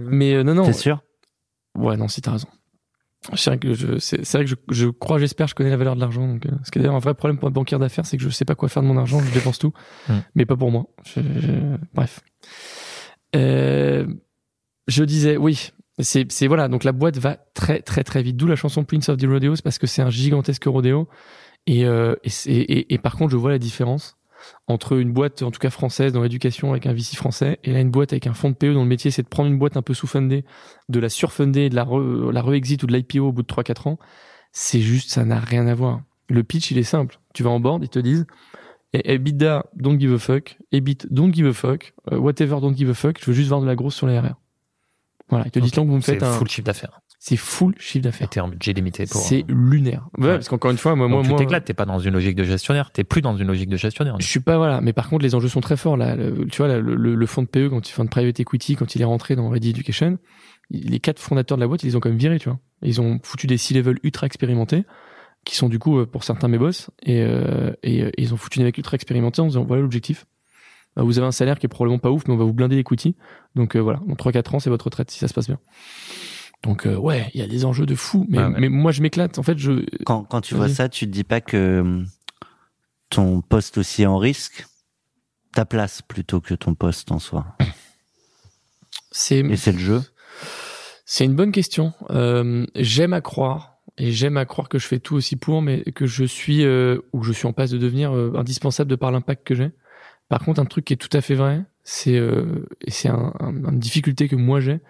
mais 0.10 0.34
euh, 0.34 0.42
non, 0.42 0.54
non. 0.54 0.64
T'es 0.64 0.72
sûr? 0.72 1.00
Ouais, 1.76 1.96
non, 1.96 2.08
si 2.08 2.20
t'as 2.22 2.32
raison. 2.32 2.48
C'est 3.34 3.50
vrai 3.50 3.58
que 3.58 3.74
je, 3.74 3.98
c'est, 3.98 4.24
c'est 4.24 4.38
vrai 4.38 4.44
que 4.46 4.50
je, 4.50 4.56
je 4.70 4.86
crois, 4.88 5.18
j'espère, 5.18 5.46
je 5.48 5.54
connais 5.54 5.70
la 5.70 5.76
valeur 5.76 5.94
de 5.96 6.00
l'argent. 6.00 6.26
Donc, 6.26 6.46
euh, 6.46 6.50
ce 6.64 6.70
qui 6.70 6.78
est 6.78 6.82
d'ailleurs 6.82 6.96
un 6.96 7.00
vrai 7.00 7.14
problème 7.14 7.38
pour 7.38 7.48
un 7.48 7.50
banquier 7.50 7.78
d'affaires, 7.78 8.06
c'est 8.06 8.16
que 8.16 8.22
je 8.22 8.28
sais 8.30 8.44
pas 8.44 8.54
quoi 8.54 8.68
faire 8.68 8.82
de 8.82 8.88
mon 8.88 8.96
argent, 8.96 9.20
je 9.20 9.32
dépense 9.32 9.58
tout, 9.58 9.72
Hmm. 10.08 10.18
mais 10.34 10.46
pas 10.46 10.56
pour 10.56 10.70
moi. 10.70 10.86
Je- 11.04 11.20
je- 11.20 11.76
bref. 11.94 12.20
Euh, 13.36 14.06
je 14.86 15.04
disais, 15.04 15.36
oui, 15.36 15.70
c'est, 15.98 16.30
c'est 16.32 16.46
voilà. 16.46 16.68
Donc 16.68 16.84
la 16.84 16.92
boîte 16.92 17.18
va 17.18 17.36
très, 17.54 17.80
très, 17.82 18.04
très 18.04 18.22
vite. 18.22 18.36
D'où 18.36 18.46
la 18.46 18.56
chanson 18.56 18.84
Prince 18.84 19.08
of 19.08 19.18
the 19.18 19.26
Rodeos 19.26 19.56
parce 19.62 19.78
que 19.78 19.86
c'est 19.86 20.02
un 20.02 20.10
gigantesque 20.10 20.64
rodéo. 20.64 21.08
Et, 21.66 21.84
euh, 21.84 22.14
et, 22.24 22.30
et, 22.46 22.94
et 22.94 22.98
par 22.98 23.16
contre, 23.16 23.30
je 23.32 23.36
vois 23.36 23.50
la 23.50 23.58
différence 23.58 24.16
entre 24.66 24.98
une 24.98 25.12
boîte, 25.12 25.42
en 25.42 25.50
tout 25.50 25.58
cas 25.58 25.70
française, 25.70 26.12
dans 26.12 26.22
l'éducation 26.22 26.70
avec 26.70 26.86
un 26.86 26.92
VC 26.92 27.16
français, 27.16 27.58
et 27.64 27.72
là 27.72 27.80
une 27.80 27.90
boîte 27.90 28.12
avec 28.12 28.26
un 28.26 28.34
fonds 28.34 28.50
de 28.50 28.54
PE 28.54 28.74
dont 28.74 28.82
le 28.82 28.88
métier 28.88 29.10
c'est 29.10 29.22
de 29.22 29.28
prendre 29.28 29.50
une 29.50 29.58
boîte 29.58 29.76
un 29.76 29.82
peu 29.82 29.94
sous-fundée, 29.94 30.44
de 30.88 31.00
la 31.00 31.08
surfunder, 31.08 31.68
de 31.68 31.74
la 31.74 31.84
re, 31.84 32.32
la 32.32 32.42
re-exit 32.42 32.82
ou 32.82 32.86
de 32.86 32.92
l'IPO 32.92 33.28
au 33.28 33.32
bout 33.32 33.42
de 33.42 33.48
3-4 33.48 33.88
ans. 33.88 33.98
C'est 34.52 34.80
juste, 34.80 35.10
ça 35.10 35.24
n'a 35.24 35.38
rien 35.38 35.66
à 35.66 35.74
voir. 35.74 36.02
Le 36.28 36.42
pitch, 36.42 36.70
il 36.70 36.78
est 36.78 36.82
simple. 36.82 37.18
Tu 37.34 37.42
vas 37.42 37.50
en 37.50 37.60
board, 37.60 37.82
ils 37.82 37.88
te 37.88 37.98
disent, 37.98 38.26
eh, 38.92 39.14
EBITDA, 39.14 39.66
don't 39.74 39.98
give 39.98 40.14
a 40.14 40.18
fuck, 40.18 40.58
EBIT, 40.72 41.06
don't 41.10 41.32
give 41.32 41.46
a 41.46 41.52
fuck, 41.52 41.94
euh, 42.12 42.18
whatever, 42.18 42.60
don't 42.60 42.74
give 42.74 42.90
a 42.90 42.94
fuck, 42.94 43.18
je 43.20 43.26
veux 43.26 43.32
juste 43.32 43.48
voir 43.48 43.60
de 43.60 43.66
la 43.66 43.76
grosse 43.76 43.94
sur 43.94 44.06
les 44.06 44.18
RR. 44.18 44.34
Voilà, 45.28 45.44
ils 45.46 45.50
te 45.50 45.58
disent, 45.58 45.72
Ok. 45.72 45.76
donc 45.76 45.88
vous 45.88 45.96
me 45.96 46.00
faites 46.00 46.22
un, 46.22 46.32
full 46.32 46.48
chiffre 46.48 46.64
d'affaires. 46.64 47.00
C'est 47.28 47.36
full 47.36 47.74
chiffre 47.78 48.04
d'affaires. 48.04 48.28
t'es 48.28 48.40
en 48.40 48.48
budget 48.48 48.72
limité 48.72 49.06
pour. 49.06 49.20
C'est 49.20 49.44
lunaire. 49.48 50.08
Ouais, 50.18 50.26
Ouais. 50.26 50.32
parce 50.34 50.48
qu'encore 50.48 50.70
une 50.70 50.78
fois, 50.78 50.94
moi, 50.96 51.08
Donc 51.08 51.26
moi, 51.26 51.36
tu 51.38 51.44
t'éclates, 51.44 51.64
t'es 51.64 51.74
pas 51.74 51.84
dans 51.86 51.98
une 51.98 52.12
logique 52.14 52.36
de 52.36 52.44
gestionnaire, 52.44 52.90
t'es 52.90 53.04
plus 53.04 53.20
dans 53.22 53.36
une 53.36 53.46
logique 53.48 53.68
de 53.68 53.76
gestionnaire. 53.76 54.16
Je 54.18 54.26
suis 54.26 54.40
pas 54.40 54.56
voilà, 54.56 54.80
mais 54.80 54.92
par 54.92 55.08
contre 55.08 55.22
les 55.24 55.34
enjeux 55.34 55.48
sont 55.48 55.60
très 55.60 55.76
forts 55.76 55.96
là. 55.96 56.16
Le- 56.16 56.46
tu 56.46 56.58
vois 56.58 56.68
là, 56.68 56.78
le, 56.80 56.94
le, 57.14 57.26
fonds 57.26 57.42
de 57.42 57.48
PE 57.48 57.68
quand 57.68 57.88
il 57.88 57.92
fait 57.92 58.02
de 58.02 58.08
private 58.08 58.40
equity, 58.40 58.76
quand 58.76 58.94
il 58.94 59.02
est 59.02 59.04
rentré 59.04 59.36
dans 59.36 59.48
Ready 59.48 59.70
Education, 59.70 60.18
les 60.70 61.00
quatre 61.00 61.18
fondateurs 61.20 61.56
de 61.58 61.62
la 61.62 61.68
boîte, 61.68 61.82
ils 61.82 61.86
les 61.86 61.96
ont 61.96 62.00
quand 62.00 62.08
même 62.10 62.18
virés, 62.18 62.38
tu 62.38 62.48
vois. 62.48 62.58
Ils 62.82 63.00
ont 63.00 63.18
foutu 63.22 63.46
des 63.46 63.56
C-level 63.58 63.98
ultra 64.02 64.26
expérimentés, 64.26 64.84
qui 65.44 65.56
sont 65.56 65.68
du 65.68 65.78
coup 65.78 65.98
euh, 65.98 66.06
pour 66.06 66.24
certains 66.24 66.48
mes 66.48 66.58
boss, 66.58 66.90
et, 67.02 67.22
euh, 67.22 67.72
et, 67.82 68.02
euh, 68.02 68.10
ils 68.18 68.34
ont 68.34 68.36
foutu 68.36 68.58
des 68.58 68.64
mecs 68.64 68.76
ultra 68.78 68.94
expérimentés 68.96 69.40
en 69.40 69.46
disant 69.46 69.64
voilà 69.64 69.82
l'objectif. 69.82 70.26
Euh, 70.98 71.02
Vous 71.02 71.18
avez 71.18 71.26
un 71.26 71.32
salaire 71.32 71.58
qui 71.58 71.66
est 71.66 71.68
probablement 71.68 71.98
pas 71.98 72.10
ouf, 72.10 72.24
mais 72.26 72.34
on 72.34 72.36
va 72.36 72.44
vous 72.44 72.52
blinder 72.52 72.76
l'equity. 72.76 73.16
Donc 73.54 73.76
euh, 73.76 73.80
voilà, 73.80 74.00
dans 74.06 74.14
3-4 74.14 74.56
ans, 74.56 74.58
c'est 74.60 74.70
votre 74.70 74.86
retraite 74.86 75.10
si 75.10 75.18
ça 75.18 75.28
se 75.28 75.34
passe 75.34 75.46
bien. 75.46 75.58
Donc 76.62 76.86
euh, 76.86 76.96
ouais, 76.96 77.30
il 77.34 77.40
y 77.40 77.44
a 77.44 77.46
des 77.46 77.64
enjeux 77.64 77.86
de 77.86 77.94
fou, 77.94 78.26
mais, 78.28 78.38
Ouais, 78.38 78.44
ouais. 78.44 78.60
mais 78.60 78.68
moi 78.68 78.90
je 78.92 79.00
m'éclate. 79.02 79.38
En 79.38 79.42
fait, 79.42 79.58
je 79.58 79.84
Quand, 80.04 80.24
quand 80.24 80.40
tu 80.40 80.54
vois 80.54 80.68
ça, 80.68 80.88
tu 80.88 81.06
te 81.06 81.10
dis 81.10 81.24
pas 81.24 81.40
que 81.40 81.80
hum, 81.80 82.06
ton 83.10 83.40
poste 83.40 83.78
aussi 83.78 84.02
est 84.02 84.06
en 84.06 84.18
risque? 84.18 84.66
Ta 85.54 85.64
place 85.64 86.02
plutôt 86.02 86.40
que 86.40 86.54
ton 86.54 86.74
poste 86.74 87.10
en 87.12 87.18
soi? 87.18 87.46
c'est 89.10 89.38
Et 89.40 89.56
c'est 89.56 89.72
le 89.72 89.78
jeu? 89.78 90.02
C'est 91.04 91.24
une 91.24 91.34
bonne 91.34 91.52
question. 91.52 91.94
Euh, 92.10 92.66
j'aime 92.74 93.12
à 93.14 93.20
croire, 93.20 93.78
et 93.96 94.12
j'aime 94.12 94.36
à 94.36 94.44
croire 94.44 94.68
que 94.68 94.78
je 94.78 94.86
fais 94.86 94.98
tout 94.98 95.14
aussi 95.16 95.36
pour, 95.36 95.62
mais 95.62 95.82
que 95.92 96.06
je 96.06 96.24
suis, 96.24 96.64
euh, 96.64 96.98
ou 97.12 97.22
je 97.22 97.32
suis 97.32 97.46
en 97.46 97.52
passe 97.54 97.70
de 97.70 97.78
devenir 97.78 98.14
euh, 98.14 98.32
indispensable 98.36 98.90
de 98.90 98.96
par 98.96 99.10
l'impact 99.10 99.46
que 99.46 99.54
j'ai. 99.54 99.70
Par 100.28 100.44
contre, 100.44 100.60
un 100.60 100.66
truc 100.66 100.84
qui 100.84 100.92
est 100.92 100.96
tout 100.98 101.14
à 101.16 101.22
fait 101.22 101.34
vrai, 101.34 101.62
c'est, 101.82 102.16
euh, 102.18 102.66
et 102.82 102.90
c'est 102.90 103.08
un, 103.08 103.32
un- 103.40 103.54
une 103.72 103.78
difficulté 103.78 104.28
que 104.28 104.36
moi 104.36 104.60
j'ai, 104.60 104.80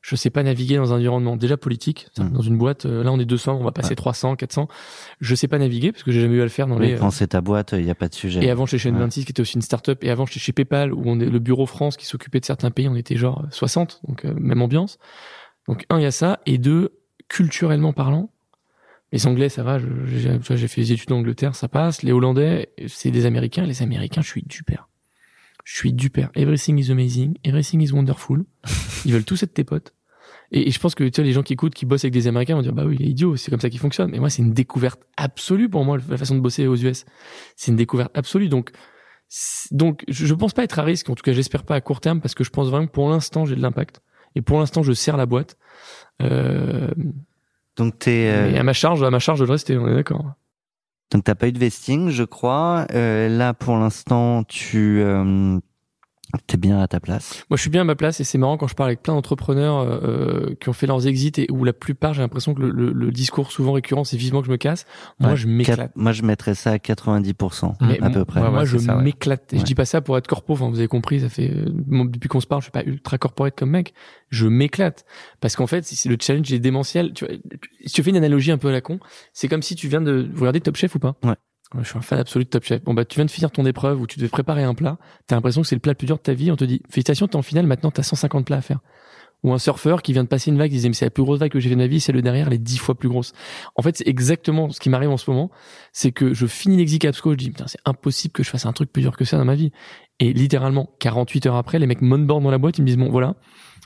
je 0.00 0.14
sais 0.16 0.30
pas 0.30 0.42
naviguer 0.42 0.76
dans 0.76 0.92
un 0.92 0.96
environnement 0.96 1.36
déjà 1.36 1.56
politique. 1.56 2.08
Mm. 2.18 2.28
Dans 2.30 2.40
une 2.40 2.56
boîte, 2.56 2.86
euh, 2.86 3.02
là 3.02 3.12
on 3.12 3.18
est 3.18 3.24
200, 3.24 3.58
on 3.60 3.64
va 3.64 3.72
passer 3.72 3.90
Ouais. 3.90 3.94
300, 3.96 4.36
400. 4.36 4.68
Je 5.20 5.34
sais 5.34 5.48
pas 5.48 5.58
naviguer 5.58 5.90
parce 5.92 6.04
que 6.04 6.12
j'ai 6.12 6.20
jamais 6.20 6.36
eu 6.36 6.40
à 6.40 6.44
le 6.44 6.48
faire 6.50 6.66
dans 6.68 6.78
Oui, 6.78 6.86
les... 6.88 6.94
euh, 6.94 6.98
quand 6.98 7.10
c'est 7.10 7.28
ta 7.28 7.40
boîte, 7.40 7.74
il 7.76 7.84
n'y 7.84 7.90
a 7.90 7.94
pas 7.94 8.08
de 8.08 8.14
sujet. 8.14 8.42
et 8.44 8.50
avant 8.50 8.64
chez 8.66 8.78
Chain 8.78 8.92
Ouais. 8.94 9.00
26 9.00 9.24
qui 9.24 9.32
était 9.32 9.40
aussi 9.40 9.56
une 9.56 9.62
start-up 9.62 10.04
et 10.04 10.10
avant 10.10 10.24
j'étais 10.26 10.40
chez 10.40 10.52
PayPal 10.52 10.92
où 10.94 11.02
on 11.06 11.18
est 11.20 11.26
le 11.26 11.38
bureau 11.38 11.66
France 11.66 11.96
qui 11.96 12.06
s'occupait 12.06 12.40
de 12.40 12.44
certains 12.44 12.70
pays, 12.70 12.88
on 12.88 12.94
était 12.96 13.16
genre 13.16 13.44
60 13.50 14.00
donc 14.06 14.24
euh, 14.24 14.34
même 14.34 14.62
ambiance. 14.62 14.98
Donc 15.66 15.84
un 15.90 15.98
il 15.98 16.02
y 16.02 16.06
a 16.06 16.10
ça 16.12 16.40
et 16.46 16.58
deux 16.58 16.92
culturellement 17.28 17.92
parlant 17.92 18.30
les 19.10 19.26
anglais 19.26 19.48
ça 19.48 19.62
va, 19.62 19.78
j'ai 19.78 20.68
fait 20.68 20.80
des 20.82 20.92
études 20.92 21.12
en 21.12 21.16
Angleterre, 21.16 21.54
ça 21.54 21.66
passe, 21.66 22.02
les 22.02 22.12
hollandais 22.12 22.68
c'est 22.88 23.10
des 23.10 23.24
américains, 23.24 23.64
les 23.64 23.82
américains 23.82 24.20
je 24.20 24.28
suis 24.28 24.42
duper. 24.42 24.76
Je 25.68 25.76
suis 25.76 25.92
duper. 25.92 26.28
Everything 26.34 26.78
is 26.78 26.90
amazing, 26.90 27.34
everything 27.44 27.82
is 27.82 27.92
wonderful. 27.92 28.38
Ils 29.04 29.12
veulent 29.12 29.26
tous 29.26 29.42
être 29.42 29.52
tes 29.52 29.64
potes. 29.64 29.92
Et, 30.50 30.66
et 30.66 30.70
je 30.70 30.78
pense 30.80 30.94
que 30.94 31.04
tu 31.04 31.20
vois, 31.20 31.26
les 31.26 31.34
gens 31.34 31.42
qui 31.42 31.52
écoutent, 31.52 31.74
qui 31.74 31.84
bossent 31.84 32.04
avec 32.04 32.14
des 32.14 32.26
Américains 32.26 32.54
vont 32.54 32.62
dire 32.62 32.72
bah 32.72 32.86
oui, 32.86 32.96
il 32.98 33.06
est 33.06 33.10
idiot, 33.10 33.36
c'est 33.36 33.50
comme 33.50 33.60
ça 33.60 33.68
qu'il 33.68 33.78
fonctionne. 33.78 34.10
Mais 34.10 34.18
moi, 34.18 34.30
c'est 34.30 34.40
une 34.40 34.54
découverte 34.54 35.02
absolue 35.18 35.68
pour 35.68 35.84
moi 35.84 35.98
la 36.08 36.16
façon 36.16 36.36
de 36.36 36.40
bosser 36.40 36.66
aux 36.66 36.76
US. 36.76 37.04
C'est 37.54 37.70
une 37.70 37.76
découverte 37.76 38.16
absolue. 38.16 38.48
Donc, 38.48 38.70
donc, 39.70 40.04
je, 40.08 40.32
pense 40.32 40.54
pas 40.54 40.64
être 40.64 40.78
à 40.78 40.84
risque. 40.84 41.10
En 41.10 41.14
tout 41.14 41.22
cas, 41.22 41.32
j'espère 41.32 41.64
pas 41.64 41.74
à 41.74 41.82
court 41.82 42.00
terme 42.00 42.22
parce 42.22 42.34
que 42.34 42.44
je 42.44 42.50
pense 42.50 42.70
vraiment 42.70 42.86
que 42.86 42.92
pour 42.92 43.10
l'instant 43.10 43.44
j'ai 43.44 43.54
de 43.54 43.60
l'impact. 43.60 44.00
Et 44.36 44.40
pour 44.40 44.58
l'instant, 44.58 44.82
je 44.82 44.94
sers 44.94 45.18
la 45.18 45.26
boîte. 45.26 45.58
Euh, 46.22 46.88
Donc 47.76 47.98
t'es, 47.98 48.30
euh, 48.30 48.58
à 48.58 48.62
ma 48.62 48.72
charge, 48.72 49.02
à 49.02 49.10
ma 49.10 49.18
charge 49.18 49.40
de 49.40 49.44
le 49.44 49.52
rester. 49.52 49.76
On 49.76 49.86
est 49.86 49.94
d'accord. 49.94 50.32
Donc 51.10 51.24
t'as 51.24 51.34
pas 51.34 51.48
eu 51.48 51.52
de 51.52 51.58
vesting, 51.58 52.10
je 52.10 52.24
crois. 52.24 52.86
Euh, 52.92 53.28
là, 53.28 53.54
pour 53.54 53.76
l'instant, 53.76 54.44
tu, 54.44 55.00
euh, 55.00 55.58
T'es 56.46 56.56
bien 56.56 56.78
à 56.80 56.88
ta 56.88 57.00
place. 57.00 57.44
Moi, 57.50 57.56
je 57.56 57.60
suis 57.62 57.70
bien 57.70 57.80
à 57.82 57.84
ma 57.84 57.94
place 57.96 58.20
et 58.20 58.24
c'est 58.24 58.38
marrant 58.38 58.56
quand 58.56 58.66
je 58.68 58.74
parle 58.74 58.90
avec 58.90 59.02
plein 59.02 59.14
d'entrepreneurs 59.14 59.80
euh, 59.80 60.54
qui 60.60 60.68
ont 60.68 60.72
fait 60.72 60.86
leurs 60.86 61.06
exits 61.06 61.32
et 61.38 61.46
où 61.50 61.64
la 61.64 61.72
plupart, 61.72 62.14
j'ai 62.14 62.22
l'impression 62.22 62.54
que 62.54 62.60
le, 62.62 62.70
le- 62.70 62.92
le 62.92 63.10
discours 63.10 63.50
souvent 63.52 63.72
récurrent, 63.72 64.04
c'est 64.04 64.16
vivement 64.16 64.40
que 64.40 64.46
je 64.46 64.52
me 64.52 64.56
casse. 64.56 64.86
Moi, 65.18 65.30
Ouais. 65.30 65.36
je 65.36 65.46
m'éclate. 65.48 65.92
Moi, 65.96 66.12
je 66.12 66.22
mettrais 66.22 66.54
ça 66.54 66.70
à 66.72 66.78
90%, 66.78 67.74
Mais 67.80 67.96
à 67.98 68.00
moi- 68.00 68.10
peu 68.10 68.24
près. 68.24 68.40
Moi, 68.40 68.50
Ouais, 68.60 68.66
je 68.66 68.78
ça, 68.78 68.96
ouais. 68.96 69.02
m'éclate. 69.02 69.52
Et 69.52 69.56
Ouais. 69.56 69.60
je 69.60 69.64
dis 69.64 69.74
pas 69.74 69.84
ça 69.84 70.00
pour 70.00 70.16
être 70.16 70.26
corpo. 70.26 70.52
Enfin, 70.54 70.68
vous 70.70 70.78
avez 70.78 70.88
compris, 70.88 71.20
ça 71.20 71.28
fait 71.28 71.50
euh, 71.50 71.66
moi, 71.86 72.06
depuis 72.08 72.28
qu'on 72.28 72.40
se 72.40 72.46
parle, 72.46 72.62
je 72.62 72.66
suis 72.66 72.72
pas 72.72 72.84
ultra 72.84 73.18
corporate 73.18 73.56
comme 73.56 73.70
mec. 73.70 73.94
Je 74.30 74.46
m'éclate 74.46 75.04
parce 75.40 75.56
qu'en 75.56 75.66
fait, 75.66 75.84
le 76.06 76.16
challenge 76.20 76.52
est 76.52 76.58
démentiel. 76.58 77.12
Tu 77.14 77.24
vois, 77.24 77.34
si 77.84 77.92
tu 77.94 78.02
fais 78.02 78.10
une 78.10 78.16
analogie 78.16 78.50
un 78.52 78.58
peu 78.58 78.68
à 78.68 78.72
la 78.72 78.80
con, 78.80 79.00
c'est 79.32 79.48
comme 79.48 79.62
si 79.62 79.74
tu 79.74 79.88
viens 79.88 80.00
de 80.00 80.28
vous 80.32 80.40
regardez 80.40 80.60
Top 80.60 80.76
Chef 80.76 80.94
ou 80.94 80.98
pas? 80.98 81.16
Ouais. 81.24 81.34
Je 81.78 81.84
suis 81.86 81.98
un 81.98 82.02
fan 82.02 82.18
absolu 82.18 82.44
de 82.44 82.50
Top 82.50 82.64
Chef. 82.64 82.82
Bon 82.84 82.94
bah, 82.94 83.04
tu 83.04 83.16
viens 83.16 83.26
de 83.26 83.30
finir 83.30 83.50
ton 83.50 83.66
épreuve 83.66 84.00
où 84.00 84.06
tu 84.06 84.18
devais 84.18 84.30
préparer 84.30 84.62
un 84.64 84.74
plat. 84.74 84.96
T'as 85.26 85.36
l'impression 85.36 85.60
que 85.62 85.66
c'est 85.68 85.74
le 85.76 85.80
plat 85.80 85.92
le 85.92 85.96
plus 85.96 86.06
dur 86.06 86.16
de 86.16 86.22
ta 86.22 86.32
vie. 86.32 86.50
On 86.50 86.56
te 86.56 86.64
dit 86.64 86.80
félicitations, 86.88 87.28
t'es 87.28 87.36
en 87.36 87.42
finale. 87.42 87.66
Maintenant, 87.66 87.90
t'as 87.90 88.02
150 88.02 88.46
plats 88.46 88.56
à 88.56 88.60
faire. 88.62 88.78
Ou 89.44 89.52
un 89.52 89.58
surfeur 89.58 90.02
qui 90.02 90.12
vient 90.12 90.24
de 90.24 90.28
passer 90.28 90.50
une 90.50 90.58
vague, 90.58 90.72
il 90.72 90.76
disait 90.76 90.88
mais 90.88 90.94
c'est 90.94 91.04
la 91.04 91.10
plus 91.12 91.22
grosse 91.22 91.38
vague 91.38 91.52
que 91.52 91.60
j'ai 91.60 91.68
fait 91.68 91.76
de 91.76 91.80
ma 91.80 91.86
vie, 91.86 92.00
c'est 92.00 92.10
le 92.10 92.22
derrière, 92.22 92.48
elle 92.48 92.54
est 92.54 92.58
dix 92.58 92.78
fois 92.78 92.96
plus 92.96 93.08
grosse. 93.08 93.32
En 93.76 93.82
fait, 93.82 93.96
c'est 93.96 94.08
exactement 94.08 94.70
ce 94.70 94.80
qui 94.80 94.90
m'arrive 94.90 95.10
en 95.10 95.16
ce 95.16 95.30
moment, 95.30 95.50
c'est 95.92 96.10
que 96.10 96.34
je 96.34 96.46
finis 96.46 96.76
l'exi 96.76 96.98
Capsco, 96.98 97.30
je 97.32 97.36
dis 97.36 97.50
putain 97.50 97.66
c'est 97.68 97.78
impossible 97.84 98.32
que 98.32 98.42
je 98.42 98.50
fasse 98.50 98.66
un 98.66 98.72
truc 98.72 98.90
plus 98.92 99.00
dur 99.02 99.16
que 99.16 99.24
ça 99.24 99.38
dans 99.38 99.44
ma 99.44 99.54
vie. 99.54 99.70
Et 100.18 100.32
littéralement 100.32 100.88
48 100.98 101.46
heures 101.46 101.54
après, 101.54 101.78
les 101.78 101.86
mecs 101.86 102.02
monboard 102.02 102.42
dans 102.42 102.50
la 102.50 102.58
boîte, 102.58 102.78
ils 102.78 102.82
me 102.82 102.86
disent 102.88 102.96
bon 102.96 103.10
voilà, 103.10 103.36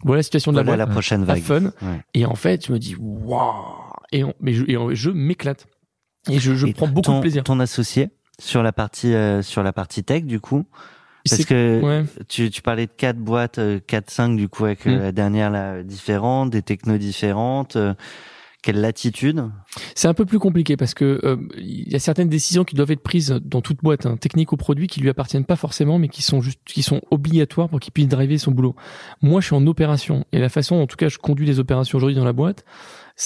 voilà 0.05 0.21
la 0.21 0.23
situation 0.23 0.53
de 0.53 0.57
Voilà 0.57 0.71
la 0.71 0.77
la 0.79 0.85
boîte, 0.87 0.95
prochaine 0.95 1.27
pas 1.27 1.35
vague. 1.35 1.43
fun. 1.43 1.65
Ouais. 1.83 2.01
Et 2.15 2.25
en 2.25 2.35
fait, 2.35 2.67
je 2.67 2.73
me 2.73 2.79
dis 2.79 2.97
waouh, 2.99 3.53
et, 4.11 4.25
on- 4.25 4.33
mais 4.41 4.55
je, 4.55 4.65
et 4.69 4.79
on- 4.79 4.95
je 4.95 5.11
m'éclate 5.11 5.67
et 6.29 6.39
je, 6.39 6.55
je 6.55 6.67
Et 6.67 6.73
prends 6.73 6.87
beaucoup 6.89 7.03
ton, 7.03 7.17
de 7.17 7.21
plaisir. 7.23 7.45
Ton 7.45 7.61
associé 7.61 8.11
sur 8.39 8.63
la 8.63 8.73
partie 8.73 9.15
euh, 9.15 9.43
sur 9.43 9.63
la 9.63 9.73
partie 9.73 10.03
tech 10.05 10.25
du 10.25 10.41
coup, 10.41 10.65
parce 11.29 11.45
que 11.45 11.81
ouais. 11.83 12.05
tu, 12.29 12.51
tu 12.51 12.63
parlais 12.63 12.87
de 12.87 12.93
quatre 12.97 13.19
boîtes, 13.19 13.59
euh, 13.59 13.79
quatre 13.87 14.11
cinq 14.11 14.37
du 14.37 14.49
coup 14.49 14.65
avec 14.65 14.87
euh, 14.87 14.97
Mm. 14.99 15.03
la 15.03 15.13
dernière 15.13 15.51
là 15.51 15.73
euh, 15.75 15.83
différente, 15.83 16.51
des 16.51 16.63
technos 16.63 16.99
différentes. 16.99 17.77
Quelle 18.63 18.81
latitude 18.81 19.51
C'est 19.95 20.09
un 20.09 20.15
peu 20.15 20.25
plus 20.25 20.39
compliqué 20.39 20.77
parce 20.77 20.95
que 20.95 21.21
euh, 21.25 21.37
il 21.59 21.93
y 21.93 21.97
a 21.97 21.99
certaines 21.99 22.29
décisions 22.29 22.65
qui 22.65 22.77
doivent 22.77 22.93
être 22.93 23.03
prises 23.03 23.41
dans 23.45 23.61
toute 23.61 23.83
boîte, 23.83 24.07
hein, 24.07 24.17
techniques 24.17 24.53
ou 24.53 24.57
produits, 24.57 24.87
qui 24.87 25.01
lui 25.01 25.09
appartiennent 25.09 25.45
pas 25.45 25.57
forcément, 25.57 25.99
mais 25.99 26.09
qui 26.09 26.23
sont 26.23 26.41
juste, 26.41 26.61
qui 26.65 26.83
sont 26.83 27.03
obligatoires 27.11 27.69
pour 27.69 27.81
qu'il 27.81 27.93
puisse 27.93 28.07
driver 28.07 28.39
son 28.39 28.53
boulot. 28.53 28.77
Moi, 29.21 29.41
je 29.41 29.47
suis 29.47 29.57
en 29.57 29.67
opération 29.67 30.25
et 30.33 30.39
la 30.39 30.49
façon, 30.49 30.77
en 30.77 30.87
tout 30.87 30.97
cas, 30.97 31.09
je 31.09 31.19
conduis 31.19 31.47
les 31.47 31.59
opérations 31.59 31.97
aujourd'hui 31.99 32.17
dans 32.17 32.25
la 32.25 32.33
boîte. 32.33 32.65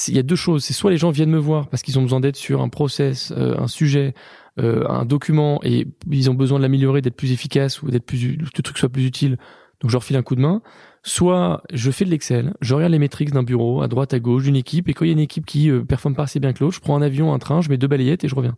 Il 0.09 0.16
y 0.16 0.18
a 0.18 0.22
deux 0.22 0.37
choses. 0.37 0.64
C'est 0.64 0.74
soit 0.74 0.91
les 0.91 0.97
gens 0.97 1.11
viennent 1.11 1.30
me 1.30 1.39
voir 1.39 1.68
parce 1.68 1.82
qu'ils 1.82 1.99
ont 1.99 2.03
besoin 2.03 2.20
d'aide 2.20 2.37
sur 2.37 2.62
un 2.62 2.68
process, 2.68 3.32
euh, 3.37 3.57
un 3.59 3.68
sujet, 3.68 4.14
euh, 4.59 4.89
un 4.89 5.05
document 5.05 5.61
et 5.62 5.87
ils 6.11 6.30
ont 6.30 6.34
besoin 6.34 6.59
de 6.59 6.62
l'améliorer, 6.62 7.03
d'être 7.03 7.14
plus 7.14 7.32
efficace 7.32 7.82
ou 7.82 7.91
d'être 7.91 8.07
plus, 8.07 8.39
que 8.39 8.43
le 8.57 8.62
truc 8.62 8.78
soit 8.78 8.89
plus 8.89 9.05
utile. 9.05 9.37
Donc, 9.81 9.91
je 9.91 9.95
leur 9.95 10.05
file 10.05 10.16
un 10.16 10.22
coup 10.22 10.35
de 10.37 10.41
main. 10.41 10.62
Soit 11.03 11.62
je 11.72 11.91
fais 11.91 12.05
de 12.05 12.11
l'Excel, 12.11 12.55
je 12.61 12.74
regarde 12.74 12.91
les 12.93 12.99
métriques 12.99 13.31
d'un 13.31 13.43
bureau, 13.45 13.81
à 13.83 13.89
droite, 13.89 14.12
à 14.12 14.18
gauche, 14.18 14.43
d'une 14.45 14.57
équipe, 14.57 14.89
et 14.89 14.95
quand 14.95 15.05
il 15.05 15.09
y 15.09 15.11
a 15.11 15.12
une 15.12 15.20
équipe 15.20 15.47
qui 15.47 15.70
euh, 15.70 15.85
performe 15.85 16.16
pas 16.16 16.24
assez 16.24 16.41
bien 16.41 16.53
que 16.53 16.64
l'autre, 16.64 16.74
je 16.74 16.81
prends 16.81 16.97
un 16.97 17.03
avion, 17.03 17.33
un 17.33 17.39
train, 17.39 17.61
je 17.61 17.68
mets 17.68 17.79
deux 17.79 17.87
balayettes 17.87 18.24
et 18.24 18.29
je 18.29 18.35
reviens. 18.35 18.57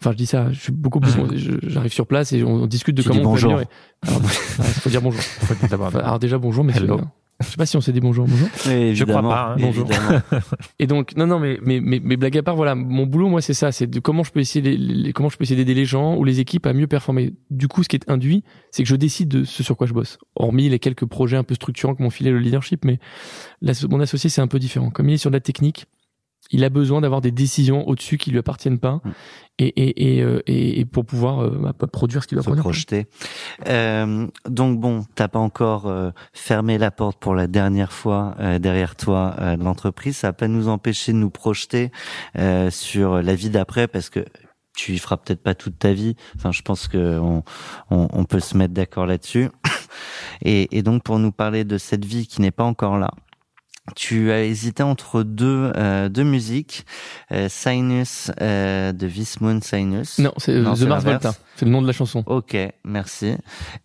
Enfin, 0.00 0.12
je 0.12 0.16
dis 0.16 0.26
ça, 0.26 0.50
je 0.52 0.58
suis 0.60 0.72
beaucoup 0.72 1.00
plus, 1.00 1.12
j'arrive 1.64 1.92
sur 1.92 2.06
place 2.06 2.32
et 2.32 2.42
on, 2.42 2.62
on 2.62 2.66
discute 2.66 2.94
de 2.96 3.02
Tu 3.02 3.08
comment 3.08 3.20
dis 3.20 3.26
on 3.26 3.30
peut 3.30 3.34
bonjour. 3.34 3.52
améliorer. 3.52 3.68
Alors, 4.06 4.20
il 4.58 4.64
faut 4.80 4.88
dire 4.90 5.02
bonjour. 5.02 5.20
Enfin, 5.82 5.98
alors 5.98 6.18
déjà 6.18 6.38
bonjour, 6.38 6.64
mais 6.64 6.72
Hello. 6.74 7.00
Je 7.40 7.46
sais 7.46 7.56
pas 7.56 7.66
si 7.66 7.76
on 7.76 7.80
s'est 7.80 7.92
dit 7.92 8.00
bonjour, 8.00 8.26
bonjour. 8.26 8.48
Je 8.64 9.04
crois 9.04 9.22
pas, 9.22 9.52
hein. 9.52 9.56
Bonjour. 9.60 9.88
évidemment. 9.90 10.20
Et 10.80 10.86
donc 10.88 11.14
non 11.16 11.26
non 11.26 11.38
mais 11.38 11.58
mais 11.62 11.80
mais, 11.80 12.00
mais 12.02 12.16
blague 12.16 12.36
à 12.36 12.42
part 12.42 12.56
voilà 12.56 12.74
mon 12.74 13.06
boulot 13.06 13.28
moi 13.28 13.40
c'est 13.40 13.54
ça 13.54 13.70
c'est 13.70 13.86
de 13.86 14.00
comment 14.00 14.24
je 14.24 14.32
peux 14.32 14.40
essayer 14.40 14.60
les- 14.60 14.76
les- 14.76 15.12
comment 15.12 15.28
je 15.28 15.36
peux 15.36 15.44
essayer 15.44 15.56
d'aider 15.56 15.74
les 15.74 15.84
gens 15.84 16.16
ou 16.16 16.24
les 16.24 16.40
équipes 16.40 16.66
à 16.66 16.72
mieux 16.72 16.86
performer. 16.88 17.34
Du 17.50 17.68
coup 17.68 17.82
ce 17.84 17.88
qui 17.88 17.96
est 17.96 18.10
induit 18.10 18.42
c'est 18.72 18.82
que 18.82 18.88
je 18.88 18.96
décide 18.96 19.28
de 19.28 19.44
ce 19.44 19.62
sur 19.62 19.76
quoi 19.76 19.86
je 19.86 19.92
bosse. 19.94 20.18
Hormis 20.34 20.68
les 20.68 20.78
quelques 20.80 21.06
projets 21.06 21.36
un 21.36 21.44
peu 21.44 21.54
structurants 21.54 21.94
que 21.94 22.02
m'ont 22.02 22.10
filé 22.10 22.30
le 22.30 22.38
leadership 22.40 22.84
mais 22.84 22.98
la- 23.62 23.72
mon 23.88 24.00
associé 24.00 24.28
c'est 24.30 24.40
un 24.40 24.48
peu 24.48 24.58
différent. 24.58 24.90
Comme 24.90 25.08
il 25.08 25.14
est 25.14 25.18
sur 25.18 25.30
de 25.30 25.36
la 25.36 25.40
technique 25.40 25.86
il 26.50 26.64
a 26.64 26.68
besoin 26.70 27.00
d'avoir 27.00 27.20
des 27.20 27.30
décisions 27.32 27.86
au-dessus 27.88 28.18
qui 28.18 28.30
lui 28.30 28.38
appartiennent 28.38 28.78
pas 28.78 29.00
Mm. 29.04 29.10
et 29.58 29.66
et 29.66 30.14
et, 30.16 30.22
euh, 30.22 30.40
et, 30.46 30.80
et 30.80 30.84
pour 30.84 31.04
pouvoir 31.04 31.40
euh, 31.40 31.50
bah, 31.78 31.86
produire 31.86 32.22
ce 32.22 32.28
qu'il 32.28 32.36
doit 32.36 32.42
se 32.42 32.48
produire. 32.48 32.62
projeter. 32.62 33.06
Euh, 33.68 34.26
donc 34.48 34.80
bon, 34.80 35.04
t'as 35.14 35.28
pas 35.28 35.38
encore 35.38 35.86
euh, 35.86 36.10
fermé 36.32 36.78
la 36.78 36.90
porte 36.90 37.18
pour 37.18 37.34
la 37.34 37.46
dernière 37.48 37.92
fois 37.92 38.34
euh, 38.40 38.58
derrière 38.58 38.96
toi 38.96 39.34
euh, 39.40 39.56
de 39.56 39.64
l'entreprise. 39.64 40.16
Ça 40.16 40.28
va 40.28 40.32
pas 40.32 40.48
nous 40.48 40.68
empêcher 40.68 41.12
de 41.12 41.18
nous 41.18 41.30
projeter 41.30 41.90
euh, 42.38 42.70
sur 42.70 43.20
la 43.22 43.34
vie 43.34 43.50
d'après 43.50 43.88
parce 43.88 44.08
que 44.10 44.24
tu 44.76 44.92
y 44.94 44.98
feras 44.98 45.16
peut-être 45.16 45.42
pas 45.42 45.54
toute 45.56 45.78
ta 45.78 45.92
vie. 45.92 46.14
Enfin, 46.36 46.52
je 46.52 46.62
pense 46.62 46.86
que 46.86 47.18
on, 47.18 47.42
on, 47.90 48.08
on 48.12 48.24
peut 48.24 48.38
se 48.40 48.56
mettre 48.56 48.74
d'accord 48.74 49.06
là-dessus. 49.06 49.48
Et, 50.44 50.78
et 50.78 50.82
donc 50.82 51.02
pour 51.02 51.18
nous 51.18 51.32
parler 51.32 51.64
de 51.64 51.78
cette 51.78 52.04
vie 52.04 52.26
qui 52.28 52.40
n'est 52.40 52.52
pas 52.52 52.62
encore 52.62 52.96
là. 52.98 53.10
Tu 53.96 54.30
as 54.32 54.42
hésité 54.44 54.82
entre 54.82 55.22
deux 55.22 55.72
euh, 55.76 56.08
deux 56.08 56.24
musiques, 56.24 56.84
euh, 57.32 57.48
Sinus 57.48 58.30
euh, 58.40 58.92
de 58.92 59.06
Vismoon 59.06 59.60
Sinus. 59.62 60.18
Non, 60.18 60.32
c'est 60.36 60.52
euh, 60.52 60.74
The 60.74 60.82
Mars. 60.82 61.04
Volta. 61.04 61.32
C'est 61.56 61.64
le 61.66 61.70
nom 61.72 61.80
de 61.82 61.86
la 61.86 61.92
chanson. 61.92 62.22
Ok, 62.26 62.56
merci. 62.84 63.34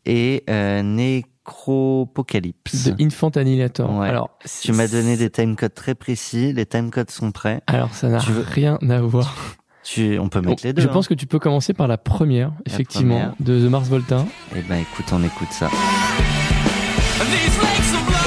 Et 0.06 0.44
euh, 0.50 0.82
Necropocalypse. 0.84 2.86
De 2.90 3.04
Infant 3.04 3.30
Annihilator. 3.30 3.92
Ouais. 3.98 4.10
Alors, 4.10 4.30
Tu 4.62 4.72
m'as 4.74 4.88
donné 4.88 5.18
des 5.18 5.30
timecodes 5.30 5.74
très 5.74 5.96
précis. 5.96 6.54
Les 6.54 6.66
timecodes 6.66 7.12
sont 7.12 7.32
prêts. 7.32 7.62
Alors, 7.68 7.94
ça 7.94 8.10
n'a 8.10 8.20
veux- 8.20 8.46
rien 8.48 8.78
à 8.90 9.02
voir. 9.02 9.34
Tu, 9.84 10.18
on 10.18 10.30
peut 10.30 10.40
mettre 10.40 10.64
Bon, 10.64 10.68
les 10.68 10.72
deux. 10.74 10.82
Je 10.82 10.88
pense 10.88 11.10
que 11.10 11.14
tu 11.14 11.26
peux 11.26 11.40
commencer 11.40 11.74
par 11.74 11.90
la 11.90 11.98
première, 11.98 12.54
effectivement, 12.66 13.16
première. 13.20 13.36
de 13.42 13.68
The 13.68 13.70
Mars 13.70 13.90
Volta. 13.90 14.20
Hein. 14.20 14.28
Eh 14.56 14.62
ben, 14.62 14.78
écoute, 14.78 15.06
on 15.12 15.22
écoute 15.24 15.50
ça. 15.52 15.68
These 17.20 17.62
lakes 17.62 17.94
of 17.94 18.06
blood 18.08 18.23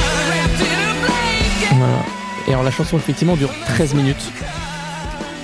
Voilà. 1.78 1.98
Et 2.46 2.52
alors, 2.52 2.62
la 2.62 2.70
chanson, 2.70 2.96
effectivement, 2.96 3.36
dure 3.36 3.52
13 3.66 3.94
minutes. 3.94 4.32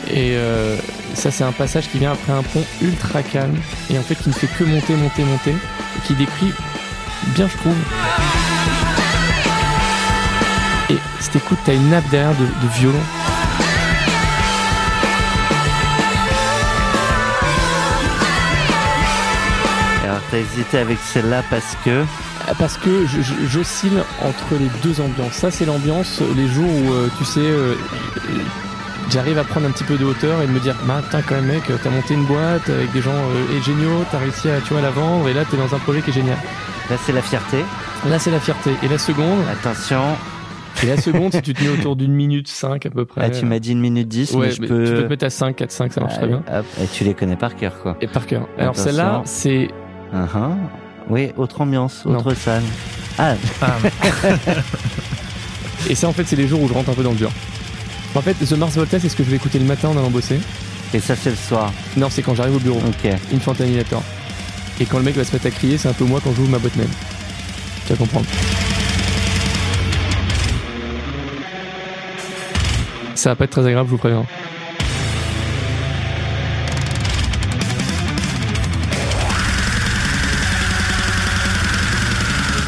Et 0.09 0.33
euh, 0.35 0.77
ça, 1.15 1.31
c'est 1.31 1.45
un 1.45 1.53
passage 1.53 1.89
qui 1.91 1.99
vient 1.99 2.13
après 2.13 2.33
un 2.33 2.43
pont 2.43 2.65
ultra 2.81 3.23
calme. 3.23 3.57
Et 3.91 3.99
en 3.99 4.03
fait, 4.03 4.15
qui 4.15 4.29
ne 4.29 4.35
fait 4.35 4.47
que 4.47 4.65
monter, 4.65 4.95
monter, 4.95 5.25
monter. 5.25 5.51
Et 5.51 6.07
qui 6.07 6.15
décrit 6.15 6.53
bien, 7.35 7.49
je 7.49 7.57
trouve. 7.57 7.77
Et 10.91 10.97
si 11.21 11.31
t'écoutes, 11.31 11.59
t'as 11.65 11.75
une 11.75 11.91
nappe 11.91 12.09
derrière 12.11 12.35
de, 12.37 12.45
de 12.45 12.73
violon. 12.79 12.99
Alors, 20.05 20.21
t'as 20.31 20.39
hésité 20.39 20.79
avec 20.79 20.99
celle-là 20.99 21.43
parce 21.51 21.77
que. 21.85 22.05
Parce 22.59 22.77
que 22.77 23.07
j'oscille 23.49 24.03
entre 24.23 24.55
les 24.61 24.69
deux 24.83 25.01
ambiances. 25.01 25.33
Ça, 25.33 25.51
c'est 25.51 25.65
l'ambiance 25.65 26.21
les 26.37 26.47
jours 26.49 26.69
où, 26.69 26.93
euh, 26.93 27.09
tu 27.19 27.25
sais, 27.25 27.41
euh, 27.41 27.75
j'arrive 29.11 29.39
à 29.39 29.45
prendre 29.45 29.67
un 29.67 29.71
petit 29.71 29.85
peu 29.85 29.97
de 29.97 30.05
hauteur 30.05 30.43
et 30.43 30.47
de 30.47 30.53
me 30.53 30.61
dire, 30.61 30.75
bah, 30.87 31.01
putain, 31.05 31.23
quand 31.23 31.35
même, 31.37 31.47
mec, 31.47 31.63
t'as 31.83 31.91
monté 31.91 32.15
une 32.15 32.25
boîte 32.25 32.69
avec 32.69 32.93
des 32.93 33.01
gens 33.01 33.11
euh, 33.13 33.57
et 33.57 33.63
géniaux, 33.63 34.05
t'as 34.11 34.19
réussi 34.19 34.49
à, 34.49 34.61
tu 34.61 34.73
vois, 34.73 34.83
la 34.83 34.91
vendre 34.91 35.29
et 35.29 35.35
là, 35.35 35.43
t'es 35.49 35.57
dans 35.57 35.75
un 35.75 35.79
projet 35.79 36.01
qui 36.03 36.11
est 36.11 36.15
génial. 36.15 36.37
Là, 36.91 36.97
c'est 37.05 37.13
la 37.13 37.23
fierté. 37.23 37.59
Là, 38.09 38.19
c'est 38.19 38.31
la 38.31 38.41
fierté. 38.41 38.71
Et 38.83 38.89
la 38.89 38.99
seconde, 38.99 39.39
Attention. 39.51 40.03
et 40.83 40.87
la 40.87 40.97
seconde, 40.97 41.33
si 41.33 41.43
tu 41.43 41.55
te 41.55 41.63
mets 41.63 41.71
autour 41.71 41.95
d'une 41.97 42.13
minute 42.13 42.49
cinq 42.49 42.87
à 42.87 42.91
peu 42.91 43.05
près. 43.05 43.21
Là, 43.21 43.31
tu 43.31 43.45
m'as 43.47 43.61
dit 43.61 43.73
une 43.73 43.81
minute 43.81 44.09
dix, 44.09 44.33
Ouais, 44.35 44.47
mais 44.49 44.53
je 44.53 44.61
mais 44.63 44.67
peux. 44.67 44.85
tu 44.85 44.93
peux 44.93 45.03
te 45.05 45.09
mettre 45.09 45.25
à 45.27 45.31
5, 45.31 45.55
4, 45.57 45.71
5, 45.71 45.93
ça 45.93 46.01
marche 46.01 46.15
très 46.17 46.27
bien. 46.27 46.43
hop. 46.53 46.67
Et 46.83 46.87
tu 46.93 47.05
les 47.05 47.15
connais 47.15 47.37
par 47.37 47.55
cœur, 47.55 47.79
quoi. 47.81 47.97
Et 48.01 48.09
par 48.09 48.27
cœur. 48.27 48.47
Alors, 48.59 48.77
celle-là, 48.77 49.23
c'est, 49.25 49.69
Uh-huh. 50.13 50.53
Oui, 51.09 51.31
autre 51.37 51.61
ambiance, 51.61 52.05
Non. 52.05 52.19
autre 52.19 52.35
salle. 52.35 52.63
Ah, 53.19 53.35
et 55.89 55.95
ça, 55.95 56.09
en 56.09 56.13
fait, 56.13 56.25
c'est 56.27 56.37
les 56.37 56.49
jours 56.49 56.63
où 56.63 56.69
je 56.69 56.73
rentre 56.73 56.91
un 56.91 56.95
peu 56.95 57.03
dans 57.03 57.11
le 57.11 57.17
dur. 57.17 57.31
En 58.15 58.21
fait, 58.23 58.35
The 58.35 58.53
Mars 58.53 58.75
Volta, 58.75 58.99
c'est 59.01 59.09
ce 59.09 59.17
que 59.17 59.25
je 59.25 59.31
vais 59.31 59.37
écouter 59.37 59.59
le 59.59 59.65
matin 59.65 59.89
en 59.89 59.97
allant 59.97 60.11
bosser. 60.11 60.41
et 60.95 61.01
ça, 61.01 61.17
c'est 61.17 61.31
le 61.31 61.37
soir. 61.37 61.73
Non, 61.97 62.09
c'est 62.11 62.23
quand 62.23 62.35
j'arrive 62.35 62.57
au 62.57 62.61
bureau. 62.61 62.81
Ok. 62.87 63.11
Infant 63.35 63.53
Annihilator. 63.59 64.03
Et 64.81 64.87
quand 64.87 64.99
le 64.99 65.05
mec 65.05 65.17
va 65.17 65.25
se 65.25 65.33
mettre 65.33 65.47
à 65.47 65.51
crier, 65.51 65.79
c'est 65.79 65.89
un 65.89 65.93
peu 65.93 66.05
moi 66.05 66.21
quand 66.23 66.33
j'ouvre 66.35 66.51
ma 66.51 66.59
boîte 66.59 66.77
mail. 66.77 66.89
Tu 67.87 67.93
vas 67.93 67.99
comprendre. 67.99 68.27
Ça 73.15 73.31
va 73.31 73.37
pas 73.37 73.45
être 73.45 73.51
très 73.51 73.67
agréable, 73.67 73.89
je 73.89 73.93
vous 73.93 73.99
préviens. 73.99 74.25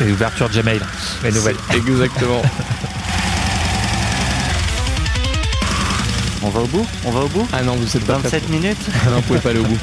Et 0.00 0.10
ouverture 0.12 0.48
Gmail, 0.50 0.80
les 1.22 1.32
nouvelles. 1.32 1.56
Exactement. 1.74 2.42
On 6.42 6.48
va 6.50 6.60
au 6.60 6.66
bout? 6.66 6.86
On 7.04 7.10
va 7.10 7.20
au 7.20 7.28
bout? 7.28 7.48
Ah 7.52 7.62
non, 7.62 7.76
vous 7.76 7.96
êtes 7.96 8.04
pas 8.04 8.14
prêts. 8.14 8.28
27 8.28 8.48
minutes? 8.50 8.76
Ah 9.06 9.10
non, 9.10 9.16
vous 9.16 9.22
pouvez 9.22 9.38
pas 9.38 9.50
aller 9.50 9.60
au 9.60 9.64
bout. 9.64 9.78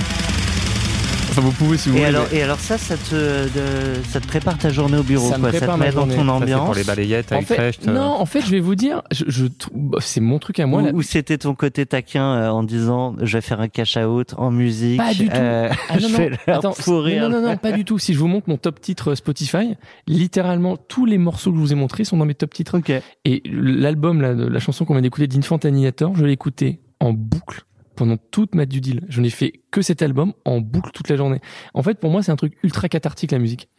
Enfin, 1.32 1.42
vous 1.42 1.52
pouvez 1.54 1.78
si 1.78 1.88
vous 1.88 1.96
Et 1.96 2.00
voulez. 2.00 2.10
alors, 2.10 2.28
et 2.34 2.44
alors 2.44 2.60
ça, 2.60 2.78
ça 2.78 2.98
te, 2.98 3.16
de- 3.16 4.04
ça 4.10 4.20
te 4.20 4.28
prépare 4.28 4.58
ta 4.58 4.70
journée 4.70 4.98
au 4.98 5.04
bureau, 5.04 5.30
Ça 5.30 5.38
me 5.38 5.50
quoi. 5.50 5.54
Ça 5.58 5.66
te 5.66 5.72
ma 5.72 5.78
met 5.78 5.92
dans 5.94 6.02
ton 6.06 6.10
Ça, 6.10 6.16
Ça, 6.18 6.24
c'est 6.24 6.30
ambiance. 6.30 6.66
pour 6.66 6.76
les 6.76 6.84
balayettes 6.84 7.32
En 7.32 7.36
avec 7.36 7.48
fait, 7.48 7.56
Frecht, 7.56 7.88
euh, 7.88 7.94
non, 7.94 8.02
en 8.20 8.26
fait, 8.26 8.42
je 8.42 8.52
vais 8.52 8.60
vous 8.60 8.76
dire, 8.76 9.02
je, 9.12 9.24
je 9.30 9.46
bah, 9.74 10.00
c'est 10.02 10.20
mon 10.20 10.40
truc 10.40 10.60
à 10.60 10.66
moi. 10.66 10.82
Ou, 10.82 10.86
là. 10.88 10.92
ou 10.94 11.02
c'était 11.02 11.38
ton 11.38 11.56
côté 11.56 11.86
taquin 11.86 12.34
euh, 12.36 12.50
en 12.50 12.64
disant 12.64 13.16
je 13.22 13.38
vais 13.38 13.42
faire 13.42 13.62
un 13.62 13.70
cash 13.70 13.96
out 13.96 14.34
en 14.38 14.52
musique. 14.52 14.98
Pas 14.98 15.14
du 15.14 15.30
tout. 15.30 15.36
euh, 15.36 15.70
Ah, 15.90 16.00
non, 16.02 16.08
je 16.10 16.18
non. 16.18 16.30
Attends, 16.48 16.74
non, 16.88 17.30
non, 17.30 17.42
non, 17.42 17.56
pas 17.56 17.72
du 17.72 17.86
tout. 17.86 17.98
Si 17.98 18.14
je 18.14 18.20
vous 18.20 18.28
montre 18.28 18.50
mon 18.50 18.58
top 18.58 18.82
titre 18.82 19.16
Spotify, 19.16 19.76
littéralement 20.08 20.76
tous 20.76 21.06
les 21.06 21.18
morceaux 21.18 21.52
que 21.52 21.56
je 21.58 21.62
vous 21.62 21.72
ai 21.72 21.76
montrés 21.76 22.04
sont 22.04 22.18
dans 22.18 22.26
mes 22.26 22.36
top 22.36 22.54
titres. 22.54 22.78
Ok. 22.78 22.92
Et 23.24 23.42
l'album, 23.46 24.20
là, 24.22 24.34
de 24.36 24.46
la 24.48 24.60
chanson 24.60 24.84
qu'on 24.84 24.96
vient 24.96 25.02
d'écouter 25.02 25.28
d'Infant 25.28 25.58
Annihilator, 25.58 26.14
je 26.16 26.26
l'ai 26.26 26.34
écouté 26.34 26.82
en 27.00 27.14
boucle 27.14 27.64
pendant 27.96 28.18
toute 28.18 28.56
ma 28.56 28.66
due 28.66 28.82
deal. 28.82 29.02
Je 29.10 29.22
n'ai 29.22 29.30
fait 29.30 29.62
que 29.72 29.82
cet 29.82 30.02
album 30.02 30.34
en 30.46 30.60
boucle 30.62 30.92
toute 30.94 31.10
la 31.10 31.16
journée. 31.18 31.40
En 31.74 31.84
fait, 31.84 32.00
pour 32.00 32.12
moi, 32.12 32.24
c'est 32.24 32.32
un 32.32 32.36
truc 32.36 32.58
ultra 32.64 32.90
cathartique, 32.90 33.32
la 33.32 33.40
musique. 33.40 33.70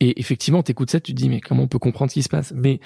Et 0.00 0.20
effectivement, 0.20 0.62
t'écoutes 0.62 0.90
ça, 0.90 1.00
tu 1.00 1.12
te 1.12 1.16
dis, 1.16 1.28
mais 1.28 1.40
comment 1.40 1.64
on 1.64 1.68
peut 1.68 1.78
comprendre 1.78 2.10
ce 2.10 2.14
qui 2.14 2.22
se 2.22 2.28
passe? 2.28 2.52
Mais 2.56 2.80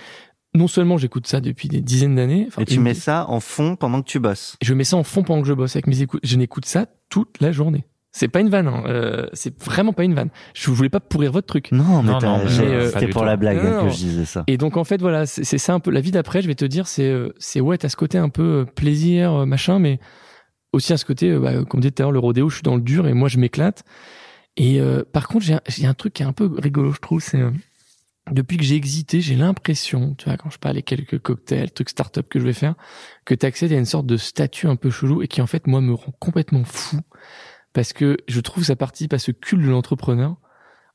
non 0.54 0.68
seulement 0.68 0.98
j'écoute 0.98 1.26
ça 1.26 1.40
depuis 1.40 1.68
des 1.68 1.80
dizaines 1.80 2.16
d'années. 2.16 2.48
Et 2.58 2.64
tu 2.64 2.78
mets 2.78 2.94
ça 2.94 3.26
en 3.28 3.40
fond 3.40 3.76
pendant 3.76 4.02
que 4.02 4.06
tu 4.08 4.18
bosses. 4.18 4.56
je 4.62 4.74
mets 4.74 4.84
ça 4.84 4.96
en 4.96 5.02
fond 5.02 5.22
pendant 5.22 5.42
que 5.42 5.48
je 5.48 5.54
bosse 5.54 5.76
avec 5.76 5.86
mes 5.86 6.02
écoutes. 6.02 6.20
Je 6.24 6.36
n'écoute 6.36 6.66
ça 6.66 6.86
toute 7.08 7.40
la 7.40 7.52
journée. 7.52 7.84
C'est 8.14 8.28
pas 8.28 8.40
une 8.40 8.50
vanne, 8.50 8.68
hein. 8.68 8.82
euh, 8.88 9.26
c'est 9.32 9.58
vraiment 9.62 9.94
pas 9.94 10.04
une 10.04 10.12
vanne. 10.12 10.28
Je 10.52 10.70
voulais 10.70 10.90
pas 10.90 11.00
pourrir 11.00 11.32
votre 11.32 11.46
truc. 11.46 11.72
Non, 11.72 12.02
mais 12.02 12.12
Non, 12.12 12.18
t'as- 12.18 12.26
non, 12.26 12.44
mais 12.44 12.50
j'ai- 12.50 12.62
euh, 12.64 12.90
c'était 12.90 13.06
pour 13.06 13.24
la 13.24 13.36
blague 13.36 13.56
Non, 13.56 13.62
hein, 13.70 13.76
non. 13.78 13.84
que 13.86 13.90
je 13.92 13.96
disais 13.96 14.24
ça. 14.26 14.44
Et 14.48 14.58
donc 14.58 14.76
en 14.76 14.84
fait 14.84 15.00
voilà, 15.00 15.24
c'est 15.24 15.44
c'est 15.44 15.56
ça 15.56 15.72
un 15.72 15.80
peu 15.80 15.90
la 15.90 16.02
vie 16.02 16.10
d'après. 16.10 16.42
Je 16.42 16.46
vais 16.48 16.54
te 16.54 16.66
dire, 16.66 16.86
c'est 16.86 17.08
euh, 17.08 17.30
c'est 17.38 17.62
ouais, 17.62 17.78
t'as 17.78 17.88
ce 17.88 17.96
côté 17.96 18.18
un 18.18 18.28
peu 18.28 18.42
euh, 18.42 18.64
plaisir 18.66 19.46
machin, 19.46 19.78
mais 19.78 19.98
aussi 20.72 20.92
à 20.92 20.96
ce 20.96 21.04
côté, 21.04 21.30
euh, 21.30 21.40
bah, 21.40 21.64
comme 21.64 21.80
dit 21.80 21.92
tout 21.92 22.02
à 22.02 22.04
l'heure, 22.04 22.12
le 22.12 22.18
rodéo, 22.18 22.48
je 22.48 22.56
suis 22.56 22.62
dans 22.62 22.76
le 22.76 22.82
dur 22.82 23.06
et 23.08 23.14
moi 23.14 23.28
je 23.28 23.38
m'éclate. 23.38 23.84
Et 24.56 24.80
euh, 24.80 25.04
par 25.12 25.28
contre, 25.28 25.46
j'ai 25.46 25.86
un- 25.86 25.94
truc 25.94 26.14
qui 26.14 26.22
est 26.22 26.26
un 26.26 26.32
peu 26.32 26.50
rigolo, 26.58 26.92
je 26.92 27.00
trouve, 27.00 27.22
c'est 27.22 27.40
euh, 27.40 27.50
depuis 28.30 28.56
que 28.56 28.64
j'ai 28.64 28.76
exité, 28.76 29.20
j'ai 29.20 29.34
l'impression, 29.36 30.14
tu 30.16 30.26
vois, 30.26 30.36
quand 30.36 30.50
je 30.50 30.58
parle 30.58 30.76
des 30.76 30.82
quelques 30.82 31.18
cocktails, 31.20 31.72
trucs 31.72 31.90
start-up 31.90 32.28
que 32.28 32.38
je 32.40 32.44
vais 32.44 32.52
faire, 32.52 32.74
que 33.24 33.34
t'accèdes 33.34 33.72
à 33.72 33.76
une 33.78 33.84
sorte 33.86 34.06
de 34.06 34.16
statut 34.16 34.68
un 34.68 34.76
peu 34.76 34.90
chelou 34.90 35.22
et 35.22 35.28
qui 35.28 35.42
en 35.42 35.46
fait 35.46 35.66
moi 35.66 35.80
me 35.80 35.94
rend 35.94 36.12
complètement 36.20 36.64
fou 36.64 37.00
parce 37.72 37.92
que 37.92 38.16
je 38.28 38.40
trouve 38.40 38.64
ça 38.64 38.76
participe 38.76 39.12
à 39.14 39.18
ce 39.18 39.30
culte 39.32 39.62
de 39.62 39.70
l'entrepreneur. 39.70 40.36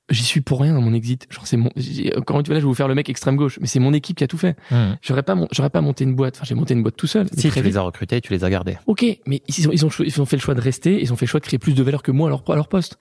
J'y 0.10 0.24
suis 0.24 0.40
pour 0.40 0.62
rien 0.62 0.74
dans 0.74 0.82
mon 0.82 0.94
exit. 0.94 1.28
Genre 1.30 1.46
c'est 1.46 1.58
mon. 1.58 1.70
Encore 2.18 2.40
une 2.40 2.46
fois 2.46 2.54
là, 2.54 2.60
je 2.62 2.66
vais 2.66 2.70
vous 2.70 2.74
faire 2.74 2.88
le 2.88 2.96
mec 2.96 3.10
extrême 3.10 3.36
gauche, 3.36 3.58
mais 3.60 3.68
c'est 3.68 3.80
mon 3.80 3.94
équipe 3.94 4.18
qui 4.18 4.24
a 4.24 4.28
tout 4.28 4.38
fait. 4.38 4.56
hmm. 4.72 4.94
J'aurais 5.02 5.24
pas, 5.24 5.36
mon- 5.36 5.50
j'aurais 5.52 5.70
pas 5.70 5.82
monté 5.82 6.06
une 6.06 6.16
boîte. 6.16 6.36
Enfin, 6.38 6.46
j'ai 6.48 6.56
monté 6.56 6.74
une 6.74 6.82
boîte 6.82 6.96
tout 6.96 7.08
seul. 7.08 7.28
Si 7.34 7.50
tu 7.50 7.62
les 7.62 7.76
as 7.78 7.82
recrutés, 7.82 8.22
tu 8.22 8.32
les 8.32 8.44
as 8.46 8.50
gardés. 8.50 8.78
Ok, 8.86 9.04
mais 9.26 9.42
ils 9.50 9.68
ont, 9.68 9.72
ils 9.74 9.86
ont, 9.86 9.90
ils 10.00 10.22
ont 10.22 10.26
fait 10.26 10.38
le 10.38 10.42
choix 10.42 10.56
de 10.56 10.62
rester. 10.62 11.02
Ils 11.02 11.12
ont 11.12 11.18
fait 11.18 11.26
le 11.26 11.30
choix 11.30 11.42
de 11.42 11.46
créer 11.46 11.60
plus 11.60 11.74
de 11.74 11.84
valeur 11.84 12.04
que 12.04 12.12
moi 12.12 12.28
à 12.28 12.30
leur, 12.30 12.44
à 12.50 12.56
leur 12.56 12.70
poste. 12.70 12.98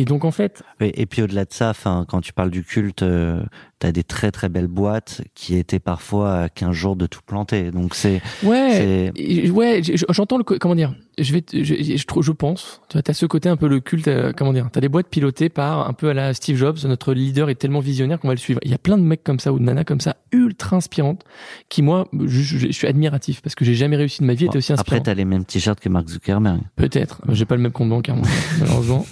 Et 0.00 0.06
donc 0.06 0.24
en 0.24 0.30
fait, 0.30 0.62
Et 0.80 1.04
puis 1.04 1.20
au-delà 1.20 1.44
de 1.44 1.52
ça, 1.52 1.68
enfin, 1.68 2.06
quand 2.08 2.22
tu 2.22 2.32
parles 2.32 2.50
du 2.50 2.64
culte, 2.64 3.02
euh, 3.02 3.42
t'as 3.80 3.92
des 3.92 4.02
très 4.02 4.30
très 4.30 4.48
belles 4.48 4.66
boîtes 4.66 5.20
qui 5.34 5.56
étaient 5.56 5.78
parfois 5.78 6.38
à 6.44 6.48
15 6.48 6.72
jours 6.72 6.96
de 6.96 7.04
tout 7.04 7.20
planter. 7.26 7.70
Donc 7.70 7.94
c'est, 7.94 8.22
ouais, 8.42 9.12
Ouais, 9.50 9.82
j'entends 10.08 10.38
le 10.38 10.44
co- 10.44 10.56
comment 10.58 10.74
dire. 10.74 10.94
Je 11.18 11.34
vais, 11.34 11.44
je, 11.52 11.62
je, 11.62 12.32
pense. 12.32 12.80
Tu 12.88 12.94
vois, 12.94 13.02
t'as 13.02 13.12
ce 13.12 13.26
côté 13.26 13.50
un 13.50 13.58
peu 13.58 13.68
le 13.68 13.80
culte. 13.80 14.08
euh, 14.08 14.32
comment 14.34 14.54
dire 14.54 14.70
T'as 14.72 14.80
des 14.80 14.88
boîtes 14.88 15.08
pilotées 15.08 15.50
par 15.50 15.86
un 15.86 15.92
peu 15.92 16.08
à 16.08 16.14
la 16.14 16.32
Steve 16.32 16.56
Jobs. 16.56 16.78
Notre 16.84 17.12
leader 17.12 17.50
est 17.50 17.56
tellement 17.56 17.80
visionnaire 17.80 18.20
qu'on 18.20 18.28
va 18.28 18.34
le 18.34 18.40
suivre. 18.40 18.60
Il 18.64 18.70
y 18.70 18.74
a 18.74 18.78
plein 18.78 18.96
de 18.96 19.02
mecs 19.02 19.22
comme 19.22 19.38
ça 19.38 19.52
ou 19.52 19.58
de 19.58 19.64
nanas 19.64 19.84
comme 19.84 20.00
ça 20.00 20.16
ultra 20.32 20.76
inspirantes 20.76 21.24
qui 21.68 21.82
moi, 21.82 22.08
je, 22.24 22.72
suis 22.72 22.86
admiratif 22.86 23.42
parce 23.42 23.54
que 23.54 23.66
j'ai 23.66 23.74
jamais 23.74 23.96
réussi 23.96 24.22
de 24.22 24.26
ma 24.26 24.32
vie. 24.32 24.44
à 24.44 24.46
être 24.46 24.56
aussi 24.56 24.72
après 24.72 24.96
inspirant. 24.96 25.02
t'as 25.02 25.14
les 25.14 25.26
mêmes 25.26 25.44
t-shirts 25.44 25.78
que 25.78 25.90
Mark 25.90 26.08
Zuckerberg. 26.08 26.60
Peut-être. 26.76 27.20
J'ai 27.28 27.44
pas 27.44 27.56
le 27.56 27.62
même 27.62 27.72
compte 27.72 27.90
bancaire 27.90 28.16
moi, 28.16 28.26
malheureusement. 28.60 29.04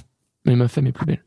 Mais 0.49 0.57
ma 0.57 0.67
femme 0.69 0.87
est 0.87 0.93
plus 0.93 1.07
belle. 1.07 1.23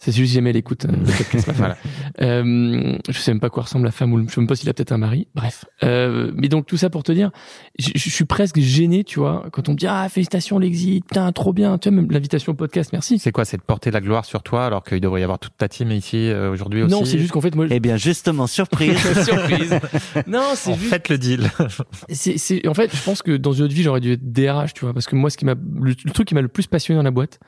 C'est 0.00 0.12
juste 0.12 0.32
jamais 0.32 0.50
elle 0.50 0.56
écoute 0.56 0.86
euh, 0.86 0.92
le 0.92 1.12
podcast. 1.16 1.50
Voilà. 1.56 1.76
Euh, 2.20 2.96
je 3.08 3.18
sais 3.18 3.30
même 3.32 3.38
pas 3.38 3.50
quoi 3.50 3.64
ressemble 3.64 3.84
la 3.84 3.92
femme 3.92 4.12
ou 4.12 4.16
le- 4.16 4.26
je 4.26 4.32
sais 4.32 4.40
même 4.40 4.48
pas 4.48 4.56
s'il 4.56 4.68
a 4.68 4.72
peut-être 4.74 4.92
un 4.92 4.98
mari. 4.98 5.28
Bref. 5.34 5.66
Euh, 5.84 6.32
mais 6.34 6.48
donc 6.48 6.66
tout 6.66 6.76
ça 6.76 6.90
pour 6.90 7.02
te 7.02 7.12
dire, 7.12 7.30
je, 7.78 7.90
je 7.94 8.10
suis 8.10 8.24
presque 8.24 8.58
gêné, 8.58 9.04
tu 9.04 9.20
vois, 9.20 9.46
quand 9.52 9.68
on 9.68 9.72
me 9.72 9.76
dit 9.76 9.86
ah 9.86 10.08
félicitations 10.08 10.58
l'exit, 10.58 11.04
putain 11.06 11.30
trop 11.32 11.52
bien, 11.52 11.76
tu 11.78 11.90
vois 11.90 11.96
même 11.96 12.10
l'invitation 12.10 12.52
au 12.52 12.54
podcast, 12.56 12.90
merci. 12.92 13.18
C'est 13.18 13.30
quoi 13.30 13.44
C'est 13.44 13.58
de 13.58 13.62
porter 13.62 13.90
la 13.90 14.00
gloire 14.00 14.24
sur 14.24 14.42
toi 14.42 14.64
alors 14.66 14.82
qu'il 14.82 15.00
devrait 15.00 15.20
y 15.20 15.24
avoir 15.24 15.38
toute 15.38 15.56
ta 15.56 15.68
team 15.68 15.92
ici 15.92 16.16
euh, 16.30 16.50
aujourd'hui 16.50 16.82
aussi 16.82 16.92
Non, 16.92 17.04
c'est 17.04 17.18
juste 17.18 17.32
qu'en 17.32 17.40
fait 17.42 17.54
moi. 17.54 17.66
Eh 17.70 17.78
bien, 17.78 17.96
justement, 17.96 18.46
surprise. 18.46 18.98
Surprise. 19.24 19.78
Non, 20.26 20.42
c'est 20.54 20.74
juste. 20.74 20.88
fait 20.90 21.08
le 21.10 21.18
deal. 21.18 21.50
C'est, 22.08 22.36
c'est, 22.38 22.66
en 22.66 22.74
fait, 22.74 22.94
je 22.94 23.02
pense 23.02 23.22
que 23.22 23.36
dans 23.36 23.52
une 23.52 23.64
autre 23.64 23.74
vie, 23.74 23.82
j'aurais 23.82 24.00
dû 24.00 24.12
être 24.12 24.32
DRH, 24.32 24.74
tu 24.74 24.84
vois, 24.84 24.92
parce 24.94 25.06
que 25.06 25.14
moi, 25.16 25.30
ce 25.30 25.36
qui 25.36 25.44
m'a, 25.44 25.54
le, 25.54 25.94
le 26.04 26.10
truc 26.10 26.26
qui 26.28 26.34
m'a 26.34 26.40
le 26.42 26.48
plus 26.48 26.66
passionné 26.66 26.96
dans 26.98 27.02
la 27.04 27.10
boîte, 27.10 27.38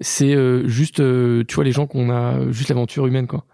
c'est 0.00 0.34
euh, 0.34 0.66
juste, 0.66 1.00
euh, 1.00 1.44
tu 1.46 1.54
vois, 1.54 1.64
les 1.64 1.72
gens 1.72 1.86
qu'on 1.86 2.10
a, 2.10 2.50
juste 2.50 2.68
l'aventure 2.68 3.06
humaine, 3.06 3.26
quoi. 3.26 3.44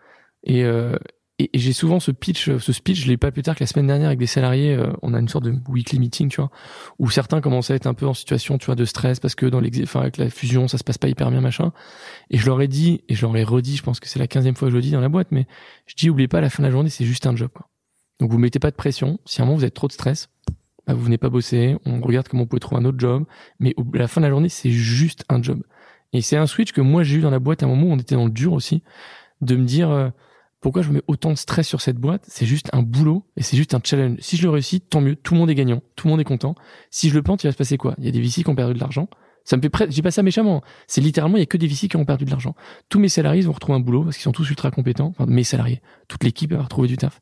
Et, 0.45 0.65
euh, 0.65 0.97
et, 1.39 1.51
et 1.53 1.59
j'ai 1.59 1.73
souvent 1.73 2.01
ce 2.01 2.13
pitch, 2.13 2.57
ce 2.57 2.73
speech, 2.73 3.03
je 3.03 3.09
l'ai 3.09 3.17
pas 3.17 3.31
plus 3.31 3.43
tard 3.43 3.57
que 3.57 3.61
la 3.61 3.67
semaine 3.67 3.87
dernière 3.89 4.07
avec 4.07 4.19
des 4.19 4.27
salariés. 4.27 4.79
on 5.03 5.13
a 5.13 5.19
une 5.19 5.29
sorte 5.29 5.45
de 5.45 5.55
weekly 5.69 5.99
meeting, 5.99 6.31
tu 6.31 6.41
vois, 6.41 6.51
où 6.99 7.11
certains 7.11 7.41
commençaient 7.41 7.75
à 7.75 7.77
être 7.77 7.87
un 7.87 7.95
peu 7.95 8.07
en 8.07 8.15
situation, 8.15 8.57
tu 8.57 8.67
vois, 8.67 8.75
de 8.75 8.85
stress 8.87 9.21
parce 9.21 9.35
que 9.35 9.45
dans 9.45 9.61
l'ex, 9.61 9.79
enfin, 9.83 10.01
avec 10.01 10.17
la 10.17 10.31
fusion, 10.31 10.67
ça 10.67 10.79
se 10.79 10.85
passe 10.85 10.97
pas 10.97 11.09
hyper 11.09 11.31
bien, 11.31 11.43
machin. 11.43 11.73
Et 12.31 12.39
je 12.39 12.47
leur 12.47 12.63
ai 12.63 12.69
dit, 12.69 13.03
et 13.09 13.15
je 13.15 13.23
leur 13.27 13.37
ai 13.37 13.45
redit, 13.45 13.77
je 13.77 13.83
pense 13.83 14.01
que 14.01 14.09
c'est 14.09 14.19
la 14.19 14.29
quinzième 14.29 14.55
fois 14.55 14.69
que 14.69 14.73
je 14.73 14.77
le 14.77 14.83
dis 14.83 14.93
dans 14.93 15.01
la 15.01 15.11
boîte, 15.11 15.29
mais 15.31 15.47
je 15.87 15.95
dis, 15.95 16.09
oubliez 16.09 16.29
pas, 16.29 16.39
à 16.39 16.43
la 16.43 16.49
fin 16.49 16.63
de 16.63 16.69
la 16.69 16.73
journée, 16.73 16.89
c'est 16.89 17.05
juste 17.05 17.27
un 17.27 17.37
job, 17.37 17.51
quoi. 17.53 17.69
Donc 18.19 18.31
vous 18.31 18.39
mettez 18.39 18.59
pas 18.59 18.71
de 18.71 18.77
pression. 18.77 19.19
Si 19.27 19.43
à 19.43 19.45
un 19.45 19.47
moment 19.47 19.59
vous 19.59 19.65
avez 19.65 19.71
trop 19.71 19.89
de 19.89 19.93
stress, 19.93 20.31
bah, 20.87 20.95
vous 20.95 21.03
venez 21.03 21.19
pas 21.19 21.29
bosser, 21.29 21.77
on 21.85 22.01
regarde 22.01 22.29
comment 22.29 22.45
on 22.45 22.47
peut 22.47 22.61
trouver 22.61 22.81
un 22.81 22.85
autre 22.85 22.99
job, 22.99 23.25
mais 23.59 23.75
à 23.95 23.99
la 23.99 24.09
fin 24.09 24.21
de 24.21 24.27
la 24.27 24.31
journée, 24.31 24.49
c'est 24.49 24.71
juste 24.71 25.25
un 25.29 25.43
job. 25.43 25.63
Et 26.17 26.23
c'est 26.23 26.39
un 26.39 26.47
switch 26.47 26.73
que 26.73 26.81
moi 26.81 27.03
j'ai 27.03 27.19
eu 27.19 27.21
dans 27.21 27.31
la 27.31 27.39
boîte 27.39 27.63
à 27.63 27.67
un 27.67 27.69
moment 27.69 27.89
où 27.89 27.93
on 27.93 27.99
était 27.99 28.15
dans 28.15 28.25
le 28.25 28.31
dur 28.31 28.55
aussi, 28.55 28.83
de 29.43 29.55
me 29.55 29.67
dire 29.67 29.91
euh, 29.91 30.09
pourquoi 30.61 30.81
je 30.81 30.91
mets 30.91 31.03
autant 31.09 31.31
de 31.31 31.37
stress 31.37 31.69
sur 31.69 31.83
cette 31.83 31.99
boîte, 31.99 32.25
c'est 32.27 32.47
juste 32.47 32.71
un 32.73 32.83
boulot 32.83 33.27
et 33.37 33.43
c'est 33.43 33.57
juste 33.57 33.75
un 33.75 33.81
challenge. 33.85 34.17
Si 34.21 34.39
je 34.39 34.43
le 34.45 34.51
réussis, 34.51 34.81
tant 34.81 35.03
mieux, 35.03 35.15
tout 35.15 35.35
le 35.35 35.41
monde 35.41 35.51
est 35.51 35.55
gagnant, 35.55 35.83
tout 35.95 36.07
le 36.07 36.13
monde 36.13 36.21
est 36.21 36.25
content. 36.25 36.55
Si 36.91 37.11
je 37.11 37.15
le 37.15 37.23
plante, 37.23 37.45
il 37.45 37.49
va 37.49 37.53
se 37.53 37.59
passer 37.59 37.77
quoi? 37.77 37.95
Il 37.99 38.05
y 38.05 38.09
a 38.09 38.11
des 38.11 38.21
VC 38.21 38.43
qui 38.43 38.49
ont 38.49 38.55
perdu 38.55 38.73
de 38.73 38.81
l'argent. 38.81 39.09
Ça 39.45 39.57
me 39.57 39.63
fait 39.63 39.69
presque, 39.69 39.93
j'ai 39.93 40.03
pas 40.03 40.11
ça 40.11 40.23
méchamment. 40.23 40.63
C'est 40.87 41.03
littéralement, 41.03 41.37
il 41.37 41.41
y 41.41 41.43
a 41.43 41.47
que 41.47 41.59
des 41.59 41.67
VC 41.67 41.89
qui 41.89 41.97
ont 41.97 42.07
perdu 42.07 42.25
de 42.25 42.31
l'argent. 42.31 42.57
Tous 42.89 42.99
mes 42.99 43.11
salariés 43.11 43.43
vont 43.43 43.53
retrouver 43.53 43.77
un 43.77 43.81
boulot 43.81 44.05
parce 44.05 44.17
qu'ils 44.17 44.25
sont 44.25 44.33
tous 44.33 44.49
ultra 44.49 44.71
compétents. 44.71 45.09
Enfin, 45.09 45.27
mes 45.27 45.45
salariés, 45.45 45.83
toute 46.09 46.25
l'équipe 46.25 46.53
va 46.53 46.63
retrouver 46.63 46.89
du 46.89 46.97
taf. 46.97 47.21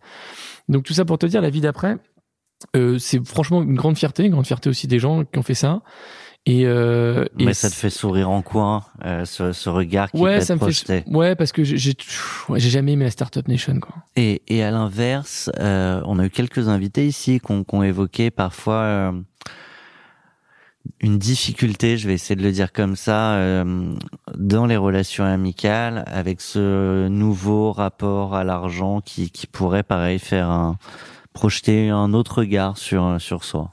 Donc 0.69 0.85
tout 0.85 0.95
ça 0.95 1.05
pour 1.05 1.19
te 1.19 1.27
dire, 1.27 1.43
la 1.43 1.51
vie 1.51 1.61
d'après, 1.61 1.99
euh, 2.77 2.99
c'est 2.99 3.27
franchement 3.27 3.63
une 3.63 3.75
grande 3.75 3.99
fierté, 3.99 4.25
une 4.25 4.33
grande 4.33 4.47
fierté 4.47 4.71
aussi 4.71 4.87
des 4.87 4.99
gens 4.99 5.25
qui 5.25 5.39
ont 5.39 5.43
fait 5.43 5.55
ça. 5.55 5.83
Et, 6.47 6.67
euh, 6.67 7.25
et 7.39 7.47
Mais 7.47 7.55
ça 7.55 7.71
te 7.71 7.75
fait 7.75 7.89
sourire 7.89 8.29
en 8.29 8.43
coin, 8.43 8.85
euh, 9.05 9.25
ce, 9.25 9.53
ce 9.53 9.71
regard 9.71 10.13
qui 10.13 10.21
ouais, 10.21 10.43
ça 10.43 10.55
me 10.55 10.61
projeté? 10.61 11.03
fait 11.03 11.11
ouais 11.11 11.35
parce 11.37 11.53
que 11.53 11.65
j'ai 11.65 11.79
j'ai 11.79 11.95
ouais, 12.51 12.61
jamais 12.61 12.93
aimé 12.93 13.05
la 13.05 13.11
startup 13.11 13.49
nation 13.49 13.81
quoi. 13.81 13.95
Et, 14.17 14.43
et 14.49 14.63
à 14.63 14.71
l'inverse, 14.71 15.51
euh, 15.59 16.03
on 16.05 16.19
a 16.19 16.27
eu 16.27 16.31
quelques 16.31 16.69
invités 16.69 17.07
ici 17.07 17.41
qui 17.41 17.51
ont, 17.51 17.65
qui 17.65 17.75
ont 17.75 17.83
évoqué 17.83 18.31
parfois 18.31 18.75
euh, 18.75 19.13
une 21.01 21.19
difficulté, 21.19 21.97
je 21.97 22.07
vais 22.07 22.15
essayer 22.15 22.37
de 22.37 22.43
le 22.43 22.53
dire 22.53 22.73
comme 22.73 22.95
ça, 22.95 23.37
euh, 23.37 23.95
dans 24.37 24.67
les 24.67 24.77
relations 24.77 25.25
amicales, 25.25 26.05
avec 26.07 26.43
ce 26.43 27.09
nouveau 27.09 27.73
rapport 27.73 28.35
à 28.35 28.45
l'argent 28.45 29.01
qui, 29.01 29.31
qui 29.31 29.47
pourrait, 29.47 29.83
pareil, 29.83 30.19
faire 30.19 30.51
un 30.51 30.77
projeter 31.33 31.89
un 31.89 32.13
autre 32.13 32.39
regard 32.41 32.77
sur 32.79 33.21
sur 33.21 33.45
soi. 33.45 33.73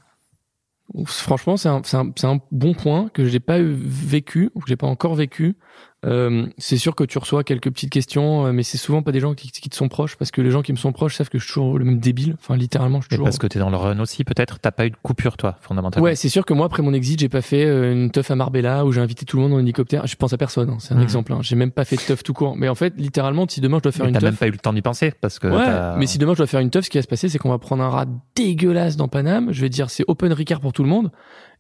Franchement, 1.05 1.57
c'est 1.57 1.69
un, 1.69 1.81
un, 1.93 2.11
un 2.23 2.39
bon 2.51 2.73
point 2.73 3.09
que 3.13 3.25
j'ai 3.25 3.39
pas 3.39 3.59
eu 3.59 3.71
vécu 3.71 4.49
ou 4.55 4.59
que 4.59 4.67
j'ai 4.67 4.75
pas 4.75 4.87
encore 4.87 5.15
vécu. 5.15 5.57
Euh, 6.03 6.47
c'est 6.57 6.77
sûr 6.77 6.95
que 6.95 7.03
tu 7.03 7.19
reçois 7.19 7.43
quelques 7.43 7.69
petites 7.69 7.91
questions, 7.91 8.47
euh, 8.47 8.51
mais 8.51 8.63
c'est 8.63 8.79
souvent 8.79 9.03
pas 9.03 9.11
des 9.11 9.19
gens 9.19 9.35
qui, 9.35 9.51
qui 9.51 9.69
te 9.69 9.75
sont 9.75 9.87
proches 9.87 10.15
parce 10.15 10.31
que 10.31 10.41
les 10.41 10.49
gens 10.49 10.63
qui 10.63 10.71
me 10.71 10.77
sont 10.77 10.91
proches 10.91 11.15
savent 11.15 11.29
que 11.29 11.37
je 11.37 11.43
suis 11.43 11.53
toujours 11.53 11.77
le 11.77 11.85
même 11.85 11.99
débile. 11.99 12.35
Enfin, 12.39 12.55
littéralement, 12.57 13.01
je 13.01 13.05
suis 13.05 13.13
Et 13.13 13.17
toujours. 13.17 13.25
parce 13.25 13.37
que 13.37 13.45
t'es 13.45 13.59
dans 13.59 13.69
le 13.69 13.77
run 13.77 13.99
aussi 13.99 14.23
peut-être. 14.23 14.57
T'as 14.59 14.71
pas 14.71 14.87
eu 14.87 14.89
de 14.89 14.95
coupure 15.03 15.37
toi 15.37 15.57
fondamentalement. 15.61 16.03
Ouais, 16.03 16.15
c'est 16.15 16.29
sûr 16.29 16.43
que 16.45 16.53
moi, 16.55 16.65
après 16.65 16.81
mon 16.81 16.93
exit, 16.93 17.19
j'ai 17.19 17.29
pas 17.29 17.41
fait 17.43 17.65
euh, 17.65 17.93
une 17.93 18.09
teuf 18.09 18.31
à 18.31 18.35
Marbella 18.35 18.83
où 18.85 18.91
j'ai 18.91 18.99
invité 19.01 19.25
tout 19.25 19.37
le 19.37 19.43
monde 19.43 19.53
en 19.53 19.59
hélicoptère. 19.59 20.07
Je 20.07 20.15
pense 20.15 20.33
à 20.33 20.37
personne, 20.37 20.71
hein, 20.71 20.77
c'est 20.79 20.93
un 20.93 20.97
Mhm. 20.97 21.03
exemple. 21.03 21.33
Hein. 21.33 21.39
J'ai 21.41 21.55
même 21.55 21.71
pas 21.71 21.85
fait 21.85 21.97
de 21.97 22.01
teuf 22.01 22.23
tout 22.23 22.33
court. 22.33 22.55
Mais 22.57 22.67
en 22.67 22.75
fait, 22.75 22.93
littéralement, 22.97 23.45
si 23.47 23.61
demain 23.61 23.77
je 23.77 23.83
dois 23.83 23.91
faire 23.91 24.05
Mais 24.05 24.09
une 24.09 24.13
t'as 24.15 24.21
teuf, 24.21 24.29
même 24.31 24.37
pas 24.37 24.47
eu 24.47 24.51
le 24.51 24.57
temps 24.57 24.73
d'y 24.73 24.81
penser 24.81 25.13
parce 25.21 25.37
que. 25.37 25.47
Ouais, 25.47 25.63
t'as- 25.65 25.97
mais 25.97 26.07
si 26.07 26.17
demain 26.17 26.33
je 26.33 26.37
dois 26.37 26.47
faire 26.47 26.61
une 26.61 26.71
teuf, 26.71 26.85
ce 26.85 26.89
qui 26.89 26.97
va 26.97 27.03
se 27.03 27.07
passer, 27.07 27.29
c'est 27.29 27.37
qu'on 27.37 27.49
va 27.49 27.59
prendre 27.59 27.83
un 27.83 27.89
rat 27.89 28.05
dégueulasse 28.35 28.97
dans 28.97 29.07
Paname. 29.07 29.51
Je 29.51 29.61
vais 29.61 29.69
dire 29.69 29.91
c'est 29.91 30.03
open 30.07 30.33
Ricard 30.33 30.61
pour 30.61 30.73
tout 30.73 30.81
le 30.83 30.89
monde. 30.89 31.11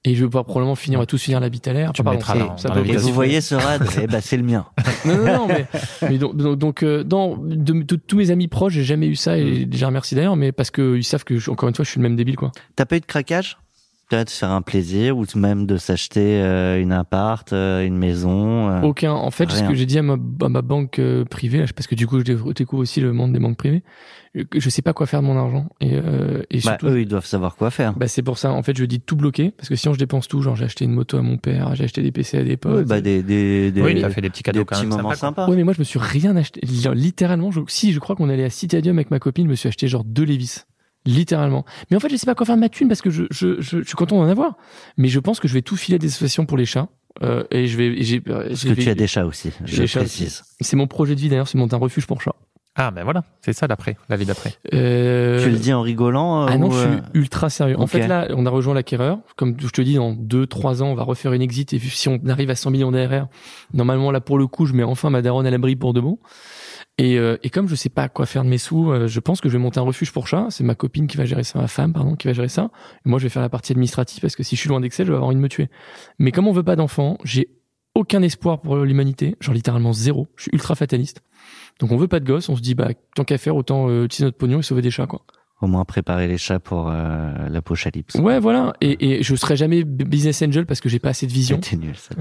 Et 0.03 0.15
je 0.15 0.21
vais 0.21 0.27
pouvoir 0.27 0.45
probablement 0.45 0.75
finir, 0.75 0.97
on 0.97 1.03
va 1.03 1.05
tous 1.05 1.19
finir 1.21 1.37
à 1.37 1.41
l'habitaire. 1.41 1.91
Tu 1.93 2.01
Enfin, 2.01 2.19
ça- 2.19 2.33
là, 2.35 2.53
ça 2.57 2.69
peut- 2.71 2.83
Et 2.87 2.97
vous 2.97 3.13
voyez 3.13 3.39
ce 3.39 3.53
rad 3.53 3.87
Eh 4.01 4.07
ben 4.07 4.19
c'est 4.19 4.37
le 4.37 4.41
mien. 4.43 4.65
Non, 5.05 5.15
non, 5.17 5.25
non, 5.25 5.47
mais, 5.47 5.67
mais 6.09 6.17
donc, 6.17 6.35
donc, 6.35 6.57
donc, 6.57 6.83
euh, 6.83 7.03
dans, 7.03 7.37
de, 7.37 7.83
de 7.83 7.95
tous 7.95 8.17
mes 8.17 8.31
amis 8.31 8.47
proches, 8.47 8.73
j'ai 8.73 8.83
jamais 8.83 9.05
eu 9.07 9.15
ça 9.15 9.37
et 9.37 9.43
Mm. 9.65 9.69
je 9.73 9.77
les 9.79 9.85
remercie 9.85 10.15
d'ailleurs, 10.15 10.35
mais 10.35 10.51
parce 10.51 10.71
que 10.71 10.97
ils 10.97 11.03
savent 11.03 11.23
que, 11.23 11.37
je- 11.37 11.51
encore 11.51 11.69
une 11.69 11.75
fois, 11.75 11.85
je 11.85 11.91
suis 11.91 11.99
le 11.99 12.03
même 12.03 12.15
débile, 12.15 12.35
quoi. 12.35 12.51
T'as 12.75 12.85
pas 12.85 12.97
eu 12.97 12.99
de 12.99 13.05
craquage? 13.05 13.57
Peut-être 14.11 14.29
se 14.29 14.39
faire 14.39 14.51
un 14.51 14.61
plaisir 14.61 15.17
ou 15.17 15.23
même 15.35 15.65
de 15.65 15.77
s'acheter 15.77 16.41
euh, 16.41 16.81
une 16.81 16.91
appart, 16.91 17.51
euh, 17.53 17.85
une 17.85 17.95
maison. 17.97 18.69
euh. 18.69 18.81
Aucun. 18.81 19.13
En 19.13 19.31
fait, 19.31 19.49
ce 19.49 19.59
Rien. 19.59 19.69
que 19.69 19.73
j'ai 19.73 19.85
dit 19.85 19.97
à 19.97 20.01
ma, 20.01 20.17
à 20.41 20.49
ma 20.49 20.61
banque 20.61 20.99
euh, 20.99 21.23
privée, 21.23 21.63
parce 21.73 21.87
que 21.87 21.95
du 21.95 22.07
coup, 22.07 22.19
je 22.19 22.51
découvre 22.51 22.81
aussi 22.81 22.99
le 22.99 23.13
monde 23.13 23.31
des 23.31 23.39
banques 23.39 23.55
privées. 23.55 23.83
Je, 24.35 24.43
je 24.53 24.69
sais 24.69 24.81
pas 24.81 24.91
quoi 24.91 25.05
faire 25.07 25.21
de 25.21 25.27
mon 25.27 25.37
argent. 25.37 25.67
Et, 25.79 25.91
euh, 25.93 26.41
et 26.51 26.55
Bah, 26.57 26.61
surtout, 26.77 26.87
eux, 26.87 26.99
ils 27.01 27.07
doivent 27.07 27.25
savoir 27.25 27.55
quoi 27.55 27.69
faire. 27.71 27.93
bah, 27.93 28.09
c'est 28.09 28.21
pour 28.21 28.37
ça. 28.37 28.51
En 28.51 28.63
fait, 28.63 28.77
je 28.77 28.83
dis 28.83 28.97
de 28.99 29.03
tout 29.03 29.15
bloquer 29.15 29.51
parce 29.51 29.69
que 29.69 29.75
sinon, 29.77 29.93
je 29.93 29.99
dépense 29.99 30.27
tout. 30.27 30.41
Genre, 30.41 30.57
j'ai 30.57 30.65
acheté 30.65 30.83
une 30.83 30.91
moto 30.93 31.17
à 31.17 31.21
mon 31.21 31.37
père, 31.37 31.73
j'ai 31.75 31.85
acheté 31.85 32.01
des 32.01 32.11
PC 32.11 32.37
à 32.37 32.43
des 32.43 32.57
potes. 32.57 32.79
Ouais, 32.79 32.83
bah, 32.85 32.99
des, 32.99 33.23
des, 33.23 33.71
des, 33.71 33.81
Oui, 33.81 34.03
a 34.03 34.09
fait 34.09 34.19
des 34.21 34.29
petits 34.29 34.43
cadeaux 34.43 34.59
des 34.59 34.65
quand 34.65 34.75
petits 34.75 34.87
même 34.87 34.97
moments 34.97 35.11
sympas, 35.11 35.15
quoi. 35.15 35.15
sympas. 35.45 35.47
Ouais, 35.49 35.55
mais 35.55 35.63
moi, 35.63 35.73
je 35.73 35.79
me 35.79 35.85
suis 35.85 35.99
rien 35.99 36.35
acheté. 36.35 36.59
Genre, 36.67 36.93
Littéralement, 36.93 37.49
je, 37.51 37.61
si, 37.67 37.93
je 37.93 37.99
crois 37.99 38.15
qu'on 38.17 38.27
allait 38.29 38.43
à 38.43 38.49
Citadium 38.49 38.97
avec 38.97 39.09
ma 39.11 39.19
copine, 39.19 39.45
je 39.45 39.51
me 39.51 39.55
suis 39.55 39.69
acheté 39.69 39.87
genre 39.87 40.03
deux 40.03 40.25
Levis. 40.25 40.63
Littéralement. 41.05 41.65
Mais 41.89 41.97
en 41.97 41.99
fait, 41.99 42.09
je 42.09 42.15
sais 42.15 42.25
pas 42.27 42.35
quoi 42.35 42.45
faire 42.45 42.55
de 42.55 42.61
ma 42.61 42.69
thune 42.69 42.87
parce 42.87 43.01
que 43.01 43.09
je, 43.09 43.23
je, 43.31 43.59
je, 43.59 43.79
je 43.81 43.83
suis 43.87 43.95
content 43.95 44.17
d'en 44.17 44.29
avoir. 44.29 44.55
Mais 44.97 45.07
je 45.07 45.19
pense 45.19 45.39
que 45.39 45.47
je 45.47 45.53
vais 45.53 45.61
tout 45.63 45.75
filer 45.75 45.95
à 45.95 45.97
des 45.99 46.07
associations 46.07 46.45
pour 46.45 46.57
les 46.57 46.65
chats. 46.65 46.89
Euh, 47.23 47.43
et 47.51 47.67
je 47.67 47.75
vais, 47.77 47.87
et 47.87 48.03
j'ai, 48.03 48.21
euh, 48.29 48.47
Parce 48.49 48.61
j'ai- 48.61 48.75
que 48.75 48.81
tu 48.81 48.89
as 48.89 48.95
des 48.95 49.07
chats 49.07 49.25
aussi, 49.25 49.51
j'ai 49.65 49.75
je 49.75 49.81
des 49.81 49.87
chats 49.87 49.99
précise. 49.99 50.43
c'est 50.61 50.77
mon 50.77 50.87
projet 50.87 51.13
de 51.15 51.19
vie 51.19 51.27
d'ailleurs, 51.27 51.47
c'est 51.47 51.57
monter 51.57 51.73
un 51.75 51.79
refuge 51.79 52.05
pour 52.07 52.21
chats. 52.21 52.35
Ah, 52.75 52.89
ben 52.89 53.03
voilà, 53.03 53.25
c'est 53.41 53.51
ça 53.51 53.67
l'après, 53.67 53.97
la 54.07 54.15
vie 54.15 54.25
d'après. 54.25 54.53
Euh, 54.73 55.43
Tu 55.43 55.49
le 55.49 55.57
dis 55.57 55.73
en 55.73 55.81
rigolant 55.81 56.43
euh, 56.43 56.45
Ah 56.49 56.57
non, 56.57 56.69
ou, 56.69 56.71
je 56.71 56.77
suis 56.79 56.87
euh, 56.87 56.99
ultra 57.15 57.49
sérieux. 57.49 57.77
En 57.77 57.85
fait, 57.85 58.07
là, 58.07 58.27
on 58.29 58.45
a 58.45 58.49
rejoint 58.49 58.73
l'acquéreur. 58.73 59.19
Comme 59.35 59.57
je 59.59 59.67
te 59.67 59.81
dis, 59.81 59.95
dans 59.95 60.13
deux, 60.13 60.47
trois 60.47 60.81
ans, 60.81 60.87
on 60.87 60.95
va 60.95 61.03
refaire 61.03 61.33
une 61.33 61.41
exit. 61.41 61.73
Et 61.73 61.77
vu- 61.77 61.89
si 61.89 62.07
on 62.07 62.17
arrive 62.29 62.49
à 62.49 62.55
100 62.55 62.71
millions 62.71 62.91
d'ARR, 62.91 63.27
normalement, 63.73 64.09
là, 64.11 64.21
pour 64.21 64.37
le 64.37 64.47
coup, 64.47 64.65
je 64.65 64.73
mets 64.73 64.83
enfin 64.83 65.09
ma 65.09 65.21
daronne 65.21 65.45
à 65.45 65.51
l'abri 65.51 65.75
pour 65.75 65.91
de 65.93 65.99
bon. 65.99 66.17
Et, 66.97 67.17
euh, 67.17 67.37
et 67.41 67.49
comme 67.49 67.67
je 67.67 67.75
sais 67.75 67.89
pas 67.89 68.09
quoi 68.09 68.25
faire 68.25 68.43
de 68.43 68.49
mes 68.49 68.57
sous, 68.57 68.91
euh, 68.91 69.07
je 69.07 69.19
pense 69.19 69.41
que 69.41 69.49
je 69.49 69.53
vais 69.53 69.63
monter 69.63 69.79
un 69.79 69.83
refuge 69.83 70.11
pour 70.11 70.27
chats. 70.27 70.47
C'est 70.49 70.63
ma 70.63 70.75
copine 70.75 71.07
qui 71.07 71.17
va 71.17 71.25
gérer 71.25 71.43
ça, 71.43 71.59
ma 71.59 71.67
femme, 71.67 71.93
pardon, 71.93 72.15
qui 72.15 72.27
va 72.27 72.33
gérer 72.33 72.49
ça. 72.49 72.69
Et 73.05 73.09
moi, 73.09 73.17
je 73.17 73.23
vais 73.23 73.29
faire 73.29 73.41
la 73.41 73.49
partie 73.49 73.71
administrative 73.71 74.21
parce 74.21 74.35
que 74.35 74.43
si 74.43 74.55
je 74.55 74.61
suis 74.61 74.69
loin 74.69 74.81
d'Excel, 74.81 75.05
je 75.07 75.11
vais 75.11 75.15
avoir 75.15 75.27
envie 75.27 75.37
de 75.37 75.41
me 75.41 75.49
tuer. 75.49 75.69
Mais 76.19 76.31
comme 76.31 76.47
on 76.47 76.51
veut 76.51 76.63
pas 76.63 76.75
d'enfants, 76.75 77.17
j'ai 77.23 77.49
aucun 77.95 78.21
espoir 78.21 78.61
pour 78.61 78.77
l'humanité. 78.77 79.35
Genre 79.39 79.53
littéralement 79.53 79.93
zéro. 79.93 80.27
Je 80.35 80.43
suis 80.43 80.51
ultra 80.53 80.75
fataliste. 80.75 81.21
Donc 81.79 81.91
on 81.91 81.97
veut 81.97 82.07
pas 82.07 82.19
de 82.19 82.25
gosses. 82.25 82.49
On 82.49 82.55
se 82.55 82.61
dit, 82.61 82.75
bah, 82.75 82.89
tant 83.15 83.23
qu'à 83.23 83.37
faire, 83.37 83.55
autant 83.55 83.89
euh, 83.89 84.05
utiliser 84.05 84.25
notre 84.25 84.37
pognon 84.37 84.59
et 84.59 84.63
sauver 84.63 84.81
des 84.81 84.91
chats, 84.91 85.07
quoi. 85.07 85.25
Au 85.61 85.67
moins 85.67 85.85
préparer 85.85 86.27
les 86.27 86.39
chats 86.39 86.59
pour 86.59 86.89
euh, 86.89 87.31
l'apocalypse. 87.49 88.15
Ouais, 88.15 88.39
voilà. 88.39 88.73
Et, 88.81 89.19
et 89.19 89.23
je 89.23 89.35
serai 89.35 89.55
jamais 89.55 89.83
business 89.83 90.41
angel 90.41 90.65
parce 90.65 90.81
que 90.81 90.89
j'ai 90.89 90.97
pas 90.97 91.09
assez 91.09 91.27
de 91.27 91.31
vision. 91.31 91.59
C'était 91.61 91.77
nul 91.77 91.95
ça. 91.95 92.15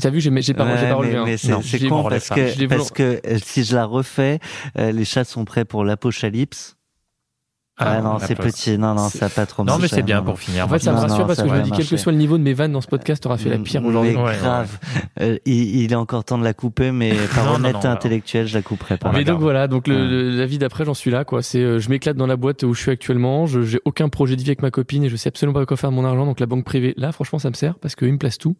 T'as 0.00 0.10
vu, 0.10 0.20
j'ai 0.20 0.32
j'ai 0.42 0.52
pas, 0.52 0.76
j'ai 0.76 0.82
Ouais, 0.82 0.88
pas 0.90 0.94
relevé. 0.96 1.14
mais, 1.18 1.24
mais 1.24 1.36
c'est 1.36 1.52
Non, 1.52 1.60
c'est 1.62 1.78
j'ai- 1.78 1.88
con 1.88 2.02
parce 2.02 2.28
que, 2.28 2.66
parce 2.66 2.90
que 2.90 3.20
euh, 3.24 3.38
si 3.44 3.62
je 3.62 3.76
la 3.76 3.84
refais, 3.84 4.40
euh, 4.78 4.90
les 4.90 5.04
chats 5.04 5.22
sont 5.24 5.44
prêts 5.44 5.64
pour 5.64 5.84
l'apocalypse. 5.84 6.76
Ah, 7.78 8.00
non, 8.02 8.18
la 8.18 8.26
c'est 8.26 8.34
petit. 8.34 8.76
Non, 8.78 8.94
non, 8.94 9.08
C'est- 9.08 9.18
ça 9.18 9.26
a 9.26 9.28
pas 9.30 9.46
trop 9.46 9.64
Non, 9.64 9.78
mais 9.80 9.88
c'est 9.88 10.02
bien 10.02 10.18
non. 10.18 10.24
pour 10.26 10.38
finir. 10.38 10.66
En 10.66 10.68
fait, 10.68 10.78
ça 10.78 10.92
me 10.92 10.96
Non, 10.96 11.02
rassure 11.02 11.18
non, 11.20 11.26
parce 11.26 11.42
que 11.42 11.48
je 11.48 11.54
me 11.54 11.62
dis, 11.62 11.70
quel 11.70 11.86
que 11.88 11.96
soit 11.96 12.12
le 12.12 12.18
niveau 12.18 12.36
de 12.36 12.42
mes 12.42 12.52
vannes 12.52 12.70
dans 12.72 12.82
ce 12.82 12.86
podcast, 12.86 13.22
t'auras 13.22 13.38
fait 13.38 13.48
la 13.48 13.58
pire 13.58 13.80
Mm, 13.82 13.86
aujourd'hui. 13.86 14.14
Ouais, 14.14 14.36
grave. 14.38 14.78
Euh, 15.20 15.38
il, 15.46 15.80
il 15.82 15.90
est 15.92 15.96
encore 15.96 16.22
temps 16.22 16.36
de 16.38 16.44
la 16.44 16.52
couper, 16.52 16.92
mais 16.92 17.12
par 17.34 17.44
Non, 17.44 17.50
non, 17.52 17.56
honnêteté 17.56 17.88
non, 17.88 17.94
intellectuelle, 17.94 18.46
je 18.46 18.54
la 18.54 18.62
couperai 18.62 18.98
pas. 18.98 19.10
Mais 19.12 19.24
donc 19.24 19.40
voilà, 19.40 19.68
donc 19.68 19.88
le, 19.88 19.94
Ouais. 19.96 20.06
le- 20.06 20.30
la 20.36 20.46
vie 20.46 20.58
d'après, 20.58 20.84
j'en 20.84 20.94
suis 20.94 21.10
là, 21.10 21.24
quoi. 21.24 21.42
C'est, 21.42 21.58
euh, 21.60 21.78
je 21.78 21.88
m'éclate 21.88 22.16
dans 22.16 22.26
la 22.26 22.36
boîte 22.36 22.62
où 22.62 22.74
je 22.74 22.80
suis 22.80 22.90
actuellement. 22.90 23.46
Je, 23.46 23.62
j'ai 23.62 23.80
aucun 23.86 24.08
projet 24.10 24.36
de 24.36 24.42
vie 24.42 24.50
avec 24.50 24.62
ma 24.62 24.70
copine 24.70 25.02
et 25.04 25.08
je 25.08 25.16
sais 25.16 25.28
absolument 25.28 25.58
pas 25.58 25.64
quoi 25.66 25.76
faire 25.78 25.90
de 25.90 25.96
mon 25.96 26.04
argent. 26.04 26.26
Donc 26.26 26.40
la 26.40 26.46
banque 26.46 26.64
privée, 26.66 26.92
là, 26.98 27.10
franchement, 27.10 27.38
ça 27.38 27.48
me 27.48 27.54
sert 27.54 27.78
parce 27.78 27.96
qu'il 27.96 28.12
me 28.12 28.18
place 28.18 28.36
tout. 28.38 28.54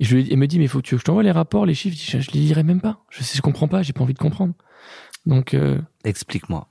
Et 0.00 0.04
je 0.04 0.14
lui, 0.14 0.28
il 0.30 0.36
me 0.36 0.46
dit, 0.46 0.58
mais 0.58 0.66
faut 0.68 0.78
que 0.80 0.86
tu, 0.86 0.98
je 0.98 1.02
t'envoie 1.02 1.22
les 1.22 1.32
rapports, 1.32 1.64
les 1.66 1.74
chiffres. 1.74 1.96
Je, 1.98 2.20
je 2.20 2.30
les 2.32 2.40
lirai 2.40 2.62
même 2.62 2.82
pas. 2.82 2.98
Je 3.08 3.22
sais, 3.24 3.36
je 3.36 3.42
comprends 3.42 3.68
pas. 3.68 3.82
J'ai 3.82 3.94
pas 3.94 4.02
envie 4.02 4.14
de 4.14 4.18
comprendre. 4.18 4.52
Donc, 5.26 5.54
euh, 5.54 5.78
Explique-moi. 6.04 6.66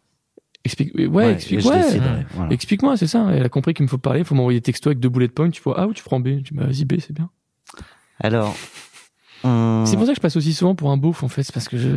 Explique, 0.66 0.94
ouais, 0.96 1.34
explique, 1.34 1.66
ouais. 1.66 2.26
voilà. 2.34 2.52
Explique-moi, 2.52 2.98
c'est 2.98 3.08
ça. 3.08 3.28
Elle 3.32 3.44
a 3.44 3.50
compris 3.50 3.74
qu'il 3.74 3.84
me 3.84 3.90
faut 3.90 3.98
parler, 3.98 4.20
il 4.20 4.26
faut 4.26 4.36
m'envoyer 4.36 4.60
des 4.60 4.64
textos 4.64 4.88
avec 4.92 5.00
deux 5.00 5.10
bullet 5.10 5.28
points. 5.28 5.50
Tu 5.50 5.62
vois 5.62 5.80
A 5.80 5.88
ou 5.88 5.94
tu 5.94 6.04
prends 6.04 6.20
B. 6.20 6.28
Dis, 6.30 6.52
bah, 6.54 6.66
vas-y, 6.66 6.86
B, 6.86 6.94
c'est 7.00 7.14
bien. 7.14 7.30
Alors, 8.20 8.56
C'est 9.42 9.96
pour 9.96 10.06
ça 10.06 10.12
que 10.12 10.16
je 10.18 10.22
passe 10.22 10.36
aussi 10.36 10.54
souvent 10.54 10.76
pour 10.76 10.92
un 10.92 10.98
beauf, 10.98 11.24
en 11.24 11.28
fait. 11.30 11.44
C'est 11.44 11.54
parce 11.54 11.70
que 11.70 11.78
je, 11.78 11.90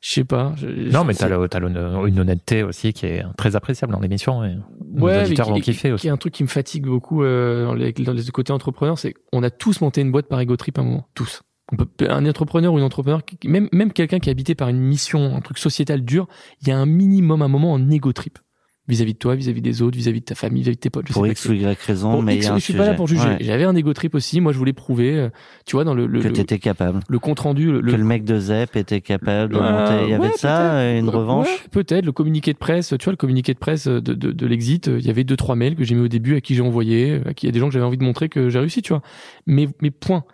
je 0.00 0.10
sais 0.12 0.24
pas. 0.24 0.54
je- 0.56 0.66
Non, 0.90 1.04
mais 1.04 1.12
t'as 1.14 1.28
le- 1.28 1.46
t'as 1.48 1.60
une 1.60 2.18
honnêteté 2.18 2.62
aussi 2.62 2.92
qui 2.94 3.06
est 3.06 3.22
très 3.36 3.54
appréciable 3.56 3.92
dans 3.92 4.00
l'émission. 4.00 4.42
Et 4.44 4.56
Ouais, 4.94 5.24
auditeurs 5.24 5.46
qui- 5.46 5.52
vont 5.52 5.60
kiffer 5.60 5.88
qui 5.88 5.92
aussi. 5.92 6.06
est 6.08 6.10
un 6.10 6.16
truc 6.16 6.32
qui 6.32 6.42
me 6.42 6.48
fatigue 6.48 6.84
beaucoup 6.86 7.22
euh, 7.22 7.66
dans, 7.66 7.74
les, 7.74 7.92
dans 7.92 8.12
les 8.14 8.24
côtés 8.32 8.52
entrepreneurs, 8.52 8.98
c'est 8.98 9.14
qu'on 9.30 9.42
a 9.42 9.50
tous 9.50 9.80
monté 9.82 10.00
une 10.00 10.10
boîte 10.10 10.26
par 10.26 10.40
ego 10.40 10.56
trip 10.56 10.78
à 10.78 10.80
un 10.80 10.84
moment, 10.84 11.08
tous. 11.14 11.42
On 11.72 11.76
peut, 11.76 11.86
un 12.08 12.26
entrepreneur 12.26 12.72
ou 12.72 12.78
une 12.78 12.84
entrepreneur, 12.84 13.22
même, 13.44 13.68
même 13.72 13.92
quelqu'un 13.92 14.18
qui 14.18 14.28
est 14.28 14.32
habité 14.32 14.54
par 14.54 14.68
une 14.68 14.80
mission, 14.80 15.36
un 15.36 15.40
truc 15.40 15.58
sociétal 15.58 16.02
dur, 16.04 16.26
il 16.62 16.68
y 16.68 16.70
a 16.72 16.78
un 16.78 16.86
minimum, 16.86 17.42
un 17.42 17.48
moment 17.48 17.72
en 17.72 17.90
ego 17.90 18.12
trip 18.12 18.38
vis-à-vis 18.88 19.12
de 19.12 19.18
toi, 19.18 19.36
vis-à-vis 19.36 19.62
des 19.62 19.82
autres, 19.82 19.96
vis-à-vis 19.96 20.18
de 20.18 20.24
ta 20.24 20.34
famille, 20.34 20.62
vis-à-vis 20.62 20.74
de 20.78 20.80
tes 20.80 20.90
potes. 20.90 21.06
Je 21.06 21.12
pour 21.12 21.24
sais 21.24 21.30
X 21.30 21.44
ou 21.44 21.52
Y 21.52 21.78
raison, 21.80 22.10
Pour 22.10 22.22
mais 22.24 22.34
X, 22.34 22.46
y 22.46 22.48
a 22.48 22.54
un 22.54 22.58
je 22.58 22.64
suis 22.64 22.72
pas 22.74 22.86
là 22.86 22.94
pour 22.94 23.06
juger. 23.06 23.22
Ouais. 23.24 23.36
J'avais 23.38 23.62
un 23.62 23.76
ego 23.76 23.92
trip 23.94 24.16
aussi. 24.16 24.40
Moi, 24.40 24.50
je 24.52 24.58
voulais 24.58 24.72
prouver, 24.72 25.16
euh, 25.16 25.28
tu 25.64 25.76
vois, 25.76 25.84
dans 25.84 25.94
le, 25.94 26.08
le, 26.08 26.20
que 26.20 26.26
le, 26.26 26.32
t'étais 26.32 26.58
capable. 26.58 26.98
le 27.08 27.18
compte 27.20 27.38
rendu, 27.38 27.70
le, 27.70 27.82
Que 27.82 27.96
le 27.96 28.02
mec 28.02 28.24
de 28.24 28.40
Zep 28.40 28.74
était 28.74 29.00
capable 29.00 29.52
de 29.52 29.58
Euh, 29.60 29.62
monter. 29.62 30.04
Il 30.06 30.10
y 30.10 30.14
avait 30.14 30.32
ça, 30.32 30.72
peut-être. 30.72 30.98
une 30.98 31.08
Euh, 31.08 31.12
revanche 31.12 31.46
ouais, 31.46 31.68
Peut-être 31.70 32.04
le 32.04 32.10
communiqué 32.10 32.52
de 32.52 32.58
presse. 32.58 32.88
Tu 32.98 33.04
vois 33.04 33.12
le 33.12 33.16
communiqué 33.16 33.54
de 33.54 33.60
presse 33.60 33.86
de, 33.86 34.00
de, 34.00 34.32
de 34.32 34.46
l'exit. 34.46 34.88
euh, 34.88 34.98
Il 34.98 35.06
y 35.06 35.10
avait 35.10 35.22
deux 35.22 35.36
trois 35.36 35.54
mails 35.54 35.76
que 35.76 35.84
j'ai 35.84 35.94
mis 35.94 36.02
au 36.02 36.08
début 36.08 36.34
à 36.34 36.40
qui 36.40 36.56
j'ai 36.56 36.62
envoyé, 36.62 37.12
euh, 37.24 37.28
à 37.28 37.34
qui 37.34 37.46
il 37.46 37.48
y 37.48 37.50
a 37.50 37.52
des 37.52 37.60
gens 37.60 37.68
que 37.68 37.72
j'avais 37.74 37.84
envie 37.86 37.98
de 37.98 38.02
montrer 38.02 38.28
que 38.28 38.48
j'ai 38.48 38.58
réussi. 38.58 38.82
Tu 38.82 38.92
vois. 38.92 39.02
Mais 39.46 39.68
mais 39.80 39.92
point. 39.92 40.24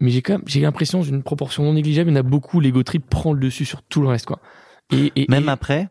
Mais 0.00 0.10
j'ai 0.10 0.22
quand 0.22 0.34
même 0.34 0.42
j'ai 0.46 0.60
l'impression 0.60 1.00
d'une 1.02 1.22
proportion 1.22 1.62
non 1.64 1.74
négligeable. 1.74 2.10
Il 2.10 2.14
y 2.14 2.16
en 2.16 2.20
a 2.20 2.22
beaucoup. 2.22 2.60
L'ego 2.60 2.82
trip 2.82 3.08
prend 3.08 3.32
le 3.32 3.40
dessus 3.40 3.64
sur 3.64 3.82
tout 3.82 4.00
le 4.02 4.08
reste 4.08 4.26
quoi. 4.26 4.38
Et, 4.92 5.12
et 5.16 5.26
Même 5.28 5.46
et 5.48 5.50
après? 5.50 5.88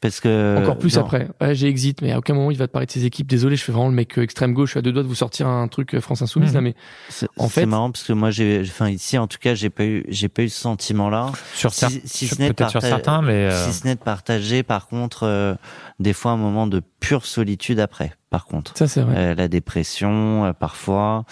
Parce 0.00 0.20
que. 0.20 0.56
encore 0.62 0.78
plus 0.78 0.96
non. 0.96 1.02
après. 1.02 1.28
Ouais, 1.38 1.54
j'ai 1.54 1.66
exit, 1.68 2.00
mais 2.00 2.10
à 2.10 2.16
aucun 2.18 2.32
moment 2.32 2.50
il 2.50 2.56
va 2.56 2.66
te 2.66 2.72
parler 2.72 2.86
de 2.86 2.90
ses 2.90 3.04
équipes. 3.04 3.26
Désolé, 3.26 3.56
je 3.56 3.62
fais 3.62 3.72
vraiment 3.72 3.88
le 3.90 3.94
mec 3.94 4.18
euh, 4.18 4.22
extrême 4.22 4.54
gauche. 4.54 4.70
Je 4.70 4.72
suis 4.72 4.78
à 4.78 4.82
deux 4.82 4.90
doigts 4.92 5.02
de 5.02 5.08
vous 5.08 5.14
sortir 5.14 5.48
un 5.48 5.68
truc 5.68 5.94
euh, 5.94 6.00
France 6.00 6.22
Insoumise 6.22 6.48
Mhm. 6.50 6.54
là, 6.54 6.60
mais 6.62 6.74
C'est 7.10 7.28
En 7.36 7.48
c'est 7.48 7.60
fait- 7.60 7.66
marrant 7.66 7.90
parce 7.90 8.04
que 8.04 8.14
moi, 8.14 8.30
j'ai, 8.30 8.62
enfin, 8.62 8.88
ici, 8.88 9.18
en 9.18 9.26
tout 9.26 9.36
cas, 9.38 9.54
j'ai 9.54 9.68
pas 9.68 9.84
eu, 9.84 10.06
j'ai 10.08 10.30
pas 10.30 10.44
eu 10.44 10.48
ce 10.48 10.58
sentiment-là. 10.62 11.30
Sur 11.54 11.74
Si- 11.74 11.84
cer- 11.84 12.00
si 12.06 12.26
sur- 12.26 12.36
ce 12.38 12.42
n'est 12.42 12.54
peut-être 12.54 12.70
sur 12.70 12.80
parta- 12.80 12.88
certains, 12.88 13.20
mais 13.20 13.50
euh, 13.50 13.66
Si 13.66 13.74
ce 13.74 13.86
n'est 13.86 13.96
de 13.96 14.00
partager, 14.00 14.62
par 14.62 14.86
contre, 14.86 15.24
euh, 15.24 15.54
des 16.00 16.14
fois, 16.14 16.30
un 16.30 16.36
moment 16.38 16.66
de 16.66 16.80
pure 17.00 17.26
solitude 17.26 17.78
après, 17.78 18.14
par 18.30 18.46
contre. 18.46 18.72
ça 18.78 18.88
c'est 18.88 19.02
vrai. 19.02 19.14
Euh, 19.14 19.34
la 19.34 19.48
dépression, 19.48 20.46
euh, 20.46 20.52
parfois, 20.54 21.26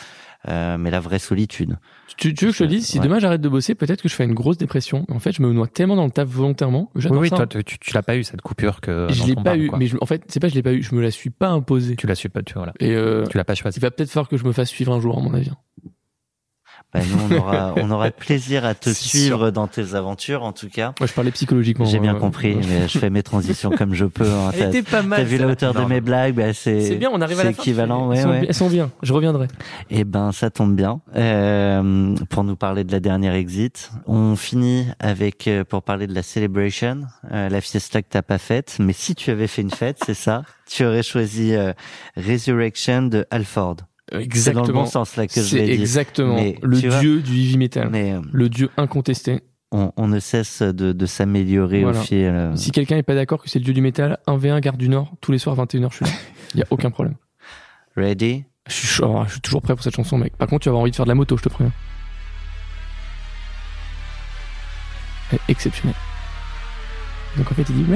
euh, 0.49 0.77
mais 0.79 0.91
la 0.91 1.01
vraie 1.01 1.19
solitude. 1.19 1.79
Tu, 2.17 2.35
tu 2.35 2.45
veux 2.47 2.51
que 2.53 2.57
je 2.59 2.65
te 2.65 2.69
dise, 2.69 2.87
si 2.87 2.99
Ouais. 2.99 3.05
demain 3.05 3.19
j'arrête 3.19 3.41
de 3.41 3.49
bosser, 3.49 3.75
peut-être 3.75 4.03
que 4.03 4.09
je 4.09 4.15
fais 4.15 4.25
une 4.25 4.35
grosse 4.35 4.59
dépression. 4.59 5.05
En 5.11 5.19
fait, 5.19 5.33
je 5.33 5.43
me 5.43 5.53
noie 5.53 5.67
tellement 5.67 5.97
dans 5.97 6.05
le 6.05 6.11
taf 6.11 6.29
volontairement 6.29 6.91
oui, 6.95 7.07
oui, 7.13 7.29
ça. 7.29 7.37
toi, 7.37 7.47
tu, 7.47 7.65
tu- 7.65 7.79
tu 7.79 7.93
l'as 7.95 8.03
pas 8.03 8.17
eu 8.17 8.25
cette 8.25 8.41
coupure 8.43 8.81
que. 8.81 9.07
je 9.11 9.25
l'ai 9.25 9.35
pas 9.35 9.57
eu, 9.57 9.69
quoi. 9.69 9.79
mais 9.79 9.87
je- 9.87 9.97
en 10.01 10.07
fait, 10.07 10.23
c'est 10.29 10.41
pas 10.41 10.49
je 10.49 10.55
l'ai 10.55 10.63
pas 10.63 10.73
eu, 10.73 10.83
je 10.83 10.95
me 10.95 11.01
la 11.03 11.11
suis 11.11 11.31
pas 11.31 11.49
imposée. 11.49 11.97
Tu 11.97 12.07
l'as 12.07 12.15
su 12.15 12.29
pas, 12.29 12.43
tu 12.43 12.55
voilà. 12.55 12.73
Et 12.81 12.93
euh, 12.93 13.25
Tu 13.31 13.37
l'as 13.37 13.45
pas 13.45 13.55
choisi. 13.55 13.79
il 13.79 13.83
va 13.83 13.91
peut-être 13.91 14.11
falloir 14.11 14.29
que 14.29 14.37
je 14.37 14.45
me 14.45 14.53
fasse 14.53 14.69
suivre 14.69 14.93
un 14.93 15.01
jour, 15.01 15.19
à 15.19 15.21
mon 15.21 15.35
avis. 15.35 15.51
Bah, 16.95 17.01
nous, 17.11 17.19
on 17.37 17.39
aura, 17.39 17.75
on 17.77 17.91
aura 17.91 18.11
plaisir 18.11 18.65
à 18.65 18.75
te 18.75 18.91
suivre 18.91 19.51
dans 19.51 19.67
tes 19.67 19.95
aventures, 19.95 20.45
en 20.45 20.53
tout 20.53 20.69
cas. 20.69 20.95
Moi, 21.01 21.09
je 21.09 21.13
parlais 21.13 21.33
psychologiquement. 21.33 21.85
J'ai 21.85 21.99
bien 21.99 22.15
euh, 22.15 22.21
compris, 22.21 22.53
euh, 22.53 22.61
mais 22.69 22.89
je 22.89 22.99
fais 22.99 23.11
mes 23.11 23.23
transitions 23.25 23.71
comme 23.77 23.95
je 23.95 24.05
peux. 24.05 24.31
Hein. 24.31 24.53
Elle 24.55 24.69
était 24.69 24.83
pas 24.83 25.03
mal. 25.03 25.19
t'as 25.19 25.25
vu 25.25 25.37
la 25.39 25.49
hauteur 25.49 25.75
de 25.75 25.81
mes 25.85 26.01
non. 26.01 26.07
blagues, 26.07 26.35
bah, 26.35 26.53
c'est, 26.55 26.81
C'est 26.81 26.97
bien, 26.97 27.11
on 27.13 27.21
arrive 27.21 27.41
à 27.41 27.45
la 27.45 27.51
c'est 27.51 27.57
fin. 27.57 27.63
équivalent, 27.63 28.13
elles, 28.13 28.19
ouais, 28.19 28.23
sont, 28.23 28.29
ouais. 28.31 28.45
elles 28.49 28.55
sont 28.55 28.71
bien. 28.71 28.91
Je 29.03 29.13
reviendrai. 29.13 29.49
Eh 29.91 30.05
ben, 30.05 30.33
ça 30.33 30.51
tombe 30.51 30.77
bien. 30.77 31.01
Euh, 31.17 32.15
pour 32.31 32.45
nous 32.45 32.57
parler 32.57 32.85
de 32.85 32.93
la 32.93 33.01
dernière 33.01 33.35
exit, 33.35 33.91
on 34.07 34.37
finit 34.37 34.87
avec 35.01 35.49
euh, 35.49 35.65
pour 35.65 35.83
parler 35.83 36.07
de 36.07 36.15
la 36.15 36.23
celebration, 36.23 37.03
euh, 37.33 37.49
la 37.49 37.61
fiesta 37.61 38.03
que 38.03 38.09
t'as 38.09 38.23
pas 38.23 38.39
faite. 38.39 38.77
Mais 38.79 38.93
si 38.93 39.15
tu 39.15 39.31
avais 39.31 39.47
fait 39.47 39.63
une 39.63 39.71
fête, 39.71 39.99
c'est 40.05 40.15
ça, 40.15 40.43
tu 40.69 40.85
aurais 40.85 41.03
choisi 41.03 41.55
euh, 41.55 41.73
Resurrection 42.17 43.03
de 43.03 43.27
Alford. 43.31 43.77
C'est 44.11 44.13
dans 44.13 44.19
le 44.19 44.25
Exactement. 44.25 44.83
bon 44.83 44.87
sens 44.87 45.17
là 45.17 45.27
que 45.27 45.33
je 45.35 45.41
C'est 45.41 45.59
l'ai 45.59 45.77
dit. 45.77 45.83
exactement 45.83 46.35
Mais 46.37 46.59
le 46.63 46.77
vois- 46.77 47.01
dieu 47.01 47.21
du 47.23 47.33
heavy 47.33 47.57
metal. 47.59 47.89
Mais 47.91 48.13
euh, 48.13 48.21
Le 48.33 48.49
dieu 48.49 48.69
incontesté. 48.77 49.41
on, 49.73 49.93
on 49.97 50.09
ne 50.09 50.21
cesse 50.21 50.61
de, 50.63 50.93
de 50.93 51.07
s'améliorer 51.07 51.83
Voilà. 51.83 51.99
au 52.01 52.03
fil. 52.03 52.19
euh, 52.27 52.55
Si 52.55 52.71
quelqu'un 52.71 52.97
est 52.99 53.03
pas 53.03 53.15
d'accord 53.15 53.43
que 53.43 53.49
c'est 53.49 53.59
le 53.59 53.65
dieu 53.65 53.73
du 53.75 53.81
métal, 53.81 54.19
1v1 54.27 54.61
Gare 54.61 54.77
du 54.77 54.89
Nord, 54.91 55.13
tous 55.23 55.33
les 55.33 55.39
soirs 55.39 55.57
21h, 55.57 55.89
je 55.91 55.97
suis 55.97 56.05
là. 56.05 56.11
Il 56.55 56.61
y 56.61 56.63
a 56.63 56.67
aucun 56.71 56.91
problème. 56.91 57.15
Ready? 57.97 58.45
Je 58.67 58.73
suis, 58.75 58.87
chaud, 58.87 59.23
je 59.27 59.33
suis 59.33 59.41
toujours 59.41 59.63
prêt 59.63 59.75
pour 59.75 59.83
cette 59.83 59.95
chanson, 59.97 60.17
mec. 60.19 60.37
Par 60.37 60.49
contre, 60.49 60.63
tu 60.65 60.69
vas 60.69 60.73
avoir 60.73 60.83
envie 60.83 60.91
de 60.91 60.97
faire 60.97 61.05
de 61.07 61.11
la 61.11 61.15
moto, 61.15 61.37
je 61.37 61.43
te 61.43 61.49
préviens. 61.49 61.73
Exceptionnelle. 65.49 65.97
Donc 67.37 67.51
en 67.51 67.55
fait, 67.55 67.65
il 67.69 67.75
dit 67.75 67.93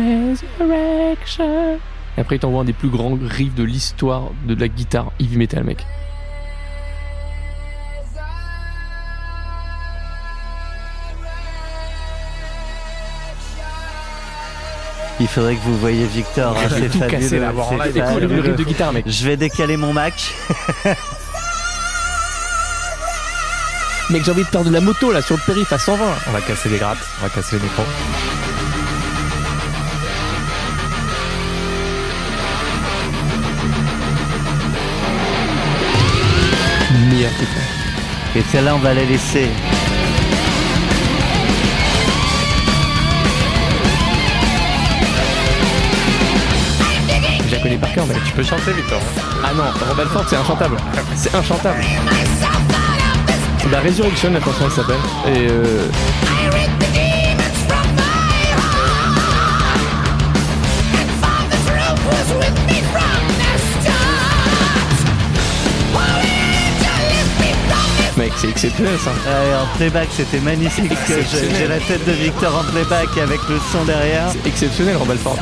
Resurrection. 0.58 1.78
Et 2.18 2.20
après, 2.20 2.34
il 2.34 2.38
t'envoie 2.40 2.62
un 2.62 2.64
des 2.64 2.72
plus 2.72 2.88
grands 2.88 3.16
riffs 3.22 3.54
de 3.54 3.62
l'histoire 3.62 4.24
de 4.44 4.52
la 4.56 4.66
guitare 4.66 5.12
heavy 5.20 5.36
metal, 5.36 5.62
mec. 5.62 5.86
Il 15.20 15.26
faudrait 15.26 15.56
que 15.56 15.60
vous 15.62 15.76
voyiez 15.78 16.06
Victor. 16.06 16.56
hein, 16.56 16.60
Je 16.68 16.74
vais 16.76 16.80
c'est 16.82 16.88
tout 16.90 16.98
fabuleux, 16.98 17.20
casser 17.20 17.38
là. 17.40 17.52
c'est 17.68 17.76
Là, 17.76 17.86
écoute 17.88 17.96
le 17.96 18.28
fabuleux. 18.28 18.40
riff 18.42 18.56
de 18.56 18.64
guitare, 18.64 18.92
mec. 18.92 19.04
Je 19.08 19.24
vais 19.24 19.36
décaler 19.36 19.76
mon 19.76 19.92
Mac. 19.92 20.14
Mec, 24.10 24.24
j'ai 24.24 24.30
envie 24.30 24.42
de 24.42 24.46
faire 24.48 24.64
de 24.64 24.70
la 24.70 24.80
moto 24.80 25.12
là 25.12 25.20
sur 25.20 25.36
le 25.36 25.42
périph 25.44 25.72
à 25.72 25.78
120. 25.78 26.04
On 26.28 26.30
va 26.30 26.40
casser 26.40 26.68
les 26.68 26.78
grattes, 26.78 26.98
on 27.20 27.24
va 27.24 27.28
casser 27.30 27.56
les 27.56 27.62
micros. 27.62 27.84
Et 38.36 38.42
celle-là, 38.42 38.74
on 38.74 38.78
va 38.78 38.94
la 38.94 39.04
laisser. 39.04 39.48
Je 47.46 47.54
la 47.54 47.60
connais 47.62 47.76
par 47.76 47.92
cœur, 47.92 48.04
mais 48.06 48.14
Tu 48.26 48.32
peux 48.32 48.42
chanter, 48.42 48.72
Victor. 48.72 49.00
Ah 49.44 49.52
non, 49.54 49.64
Rob 49.88 50.00
Alford, 50.00 50.24
c'est 50.28 50.36
inchantable. 50.36 50.76
C'est 51.16 51.34
inchantable. 51.34 51.80
La 53.70 53.80
Résurrection, 53.80 54.30
la 54.32 54.40
chanson, 54.40 54.64
elle 54.64 54.70
s'appelle. 54.70 54.96
Et 55.26 55.48
euh, 55.50 55.88
c'est 68.40 68.48
exceptionnel 68.48 68.98
ça. 69.04 69.10
Ouais, 69.10 69.54
en 69.54 69.76
playback, 69.76 70.08
c'était 70.12 70.40
magnifique. 70.40 70.92
J'ai 71.58 71.66
la 71.68 71.78
tête 71.78 72.04
de 72.06 72.12
Victor 72.12 72.54
en 72.56 72.64
playback 72.72 73.08
avec 73.22 73.40
le 73.48 73.58
son 73.72 73.84
derrière. 73.84 74.28
C'est 74.32 74.48
exceptionnel, 74.48 74.96
Rob 74.96 75.10
Alford. 75.10 75.36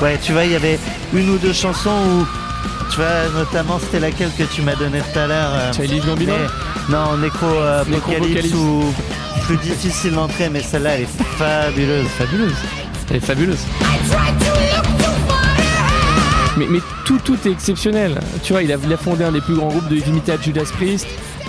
Ouais, 0.00 0.18
tu 0.20 0.32
vois, 0.32 0.44
il 0.44 0.52
y 0.52 0.56
avait 0.56 0.78
une 1.14 1.30
ou 1.30 1.38
deux 1.38 1.52
chansons 1.52 1.90
où, 1.90 2.26
tu 2.90 2.96
vois, 2.96 3.28
notamment 3.34 3.78
c'était 3.78 4.00
laquelle 4.00 4.30
que 4.36 4.42
tu 4.44 4.62
m'as 4.62 4.74
donné 4.74 4.98
tout 5.00 5.18
à 5.18 5.26
l'heure. 5.28 5.50
euh, 5.52 5.72
Childish 5.72 6.04
Gambino 6.04 6.32
mais- 6.36 6.92
Non, 6.96 7.16
Nécro 7.18 7.46
euh, 7.46 7.82
Apocalypse 7.82 8.10
Nécro-Apocalypse. 8.16 8.54
ou 8.54 8.84
plus 9.46 9.56
difficile 9.58 10.12
d'entrer, 10.14 10.48
mais 10.48 10.60
celle-là 10.62 10.90
elle 10.96 11.02
est 11.02 11.08
fabuleuse. 11.38 12.06
Fabuleuse. 12.18 12.54
Elle 13.10 13.16
est 13.16 13.20
fabuleuse. 13.20 13.60
Mais, 16.62 16.66
mais 16.70 16.80
tout, 17.04 17.18
tout 17.24 17.36
est 17.46 17.50
exceptionnel. 17.50 18.20
Tu 18.42 18.52
vois, 18.52 18.62
il 18.62 18.72
a, 18.72 18.76
il 18.84 18.92
a 18.92 18.96
fondé 18.96 19.24
un 19.24 19.32
des 19.32 19.40
plus 19.40 19.54
grands 19.54 19.68
groupes 19.68 19.88
de 19.88 19.96
heavy 19.96 20.12
metal, 20.12 20.38
Judas 20.42 20.64
Priest. 20.76 21.06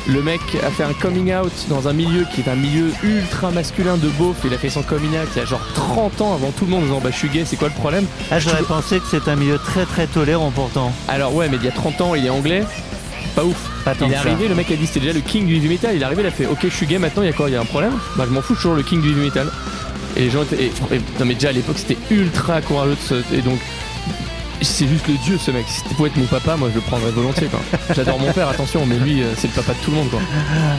Le 0.07 0.21
mec 0.21 0.41
a 0.65 0.69
fait 0.69 0.83
un 0.83 0.91
coming 0.93 1.33
out 1.33 1.51
dans 1.69 1.87
un 1.87 1.93
milieu 1.93 2.25
qui 2.35 2.41
est 2.41 2.49
un 2.49 2.55
milieu 2.55 2.87
ultra 3.03 3.51
masculin 3.51 3.95
de 3.95 4.09
beauf. 4.09 4.35
Il 4.43 4.53
a 4.53 4.57
fait 4.57 4.69
son 4.69 4.81
coming 4.81 5.11
out 5.11 5.29
il 5.35 5.39
y 5.39 5.41
a 5.41 5.45
genre 5.45 5.65
30 5.75 6.19
ans 6.21 6.33
avant 6.33 6.51
tout 6.51 6.65
le 6.65 6.71
monde 6.71 6.81
en 6.81 6.85
disant 6.87 6.99
bah 7.01 7.09
je 7.11 7.17
suis 7.17 7.29
gay, 7.29 7.43
c'est 7.45 7.55
quoi 7.55 7.69
le 7.69 7.73
problème? 7.73 8.05
Ah, 8.29 8.37
j'aurais 8.39 8.63
pensé 8.63 8.99
que 8.99 9.05
c'est 9.09 9.29
un 9.29 9.37
milieu 9.37 9.57
très 9.57 9.85
très 9.85 10.07
tolérant 10.07 10.51
pourtant. 10.51 10.91
Alors 11.07 11.33
ouais, 11.33 11.47
mais 11.47 11.55
il 11.55 11.63
y 11.63 11.69
a 11.69 11.71
30 11.71 12.01
ans, 12.01 12.15
il 12.15 12.25
est 12.25 12.29
anglais. 12.29 12.63
Pas 13.33 13.45
ouf. 13.45 13.55
Pas 13.85 13.93
Il 14.01 14.11
est 14.11 14.15
ça. 14.15 14.19
arrivé, 14.21 14.49
le 14.49 14.55
mec 14.55 14.69
a 14.71 14.75
dit 14.75 14.85
c'était 14.87 14.99
déjà 14.99 15.13
le 15.13 15.21
king 15.21 15.45
du 15.47 15.55
heavy 15.55 15.69
metal. 15.69 15.95
Il 15.95 16.01
est 16.01 16.05
arrivé, 16.05 16.21
il 16.23 16.27
a 16.27 16.31
fait 16.31 16.47
ok, 16.47 16.59
je 16.63 16.67
suis 16.69 16.85
gay 16.85 16.97
maintenant, 16.99 17.23
il 17.23 17.27
y 17.27 17.29
a 17.29 17.33
quoi? 17.33 17.49
Il 17.49 17.53
y 17.53 17.55
a 17.55 17.61
un 17.61 17.65
problème? 17.65 17.93
Bah 18.17 18.25
je 18.27 18.33
m'en 18.33 18.41
fous, 18.41 18.55
je 18.55 18.59
suis 18.59 18.63
toujours 18.63 18.75
le 18.75 18.83
king 18.83 19.01
du 19.01 19.11
heavy 19.11 19.21
metal. 19.21 19.47
Et 20.17 20.19
les 20.25 20.29
gens 20.29 20.43
étaient. 20.43 20.65
et- 20.65 20.67
et- 20.95 21.01
non 21.19 21.25
mais 21.25 21.35
déjà 21.35 21.47
à 21.49 21.53
l'époque 21.53 21.77
c'était 21.77 21.97
ultra 22.11 22.61
courageux 22.61 22.95
de 22.95 22.99
se- 23.23 23.33
Et 23.35 23.41
donc. 23.41 23.57
C'est 24.63 24.87
juste 24.87 25.07
le 25.07 25.15
dieu 25.15 25.37
ce 25.37 25.51
mec. 25.51 25.65
Si 25.67 25.81
c'était 25.81 25.93
pour 25.95 26.07
être 26.07 26.15
mon 26.17 26.25
papa, 26.25 26.55
moi 26.55 26.69
je 26.69 26.75
le 26.75 26.81
prendrais 26.81 27.11
volontiers 27.11 27.47
quoi. 27.47 27.59
J'adore 27.95 28.19
mon 28.19 28.31
père, 28.31 28.47
attention, 28.47 28.85
mais 28.85 28.95
lui 28.95 29.21
euh, 29.21 29.33
c'est 29.37 29.47
le 29.47 29.53
papa 29.53 29.73
de 29.73 29.77
tout 29.85 29.91
le 29.91 29.97
monde 29.97 30.09
quoi. 30.09 30.19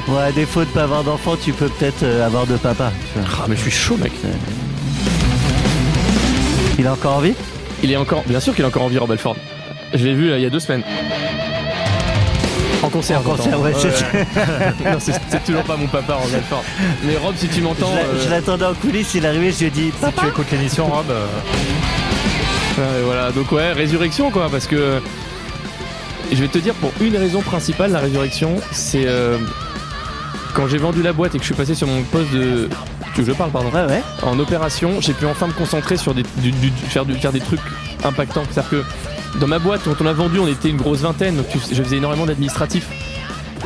Ouais, 0.09 0.23
à 0.23 0.33
défaut 0.33 0.61
de 0.61 0.67
pas 0.71 0.83
avoir 0.85 1.05
d'enfant, 1.05 1.37
tu 1.37 1.53
peux 1.53 1.69
peut-être 1.69 2.03
euh, 2.03 2.27
avoir 2.27 2.47
de 2.47 2.57
papa. 2.57 2.91
tu. 3.15 3.21
Ah 3.25 3.45
mais 3.49 3.57
je 3.57 3.61
suis 3.63 3.71
chaud 3.71 3.97
mec. 3.97 4.13
Il 6.79 6.87
a 6.87 6.93
encore 6.93 7.19
envie 7.19 7.35
Il 7.83 7.93
est 7.93 7.97
encore. 7.97 8.23
Bien 8.27 8.41
sûr 8.41 8.55
qu'il 8.55 8.65
est 8.65 8.69
encore 8.69 8.83
en 8.83 8.89
vie 8.89 8.99
Rob 8.99 9.11
Alford. 9.13 9.37
Je 9.93 10.05
l'ai 10.05 10.15
vu 10.15 10.29
là, 10.31 10.39
il 10.39 10.43
y 10.43 10.47
a 10.47 10.51
deux 10.51 10.61
semaines. 10.61 10.83
En 12.83 12.89
concert. 12.89 13.21
En 13.21 13.23
concert, 13.23 13.59
ouais, 13.61 13.73
c'est- 13.79 15.45
toujours 15.47 15.63
pas 15.63 15.77
mon 15.77 15.87
papa 15.87 16.15
Rob 16.15 16.29
Alford. 16.35 16.65
Mais 17.05 17.17
Rob, 17.17 17.35
si 17.37 17.49
tu 17.49 17.61
m'entends. 17.63 17.91
Je 17.93 17.97
l'a- 17.97 18.03
euh, 18.07 18.25
Je 18.25 18.31
l'attendais 18.31 18.65
en 18.67 18.75
coulisses, 18.75 19.15
il 19.15 19.25
est 19.25 19.29
arrivé, 19.29 19.53
je 19.53 19.59
lui 19.61 19.67
ai 19.67 19.71
dit 19.71 19.93
Si 20.03 20.13
tu 20.21 20.27
écoutes 20.27 20.51
l'émission, 20.51 20.87
Rob, 20.87 21.07
euh, 21.11 21.27
Voilà, 22.77 23.31
donc 23.33 23.53
ouais, 23.53 23.73
résurrection 23.73 24.31
quoi, 24.31 24.49
parce 24.51 24.67
que 24.67 25.01
je 26.33 26.37
vais 26.37 26.49
te 26.49 26.59
dire 26.59 26.75
pour 26.75 26.91
une 27.01 27.17
raison 27.17 27.41
principale, 27.41 27.93
la 27.93 28.01
résurrection, 28.01 28.57
c'est 28.73 29.05
euh, 29.07 29.39
quand 30.55 30.67
j'ai 30.67 30.79
vendu 30.79 31.03
la 31.03 31.13
boîte 31.13 31.35
et 31.35 31.39
que 31.39 31.45
je 31.45 31.49
suis 31.49 31.55
passé 31.55 31.75
sur 31.75 31.87
mon 31.87 32.03
poste 32.03 32.31
de. 32.33 32.69
Tu 33.15 33.21
veux 33.21 33.27
que 33.27 33.33
je 33.33 33.37
parle, 33.39 33.51
pardon? 33.53 33.71
Ouais, 33.71 33.85
ouais. 33.87 34.03
En 34.23 34.37
opération, 34.41 35.01
j'ai 35.01 35.13
pu 35.13 35.25
enfin 35.27 35.47
me 35.47 35.53
concentrer 35.53 35.97
sur 35.97 36.15
des, 36.15 36.25
du- 36.39 36.51
du- 36.51 36.71
faire, 36.89 37.05
du- 37.05 37.15
faire 37.15 37.31
des 37.33 37.41
trucs 37.41 37.61
impactants. 38.03 38.43
C'est-à-dire 38.51 38.71
que 38.71 39.39
dans 39.39 39.47
ma 39.47 39.61
boîte, 39.61 39.83
quand 39.85 40.01
on 40.01 40.07
a 40.07 40.13
vendu, 40.13 40.41
on 40.41 40.49
était 40.49 40.69
une 40.71 40.77
grosse 40.79 41.01
vingtaine, 41.03 41.37
donc 41.37 41.49
tu- 41.49 41.59
je 41.73 41.81
faisais 41.81 41.99
énormément 41.99 42.27
d'administratifs. 42.27 42.89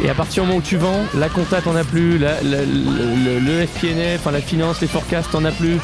Et 0.05 0.11
à 0.11 0.15
partir 0.15 0.43
du 0.43 0.49
moment 0.49 0.59
où 0.61 0.63
tu 0.63 0.77
vends, 0.77 1.01
la 1.17 1.29
compta 1.31 1.63
t'en 1.63 1.75
as 1.77 1.85
plus, 1.85 2.19
la- 2.19 2.43
la- 2.43 2.59
le, 2.61 3.39
le 3.41 3.67
FPNF, 3.67 4.21
enfin 4.21 4.33
la 4.33 4.43
finance, 4.43 4.81
les 4.83 4.87
forecasts 4.87 5.31
t'en 5.31 5.45
as 5.47 5.53
plus, 5.53 5.79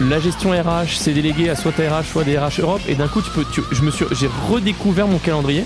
la 0.00 0.18
gestion 0.20 0.50
RH, 0.50 0.96
c'est 0.98 1.12
délégué 1.12 1.48
à 1.50 1.56
soit 1.56 1.72
ta 1.72 1.82
RH, 1.82 2.04
soit 2.12 2.24
des 2.24 2.38
RH 2.38 2.60
Europe, 2.60 2.80
et 2.88 2.94
d'un 2.94 3.08
coup 3.08 3.20
tu 3.22 3.30
peux, 3.30 3.44
tu- 3.52 3.62
je 3.70 3.82
me 3.82 3.90
suis, 3.90 4.04
j'ai 4.12 4.28
redécouvert 4.50 5.06
mon 5.06 5.18
calendrier. 5.18 5.64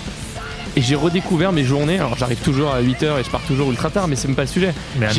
Et 0.77 0.81
j'ai 0.81 0.95
redécouvert 0.95 1.53
mes 1.53 1.63
journées. 1.63 1.99
Alors 1.99 2.17
j'arrive 2.17 2.39
toujours 2.39 2.73
à 2.73 2.81
8h 2.81 3.17
et 3.17 3.23
je 3.23 3.29
pars 3.29 3.39
toujours 3.47 3.71
ultra 3.71 3.89
tard, 3.89 4.09
mais 4.09 4.17
c'est 4.17 4.27
même 4.27 4.35
pas 4.35 4.41
le 4.41 4.49
sujet. 4.49 4.73
mais 4.97 5.05
un 5.05 5.09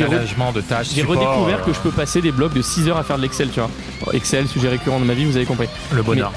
de 0.51 0.61
tâches. 0.61 0.89
J'ai 0.93 1.01
redécouvert 1.01 1.57
euh, 1.61 1.65
que 1.65 1.73
je 1.73 1.79
peux 1.79 1.89
passer 1.89 2.21
des 2.21 2.31
blocs 2.31 2.53
de 2.53 2.61
6 2.61 2.87
heures 2.89 2.97
à 2.97 3.03
faire 3.03 3.17
de 3.17 3.23
l'Excel, 3.23 3.49
tu 3.49 3.59
vois. 3.59 4.13
Excel, 4.13 4.47
sujet 4.47 4.69
récurrent 4.69 4.99
de 4.99 5.05
ma 5.05 5.15
vie, 5.15 5.25
vous 5.25 5.35
avez 5.35 5.47
compris. 5.47 5.67
Le 5.93 6.03
bonheur. 6.03 6.31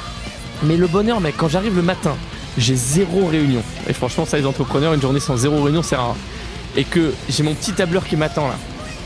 Mais 0.62 0.78
le 0.78 0.86
bonheur, 0.86 1.20
mec, 1.20 1.34
quand 1.36 1.48
j'arrive 1.48 1.76
le 1.76 1.82
matin, 1.82 2.16
j'ai 2.56 2.74
zéro 2.76 3.26
réunion. 3.26 3.62
Et 3.90 3.92
franchement, 3.92 4.24
ça, 4.24 4.38
les 4.38 4.46
entrepreneurs, 4.46 4.94
une 4.94 5.02
journée 5.02 5.20
sans 5.20 5.36
zéro 5.36 5.62
réunion, 5.62 5.82
c'est 5.82 5.96
rare. 5.96 6.16
Et 6.74 6.84
que 6.84 7.12
j'ai 7.28 7.42
mon 7.42 7.52
petit 7.52 7.72
tableur 7.72 8.06
qui 8.06 8.16
m'attend 8.16 8.48
là. 8.48 8.54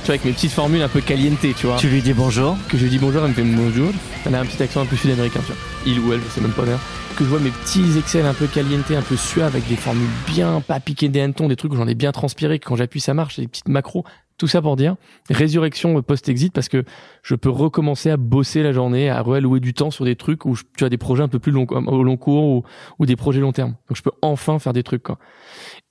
Tu 0.05 0.09
vois, 0.09 0.17
avec 0.17 0.25
mes 0.27 0.33
petites 0.33 0.53
formules 0.53 0.83
un 0.83 0.89
peu 0.89 1.01
caliente, 1.01 1.39
tu 1.41 1.67
vois. 1.67 1.77
Tu 1.77 1.89
lui 1.89 2.03
dis 2.03 2.13
bonjour. 2.13 2.59
Que 2.69 2.77
je 2.77 2.83
lui 2.83 2.91
dis 2.91 2.99
bonjour, 2.99 3.23
elle 3.23 3.31
me 3.31 3.35
fait 3.35 3.43
bonjour. 3.43 3.91
Elle 4.27 4.35
a 4.35 4.41
un 4.41 4.45
petit 4.45 4.63
accent 4.63 4.83
un 4.83 4.87
peu 4.87 4.97
sud-américain, 4.97 5.41
tu 5.41 5.53
vois. 5.53 5.57
Il 5.87 5.99
ou 6.01 6.13
elle, 6.13 6.21
je 6.21 6.29
sais 6.29 6.43
même 6.43 6.53
pas 6.53 6.65
d'ailleurs. 6.65 6.81
Que 7.17 7.25
je 7.25 7.31
vois 7.31 7.41
mes 7.41 7.49
petits 7.51 7.97
Excel 7.97 8.27
un 8.27 8.35
peu 8.35 8.47
caliente, 8.47 8.91
un 8.91 9.01
peu 9.01 9.17
suaves, 9.17 9.55
avec 9.55 9.67
des 9.67 9.77
formules 9.77 10.07
bien 10.27 10.61
pas 10.61 10.79
piquées 10.79 11.09
des 11.09 11.21
hannetons, 11.23 11.49
des 11.49 11.57
trucs 11.57 11.73
où 11.73 11.77
j'en 11.77 11.87
ai 11.89 11.95
bien 11.95 12.13
transpiré, 12.13 12.59
que 12.59 12.67
quand 12.69 12.77
j'appuie 12.77 13.01
ça 13.01 13.15
marche, 13.15 13.39
des 13.41 13.47
petites 13.49 13.69
macros. 13.69 14.05
Tout 14.37 14.49
ça 14.49 14.61
pour 14.61 14.75
dire 14.77 14.97
résurrection 15.31 16.03
post-exit 16.03 16.53
parce 16.53 16.69
que 16.69 16.85
je 17.23 17.37
peux 17.37 17.49
recommencer 17.51 18.11
à 18.11 18.17
bosser 18.17 18.63
la 18.65 18.73
journée, 18.73 19.09
à 19.09 19.23
réallouer 19.23 19.61
du 19.61 19.73
temps 19.75 19.93
sur 19.93 20.05
des 20.05 20.17
trucs 20.17 20.45
où 20.45 20.55
je- 20.57 20.65
tu 20.77 20.85
as 20.85 20.89
des 20.89 20.99
projets 20.99 21.23
un 21.23 21.29
peu 21.29 21.39
plus 21.39 21.53
long, 21.53 21.67
au 21.71 22.03
long 22.03 22.17
cours 22.17 22.45
ou, 22.45 22.63
ou 22.99 23.07
des 23.07 23.15
projets 23.17 23.41
long 23.41 23.53
terme. 23.53 23.77
Donc 23.89 23.97
je 23.97 24.03
peux 24.03 24.11
enfin 24.23 24.59
faire 24.59 24.73
des 24.73 24.83
trucs 24.83 25.05
quoi. 25.05 25.19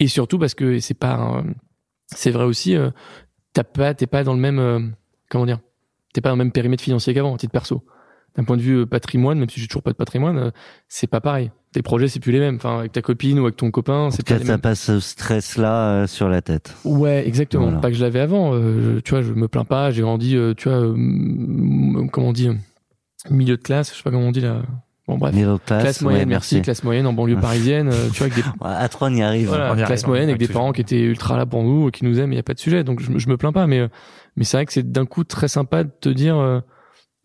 Et 0.02 0.07
surtout 0.10 0.38
parce 0.38 0.56
que 0.56 0.77
c'est 0.80 0.94
pas, 0.94 1.14
un- 1.14 1.45
c'est 2.14 2.31
vrai 2.31 2.44
aussi, 2.44 2.76
euh, 2.76 2.90
t'as 3.53 3.63
pas, 3.63 3.93
t'es 3.93 4.07
pas 4.07 4.23
dans 4.23 4.34
le 4.34 4.39
même, 4.39 4.59
euh, 4.59 4.80
comment 5.30 5.45
dire, 5.45 5.59
t'es 6.13 6.21
pas 6.21 6.30
dans 6.30 6.35
le 6.35 6.43
même 6.43 6.51
périmètre 6.51 6.84
financier 6.84 7.13
qu'avant, 7.13 7.35
à 7.35 7.38
titre 7.38 7.51
perso. 7.53 7.84
D'un 8.35 8.43
point 8.45 8.57
de 8.57 8.63
vue 8.63 8.80
euh, 8.80 8.85
patrimoine, 8.88 9.38
même 9.38 9.49
si 9.49 9.59
j'ai 9.59 9.67
toujours 9.67 9.84
pas 9.84 9.91
de 9.91 9.95
patrimoine, 9.95 10.38
euh, 10.39 10.51
c'est 10.88 11.05
pas 11.05 11.21
pareil. 11.21 11.51
Tes 11.71 11.84
projets, 11.84 12.07
c'est 12.07 12.19
plus 12.19 12.31
les 12.31 12.39
mêmes. 12.39 12.55
Enfin, 12.55 12.80
avec 12.80 12.91
ta 12.91 13.01
copine 13.03 13.38
ou 13.39 13.43
avec 13.43 13.57
ton 13.57 13.69
copain, 13.69 14.09
c'est 14.11 14.25
pas 14.27 14.38
les 14.39 14.43
mêmes. 14.43 14.59
passe 14.59 14.81
ce 14.81 14.99
stress-là 14.99 15.89
euh, 16.03 16.07
sur 16.07 16.30
la 16.30 16.41
tête. 16.41 16.75
Ouais, 16.84 17.27
exactement. 17.27 17.65
Voilà. 17.65 17.80
Pas 17.80 17.89
que 17.89 17.95
je 17.95 18.03
l'avais 18.03 18.19
avant. 18.19 18.53
euh, 18.55 18.95
je- 18.95 18.99
tu 19.01 19.11
vois, 19.11 19.21
je 19.21 19.34
me 19.34 19.47
plains 19.47 19.65
pas. 19.65 19.91
J'ai 19.91 20.01
grandi, 20.01 20.35
euh, 20.35 20.53
tu 20.55 20.67
vois, 20.69 20.80
euh, 20.80 22.07
comment 22.11 22.30
on 22.30 22.34
dit, 22.34 22.49
milieu 23.30 23.55
de 23.57 23.61
classe. 23.61 23.91
Je 23.91 23.97
sais 23.97 24.03
pas 24.03 24.09
comment 24.11 24.27
on 24.27 24.31
dit 24.31 24.41
là. 24.41 24.63
Bon 25.07 25.17
bref. 25.17 25.34
Middle 25.35 25.57
class, 25.65 25.81
Classe 25.84 26.01
moyenne, 26.01 26.21
ouais, 26.21 26.25
merci. 26.27 26.61
Classe 26.61 26.84
moyenne 26.84 27.05
en 27.07 27.13
banlieue 27.13 27.35
parisienne. 27.41 27.89
euh, 27.89 28.09
tu 28.09 28.19
vois, 28.23 28.27
avec 28.27 28.35
des 28.35 28.41
Ouais, 28.61 28.71
À 28.71 28.88
trois, 28.88 29.09
on 29.09 29.13
y 29.15 29.21
arrive. 29.21 29.47
voilà, 29.49 29.71
on 29.71 29.75
y 29.75 29.77
classe 29.84 29.89
arrive, 30.03 30.07
moyenne 30.07 30.30
hein, 30.30 30.34
avec 30.34 30.47
des 30.47 30.53
parents 30.53 30.71
qui 30.71 30.81
étaient 30.81 31.01
ultra 31.01 31.38
là 31.38 31.45
pour 31.45 31.63
nous, 31.63 31.91
qui 31.91 32.05
nous 32.05 32.19
aiment, 32.19 32.31
il 32.31 32.38
y 32.38 32.39
a 32.39 32.43
pas 32.43 32.53
de 32.53 32.59
sujet. 32.59 32.84
Donc 32.85 33.01
je, 33.01 33.11
me- 33.11 33.19
je 33.19 33.27
me 33.27 33.35
plains 33.38 33.51
pas, 33.51 33.67
mais 33.67 33.80
euh, 33.80 33.88
mais 34.38 34.45
c'est 34.45 34.57
vrai 34.57 34.65
que 34.65 34.71
c'est 34.73 34.89
d'un 34.91 35.05
coup 35.05 35.23
très 35.25 35.47
sympa 35.49 35.84
de 35.84 35.89
te 35.99 36.07
dire 36.09 36.38
euh, 36.38 36.59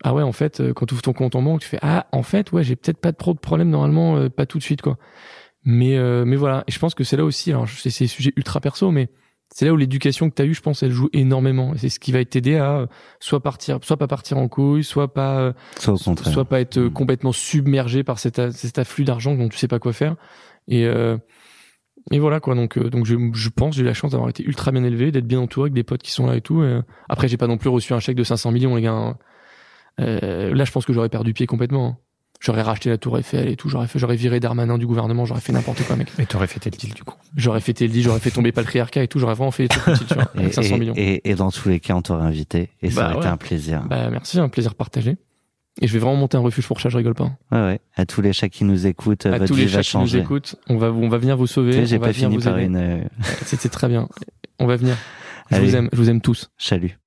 ah 0.03 0.13
ouais 0.13 0.23
en 0.23 0.31
fait 0.33 0.59
euh, 0.59 0.73
quand 0.73 0.85
tu 0.87 0.93
ouvres 0.93 1.01
ton 1.03 1.13
compte 1.13 1.35
en 1.35 1.41
banque, 1.41 1.61
tu 1.61 1.67
fais 1.67 1.79
ah 1.81 2.07
en 2.11 2.23
fait 2.23 2.51
ouais 2.51 2.63
j'ai 2.63 2.75
peut-être 2.75 2.99
pas 2.99 3.13
trop 3.13 3.33
de 3.33 3.39
problème 3.39 3.69
normalement, 3.69 4.17
euh, 4.17 4.29
pas 4.29 4.45
tout 4.45 4.57
de 4.57 4.63
suite 4.63 4.81
quoi. 4.81 4.97
Mais 5.63 5.97
euh, 5.97 6.25
mais 6.25 6.35
voilà, 6.35 6.63
et 6.67 6.71
je 6.71 6.79
pense 6.79 6.95
que 6.95 7.03
c'est 7.05 7.17
là 7.17 7.23
aussi. 7.25 7.51
Alors 7.51 7.67
c'est 7.69 7.89
sujets 8.07 8.33
ultra 8.35 8.59
perso, 8.59 8.91
mais 8.91 9.09
c'est 9.53 9.65
là 9.65 9.73
où 9.73 9.77
l'éducation 9.77 10.29
que 10.29 10.35
tu 10.35 10.41
as 10.41 10.45
eue, 10.45 10.53
je 10.53 10.61
pense, 10.61 10.83
elle 10.83 10.91
joue 10.91 11.09
énormément. 11.13 11.73
Et 11.73 11.77
c'est 11.79 11.89
ce 11.89 11.99
qui 11.99 12.11
va 12.11 12.23
t'aider 12.23 12.55
à 12.57 12.77
euh, 12.81 12.87
soit 13.19 13.41
partir, 13.41 13.79
soit 13.81 13.97
pas 13.97 14.07
partir 14.07 14.37
en 14.37 14.47
couille, 14.47 14.83
soit 14.83 15.13
pas 15.13 15.39
euh, 15.39 15.53
Soit 15.79 15.93
au 15.93 15.97
contraire. 15.97 16.33
soit 16.33 16.45
pas 16.45 16.59
être 16.61 16.77
euh, 16.77 16.89
Mm. 16.89 16.93
complètement 16.93 17.31
submergé 17.31 18.03
par 18.03 18.19
cet, 18.19 18.39
afflux 18.77 19.03
d'argent 19.05 19.33
dont 19.35 19.49
tu 19.49 19.57
sais 19.57 19.67
pas 19.67 19.79
quoi 19.79 19.91
faire. 19.93 20.15
Et, 20.67 20.85
euh, 20.85 21.17
et 22.11 22.19
voilà 22.19 22.39
quoi. 22.39 22.53
Donc, 22.55 22.77
euh, 22.77 22.89
donc 22.89 23.05
je, 23.05 23.15
je 23.33 23.49
pense, 23.49 23.75
j'ai 23.75 23.81
eu 23.81 23.85
la 23.85 23.93
chance 23.93 24.11
d'avoir 24.11 24.29
été 24.29 24.43
ultra 24.43 24.71
bien 24.71 24.83
élevé, 24.83 25.11
d'être 25.11 25.27
bien 25.27 25.39
entouré 25.39 25.65
avec 25.65 25.73
des 25.73 25.83
potes 25.83 26.03
qui 26.03 26.11
sont 26.11 26.27
là 26.27 26.35
et 26.35 26.41
tout. 26.41 26.63
Et, 26.63 26.79
après, 27.09 27.27
j'ai 27.27 27.37
pas 27.37 27.47
non 27.47 27.57
plus 27.57 27.69
reçu 27.69 27.93
un 27.93 27.99
chèque 27.99 28.17
de 28.17 28.23
500 28.23 28.51
millions, 28.51 28.75
les 28.75 28.83
gars. 28.83 28.91
hein. 28.93 29.17
Euh, 29.99 30.53
là, 30.53 30.63
je 30.63 30.71
pense 30.71 30.85
que 30.85 30.93
j'aurais 30.93 31.09
perdu 31.09 31.33
pied 31.33 31.45
complètement. 31.47 31.97
Hein. 32.39 32.45
J'aurais 32.45 32.61
racheté 32.61 32.89
la 32.89 32.97
Tour 32.97 33.17
Eiffel 33.17 33.47
et 33.49 33.55
tout. 33.55 33.67
J'aurais 33.69 33.87
fait, 33.87 33.99
j'aurais 33.99 34.15
viré 34.15 34.39
Darmanin 34.39 34.77
du 34.77 34.87
gouvernement. 34.87 35.25
J'aurais 35.25 35.41
fait 35.41 35.51
n'importe 35.53 35.83
quoi, 35.85 35.95
mec. 35.95 36.07
Et 36.19 36.25
t'aurais 36.25 36.47
fêté 36.47 36.69
le 36.69 36.77
deal 36.77 36.93
du 36.93 37.03
coup. 37.03 37.15
J'aurais 37.35 37.59
fait 37.61 37.73
TLD, 37.73 38.01
j'aurais 38.01 38.19
fait 38.19 38.31
tomber 38.31 38.51
patriarcat 38.51 39.03
et 39.03 39.07
tout. 39.07 39.19
J'aurais 39.19 39.35
vraiment 39.35 39.51
fait 39.51 39.63
des 39.63 39.69
trucs 39.69 39.83
petits, 39.83 40.05
tu 40.05 40.13
vois, 40.13 40.31
Et, 40.35 40.39
avec 40.39 40.53
500 40.53 40.75
et- 40.75 40.79
millions. 40.79 40.93
et- 40.95 41.29
et 41.29 41.35
dans 41.35 41.51
tous 41.51 41.67
les 41.69 41.79
cas, 41.79 41.95
on 41.95 42.01
t'aurait 42.01 42.23
invité. 42.25 42.69
Et 42.81 42.89
ça 42.91 43.01
Bah 43.01 43.09
aurait 43.11 43.17
été 43.19 43.27
un 43.27 43.37
plaisir. 43.37 43.83
Bah, 43.89 44.09
merci, 44.09 44.39
un 44.39 44.49
plaisir 44.49 44.75
partagé. 44.75 45.17
Et 45.81 45.87
je 45.87 45.93
vais 45.93 45.99
vraiment 45.99 46.17
monter 46.17 46.35
un 46.35 46.41
refuge 46.41 46.67
pour 46.67 46.79
chat, 46.79 46.89
je 46.89 46.97
rigole 46.97 47.13
pas. 47.13 47.31
Ouais, 47.51 47.59
ouais. 47.59 47.79
À 47.95 48.05
tous 48.05 48.21
les 48.21 48.33
chats 48.33 48.49
qui 48.49 48.65
nous 48.65 48.85
écoutent, 48.85 49.25
à 49.25 49.31
votre 49.31 49.45
tous 49.45 49.53
vie 49.55 49.61
les 49.61 49.67
va 49.67 49.81
chats 49.81 49.91
qui 49.99 50.03
nous 50.03 50.15
écoutent, 50.17 50.55
on 50.67 50.77
va, 50.77 50.91
on 50.91 51.07
va 51.07 51.17
venir 51.17 51.37
vous 51.37 51.47
sauver. 51.47 51.85
J'ai 51.85 51.99
pas 51.99 52.11
fini 52.11 52.35
vous 52.35 52.43
par 52.43 52.57
aider. 52.57 52.65
une 52.67 52.75
euh, 52.75 53.03
C'était 53.45 53.69
très 53.69 53.87
bien. 53.87 54.09
On 54.59 54.65
va 54.65 54.75
venir. 54.75 54.97
Je 55.51 55.55
Allez. 55.55 55.67
vous 55.67 55.75
aime, 55.77 55.89
je 55.93 55.97
vous 55.97 56.09
aime 56.09 56.19
tous. 56.21 56.51
chalut. 56.57 56.98